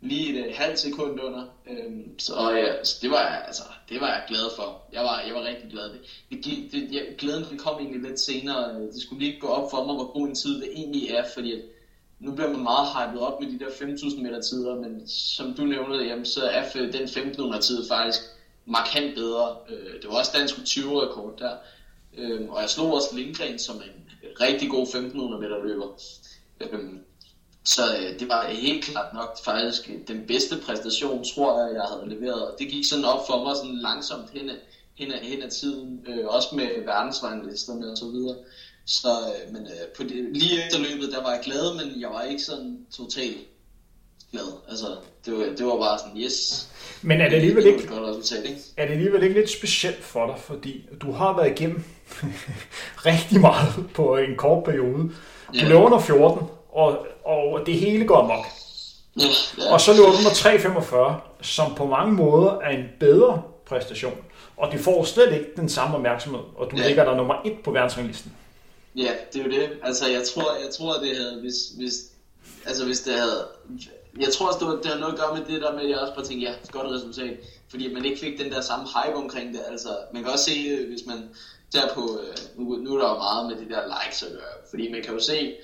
lige 0.00 0.48
et 0.48 0.56
halvt 0.56 0.78
sekund 0.78 1.20
under. 1.20 1.44
Øhm, 1.70 2.18
så, 2.18 2.50
ja, 2.50 2.84
så 2.84 2.98
det 3.02 3.10
var 3.10 3.20
jeg, 3.20 3.44
altså, 3.46 3.62
det 3.88 4.00
var 4.00 4.06
jeg 4.06 4.24
glad 4.28 4.50
for. 4.56 4.82
Jeg 4.92 5.02
var, 5.02 5.20
jeg 5.26 5.34
var 5.34 5.42
rigtig 5.42 5.70
glad. 5.70 5.90
Det, 5.90 6.44
det, 6.44 6.72
det, 6.72 6.88
jeg, 6.92 7.06
glæden 7.18 7.44
den 7.50 7.58
kom 7.58 7.80
egentlig 7.80 8.02
lidt 8.02 8.20
senere. 8.20 8.80
Det 8.80 9.02
skulle 9.02 9.24
lige 9.24 9.40
gå 9.40 9.46
op 9.46 9.70
for 9.70 9.84
mig, 9.84 9.94
hvor 9.94 10.12
god 10.12 10.28
en 10.28 10.34
tid 10.34 10.60
det 10.60 10.68
egentlig 10.72 11.08
er, 11.08 11.24
fordi 11.34 11.52
at, 11.52 11.60
nu 12.18 12.32
bliver 12.32 12.52
man 12.52 12.62
meget 12.62 12.88
hypet 12.88 13.20
op 13.20 13.40
med 13.40 13.50
de 13.50 13.58
der 13.58 13.70
5.000 13.70 14.22
meter 14.22 14.42
tider, 14.42 14.74
men 14.74 15.08
som 15.08 15.54
du 15.54 15.64
nævnte, 15.64 15.96
jamen, 15.96 16.26
så 16.26 16.44
er 16.44 16.70
den 16.72 17.04
1.500 17.04 17.60
tid 17.60 17.88
faktisk 17.88 18.20
markant 18.66 19.14
bedre. 19.14 19.56
Øh, 19.68 20.02
det 20.02 20.10
var 20.10 20.18
også 20.18 20.30
dansk 20.34 20.54
20-rekord 20.54 21.38
der. 21.38 21.52
Øh, 22.16 22.50
og 22.50 22.60
jeg 22.60 22.70
slog 22.70 22.94
også 22.94 23.16
Lindgren 23.16 23.58
som 23.58 23.76
en 23.76 24.10
rigtig 24.40 24.70
god 24.70 24.86
1.500 24.86 25.40
meter 25.40 25.64
løber. 25.64 26.00
Øh, 27.68 27.74
så 27.74 27.82
øh, 27.96 28.20
det 28.20 28.28
var 28.28 28.46
helt 28.48 28.84
klart 28.84 29.14
nok 29.14 29.38
faktisk 29.44 29.90
den 30.08 30.24
bedste 30.26 30.56
præstation, 30.66 31.24
tror 31.24 31.60
jeg, 31.60 31.74
jeg 31.74 31.82
havde 31.82 32.14
leveret. 32.14 32.42
Og 32.46 32.54
det 32.58 32.68
gik 32.68 32.84
sådan 32.84 33.04
op 33.04 33.26
for 33.26 33.44
mig 33.44 33.56
sådan 33.56 33.78
langsomt 33.78 34.30
hen 34.34 34.50
hen 34.94 35.12
hen 35.22 35.42
ad 35.42 35.50
tiden, 35.50 36.00
øh, 36.08 36.26
også 36.26 36.48
med 36.52 36.68
verdensranglisterne 36.84 37.90
og 37.90 37.98
så 37.98 38.04
videre. 38.04 38.36
Så, 38.84 39.08
øh, 39.08 39.52
men 39.52 39.62
øh, 39.62 39.86
på 39.96 40.02
det, 40.02 40.16
lige 40.32 40.64
efter 40.64 40.78
løbet, 40.78 41.12
der 41.12 41.22
var 41.22 41.30
jeg 41.30 41.40
glad, 41.44 41.74
men 41.74 42.00
jeg 42.00 42.10
var 42.10 42.22
ikke 42.22 42.42
sådan 42.42 42.78
totalt 42.96 43.38
glad. 44.32 44.48
Altså, 44.68 44.86
det 45.24 45.32
var, 45.32 45.44
det 45.58 45.66
var 45.66 45.76
bare 45.76 45.98
sådan, 45.98 46.20
yes. 46.20 46.68
Men 47.02 47.20
er 47.20 47.28
det 47.28 47.36
alligevel 47.36 47.66
ikke, 47.66 47.78
det 47.78 47.88
godt 47.88 48.02
resultat, 48.02 48.44
ikke? 48.44 48.60
er 48.76 48.84
det 48.86 48.92
alligevel 48.92 49.22
ikke 49.22 49.34
lidt 49.34 49.50
specielt 49.50 50.04
for 50.04 50.26
dig, 50.26 50.36
fordi 50.38 50.86
du 51.02 51.12
har 51.12 51.36
været 51.36 51.60
igennem 51.60 51.84
rigtig 53.10 53.40
meget 53.40 53.68
på 53.94 54.16
en 54.16 54.36
kort 54.36 54.64
periode. 54.64 55.02
Du 55.52 55.58
ja. 55.58 55.68
løber 55.68 55.80
under 55.80 55.98
14, 55.98 56.48
og, 56.78 57.06
og 57.24 57.66
det 57.66 57.74
hele 57.74 58.06
går 58.06 58.16
amok. 58.16 58.46
Ja, 59.20 59.24
ja. 59.58 59.72
Og 59.72 59.80
så 59.80 59.92
løber 59.92 60.04
du 60.04 60.16
under 60.18 60.30
3.45, 60.30 61.42
som 61.42 61.74
på 61.74 61.86
mange 61.86 62.12
måder 62.12 62.58
er 62.58 62.70
en 62.70 62.84
bedre 63.00 63.42
præstation. 63.66 64.18
Og 64.56 64.72
det 64.72 64.80
får 64.80 65.04
slet 65.04 65.32
ikke 65.32 65.50
den 65.56 65.68
samme 65.68 65.96
opmærksomhed, 65.96 66.40
og 66.56 66.70
du 66.70 66.76
ja. 66.76 66.86
ligger 66.86 67.04
der 67.04 67.16
nummer 67.16 67.34
et 67.44 67.56
på 67.64 67.70
verdensranglisten. 67.70 68.32
Ja, 68.96 69.12
det 69.32 69.40
er 69.40 69.44
jo 69.44 69.50
det. 69.50 69.70
Altså, 69.82 70.08
jeg 70.08 70.22
tror, 70.24 70.52
jeg 70.64 70.70
tror 70.78 70.92
det 70.92 71.16
havde, 71.16 71.40
hvis, 71.40 71.56
hvis, 71.76 71.94
altså, 72.66 72.84
hvis 72.84 73.00
det 73.00 73.14
havde, 73.14 73.46
jeg 74.20 74.28
tror 74.32 74.46
også, 74.46 74.58
det, 74.58 74.68
var, 74.68 74.74
det 74.74 74.86
havde 74.86 75.00
noget 75.00 75.12
at 75.12 75.20
gøre 75.20 75.36
med 75.36 75.44
det 75.44 75.62
der 75.62 75.72
med, 75.72 75.82
at 75.82 75.90
jeg 75.90 75.98
også 75.98 76.14
bare 76.14 76.24
tænkte, 76.24 76.46
ja, 76.46 76.52
godt 76.70 76.86
resultat. 76.86 77.36
Fordi 77.70 77.94
man 77.94 78.04
ikke 78.04 78.20
fik 78.20 78.38
den 78.38 78.52
der 78.52 78.60
samme 78.60 78.86
hype 78.86 79.16
omkring 79.16 79.54
det. 79.54 79.60
Altså, 79.70 79.88
man 80.12 80.22
kan 80.22 80.32
også 80.32 80.44
se, 80.44 80.86
hvis 80.86 81.06
man 81.06 81.18
der 81.72 81.94
på, 81.94 82.20
øh, 82.22 82.36
nu, 82.56 82.76
nu 82.76 82.96
er 82.96 83.00
der 83.02 83.08
jo 83.10 83.18
meget 83.18 83.46
med 83.46 83.56
de 83.56 83.74
der 83.74 83.82
likes 83.86 84.22
at 84.22 84.32
gøre. 84.32 84.56
Fordi 84.70 84.92
man 84.92 85.02
kan 85.02 85.14
jo 85.14 85.20
se, 85.20 85.54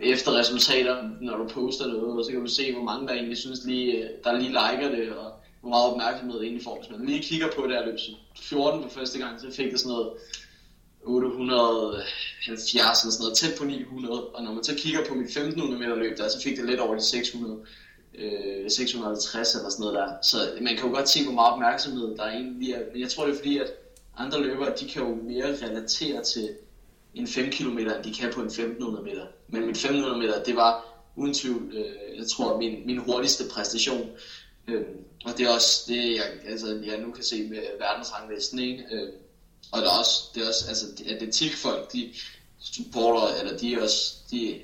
efter 0.00 0.38
resultater, 0.38 0.96
når 1.20 1.36
du 1.36 1.48
poster 1.48 1.86
noget, 1.86 2.18
og 2.18 2.24
så 2.24 2.30
kan 2.30 2.40
du 2.40 2.46
se, 2.46 2.72
hvor 2.72 2.82
mange 2.82 3.08
der 3.08 3.14
egentlig 3.14 3.38
synes 3.38 3.64
lige, 3.64 3.92
øh, 3.98 4.10
der 4.24 4.32
lige 4.32 4.48
liker 4.48 4.90
det, 4.90 5.12
og 5.12 5.32
hvor 5.60 5.70
meget 5.70 5.90
opmærksomhed 5.90 6.38
det 6.38 6.44
egentlig 6.44 6.64
får. 6.64 6.78
Hvis 6.80 6.90
man 6.90 7.06
lige 7.06 7.22
kigger 7.22 7.48
på 7.56 7.62
det 7.66 7.72
her 7.76 7.86
løb 7.86 7.98
14 8.40 8.82
på 8.82 8.88
første 8.88 9.18
gang, 9.18 9.40
så 9.40 9.46
fik 9.56 9.70
det 9.72 9.80
sådan 9.80 9.92
noget 9.92 10.10
870 11.04 12.74
eller 12.74 12.94
sådan 12.94 13.24
noget, 13.24 13.36
tæt 13.36 13.54
på 13.58 13.64
900. 13.64 14.26
Og 14.26 14.42
når 14.42 14.52
man 14.52 14.64
så 14.64 14.74
kigger 14.74 15.00
på 15.08 15.14
mit 15.14 15.26
1500 15.26 15.80
meter 15.80 15.96
løb 15.96 16.18
der, 16.18 16.28
så 16.28 16.42
fik 16.42 16.56
det 16.56 16.66
lidt 16.66 16.80
over 16.80 16.94
de 16.94 17.02
600. 17.02 17.58
Øh, 18.14 18.70
650 18.70 19.54
eller 19.54 19.70
sådan 19.70 19.80
noget 19.80 19.98
der. 19.98 20.08
Så 20.22 20.36
man 20.60 20.76
kan 20.76 20.86
jo 20.88 20.94
godt 20.94 21.08
se, 21.08 21.24
hvor 21.24 21.32
meget 21.32 21.52
opmærksomhed 21.52 22.16
der 22.16 22.24
egentlig 22.24 22.72
er. 22.72 22.80
Men 22.92 23.00
jeg 23.00 23.10
tror, 23.10 23.26
det 23.26 23.32
er 23.32 23.36
fordi, 23.38 23.58
at 23.58 23.70
andre 24.16 24.42
løbere, 24.42 24.72
de 24.80 24.88
kan 24.88 25.02
jo 25.02 25.14
mere 25.14 25.56
relatere 25.66 26.24
til 26.24 26.48
en 27.14 27.26
5 27.26 27.50
km, 27.50 27.78
end 27.78 28.04
de 28.04 28.14
kan 28.14 28.32
på 28.32 28.40
en 28.40 28.46
1500 28.46 29.04
meter. 29.04 29.26
Men 29.48 29.66
mit 29.66 29.76
1500 29.76 30.18
meter, 30.18 30.44
det 30.44 30.56
var 30.56 30.86
uden 31.16 31.34
tvivl, 31.34 31.76
øh, 31.76 32.18
jeg 32.18 32.26
tror, 32.26 32.58
min, 32.58 32.86
min 32.86 32.98
hurtigste 32.98 33.44
præstation. 33.50 34.10
Øh, 34.68 34.82
og 35.24 35.38
det 35.38 35.46
er 35.46 35.50
også 35.50 35.84
det, 35.88 36.14
jeg, 36.14 36.24
altså, 36.46 36.66
jeg 36.86 36.98
nu 36.98 37.12
kan 37.12 37.24
se 37.24 37.42
med 37.42 37.62
verdensranglisten, 37.78 38.58
ikke? 38.58 38.84
Øh, 38.92 39.08
og 39.72 39.80
det 39.80 39.86
er 39.86 39.98
også, 39.98 40.20
det 40.34 40.42
er 40.42 40.48
også, 40.48 40.64
altså, 40.68 40.86
atletikfolk, 41.06 41.92
de 41.92 42.12
supporter, 42.60 43.40
eller 43.40 43.58
de 43.58 43.74
er 43.74 43.82
også, 43.82 44.14
de, 44.30 44.60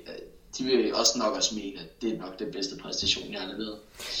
de 0.57 0.63
vil 0.63 0.95
også 0.95 1.17
nok 1.17 1.35
også 1.35 1.55
mene, 1.55 1.79
at 1.79 2.01
det 2.01 2.13
er 2.13 2.17
nok 2.17 2.39
den 2.39 2.51
bedste 2.51 2.77
præstation, 2.77 3.33
jeg 3.33 3.41
har 3.41 3.47
leveret. 3.47 3.79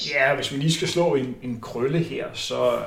Ja, 0.09 0.35
hvis 0.35 0.51
vi 0.51 0.57
lige 0.57 0.73
skal 0.73 0.87
slå 0.87 1.15
en, 1.15 1.35
en 1.43 1.61
krølle 1.61 1.99
her, 1.99 2.33
så 2.33 2.83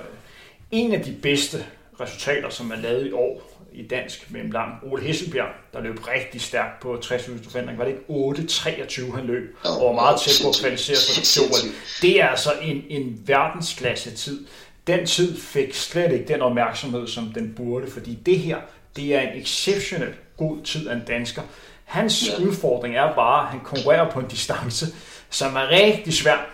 en 0.70 0.92
af 0.92 1.04
de 1.04 1.16
bedste 1.22 1.66
resultater, 2.00 2.48
som 2.48 2.70
er 2.70 2.76
lavet 2.76 3.06
i 3.06 3.12
år 3.12 3.60
i 3.72 3.82
dansk 3.82 4.30
mellem 4.30 4.50
lang. 4.50 4.72
Ole 4.82 5.02
Hesselbjerg, 5.02 5.48
der 5.72 5.80
løb 5.80 6.08
rigtig 6.08 6.40
stærkt 6.40 6.80
på 6.80 6.96
60 6.96 7.24
forventning. 7.24 7.78
Var 7.78 7.84
det 7.84 7.92
ikke 7.92 8.04
8.23 8.10 9.16
han 9.16 9.26
løb, 9.26 9.56
og 9.64 9.86
var 9.86 9.92
meget 9.92 10.20
tæt 10.20 10.40
på 10.42 10.48
at 10.48 10.56
kvalificere 10.60 10.96
sig 10.96 11.24
til 11.24 11.72
Det 12.02 12.20
er 12.20 12.28
altså 12.28 12.50
en, 12.62 12.84
en 12.88 13.22
verdensklasse 13.26 14.16
tid. 14.16 14.46
Den 14.86 15.06
tid 15.06 15.40
fik 15.40 15.74
slet 15.74 16.12
ikke 16.12 16.28
den 16.28 16.42
opmærksomhed, 16.42 17.08
som 17.08 17.32
den 17.34 17.54
burde, 17.56 17.90
fordi 17.90 18.18
det 18.26 18.38
her, 18.38 18.58
det 18.96 19.14
er 19.14 19.20
en 19.20 19.40
exceptionelt 19.40 20.14
god 20.36 20.62
tid 20.64 20.88
af 20.88 20.94
en 20.94 21.02
dansker. 21.06 21.42
Hans 21.84 22.28
ja. 22.28 22.44
udfordring 22.44 22.96
er 22.96 23.14
bare, 23.14 23.42
at 23.42 23.48
han 23.48 23.60
konkurrerer 23.60 24.10
på 24.10 24.20
en 24.20 24.28
distance, 24.28 24.86
som 25.30 25.56
er 25.56 25.70
rigtig 25.70 26.14
svær 26.14 26.50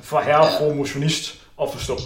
for 0.00 0.20
herre 0.20 0.40
og 0.40 0.48
fru 0.58 0.74
motionist 0.74 1.46
at 1.62 1.68
forstå. 1.72 1.96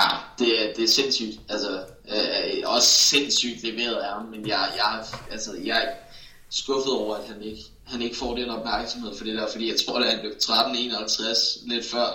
Ja, 0.00 0.08
det, 0.38 0.62
er, 0.62 0.74
det 0.74 0.84
er 0.84 0.88
sindssygt. 0.88 1.40
Altså, 1.48 1.84
øh, 2.08 2.62
også 2.64 2.88
sindssygt 2.88 3.62
leveret 3.62 3.94
af 3.94 4.12
ham, 4.12 4.24
men 4.26 4.48
jeg, 4.48 4.68
jeg, 4.76 5.04
altså, 5.30 5.50
jeg 5.64 5.84
er 5.84 5.92
skuffet 6.50 6.92
over, 6.92 7.16
at 7.16 7.28
han 7.28 7.42
ikke, 7.42 7.62
han 7.86 8.02
ikke 8.02 8.16
får 8.16 8.36
den 8.36 8.50
opmærksomhed 8.50 9.16
for 9.16 9.24
det 9.24 9.36
der, 9.38 9.46
fordi 9.52 9.68
jeg 9.68 9.76
tror, 9.86 9.98
at 9.98 10.10
han 10.10 10.24
løb 10.24 10.32
13.51 10.42 11.68
lidt 11.68 11.86
før 11.86 12.06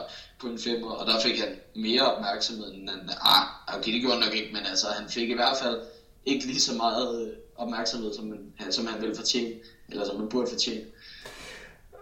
på 0.42 0.48
en 0.48 0.60
femmer, 0.60 0.92
og 0.92 1.08
der 1.08 1.22
fik 1.22 1.40
han 1.40 1.50
mere 1.76 2.02
opmærksomhed 2.02 2.74
end 2.74 2.90
han, 2.90 3.10
ah, 3.22 3.78
okay, 3.78 3.94
det 3.94 4.02
gjorde 4.02 4.16
han 4.16 4.26
nok 4.26 4.36
ikke, 4.36 4.54
men 4.54 4.66
altså, 4.66 4.88
han 4.88 5.10
fik 5.10 5.30
i 5.30 5.34
hvert 5.34 5.58
fald 5.62 5.80
ikke 6.26 6.46
lige 6.46 6.62
så 6.62 6.74
meget 6.74 7.22
øh, 7.22 7.34
opmærksomhed, 7.58 8.14
som, 8.14 8.26
man, 8.26 8.72
som 8.72 8.88
han 8.88 9.02
ville 9.02 9.16
fortjene, 9.16 9.56
eller 9.90 10.06
som 10.06 10.20
han 10.20 10.30
burde 10.30 10.50
fortjene. 10.50 10.82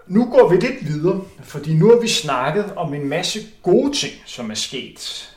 Nu 0.07 0.25
går 0.25 0.49
vi 0.49 0.55
lidt 0.55 0.85
videre, 0.85 1.21
fordi 1.43 1.73
nu 1.73 1.89
har 1.89 1.99
vi 1.99 2.07
snakket 2.07 2.73
om 2.75 2.93
en 2.93 3.07
masse 3.09 3.39
gode 3.63 3.93
ting, 3.93 4.13
som 4.25 4.51
er 4.51 4.55
sket 4.55 5.29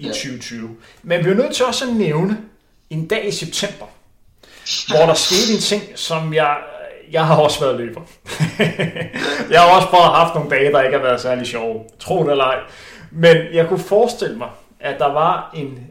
i 0.00 0.06
ja. 0.06 0.12
2020. 0.12 0.76
Men 1.02 1.24
vi 1.24 1.30
er 1.30 1.34
nødt 1.34 1.54
til 1.54 1.64
også 1.64 1.84
at 1.84 1.94
nævne 1.94 2.38
en 2.90 3.06
dag 3.06 3.28
i 3.28 3.30
september, 3.30 3.86
hvor 4.88 5.06
der 5.06 5.14
skete 5.14 5.54
en 5.54 5.60
ting, 5.60 5.98
som 5.98 6.34
jeg, 6.34 6.56
jeg 7.10 7.26
har 7.26 7.36
også 7.36 7.60
været 7.60 7.76
løber. 7.76 8.00
jeg 9.52 9.60
har 9.60 9.76
også 9.76 9.88
prøvet 9.88 10.04
at 10.04 10.10
have 10.10 10.24
haft 10.24 10.34
nogle 10.34 10.50
dage, 10.50 10.72
der 10.72 10.82
ikke 10.82 10.98
har 10.98 11.04
været 11.04 11.20
særlig 11.20 11.46
sjove. 11.46 11.84
Tro 11.98 12.24
det 12.24 12.30
eller 12.30 12.44
ej. 12.44 12.58
Men 13.10 13.36
jeg 13.52 13.68
kunne 13.68 13.78
forestille 13.80 14.38
mig, 14.38 14.50
at 14.80 14.98
der 14.98 15.12
var 15.12 15.50
en, 15.54 15.86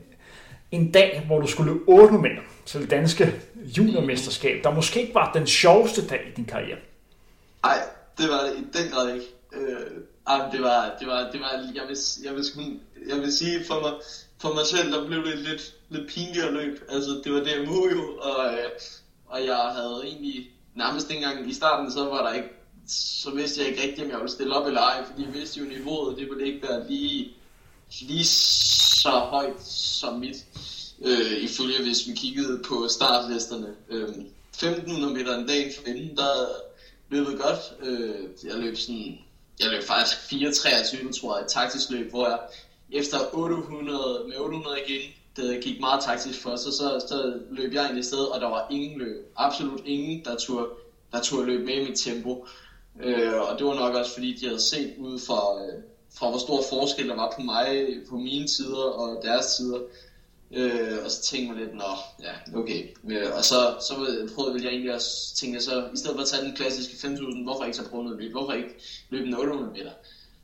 en 0.72 0.92
dag, 0.92 1.24
hvor 1.28 1.40
du 1.40 1.48
skulle 1.48 1.74
løbe 1.74 1.84
8 1.88 2.14
meter 2.14 2.42
til 2.66 2.82
det 2.82 2.92
danske 2.92 3.34
juniormesterskab, 3.78 4.64
der 4.64 4.72
måske 4.72 5.02
ikke 5.02 5.16
var 5.16 5.32
den 5.34 5.48
sjoveste 5.48 6.08
dag 6.08 6.22
i 6.32 6.36
din 6.36 6.46
karriere. 6.46 6.78
Nej, 7.64 7.78
det 8.18 8.30
var 8.30 8.42
det 8.42 8.54
i 8.58 8.78
den 8.78 8.92
grad 8.92 9.14
ikke. 9.14 9.26
Øh, 9.54 10.04
Jamen, 10.30 10.52
det 10.52 10.62
var, 10.62 10.96
det 11.00 11.08
var, 11.08 11.32
det 11.32 11.40
var, 11.40 11.52
jeg 11.76 11.88
vil, 11.88 11.98
jeg 12.24 12.36
vil, 12.36 12.46
jeg 13.08 13.22
vil 13.22 13.34
sige 13.34 13.66
for 13.66 13.80
mig, 13.82 13.94
for 14.42 14.54
mig 14.54 14.66
selv, 14.66 14.92
der 14.92 15.08
blev 15.08 15.26
det 15.26 15.38
lidt, 15.38 15.76
lidt 15.90 16.10
pinligt 16.10 16.46
at 16.46 16.54
løbe. 16.54 16.80
Altså, 16.90 17.22
det 17.24 17.34
var 17.34 17.40
DMU 17.40 17.90
jo, 17.90 18.18
og, 18.18 18.54
øh, 18.54 18.70
og 19.26 19.46
jeg 19.46 19.58
havde 19.58 20.02
egentlig 20.04 20.52
nærmest 20.76 21.10
dengang 21.10 21.34
engang 21.34 21.52
i 21.52 21.54
starten, 21.54 21.92
så 21.92 22.06
var 22.06 22.28
der 22.28 22.34
ikke, 22.34 22.50
så 23.24 23.32
vidste 23.32 23.62
jeg 23.62 23.70
ikke 23.70 23.82
rigtigt, 23.82 24.06
om 24.06 24.10
jeg 24.10 24.18
ville 24.18 24.32
stille 24.32 24.56
op 24.56 24.68
eller 24.68 24.82
ej, 24.82 25.06
fordi 25.06 25.26
jeg 25.26 25.34
vidste 25.34 25.60
jo 25.60 25.66
niveauet, 25.66 26.18
det 26.18 26.30
ville 26.30 26.46
ikke 26.46 26.68
være 26.68 26.90
lige, 26.90 27.34
lige 28.02 28.26
så 28.26 29.10
højt 29.10 29.64
som 29.64 30.20
mit, 30.20 30.46
øh, 31.02 31.44
ifølge 31.44 31.84
hvis 31.84 32.08
vi 32.08 32.14
kiggede 32.14 32.62
på 32.68 32.88
startlisterne. 32.88 33.76
Øh, 33.90 34.10
1500 34.54 35.14
meter 35.14 35.38
en 35.38 35.48
dag 35.48 35.72
inden, 35.88 36.18
der 36.18 36.46
løbet 37.10 37.40
godt. 37.40 37.88
Øh, 37.88 38.30
jeg 38.44 38.58
løb 38.58 38.78
sådan, 38.78 39.20
jeg 39.60 39.70
løb 39.70 39.84
faktisk 39.84 40.18
4.23, 40.18 41.22
tror 41.22 41.38
jeg, 41.38 41.46
et 41.46 41.52
taktisk 41.52 41.90
løb, 41.90 42.10
hvor 42.10 42.28
jeg 42.28 42.40
efter 42.92 43.18
800, 43.34 44.26
med 44.28 44.38
800 44.38 44.78
igen, 44.88 45.02
det 45.36 45.64
gik 45.64 45.80
meget 45.80 46.04
taktisk 46.04 46.42
for, 46.42 46.56
så, 46.56 46.72
så, 46.72 47.08
så 47.08 47.40
løb 47.50 47.74
jeg 47.74 47.90
ind 47.90 48.00
i 48.00 48.04
stedet, 48.04 48.30
og 48.30 48.42
der 48.42 48.48
var 48.48 48.68
ingen 48.72 49.00
løb. 49.00 49.32
Absolut 49.36 49.82
ingen, 49.86 50.26
der 50.26 50.38
turde, 50.38 50.70
der 51.12 51.22
turde 51.22 51.46
løbe 51.46 51.66
med 51.66 51.74
i 51.74 51.90
mit 51.90 52.00
tempo. 52.00 52.48
Øh, 53.00 53.40
og 53.40 53.60
det 53.60 53.68
var 53.68 53.74
nok 53.74 53.96
også 53.96 54.14
fordi, 54.14 54.34
de 54.34 54.46
havde 54.46 54.60
set 54.60 54.94
ud 54.98 55.20
fra, 55.20 55.62
øh, 55.62 55.84
fra 56.18 56.30
hvor 56.30 56.40
stor 56.40 56.64
forskel 56.70 57.08
der 57.08 57.16
var 57.16 57.34
på 57.36 57.42
mig, 57.42 57.98
på 58.10 58.18
mine 58.18 58.48
tider 58.48 58.84
og 58.84 59.24
deres 59.24 59.56
tider. 59.56 59.80
Øh, 60.52 60.98
og 61.06 61.12
så 61.12 61.22
tænkte 61.22 61.54
man 61.54 61.64
lidt, 61.64 61.76
nå, 61.76 61.84
ja, 62.22 62.60
okay. 62.60 62.88
Øh, 63.10 63.28
og 63.36 63.46
så, 63.46 63.76
så 63.88 63.94
prøvede 64.36 64.64
jeg 64.64 64.72
egentlig 64.72 64.94
også, 64.94 65.36
tænke 65.36 65.62
så, 65.62 65.90
i 65.94 65.98
stedet 65.98 66.16
for 66.16 66.22
at 66.22 66.28
tage 66.28 66.46
den 66.46 66.56
klassiske 66.56 67.08
5.000, 67.08 67.44
hvorfor 67.44 67.64
ikke 67.64 67.78
så 67.78 67.90
prøve 67.90 68.04
noget 68.04 68.20
nyt? 68.20 68.32
Hvorfor 68.32 68.54
ikke 68.54 68.76
løbe 69.10 69.28
en 69.28 69.34
800 69.34 69.72
meter? 69.72 69.92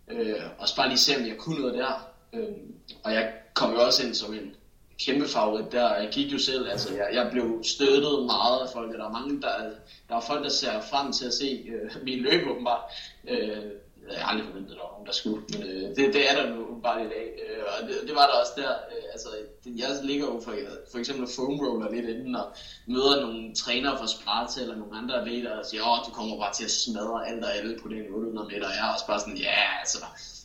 Øh, 0.08 0.42
og 0.58 0.68
så 0.68 0.76
bare 0.76 0.88
lige 0.88 0.98
se, 0.98 1.18
om 1.18 1.26
jeg 1.26 1.38
kunne 1.38 1.60
noget 1.60 1.74
der. 1.76 2.10
Øh, 2.34 2.48
og 3.04 3.14
jeg 3.14 3.34
kom 3.54 3.74
jo 3.74 3.86
også 3.86 4.06
ind 4.06 4.14
som 4.14 4.34
en 4.34 4.56
kæmpe 5.06 5.28
favorit 5.28 5.72
der. 5.72 5.96
Jeg 5.96 6.10
gik 6.12 6.34
jo 6.34 6.40
selv, 6.40 6.70
altså 6.70 6.94
jeg, 6.96 7.10
jeg 7.14 7.30
blev 7.32 7.64
støttet 7.64 8.26
meget 8.26 8.62
af 8.62 8.70
folk. 8.74 8.94
Der 8.94 9.06
er 9.06 9.12
mange, 9.12 9.42
der, 9.42 9.50
der 10.10 10.16
er 10.16 10.20
folk, 10.20 10.44
der 10.44 10.50
ser 10.50 10.82
frem 10.82 11.12
til 11.12 11.26
at 11.26 11.34
se 11.34 11.66
øh, 11.68 12.04
min 12.04 12.20
løb 12.20 12.48
åbenbart. 12.48 12.82
Øh, 13.30 13.72
jeg 14.12 14.28
aldrig 14.30 14.46
forventet, 14.48 14.72
at 14.72 14.78
der 14.78 14.84
var 14.84 14.92
nogen, 14.92 15.08
der 15.08 15.14
skulle, 15.22 15.42
men 15.54 15.62
øh, 15.70 15.84
det, 15.96 16.14
det 16.16 16.22
er 16.30 16.36
der 16.40 16.46
nu 16.56 16.62
bare 16.84 17.00
i 17.06 17.10
dag. 17.16 17.26
Øh, 17.44 17.64
og 17.72 17.88
det, 17.88 17.96
det, 18.08 18.16
var 18.20 18.26
der 18.28 18.36
også 18.42 18.54
der. 18.56 18.72
Øh, 18.92 19.04
altså, 19.14 19.30
det, 19.64 19.72
jeg 19.82 19.90
ligger 20.04 20.26
jo 20.26 20.42
for, 20.46 20.54
for 20.92 20.98
eksempel 21.00 21.28
foam 21.36 21.56
roller 21.60 21.92
lidt 21.92 22.08
inden 22.14 22.36
og 22.36 22.48
møder 22.88 23.22
nogle 23.22 23.56
trænere 23.56 23.98
fra 23.98 24.08
Sparta 24.08 24.62
eller 24.62 24.76
nogle 24.76 24.98
andre 25.00 25.16
atleter 25.22 25.52
og 25.60 25.66
siger, 25.66 25.84
åh, 25.90 25.98
du 26.08 26.12
kommer 26.18 26.38
bare 26.44 26.54
til 26.54 26.64
at 26.64 26.72
smadre 26.72 27.28
alt 27.28 27.44
og 27.44 27.56
alle 27.56 27.80
på 27.82 27.88
den 27.90 28.14
800 28.14 28.48
meter. 28.48 28.68
jeg 28.78 28.84
er 28.88 28.94
også 28.94 29.08
bare 29.08 29.20
sådan, 29.20 29.38
ja, 29.38 29.62
altså, 29.80 30.00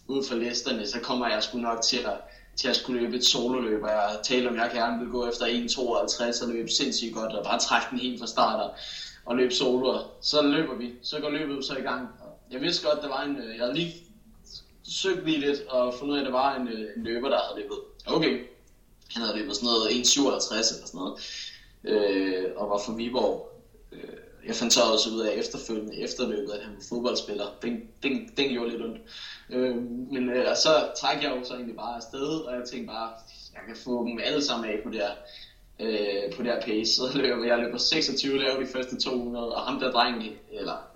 ud 0.08 0.24
for 0.28 0.34
listerne, 0.34 0.86
så 0.86 1.00
kommer 1.00 1.26
jeg 1.28 1.42
sgu 1.42 1.58
nok 1.58 1.80
til 1.82 2.00
at, 2.12 2.18
til 2.56 2.68
at 2.68 2.76
skulle 2.76 3.00
løbe 3.00 3.16
et 3.16 3.24
sololøb, 3.24 3.82
og 3.82 3.88
jeg 3.88 4.20
talte 4.22 4.48
om, 4.48 4.56
jeg 4.56 4.70
gerne 4.74 4.98
ville 4.98 5.12
gå 5.12 5.28
efter 5.28 5.46
1.52 5.46 6.44
og 6.44 6.52
løbe 6.52 6.68
sindssygt 6.68 7.14
godt, 7.14 7.32
og 7.32 7.44
bare 7.44 7.58
trække 7.58 7.86
den 7.90 7.98
helt 7.98 8.20
fra 8.20 8.26
start 8.26 8.60
og, 8.60 8.70
og 9.24 9.36
løbe 9.36 9.54
solo, 9.54 9.98
så 10.20 10.42
løber 10.42 10.74
vi. 10.74 10.92
Så 11.02 11.20
går 11.20 11.30
løbet 11.30 11.64
så 11.64 11.76
i 11.76 11.80
gang, 11.80 12.08
jeg 12.50 12.60
vidste 12.60 12.88
godt, 12.88 13.02
der 13.02 13.08
var 13.08 13.22
en, 13.22 13.36
øh, 13.36 13.56
jeg 13.56 13.64
havde 13.64 13.74
lige 13.74 13.94
søgt 14.82 15.24
lige 15.24 15.40
lidt 15.40 15.60
og 15.68 15.94
fundet 15.94 16.12
ud 16.12 16.18
af, 16.18 16.22
at 16.22 16.26
der 16.26 16.32
var 16.32 16.56
en, 16.56 16.68
øh, 16.68 16.96
en 16.96 17.02
løber, 17.02 17.28
der 17.28 17.38
havde 17.38 17.60
løbet. 17.60 17.78
Okay, 18.06 18.40
han 19.14 19.22
havde 19.22 19.38
løbet 19.38 19.56
sådan 19.56 19.66
noget 19.66 19.90
1,57 19.90 20.74
eller 20.74 20.86
sådan 20.86 21.00
noget, 21.00 21.14
øh, 21.84 22.44
og 22.56 22.70
var 22.70 22.78
fra 22.86 22.94
Viborg. 22.94 23.62
Øh, 23.92 24.16
jeg 24.46 24.54
fandt 24.54 24.72
så 24.72 24.80
også 24.92 25.10
ud 25.10 25.20
af 25.20 25.32
efterfølgende 25.34 25.96
efterløbet, 25.96 26.52
at 26.52 26.64
han 26.64 26.74
var 26.74 26.82
fodboldspiller. 26.88 27.46
Den, 27.62 27.82
den, 28.02 28.30
den 28.36 28.48
gjorde 28.48 28.70
lidt 28.70 28.82
ondt. 28.82 29.00
Øh, 29.50 29.76
men 30.12 30.30
øh, 30.30 30.56
så 30.56 30.88
træk 31.00 31.22
jeg 31.22 31.36
jo 31.36 31.44
så 31.44 31.54
egentlig 31.54 31.76
bare 31.76 31.96
afsted, 31.96 32.40
og 32.46 32.54
jeg 32.54 32.62
tænkte 32.70 32.86
bare, 32.86 33.10
jeg 33.54 33.62
kan 33.66 33.76
få 33.84 34.04
dem 34.06 34.18
alle 34.24 34.44
sammen 34.44 34.70
af 34.70 34.80
på 34.84 34.90
det 34.90 35.00
her, 35.00 35.14
øh, 35.80 36.32
på 36.36 36.42
det 36.42 36.52
her 36.52 36.60
pace. 36.60 36.94
Så 36.94 37.18
løber 37.18 37.44
jeg 37.44 37.58
løber 37.58 37.78
26, 37.78 38.38
laver 38.38 38.60
de 38.60 38.66
første 38.66 39.00
200, 39.00 39.54
og 39.54 39.62
ham 39.62 39.80
der 39.80 39.90
dreng, 39.92 40.24
eller 40.52 40.89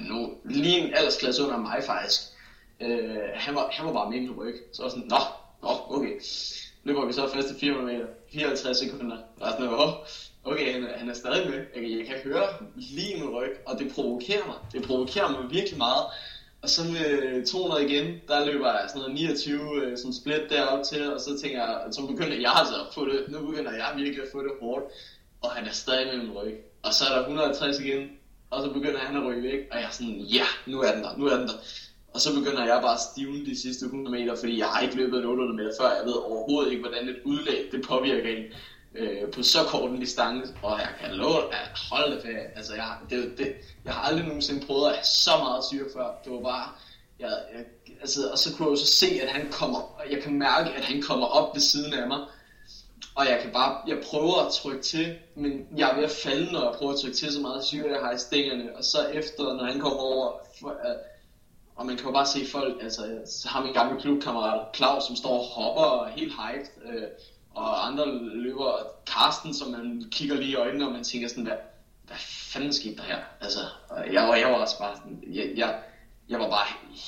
nu, 0.00 0.34
lige 0.44 0.78
en 0.78 0.94
aldersklasse 0.94 1.42
under 1.42 1.58
mig 1.58 1.82
faktisk. 1.86 2.20
Øh, 2.80 3.16
han, 3.34 3.54
var, 3.54 3.68
han 3.72 3.86
var 3.86 3.92
bare 3.92 4.10
med 4.10 4.20
i 4.20 4.30
ryg. 4.30 4.54
Så 4.72 4.82
var 4.82 4.88
sådan, 4.88 5.08
nå, 5.08 5.18
nå, 5.62 5.68
okay. 5.88 6.20
Løber 6.84 7.06
vi 7.06 7.12
så 7.12 7.28
første 7.34 7.54
400 7.60 7.96
meter, 7.98 8.06
54 8.32 8.78
sekunder. 8.78 9.16
Og 9.40 9.50
sådan, 9.50 9.68
åh, 9.68 9.92
okay, 10.44 10.72
han, 10.72 10.88
han 10.96 11.08
er 11.10 11.14
stadig 11.14 11.50
med. 11.50 11.58
Jeg, 11.76 11.98
jeg 11.98 12.06
kan 12.06 12.16
høre 12.24 12.48
lige 12.76 13.16
i 13.16 13.20
min 13.20 13.30
ryg, 13.30 13.56
og 13.66 13.78
det 13.78 13.92
provokerer 13.94 14.46
mig. 14.46 14.56
Det 14.72 14.82
provokerer 14.82 15.30
mig 15.30 15.50
virkelig 15.50 15.78
meget. 15.78 16.04
Og 16.62 16.70
så 16.70 16.84
med 16.84 17.46
200 17.46 17.84
igen, 17.88 18.20
der 18.28 18.46
løber 18.46 18.72
jeg 18.72 18.84
sådan 18.88 19.00
noget 19.00 19.14
29 19.14 19.82
øh, 19.82 19.98
som 19.98 20.12
split 20.12 20.42
derop 20.50 20.84
til, 20.84 21.14
og 21.14 21.20
så 21.20 21.38
tænker 21.40 21.58
jeg, 21.58 21.80
så 21.92 22.06
begynder 22.06 22.36
jeg 22.36 22.52
altså 22.56 22.74
at 22.74 22.94
få 22.94 23.06
det, 23.06 23.24
nu 23.28 23.46
begynder 23.46 23.72
jeg 23.72 23.92
virkelig 23.96 24.22
at 24.22 24.28
få 24.32 24.42
det 24.42 24.52
hårdt, 24.60 24.84
og 25.42 25.50
han 25.50 25.66
er 25.66 25.72
stadig 25.72 26.06
med 26.06 26.26
min 26.26 26.32
ryg. 26.32 26.54
Og 26.82 26.94
så 26.94 27.04
er 27.04 27.14
der 27.14 27.20
150 27.20 27.78
igen, 27.78 28.10
og 28.50 28.62
så 28.62 28.70
begynder 28.72 28.98
han 28.98 29.16
at 29.16 29.24
ryge 29.26 29.42
væk, 29.42 29.60
og 29.70 29.76
jeg 29.76 29.86
er 29.86 29.90
sådan, 29.90 30.14
ja, 30.14 30.46
nu 30.66 30.80
er 30.80 30.92
den 30.94 31.02
der, 31.02 31.16
nu 31.16 31.26
er 31.26 31.36
den 31.36 31.48
der. 31.48 31.54
Og 32.14 32.20
så 32.20 32.34
begynder 32.34 32.64
jeg 32.64 32.82
bare 32.82 32.94
at 32.94 33.00
stivne 33.12 33.46
de 33.46 33.60
sidste 33.60 33.84
100 33.84 34.16
meter, 34.16 34.36
fordi 34.36 34.58
jeg 34.58 34.66
har 34.66 34.80
ikke 34.80 34.96
løbet 34.96 35.18
en 35.18 35.24
800 35.24 35.56
meter 35.56 35.72
før, 35.80 35.96
jeg 35.96 36.04
ved 36.04 36.12
overhovedet 36.12 36.70
ikke, 36.70 36.82
hvordan 36.82 37.08
et 37.08 37.20
udlæg 37.24 37.72
det 37.72 37.86
påvirker 37.86 38.36
en 38.36 38.44
øh, 38.94 39.30
på 39.30 39.42
så 39.42 39.58
kort 39.68 39.90
en 39.90 40.00
distance, 40.00 40.52
og 40.62 40.78
jeg 40.78 40.88
kan 41.00 41.14
love 41.14 41.54
at 41.54 41.78
holde 41.90 42.14
det 42.16 42.22
fast. 42.22 42.56
Altså, 42.56 42.74
jeg, 42.74 42.96
det, 43.10 43.38
det, 43.38 43.54
jeg 43.84 43.92
har 43.94 44.02
aldrig 44.02 44.26
nogensinde 44.26 44.66
prøvet 44.66 44.86
at 44.88 44.94
have 44.94 45.04
så 45.04 45.30
meget 45.38 45.64
syre 45.64 45.86
før. 45.96 46.06
Det 46.24 46.32
var 46.32 46.40
bare, 46.40 46.68
jeg, 47.18 47.38
jeg, 47.54 47.64
altså, 48.00 48.20
og 48.32 48.38
så 48.38 48.56
kunne 48.56 48.66
jeg 48.66 48.70
jo 48.70 48.76
så 48.76 48.86
se, 48.86 49.20
at 49.22 49.28
han 49.28 49.48
kommer, 49.50 49.78
og 49.78 50.04
jeg 50.10 50.22
kan 50.22 50.38
mærke, 50.38 50.70
at 50.70 50.84
han 50.84 51.02
kommer 51.02 51.26
op 51.26 51.54
ved 51.54 51.62
siden 51.62 51.92
af 51.92 52.08
mig, 52.08 52.20
og 53.16 53.26
jeg 53.26 53.38
kan 53.42 53.52
bare, 53.52 53.80
jeg 53.86 53.98
prøver 54.10 54.46
at 54.46 54.52
trykke 54.52 54.82
til, 54.82 55.18
men 55.34 55.66
jeg 55.76 55.90
er 55.90 55.94
ved 55.94 56.04
at 56.04 56.10
falde, 56.10 56.52
når 56.52 56.64
jeg 56.64 56.74
prøver 56.78 56.92
at 56.92 56.98
trykke 57.00 57.16
til 57.16 57.32
så 57.32 57.40
meget 57.40 57.64
syre, 57.64 57.90
jeg 57.90 58.00
har 58.00 58.12
i 58.12 58.18
stængerne. 58.18 58.76
Og 58.76 58.84
så 58.84 59.06
efter, 59.06 59.54
når 59.54 59.64
han 59.64 59.80
kommer 59.80 59.98
over, 59.98 60.32
for, 60.60 60.68
uh, 60.68 60.96
og 61.76 61.86
man 61.86 61.96
kan 61.96 62.06
jo 62.06 62.12
bare 62.12 62.26
se 62.26 62.46
folk, 62.46 62.82
altså 62.82 63.20
så 63.26 63.48
har 63.48 63.64
min 63.64 63.72
gamle 63.72 64.00
klubkammerat 64.00 64.76
Claus, 64.76 65.04
som 65.04 65.16
står 65.16 65.38
og 65.38 65.44
hopper 65.44 65.82
og 65.82 66.10
helt 66.10 66.32
hyped, 66.32 66.94
uh, 66.94 67.08
og 67.54 67.86
andre 67.86 68.18
løber, 68.18 68.86
Karsten, 69.06 69.54
som 69.54 69.70
man 69.70 70.04
kigger 70.10 70.36
lige 70.36 70.50
i 70.50 70.54
øjnene, 70.54 70.86
og 70.86 70.92
man 70.92 71.04
tænker 71.04 71.28
sådan, 71.28 71.44
hvad, 71.44 71.56
hvad 72.02 72.16
fanden 72.52 72.72
skete 72.72 72.96
der 72.96 73.02
her? 73.02 73.18
Altså, 73.40 73.60
jeg, 74.12 74.28
var, 74.28 74.34
jeg 74.34 74.48
var 74.48 74.54
også 74.54 74.78
bare 74.78 74.96
sådan, 74.96 75.24
jeg, 75.26 75.52
jeg, 75.56 75.82
jeg 76.28 76.40
var 76.40 76.50
bare 76.50 76.66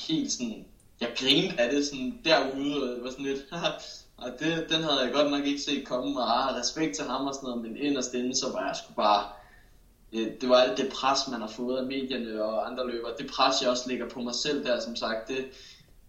helt 0.08 0.32
sådan, 0.32 0.64
jeg 1.00 1.12
grinede 1.16 1.60
af 1.60 1.70
det 1.70 1.86
sådan 1.86 2.20
derude, 2.24 2.82
og 2.82 2.88
det 2.96 3.04
var 3.04 3.10
sådan 3.10 3.24
lidt, 3.24 3.44
Og 4.18 4.30
det, 4.38 4.66
den 4.70 4.82
havde 4.82 5.00
jeg 5.00 5.12
godt 5.12 5.30
nok 5.30 5.44
ikke 5.46 5.60
set 5.60 5.86
komme, 5.86 6.20
og 6.20 6.50
ah, 6.50 6.56
respekt 6.60 6.96
til 6.96 7.04
ham 7.04 7.26
og 7.26 7.34
sådan 7.34 7.48
noget, 7.48 7.62
men 7.62 7.76
inderst 7.76 8.14
inde, 8.14 8.36
så 8.36 8.52
var 8.52 8.66
jeg 8.66 8.76
sgu 8.76 8.92
bare... 8.92 9.24
Øh, 10.12 10.28
det 10.40 10.48
var 10.48 10.56
alt 10.56 10.78
det 10.78 10.92
pres, 10.92 11.18
man 11.30 11.40
har 11.40 11.48
fået 11.48 11.78
af 11.78 11.86
medierne 11.86 12.42
og 12.42 12.70
andre 12.70 12.86
løber. 12.86 13.08
Det 13.18 13.30
pres, 13.30 13.62
jeg 13.62 13.70
også 13.70 13.88
lægger 13.88 14.08
på 14.08 14.20
mig 14.20 14.34
selv 14.34 14.64
der, 14.64 14.80
som 14.80 14.96
sagt, 14.96 15.28
det, 15.28 15.46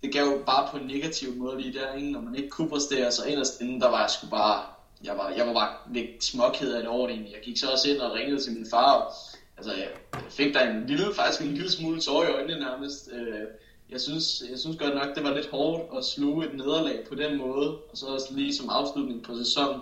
det 0.03 0.13
gav 0.13 0.25
jo 0.25 0.43
bare 0.45 0.67
på 0.71 0.77
en 0.77 0.87
negativ 0.87 1.35
måde 1.35 1.61
lige 1.61 1.79
der, 1.79 1.93
ikke? 1.93 2.11
når 2.11 2.21
man 2.21 2.35
ikke 2.35 2.49
kunne 2.49 2.69
præstere, 2.69 3.11
så 3.11 3.25
inderst 3.25 3.61
inde, 3.61 3.79
der 3.79 3.89
var 3.89 4.01
jeg 4.01 4.09
sgu 4.09 4.27
bare... 4.27 4.63
Jeg 5.03 5.17
var, 5.17 5.29
jeg 5.29 5.47
var 5.47 5.53
bare 5.53 5.73
lidt 5.93 6.23
småked 6.23 6.71
af 6.73 6.81
det 6.81 6.89
over 6.89 7.07
egentlig. 7.07 7.33
Jeg 7.33 7.41
gik 7.43 7.59
så 7.59 7.71
også 7.71 7.89
ind 7.89 7.99
og 7.99 8.13
ringede 8.13 8.43
til 8.43 8.53
min 8.53 8.67
far, 8.69 8.93
og, 8.93 9.13
altså 9.57 9.73
jeg 9.73 9.89
fik 10.29 10.53
der 10.53 10.69
en 10.69 10.85
lille, 10.87 11.13
faktisk 11.15 11.41
en 11.41 11.53
lille 11.53 11.71
smule 11.71 12.01
tår 12.01 12.23
i 12.23 12.27
øjnene 12.27 12.59
nærmest. 12.59 13.09
Øh, 13.11 13.47
jeg 13.91 14.01
synes, 14.01 14.43
jeg 14.51 14.59
synes 14.59 14.77
godt 14.77 14.95
nok, 14.95 15.15
det 15.15 15.23
var 15.23 15.33
lidt 15.35 15.49
hårdt 15.51 15.97
at 15.97 16.05
sluge 16.05 16.45
et 16.45 16.53
nederlag 16.53 16.95
på 17.09 17.15
den 17.15 17.37
måde, 17.37 17.69
og 17.69 17.97
så 17.97 18.05
også 18.05 18.27
lige 18.31 18.55
som 18.55 18.69
afslutning 18.69 19.23
på 19.23 19.31
sæsonen. 19.37 19.81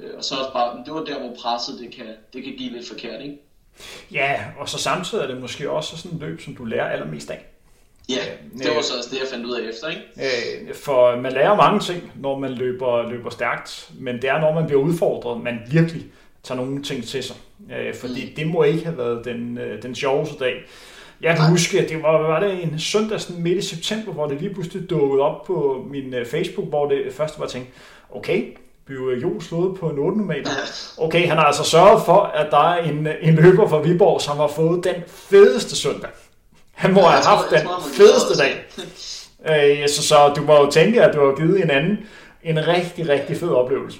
Øh, 0.00 0.10
og 0.16 0.24
så 0.24 0.34
også 0.34 0.52
bare, 0.52 0.82
det 0.86 0.94
var 0.94 1.04
der, 1.04 1.18
hvor 1.18 1.36
presset 1.42 1.78
det 1.78 1.94
kan, 1.94 2.06
det 2.32 2.44
kan 2.44 2.52
give 2.58 2.72
lidt 2.72 2.88
forkert, 2.88 3.22
ikke? 3.22 3.38
Ja, 4.12 4.44
og 4.58 4.68
så 4.68 4.78
samtidig 4.78 5.22
er 5.22 5.26
det 5.26 5.40
måske 5.40 5.70
også 5.70 5.96
sådan 5.96 6.16
et 6.16 6.22
løb, 6.22 6.40
som 6.40 6.56
du 6.56 6.64
lærer 6.64 6.90
allermest 6.90 7.30
af. 7.30 7.46
Ja, 8.08 8.22
det 8.58 8.76
var 8.76 8.82
så 8.82 8.96
også 8.96 9.10
det, 9.10 9.20
jeg 9.20 9.28
fandt 9.30 9.46
ud 9.46 9.54
af 9.54 9.68
efter, 9.68 9.88
ikke? 9.88 10.02
Øh, 10.16 10.74
for 10.74 11.16
man 11.16 11.32
lærer 11.32 11.56
mange 11.56 11.80
ting, 11.80 12.12
når 12.16 12.38
man 12.38 12.52
løber, 12.52 13.10
løber 13.10 13.30
stærkt, 13.30 13.90
men 13.98 14.22
det 14.22 14.30
er, 14.30 14.40
når 14.40 14.52
man 14.52 14.66
bliver 14.66 14.82
udfordret, 14.82 15.42
man 15.42 15.58
virkelig 15.70 16.04
tager 16.42 16.60
nogle 16.60 16.82
ting 16.82 17.04
til 17.04 17.22
sig. 17.22 17.36
Øh, 17.78 17.94
fordi 17.94 18.28
mm. 18.28 18.34
det 18.34 18.46
må 18.46 18.62
ikke 18.62 18.84
have 18.84 18.98
været 18.98 19.24
den, 19.24 19.58
øh, 19.58 19.82
den 19.82 19.94
sjoveste 19.94 20.38
dag. 20.38 20.54
Jeg 21.22 21.36
kan 21.36 21.50
huske, 21.50 21.80
at 21.80 21.88
det 21.88 22.02
var, 22.02 22.22
var 22.22 22.40
det 22.40 22.62
en 22.62 22.78
søndag 22.78 23.20
sådan 23.20 23.42
midt 23.42 23.58
i 23.58 23.68
september, 23.68 24.12
hvor 24.12 24.26
det 24.26 24.40
lige 24.40 24.54
pludselig 24.54 24.90
dukkede 24.90 25.22
op 25.22 25.44
på 25.44 25.86
min 25.90 26.14
Facebook, 26.30 26.68
hvor 26.68 26.88
det 26.88 27.12
først 27.12 27.40
var 27.40 27.46
tænkt, 27.46 27.68
okay, 28.10 28.56
blev 28.86 29.18
Jo 29.22 29.40
slået 29.40 29.78
på 29.80 29.88
en 29.88 29.98
8 29.98 30.18
meter. 30.18 30.50
Okay, 30.98 31.28
han 31.28 31.36
har 31.36 31.44
altså 31.44 31.64
sørget 31.64 32.02
for, 32.04 32.22
at 32.22 32.46
der 32.50 32.72
er 32.72 32.82
en, 32.82 33.08
en 33.22 33.34
løber 33.34 33.68
fra 33.68 33.80
Viborg, 33.80 34.20
som 34.20 34.36
har 34.36 34.46
fået 34.46 34.84
den 34.84 35.02
fedeste 35.06 35.76
søndag. 35.76 36.10
Han 36.72 36.92
må 36.92 37.00
ja, 37.00 37.06
have 37.06 37.24
haft 37.24 37.50
den 37.50 37.68
fedeste 37.96 38.42
dag. 38.42 38.64
Øh, 39.46 39.88
så, 39.88 40.02
så 40.02 40.32
du 40.36 40.42
må 40.42 40.54
jo 40.54 40.70
tænke, 40.70 41.02
at 41.02 41.14
du 41.14 41.20
har 41.26 41.36
givet 41.36 41.64
en 41.64 41.70
anden 41.70 41.98
en 42.42 42.66
rigtig, 42.68 43.08
rigtig 43.08 43.36
fed 43.36 43.48
oplevelse. 43.48 43.98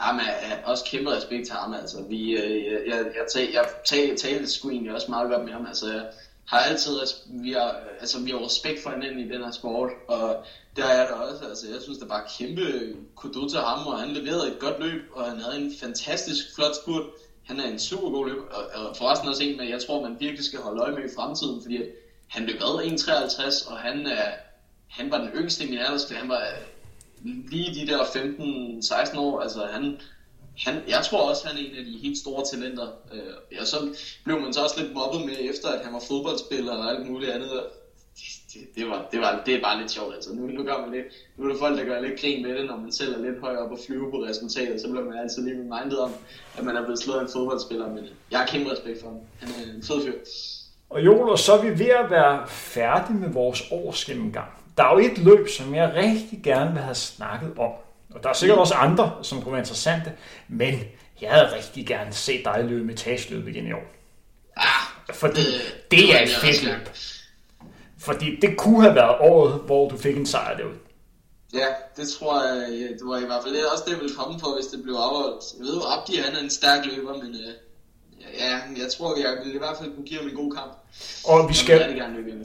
Ja, 0.00 0.12
men 0.12 0.22
også 0.64 0.84
kæmpe 0.84 1.10
respekt 1.10 1.46
til 1.46 1.54
ham, 1.54 1.74
altså. 1.74 1.96
Vi, 2.08 2.32
øh, 2.32 2.64
jeg, 2.64 2.78
jeg, 2.86 2.96
jeg, 3.34 3.48
jeg 3.54 3.64
talte, 3.86 4.16
talte 4.16 4.50
sgu 4.50 4.70
egentlig 4.70 4.94
også 4.94 5.06
meget 5.10 5.30
godt 5.30 5.44
med 5.44 5.52
ham, 5.52 5.66
altså. 5.66 5.86
Jeg 5.86 6.02
har 6.50 6.58
altid, 6.58 6.92
vi 7.26 7.52
har, 7.52 7.68
øh, 7.68 8.00
altså, 8.00 8.20
vi 8.20 8.30
har 8.30 8.44
respekt 8.46 8.82
for 8.82 8.90
hinanden 8.90 9.20
i 9.20 9.28
den 9.32 9.44
her 9.44 9.50
sport, 9.50 9.90
og 10.08 10.44
der 10.76 10.84
er 10.84 11.06
der 11.06 11.14
også, 11.14 11.44
altså. 11.44 11.66
Jeg 11.72 11.82
synes, 11.82 11.98
det 11.98 12.08
var 12.08 12.32
kæmpe 12.38 12.62
kudo 13.14 13.48
til 13.48 13.58
ham, 13.58 13.86
og 13.86 13.98
han 14.00 14.08
leverede 14.08 14.48
et 14.52 14.58
godt 14.58 14.80
løb, 14.80 15.02
og 15.12 15.24
han 15.30 15.40
havde 15.40 15.56
en 15.56 15.72
fantastisk 15.80 16.54
flot 16.54 16.74
spurt. 16.82 17.04
Han 17.44 17.60
er 17.60 17.68
en 17.68 17.78
super 17.78 18.10
god 18.10 18.28
løb, 18.28 18.38
og, 18.38 18.62
og 18.74 18.96
forresten 18.96 19.28
også 19.28 19.42
en, 19.44 19.56
men 19.56 19.68
jeg 19.68 19.80
tror, 19.86 20.02
man 20.02 20.16
virkelig 20.20 20.44
skal 20.44 20.60
holde 20.60 20.82
øje 20.82 20.92
med 20.92 21.04
i 21.04 21.14
fremtiden, 21.16 21.62
fordi 21.62 21.78
han 22.28 22.46
løb 22.46 22.60
ad 22.60 22.74
1,53, 22.84 23.70
og 23.72 23.78
han, 23.78 24.06
er, 24.06 24.30
han 24.88 25.10
var 25.10 25.18
den 25.18 25.28
yngste 25.28 25.64
i 25.64 25.70
min 25.70 25.78
aldersklasse, 25.78 26.14
han 26.14 26.28
var 26.28 26.40
øh, 26.40 27.50
lige 27.50 27.74
de 27.74 27.92
der 27.92 28.04
15-16 28.04 29.18
år, 29.18 29.40
altså 29.40 29.66
han, 29.72 30.00
han, 30.64 30.74
jeg 30.88 31.02
tror 31.04 31.30
også, 31.30 31.46
han 31.46 31.56
er 31.56 31.60
en 31.60 31.76
af 31.76 31.84
de 31.84 31.98
helt 32.02 32.18
store 32.18 32.44
talenter. 32.52 32.86
Øh, 33.12 33.60
og 33.60 33.66
så 33.66 33.76
blev 34.24 34.40
man 34.40 34.52
så 34.52 34.60
også 34.62 34.80
lidt 34.80 34.94
mobbet 34.94 35.20
med, 35.26 35.36
efter 35.50 35.68
at 35.68 35.84
han 35.84 35.92
var 35.92 36.02
fodboldspiller 36.08 36.72
og 36.72 36.90
alt 36.90 37.10
muligt 37.10 37.32
andet. 37.32 37.50
Det, 38.16 38.26
det, 38.52 38.60
det, 38.76 38.88
var, 38.90 39.08
det, 39.12 39.20
var, 39.20 39.42
det 39.46 39.54
er 39.54 39.62
bare 39.62 39.80
lidt 39.80 39.90
sjovt. 39.90 40.14
Altså. 40.14 40.34
Nu, 40.34 40.46
nu, 40.46 40.62
gør 40.64 40.80
man 40.80 40.90
lidt, 40.90 41.06
nu 41.36 41.44
er 41.44 41.48
der 41.52 41.58
folk, 41.58 41.78
der 41.78 41.84
gør 41.84 42.00
lidt 42.00 42.20
grin 42.20 42.42
med 42.42 42.58
det, 42.58 42.66
når 42.66 42.76
man 42.76 42.92
selv 42.92 43.14
er 43.14 43.18
lidt 43.18 43.40
højere 43.40 43.58
op 43.58 43.70
og 43.70 43.78
flyve 43.86 44.10
på 44.10 44.16
resultatet. 44.16 44.80
Så 44.80 44.88
bliver 44.90 45.04
man 45.04 45.18
altid 45.18 45.42
lige 45.42 45.56
mindet 45.56 45.98
om, 45.98 46.12
at 46.58 46.64
man 46.64 46.76
er 46.76 46.82
blevet 46.82 46.98
slået 46.98 47.18
af 47.18 47.22
en 47.22 47.28
fodboldspiller. 47.32 47.88
Men 47.88 48.04
jeg 48.30 48.38
har 48.38 48.46
kæmpe 48.46 48.70
respekt 48.72 49.00
for 49.00 49.08
ham. 49.08 49.18
Han 49.40 49.48
er 49.48 49.74
en 49.74 49.82
fed 49.82 50.04
fyr. 50.04 50.14
Og 50.90 51.04
Joel, 51.04 51.38
så 51.38 51.52
er 51.52 51.62
vi 51.62 51.78
ved 51.78 51.90
at 51.90 52.10
være 52.10 52.48
færdige 52.48 53.18
med 53.18 53.28
vores 53.28 53.62
års 53.70 54.04
gennemgang. 54.04 54.48
Der 54.76 54.84
er 54.84 54.92
jo 54.92 54.98
et 54.98 55.18
løb, 55.18 55.48
som 55.48 55.74
jeg 55.74 55.92
rigtig 55.94 56.40
gerne 56.44 56.72
vil 56.72 56.82
have 56.82 56.94
snakket 56.94 57.52
om. 57.58 57.72
Og 58.14 58.22
der 58.22 58.28
er 58.28 58.32
sikkert 58.32 58.58
også 58.58 58.74
andre, 58.74 59.18
som 59.22 59.42
kunne 59.42 59.52
være 59.52 59.60
interessante. 59.60 60.12
Men 60.48 60.74
jeg 61.20 61.30
havde 61.30 61.56
rigtig 61.56 61.86
gerne 61.86 62.12
set 62.12 62.44
dig 62.44 62.64
løbe 62.64 62.92
etageløb 62.92 63.48
igen 63.48 63.66
i 63.66 63.72
år. 63.72 63.84
Ah, 64.56 65.14
Fordi 65.14 65.40
det, 65.40 65.90
det 65.90 66.16
er 66.16 66.22
et 66.22 66.28
fedt 66.28 66.62
løb. 66.64 66.88
Fordi 67.98 68.36
det 68.42 68.56
kunne 68.56 68.82
have 68.82 68.94
været 68.94 69.16
året, 69.20 69.60
hvor 69.66 69.88
du 69.88 69.96
fik 69.96 70.16
en 70.16 70.26
sejr 70.26 70.56
derude. 70.56 70.78
Ja, 71.54 71.66
det 71.96 72.08
tror 72.08 72.44
jeg, 72.44 72.68
det 72.98 73.06
var 73.06 73.18
i 73.18 73.26
hvert 73.26 73.42
fald 73.42 73.54
det 73.54 73.64
også 73.72 73.84
det, 73.86 74.00
ville 74.00 74.14
komme 74.14 74.38
på, 74.38 74.48
hvis 74.56 74.66
det 74.66 74.82
blev 74.82 74.94
afholdt. 74.94 75.44
Jeg 75.58 75.64
ved 75.66 75.74
jo, 75.74 75.82
Abdi 75.94 76.16
han 76.16 76.34
er 76.36 76.40
en 76.40 76.50
stærk 76.50 76.86
løber, 76.86 77.16
men 77.22 77.34
øh, 77.34 77.54
ja, 78.38 78.54
jeg 78.82 78.92
tror, 78.98 79.16
jeg 79.16 79.44
vil 79.44 79.54
i 79.54 79.58
hvert 79.58 79.76
fald 79.80 79.94
kunne 79.94 80.06
give 80.06 80.20
ham 80.20 80.28
en 80.28 80.36
god 80.36 80.52
kamp. 80.52 80.72
Og 81.24 81.48
vi, 81.48 81.54
skal, 81.54 82.02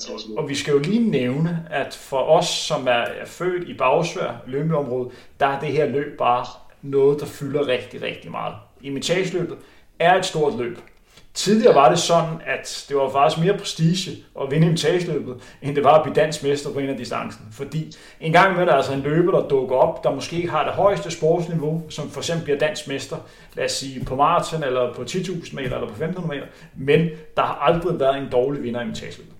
og, 0.09 0.37
og 0.37 0.49
vi 0.49 0.55
skal 0.55 0.71
jo 0.71 0.79
lige 0.79 1.09
nævne, 1.09 1.67
at 1.71 1.93
for 1.93 2.17
os, 2.17 2.47
som 2.47 2.87
er, 2.87 3.05
født 3.25 3.69
i 3.69 3.73
Bagsvær 3.73 4.43
løbeområdet, 4.47 5.11
der 5.39 5.45
er 5.45 5.59
det 5.59 5.71
her 5.71 5.85
løb 5.85 6.17
bare 6.17 6.45
noget, 6.81 7.19
der 7.19 7.25
fylder 7.25 7.67
rigtig, 7.67 8.01
rigtig 8.01 8.31
meget. 8.31 8.55
Imitageløbet 8.81 9.57
er 9.99 10.15
et 10.15 10.25
stort 10.25 10.57
løb. 10.57 10.77
Tidligere 11.35 11.75
var 11.75 11.89
det 11.89 11.99
sådan, 11.99 12.41
at 12.45 12.85
det 12.89 12.97
var 12.97 13.09
faktisk 13.09 13.41
mere 13.41 13.57
prestige 13.57 14.25
at 14.41 14.51
vinde 14.51 14.67
imitageløbet, 14.67 15.35
end 15.61 15.75
det 15.75 15.83
var 15.83 15.93
at 15.93 16.03
blive 16.03 16.15
dansk 16.15 16.43
mester 16.43 16.73
på 16.73 16.79
en 16.79 16.89
af 16.89 16.97
distancen. 16.97 17.45
Fordi 17.51 17.91
en 18.21 18.31
gang 18.31 18.57
med 18.57 18.65
der 18.65 18.73
altså 18.73 18.93
en 18.93 19.01
løber, 19.01 19.31
der 19.31 19.47
dukker 19.47 19.75
op, 19.75 20.03
der 20.03 20.11
måske 20.11 20.35
ikke 20.35 20.49
har 20.49 20.63
det 20.63 20.73
højeste 20.73 21.11
sportsniveau, 21.11 21.83
som 21.89 22.09
for 22.09 22.19
eksempel 22.19 22.43
bliver 22.43 22.59
dansk 22.59 22.87
mester, 22.87 23.17
lad 23.53 23.65
os 23.65 23.71
sige 23.71 24.05
på 24.05 24.15
maraton, 24.15 24.63
eller 24.63 24.93
på 24.93 25.01
10.000 25.01 25.55
meter, 25.55 25.75
eller 25.75 25.87
på 25.87 26.03
1.500 26.03 26.27
meter, 26.27 26.45
men 26.75 27.09
der 27.37 27.43
har 27.43 27.55
aldrig 27.55 27.99
været 27.99 28.17
en 28.17 28.27
dårlig 28.31 28.63
vinder 28.63 28.79
i 28.79 28.83
imitageløbet. 28.83 29.33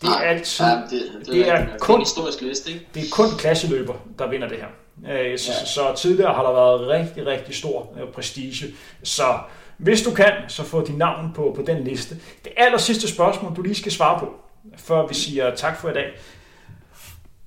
Det 0.00 0.08
er 0.08 0.20
altid, 0.20 0.64
ja, 0.64 0.72
det, 0.72 1.02
det, 1.18 1.26
det, 1.26 1.48
er, 1.48 1.52
er 1.52 1.78
kun, 1.78 2.00
historisk 2.00 2.40
liste, 2.40 2.70
ikke? 2.70 2.86
det 2.94 3.02
er 3.02 3.06
kun 3.12 3.26
klasseløber, 3.38 3.94
der 4.18 4.26
vinder 4.28 4.48
det 4.48 4.56
her. 4.56 4.66
Øh, 5.12 5.38
så, 5.38 5.52
ja. 5.60 5.66
så 5.66 5.94
tidligere 5.96 6.34
har 6.34 6.42
der 6.42 6.52
været 6.52 6.88
rigtig, 6.88 7.26
rigtig 7.26 7.54
stor 7.54 7.92
øh, 8.00 8.08
prestige. 8.08 8.66
Så 9.02 9.38
hvis 9.82 10.02
du 10.02 10.10
kan, 10.10 10.32
så 10.48 10.62
få 10.62 10.86
dit 10.86 10.98
navn 10.98 11.32
på, 11.34 11.52
på 11.56 11.62
den 11.62 11.84
liste. 11.84 12.16
Det 12.44 12.52
aller 12.56 12.78
sidste 12.78 13.08
spørgsmål, 13.08 13.56
du 13.56 13.62
lige 13.62 13.74
skal 13.74 13.92
svare 13.92 14.20
på, 14.20 14.34
før 14.76 15.06
vi 15.06 15.14
siger 15.14 15.54
tak 15.54 15.80
for 15.80 15.90
i 15.90 15.92
dag. 15.92 16.12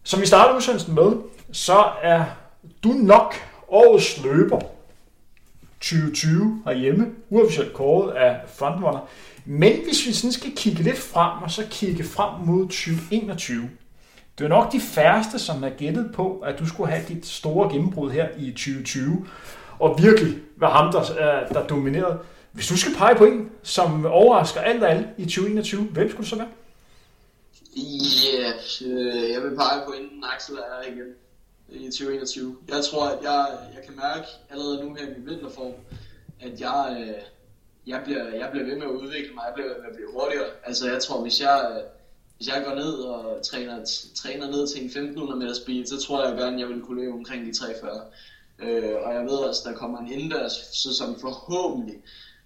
Som 0.03 0.21
vi 0.21 0.25
starter 0.25 0.55
udsendelsen 0.55 0.95
med, 0.95 1.11
så 1.51 1.83
er 2.01 2.23
du 2.83 2.89
nok 2.89 3.35
årets 3.67 4.23
løber 4.23 4.59
2020 5.81 6.61
herhjemme, 6.65 7.11
uofficielt 7.29 7.73
kåret 7.73 8.11
af 8.11 8.39
Frontrunner. 8.47 9.07
Men 9.45 9.73
hvis 9.85 10.07
vi 10.07 10.13
sådan 10.13 10.31
skal 10.31 10.51
kigge 10.55 10.83
lidt 10.83 10.99
frem, 10.99 11.43
og 11.43 11.51
så 11.51 11.63
kigge 11.69 12.03
frem 12.03 12.45
mod 12.45 12.65
2021, 12.65 13.69
det 14.37 14.45
er 14.45 14.49
nok 14.49 14.71
de 14.71 14.79
færreste, 14.79 15.39
som 15.39 15.63
har 15.63 15.69
gættet 15.69 16.11
på, 16.15 16.39
at 16.39 16.59
du 16.59 16.67
skulle 16.67 16.91
have 16.91 17.05
dit 17.07 17.25
store 17.25 17.69
gennembrud 17.69 18.11
her 18.11 18.27
i 18.37 18.51
2020 18.51 19.25
og 19.83 20.03
virkelig 20.03 20.33
være 20.55 20.69
ham, 20.69 20.91
der, 20.91 21.01
øh, 21.01 21.49
der 21.53 21.67
dominerede. 21.67 22.19
Hvis 22.51 22.67
du 22.67 22.77
skal 22.77 22.93
pege 22.95 23.15
på 23.15 23.25
en, 23.25 23.51
som 23.63 24.05
overrasker 24.05 24.61
alt 24.61 24.83
og 24.83 24.89
alle 24.91 25.09
i 25.17 25.23
2021, 25.23 25.81
hvem 25.81 26.09
skulle 26.09 26.21
det 26.21 26.29
så 26.29 26.35
være? 26.35 26.49
Ja, 27.75 28.51
yeah, 28.83 29.23
øh, 29.23 29.31
jeg 29.31 29.41
vil 29.43 29.55
pege 29.55 29.81
på 29.85 29.91
en 29.91 30.23
Axel 30.33 30.55
er 30.55 30.91
igen 30.91 31.09
i 31.69 31.85
2021. 31.85 32.57
Jeg 32.67 32.83
tror, 32.91 33.05
at 33.05 33.23
jeg, 33.23 33.47
jeg 33.75 33.83
kan 33.85 33.95
mærke 33.95 34.27
allerede 34.49 34.85
nu 34.85 34.93
her 34.95 35.03
i 35.03 35.09
min 35.17 35.29
vinterform, 35.29 35.73
at 36.41 36.61
jeg, 36.61 36.97
øh, 36.99 37.21
jeg, 37.87 38.01
bliver, 38.05 38.23
jeg 38.25 38.49
bliver 38.51 38.65
ved 38.65 38.75
med 38.75 38.83
at 38.83 38.91
udvikle 39.01 39.33
mig, 39.35 39.43
jeg 39.47 39.53
bliver 39.53 39.69
ved 39.69 39.77
med 39.81 39.89
at 39.89 39.95
blive 39.95 40.11
hurtigere. 40.13 40.49
Altså 40.63 40.91
jeg 40.91 41.01
tror, 41.01 41.21
hvis 41.21 41.41
jeg, 41.41 41.83
hvis 42.37 42.47
jeg 42.47 42.63
går 42.67 42.75
ned 42.75 42.93
og 42.93 43.45
træner, 43.45 43.85
træner 44.15 44.47
ned 44.51 44.67
til 44.67 44.79
en 44.81 44.85
1500 44.85 45.39
meter 45.39 45.53
speed, 45.53 45.85
så 45.85 45.97
tror 46.05 46.27
jeg 46.27 46.37
gerne, 46.37 46.55
at 46.55 46.59
jeg 46.59 46.69
vil 46.69 46.81
kunne 46.81 47.01
løbe 47.01 47.13
omkring 47.13 47.45
de 47.45 47.53
340. 47.53 48.01
Øh, 48.63 48.95
og 49.05 49.13
jeg 49.13 49.23
ved 49.23 49.37
også, 49.37 49.61
der 49.69 49.75
kommer 49.75 49.99
en 49.99 50.11
indendørs 50.11 50.53
sæson 50.73 51.19
forhåbentlig. 51.21 51.95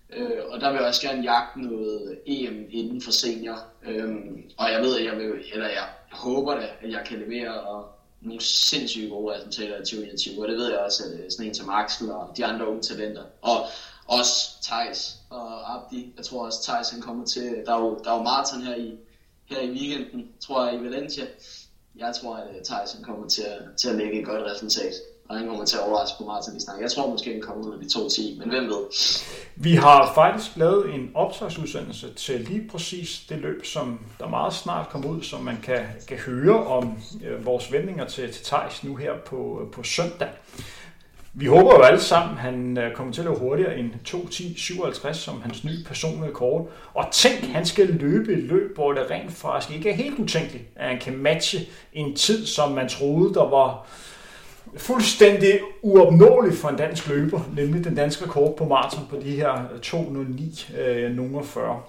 Øh, 0.10 0.40
og 0.50 0.62
der 0.62 0.70
vil 0.70 0.78
jeg 0.78 0.88
også 0.88 1.08
gerne 1.08 1.32
jagte 1.32 1.62
noget 1.62 2.20
EM 2.26 2.68
inden 2.70 3.02
for 3.02 3.12
senior. 3.12 3.66
Øh, 3.86 4.16
og 4.58 4.72
jeg 4.72 4.82
ved, 4.82 5.00
at 5.00 5.06
jeg 5.06 5.18
vil, 5.18 5.44
eller 5.54 5.68
jeg 5.68 5.88
håber 6.12 6.56
da, 6.56 6.68
at 6.82 6.92
jeg 6.92 7.04
kan 7.06 7.20
levere 7.20 7.62
og 7.62 7.86
nogle 8.22 8.42
sindssygt 8.42 9.10
gode 9.10 9.36
resultater 9.36 9.76
i 9.76 9.80
2021. 9.80 10.42
Og 10.42 10.48
det 10.48 10.58
ved 10.58 10.70
jeg 10.70 10.80
også, 10.80 11.04
at 11.04 11.20
øh, 11.20 11.32
sådan 11.32 11.46
en 11.46 11.56
som 11.56 11.70
Axel 11.70 12.12
og 12.12 12.34
de 12.38 12.46
andre 12.46 12.68
unge 12.68 12.82
talenter. 12.82 13.24
Og 13.42 13.66
også 14.08 14.64
Thijs 14.64 15.16
og 15.30 15.76
Abdi. 15.76 16.14
Jeg 16.18 16.26
tror 16.26 16.46
også, 16.46 16.64
Thijs 16.64 16.90
han 16.90 17.02
kommer 17.02 17.26
til... 17.26 17.64
Der 17.66 17.76
er 17.76 17.80
jo, 17.80 18.00
der 18.04 18.12
er 18.12 18.18
jo 18.18 18.24
maraton 18.24 18.62
her 18.62 18.76
i, 18.76 18.98
her 19.46 19.62
i 19.62 19.70
weekenden, 19.70 20.28
tror 20.40 20.66
jeg, 20.66 20.80
i 20.80 20.84
Valencia. 20.84 21.26
Jeg 21.96 22.16
tror, 22.22 22.36
at 22.36 22.56
øh, 22.56 22.64
Thijs 22.64 22.92
han 22.92 23.04
kommer 23.04 23.28
til 23.28 23.42
at, 23.42 23.62
til 23.78 23.90
at 23.90 23.96
lægge 23.96 24.20
et 24.20 24.26
godt 24.26 24.44
resultat 24.44 24.94
og 25.30 25.38
han 25.38 25.48
kommer 25.48 25.66
til 25.66 25.78
at 25.78 25.84
overraske 25.84 26.18
på 26.18 26.24
maratondistancen. 26.24 26.82
Jeg 26.82 26.92
tror 26.92 27.10
måske, 27.10 27.32
han 27.32 27.42
kommer 27.42 27.68
ud 27.68 27.74
af 27.74 27.80
de 27.80 27.86
2.10, 27.86 28.40
men 28.40 28.50
hvem 28.50 28.64
ved? 28.64 28.84
Vi 29.56 29.76
har 29.76 30.12
faktisk 30.16 30.58
lavet 30.58 30.94
en 30.96 31.12
optagsudsendelse 31.14 32.14
til 32.14 32.40
lige 32.40 32.68
præcis 32.72 33.26
det 33.30 33.38
løb, 33.38 33.66
som 33.66 34.00
der 34.20 34.28
meget 34.28 34.54
snart 34.54 34.90
kommer 34.90 35.10
ud, 35.10 35.22
som 35.22 35.42
man 35.42 35.58
kan, 35.64 35.86
kan 36.08 36.18
høre 36.18 36.66
om 36.66 36.98
øh, 37.26 37.46
vores 37.46 37.72
vendinger 37.72 38.06
til, 38.06 38.34
til 38.34 38.46
Thijs 38.46 38.84
nu 38.84 38.96
her 38.96 39.12
på, 39.26 39.62
øh, 39.62 39.72
på 39.72 39.84
søndag. 39.84 40.30
Vi 41.40 41.46
håber 41.46 41.76
jo 41.76 41.82
alle 41.82 42.02
sammen, 42.02 42.38
at 42.38 42.44
han 42.44 42.78
øh, 42.78 42.96
kommer 42.96 43.14
til 43.14 43.22
at 43.22 43.28
løbe 43.28 43.40
hurtigere 43.40 43.78
end 43.78 43.92
2.10.57 44.08 45.14
som 45.14 45.42
hans 45.42 45.64
nye 45.64 45.84
personlige 45.86 46.34
kort. 46.34 46.66
Og 46.94 47.08
tænk, 47.12 47.44
han 47.44 47.66
skal 47.66 47.88
løbe 47.88 48.34
et 48.34 48.44
løb, 48.44 48.76
hvor 48.76 48.94
det 48.94 49.12
rent 49.12 49.32
faktisk 49.32 49.76
ikke 49.76 49.90
er 49.90 49.94
helt 49.94 50.20
utænkeligt, 50.20 50.64
at 50.76 50.90
han 50.90 51.00
kan 51.00 51.18
matche 51.18 51.60
en 51.94 52.16
tid, 52.16 52.46
som 52.46 52.72
man 52.72 52.90
troede, 52.90 53.34
der 53.34 53.50
var 53.50 53.88
fuldstændig 54.78 55.60
uopnåelig 55.82 56.58
for 56.58 56.70
en 56.70 56.76
dansk 56.76 57.08
løber, 57.08 57.40
nemlig 57.56 57.84
den 57.84 57.96
danske 57.96 58.26
rekord 58.26 58.58
på 58.58 58.66
maraton 58.66 59.08
på 59.10 59.16
de 59.24 59.32
her 59.32 59.54
2.09 59.86 60.80
øh, 60.80 61.12
nummer 61.12 61.44
40. 61.44 61.82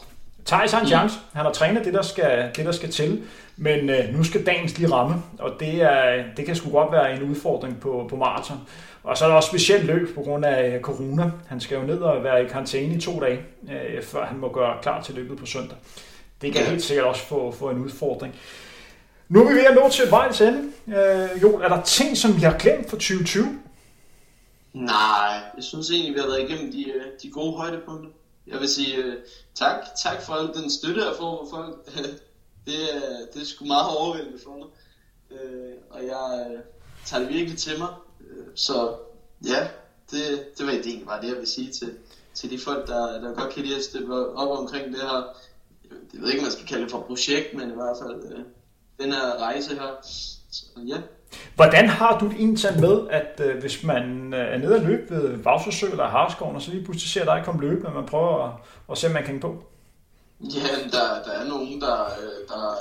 Thijs 0.46 0.72
har 0.72 0.80
en 0.80 0.86
chance. 0.86 1.18
Han 1.32 1.44
har 1.44 1.52
trænet 1.52 1.84
det, 1.84 1.94
der 1.94 2.02
skal, 2.02 2.50
det, 2.56 2.64
der 2.64 2.72
skal 2.72 2.90
til, 2.90 3.22
men 3.56 3.90
øh, 3.90 4.16
nu 4.16 4.24
skal 4.24 4.46
dagens 4.46 4.78
lige 4.78 4.92
ramme, 4.92 5.16
og 5.38 5.50
det, 5.60 5.82
er, 5.82 6.24
det 6.36 6.46
kan 6.46 6.56
sgu 6.56 6.70
godt 6.70 6.92
være 6.92 7.16
en 7.16 7.22
udfordring 7.22 7.80
på, 7.80 8.06
på 8.10 8.16
maraton. 8.16 8.56
Og 9.02 9.18
så 9.18 9.24
er 9.24 9.28
der 9.28 9.36
også 9.36 9.48
specielt 9.48 9.84
løb 9.84 10.14
på 10.14 10.20
grund 10.20 10.44
af 10.44 10.80
corona. 10.82 11.30
Han 11.46 11.60
skal 11.60 11.76
jo 11.76 11.82
ned 11.82 11.98
og 11.98 12.24
være 12.24 12.44
i 12.44 12.46
karantæne 12.46 12.94
i 12.94 13.00
to 13.00 13.20
dage, 13.20 13.40
øh, 13.70 14.02
før 14.02 14.26
han 14.26 14.38
må 14.38 14.52
gøre 14.52 14.74
klar 14.82 15.02
til 15.02 15.14
løbet 15.14 15.38
på 15.38 15.46
søndag. 15.46 15.76
Det 16.42 16.52
kan 16.52 16.66
helt 16.66 16.82
sikkert 16.82 17.06
også 17.06 17.26
få, 17.26 17.54
få 17.58 17.70
en 17.70 17.78
udfordring. 17.78 18.34
Nu 19.28 19.40
er 19.40 19.48
vi 19.48 19.54
ved 19.54 19.64
at 19.64 19.74
nå 19.74 19.88
til 19.90 20.10
vejens 20.10 20.40
ende. 20.40 20.72
Øh, 20.86 21.42
jo, 21.42 21.56
er 21.60 21.68
der 21.68 21.82
ting, 21.82 22.16
som 22.16 22.36
vi 22.36 22.40
har 22.40 22.58
glemt 22.58 22.90
for 22.90 22.96
2020? 22.96 23.60
Nej, 24.72 25.42
jeg 25.56 25.64
synes 25.64 25.90
egentlig, 25.90 26.14
vi 26.14 26.20
har 26.20 26.26
været 26.26 26.50
igennem 26.50 26.72
de, 26.72 26.90
øh, 26.90 27.02
de 27.22 27.30
gode 27.30 27.56
højdepunkter. 27.56 28.10
Jeg 28.46 28.60
vil 28.60 28.68
sige 28.68 29.06
uh, 29.06 29.14
tak, 29.54 29.76
tak 30.02 30.22
for 30.22 30.32
al 30.32 30.62
den 30.62 30.70
støtte, 30.70 31.04
jeg 31.04 31.14
får 31.18 31.48
fra 31.50 31.56
folk. 31.56 31.76
det, 32.66 32.94
er, 32.94 33.26
det 33.34 33.42
er 33.42 33.46
sgu 33.46 33.64
meget 33.64 33.96
overvældende 33.96 34.38
for 34.44 34.50
mig. 34.50 34.66
Uh, 35.30 35.74
og 35.90 36.06
jeg 36.06 36.46
uh, 36.50 36.60
tager 37.04 37.22
det 37.22 37.34
virkelig 37.34 37.58
til 37.58 37.78
mig. 37.78 37.88
Uh, 38.20 38.46
så 38.54 38.96
ja, 39.46 39.68
det, 40.10 40.22
det 40.58 40.66
var 40.66 40.72
egentlig 40.72 41.06
bare 41.06 41.22
det, 41.22 41.28
jeg 41.28 41.36
vil 41.36 41.46
sige 41.46 41.72
til, 41.72 41.94
til 42.34 42.50
de 42.50 42.58
folk, 42.58 42.86
der, 42.86 43.20
der 43.20 43.34
godt 43.34 43.54
kan 43.54 43.62
lide 43.64 43.76
at 43.76 43.84
støtte 43.84 44.12
op 44.12 44.58
omkring 44.58 44.86
det 44.86 45.00
her. 45.00 45.36
Jeg 46.14 46.20
ved 46.22 46.28
ikke, 46.28 46.40
om 46.40 46.44
man 46.44 46.52
skal 46.52 46.66
kalde 46.66 46.82
det 46.82 46.90
for 46.90 47.00
projekt, 47.00 47.54
men 47.54 47.70
i 47.70 47.74
hvert 47.74 47.96
fald 48.02 48.44
den 49.00 49.12
her 49.12 49.42
rejse 49.42 49.74
her. 49.74 49.96
Så 50.50 50.64
ja, 50.86 50.96
Hvordan 51.54 51.88
har 51.88 52.18
du 52.18 52.28
det 52.28 52.34
egentlig 52.34 52.80
med, 52.80 53.00
at 53.10 53.40
øh, 53.44 53.60
hvis 53.60 53.84
man 53.84 54.34
øh, 54.34 54.54
er 54.54 54.58
nede 54.58 54.76
at 54.76 54.82
løbe 54.82 55.14
ved 55.14 55.36
Vavsøsø 55.36 55.86
eller 55.86 56.08
Harskoven, 56.08 56.56
og 56.56 56.62
så 56.62 56.70
lige 56.70 56.84
pludselig 56.84 57.10
ser 57.10 57.24
dig 57.24 57.42
komme 57.44 57.60
løbende, 57.60 57.86
og 57.86 57.94
man 57.94 58.06
prøver 58.06 58.44
at, 58.46 58.52
at 58.90 58.98
se, 58.98 59.06
om 59.06 59.12
man 59.12 59.24
kan 59.24 59.40
på? 59.40 59.64
Ja, 60.40 60.68
der, 60.92 61.22
der 61.24 61.32
er 61.32 61.48
nogen, 61.48 61.80
der, 61.80 62.04
øh, 62.04 62.48
der, 62.48 62.72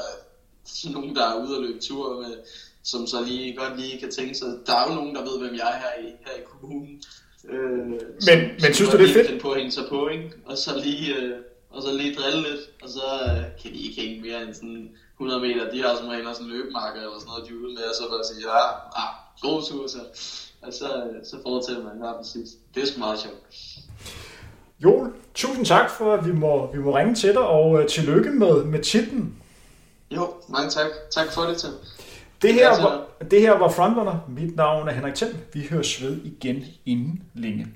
er 0.86 0.92
nogen, 0.98 1.16
der 1.16 1.26
er 1.30 1.36
ude 1.44 1.58
og 1.58 1.64
løbe 1.64 1.80
tur 1.80 2.22
med, 2.22 2.34
som 2.84 3.08
så 3.08 3.24
lige 3.24 3.56
godt 3.56 3.80
lige 3.80 4.00
kan 4.00 4.12
tænke 4.12 4.36
sig. 4.36 4.48
Der 4.66 4.76
er 4.76 4.90
jo 4.90 4.96
nogen, 4.96 5.16
der 5.16 5.22
ved, 5.22 5.40
hvem 5.40 5.56
jeg 5.56 5.68
er 5.74 5.80
her 5.84 6.08
i, 6.08 6.12
her 6.26 6.34
i 6.42 6.46
kommunen. 6.52 7.02
Øh, 7.50 7.88
men 7.88 8.00
som, 8.22 8.38
men 8.62 8.74
synes 8.74 8.90
du, 8.90 8.98
det 8.98 9.10
er 9.10 9.14
fedt? 9.14 9.42
på 9.42 9.52
at 9.52 9.58
hænge 9.58 9.72
sig 9.72 9.84
på, 9.90 10.08
ikke? 10.08 10.32
Og 10.46 10.58
så 10.58 10.82
lige, 10.84 11.16
øh, 11.16 11.38
og 11.70 11.82
så 11.82 11.94
lige 11.94 12.16
drille 12.16 12.42
lidt, 12.42 12.62
og 12.84 12.90
så 12.90 13.06
øh, 13.26 13.62
kan 13.62 13.72
de 13.74 13.80
ikke 13.80 14.02
hænge 14.02 14.22
mere 14.22 14.44
end 14.44 14.54
sådan 14.54 14.90
100 15.20 15.42
meter. 15.42 15.72
De 15.72 15.82
har 15.82 15.96
som 15.96 16.08
regel 16.08 16.26
sådan 16.34 16.48
en 16.48 16.52
løbemarker 16.54 17.00
eller 17.02 17.20
sådan 17.20 17.30
noget, 17.32 17.44
de 17.48 17.54
er 17.54 17.60
ude 17.64 17.74
med, 17.78 17.84
og 17.92 17.96
så 18.00 18.04
bare 18.10 18.26
sige, 18.30 18.42
ja, 18.52 18.62
ah, 19.02 19.12
god 19.42 19.64
tur, 19.68 19.88
så. 19.88 20.02
Og 20.62 20.74
så, 20.74 20.88
så 21.24 21.38
fortæller 21.46 21.84
man 21.84 22.02
her 22.02 22.14
præcis. 22.18 22.50
Det 22.76 22.84
er 22.84 22.88
sgu 22.88 23.00
meget 23.00 23.20
sjovt. 23.20 23.44
Joel, 24.84 25.12
tusind 25.34 25.66
tak 25.66 25.90
for, 25.90 26.14
at 26.14 26.26
vi 26.26 26.32
må, 26.32 26.72
vi 26.72 26.80
må 26.80 26.98
ringe 26.98 27.16
til 27.16 27.30
dig, 27.34 27.48
og 27.48 27.72
uh, 27.72 27.86
tillykke 27.86 28.30
med, 28.32 28.64
med 28.64 28.84
titlen. 28.84 29.36
Jo, 30.12 30.34
mange 30.50 30.70
tak. 30.70 30.86
Tak 31.12 31.32
for 31.32 31.42
det, 31.42 31.58
Tim. 31.58 31.72
Det 32.42 32.54
her, 32.54 32.82
var, 32.82 33.06
det 33.32 33.42
her 33.42 33.58
var 33.58 33.70
Frontrunner. 33.70 34.20
Mit 34.28 34.56
navn 34.56 34.88
er 34.88 34.92
Henrik 34.92 35.16
Thiem. 35.16 35.36
Vi 35.54 35.68
høres 35.70 36.04
ved 36.04 36.18
igen 36.24 36.66
inden 36.86 37.24
længe. 37.34 37.68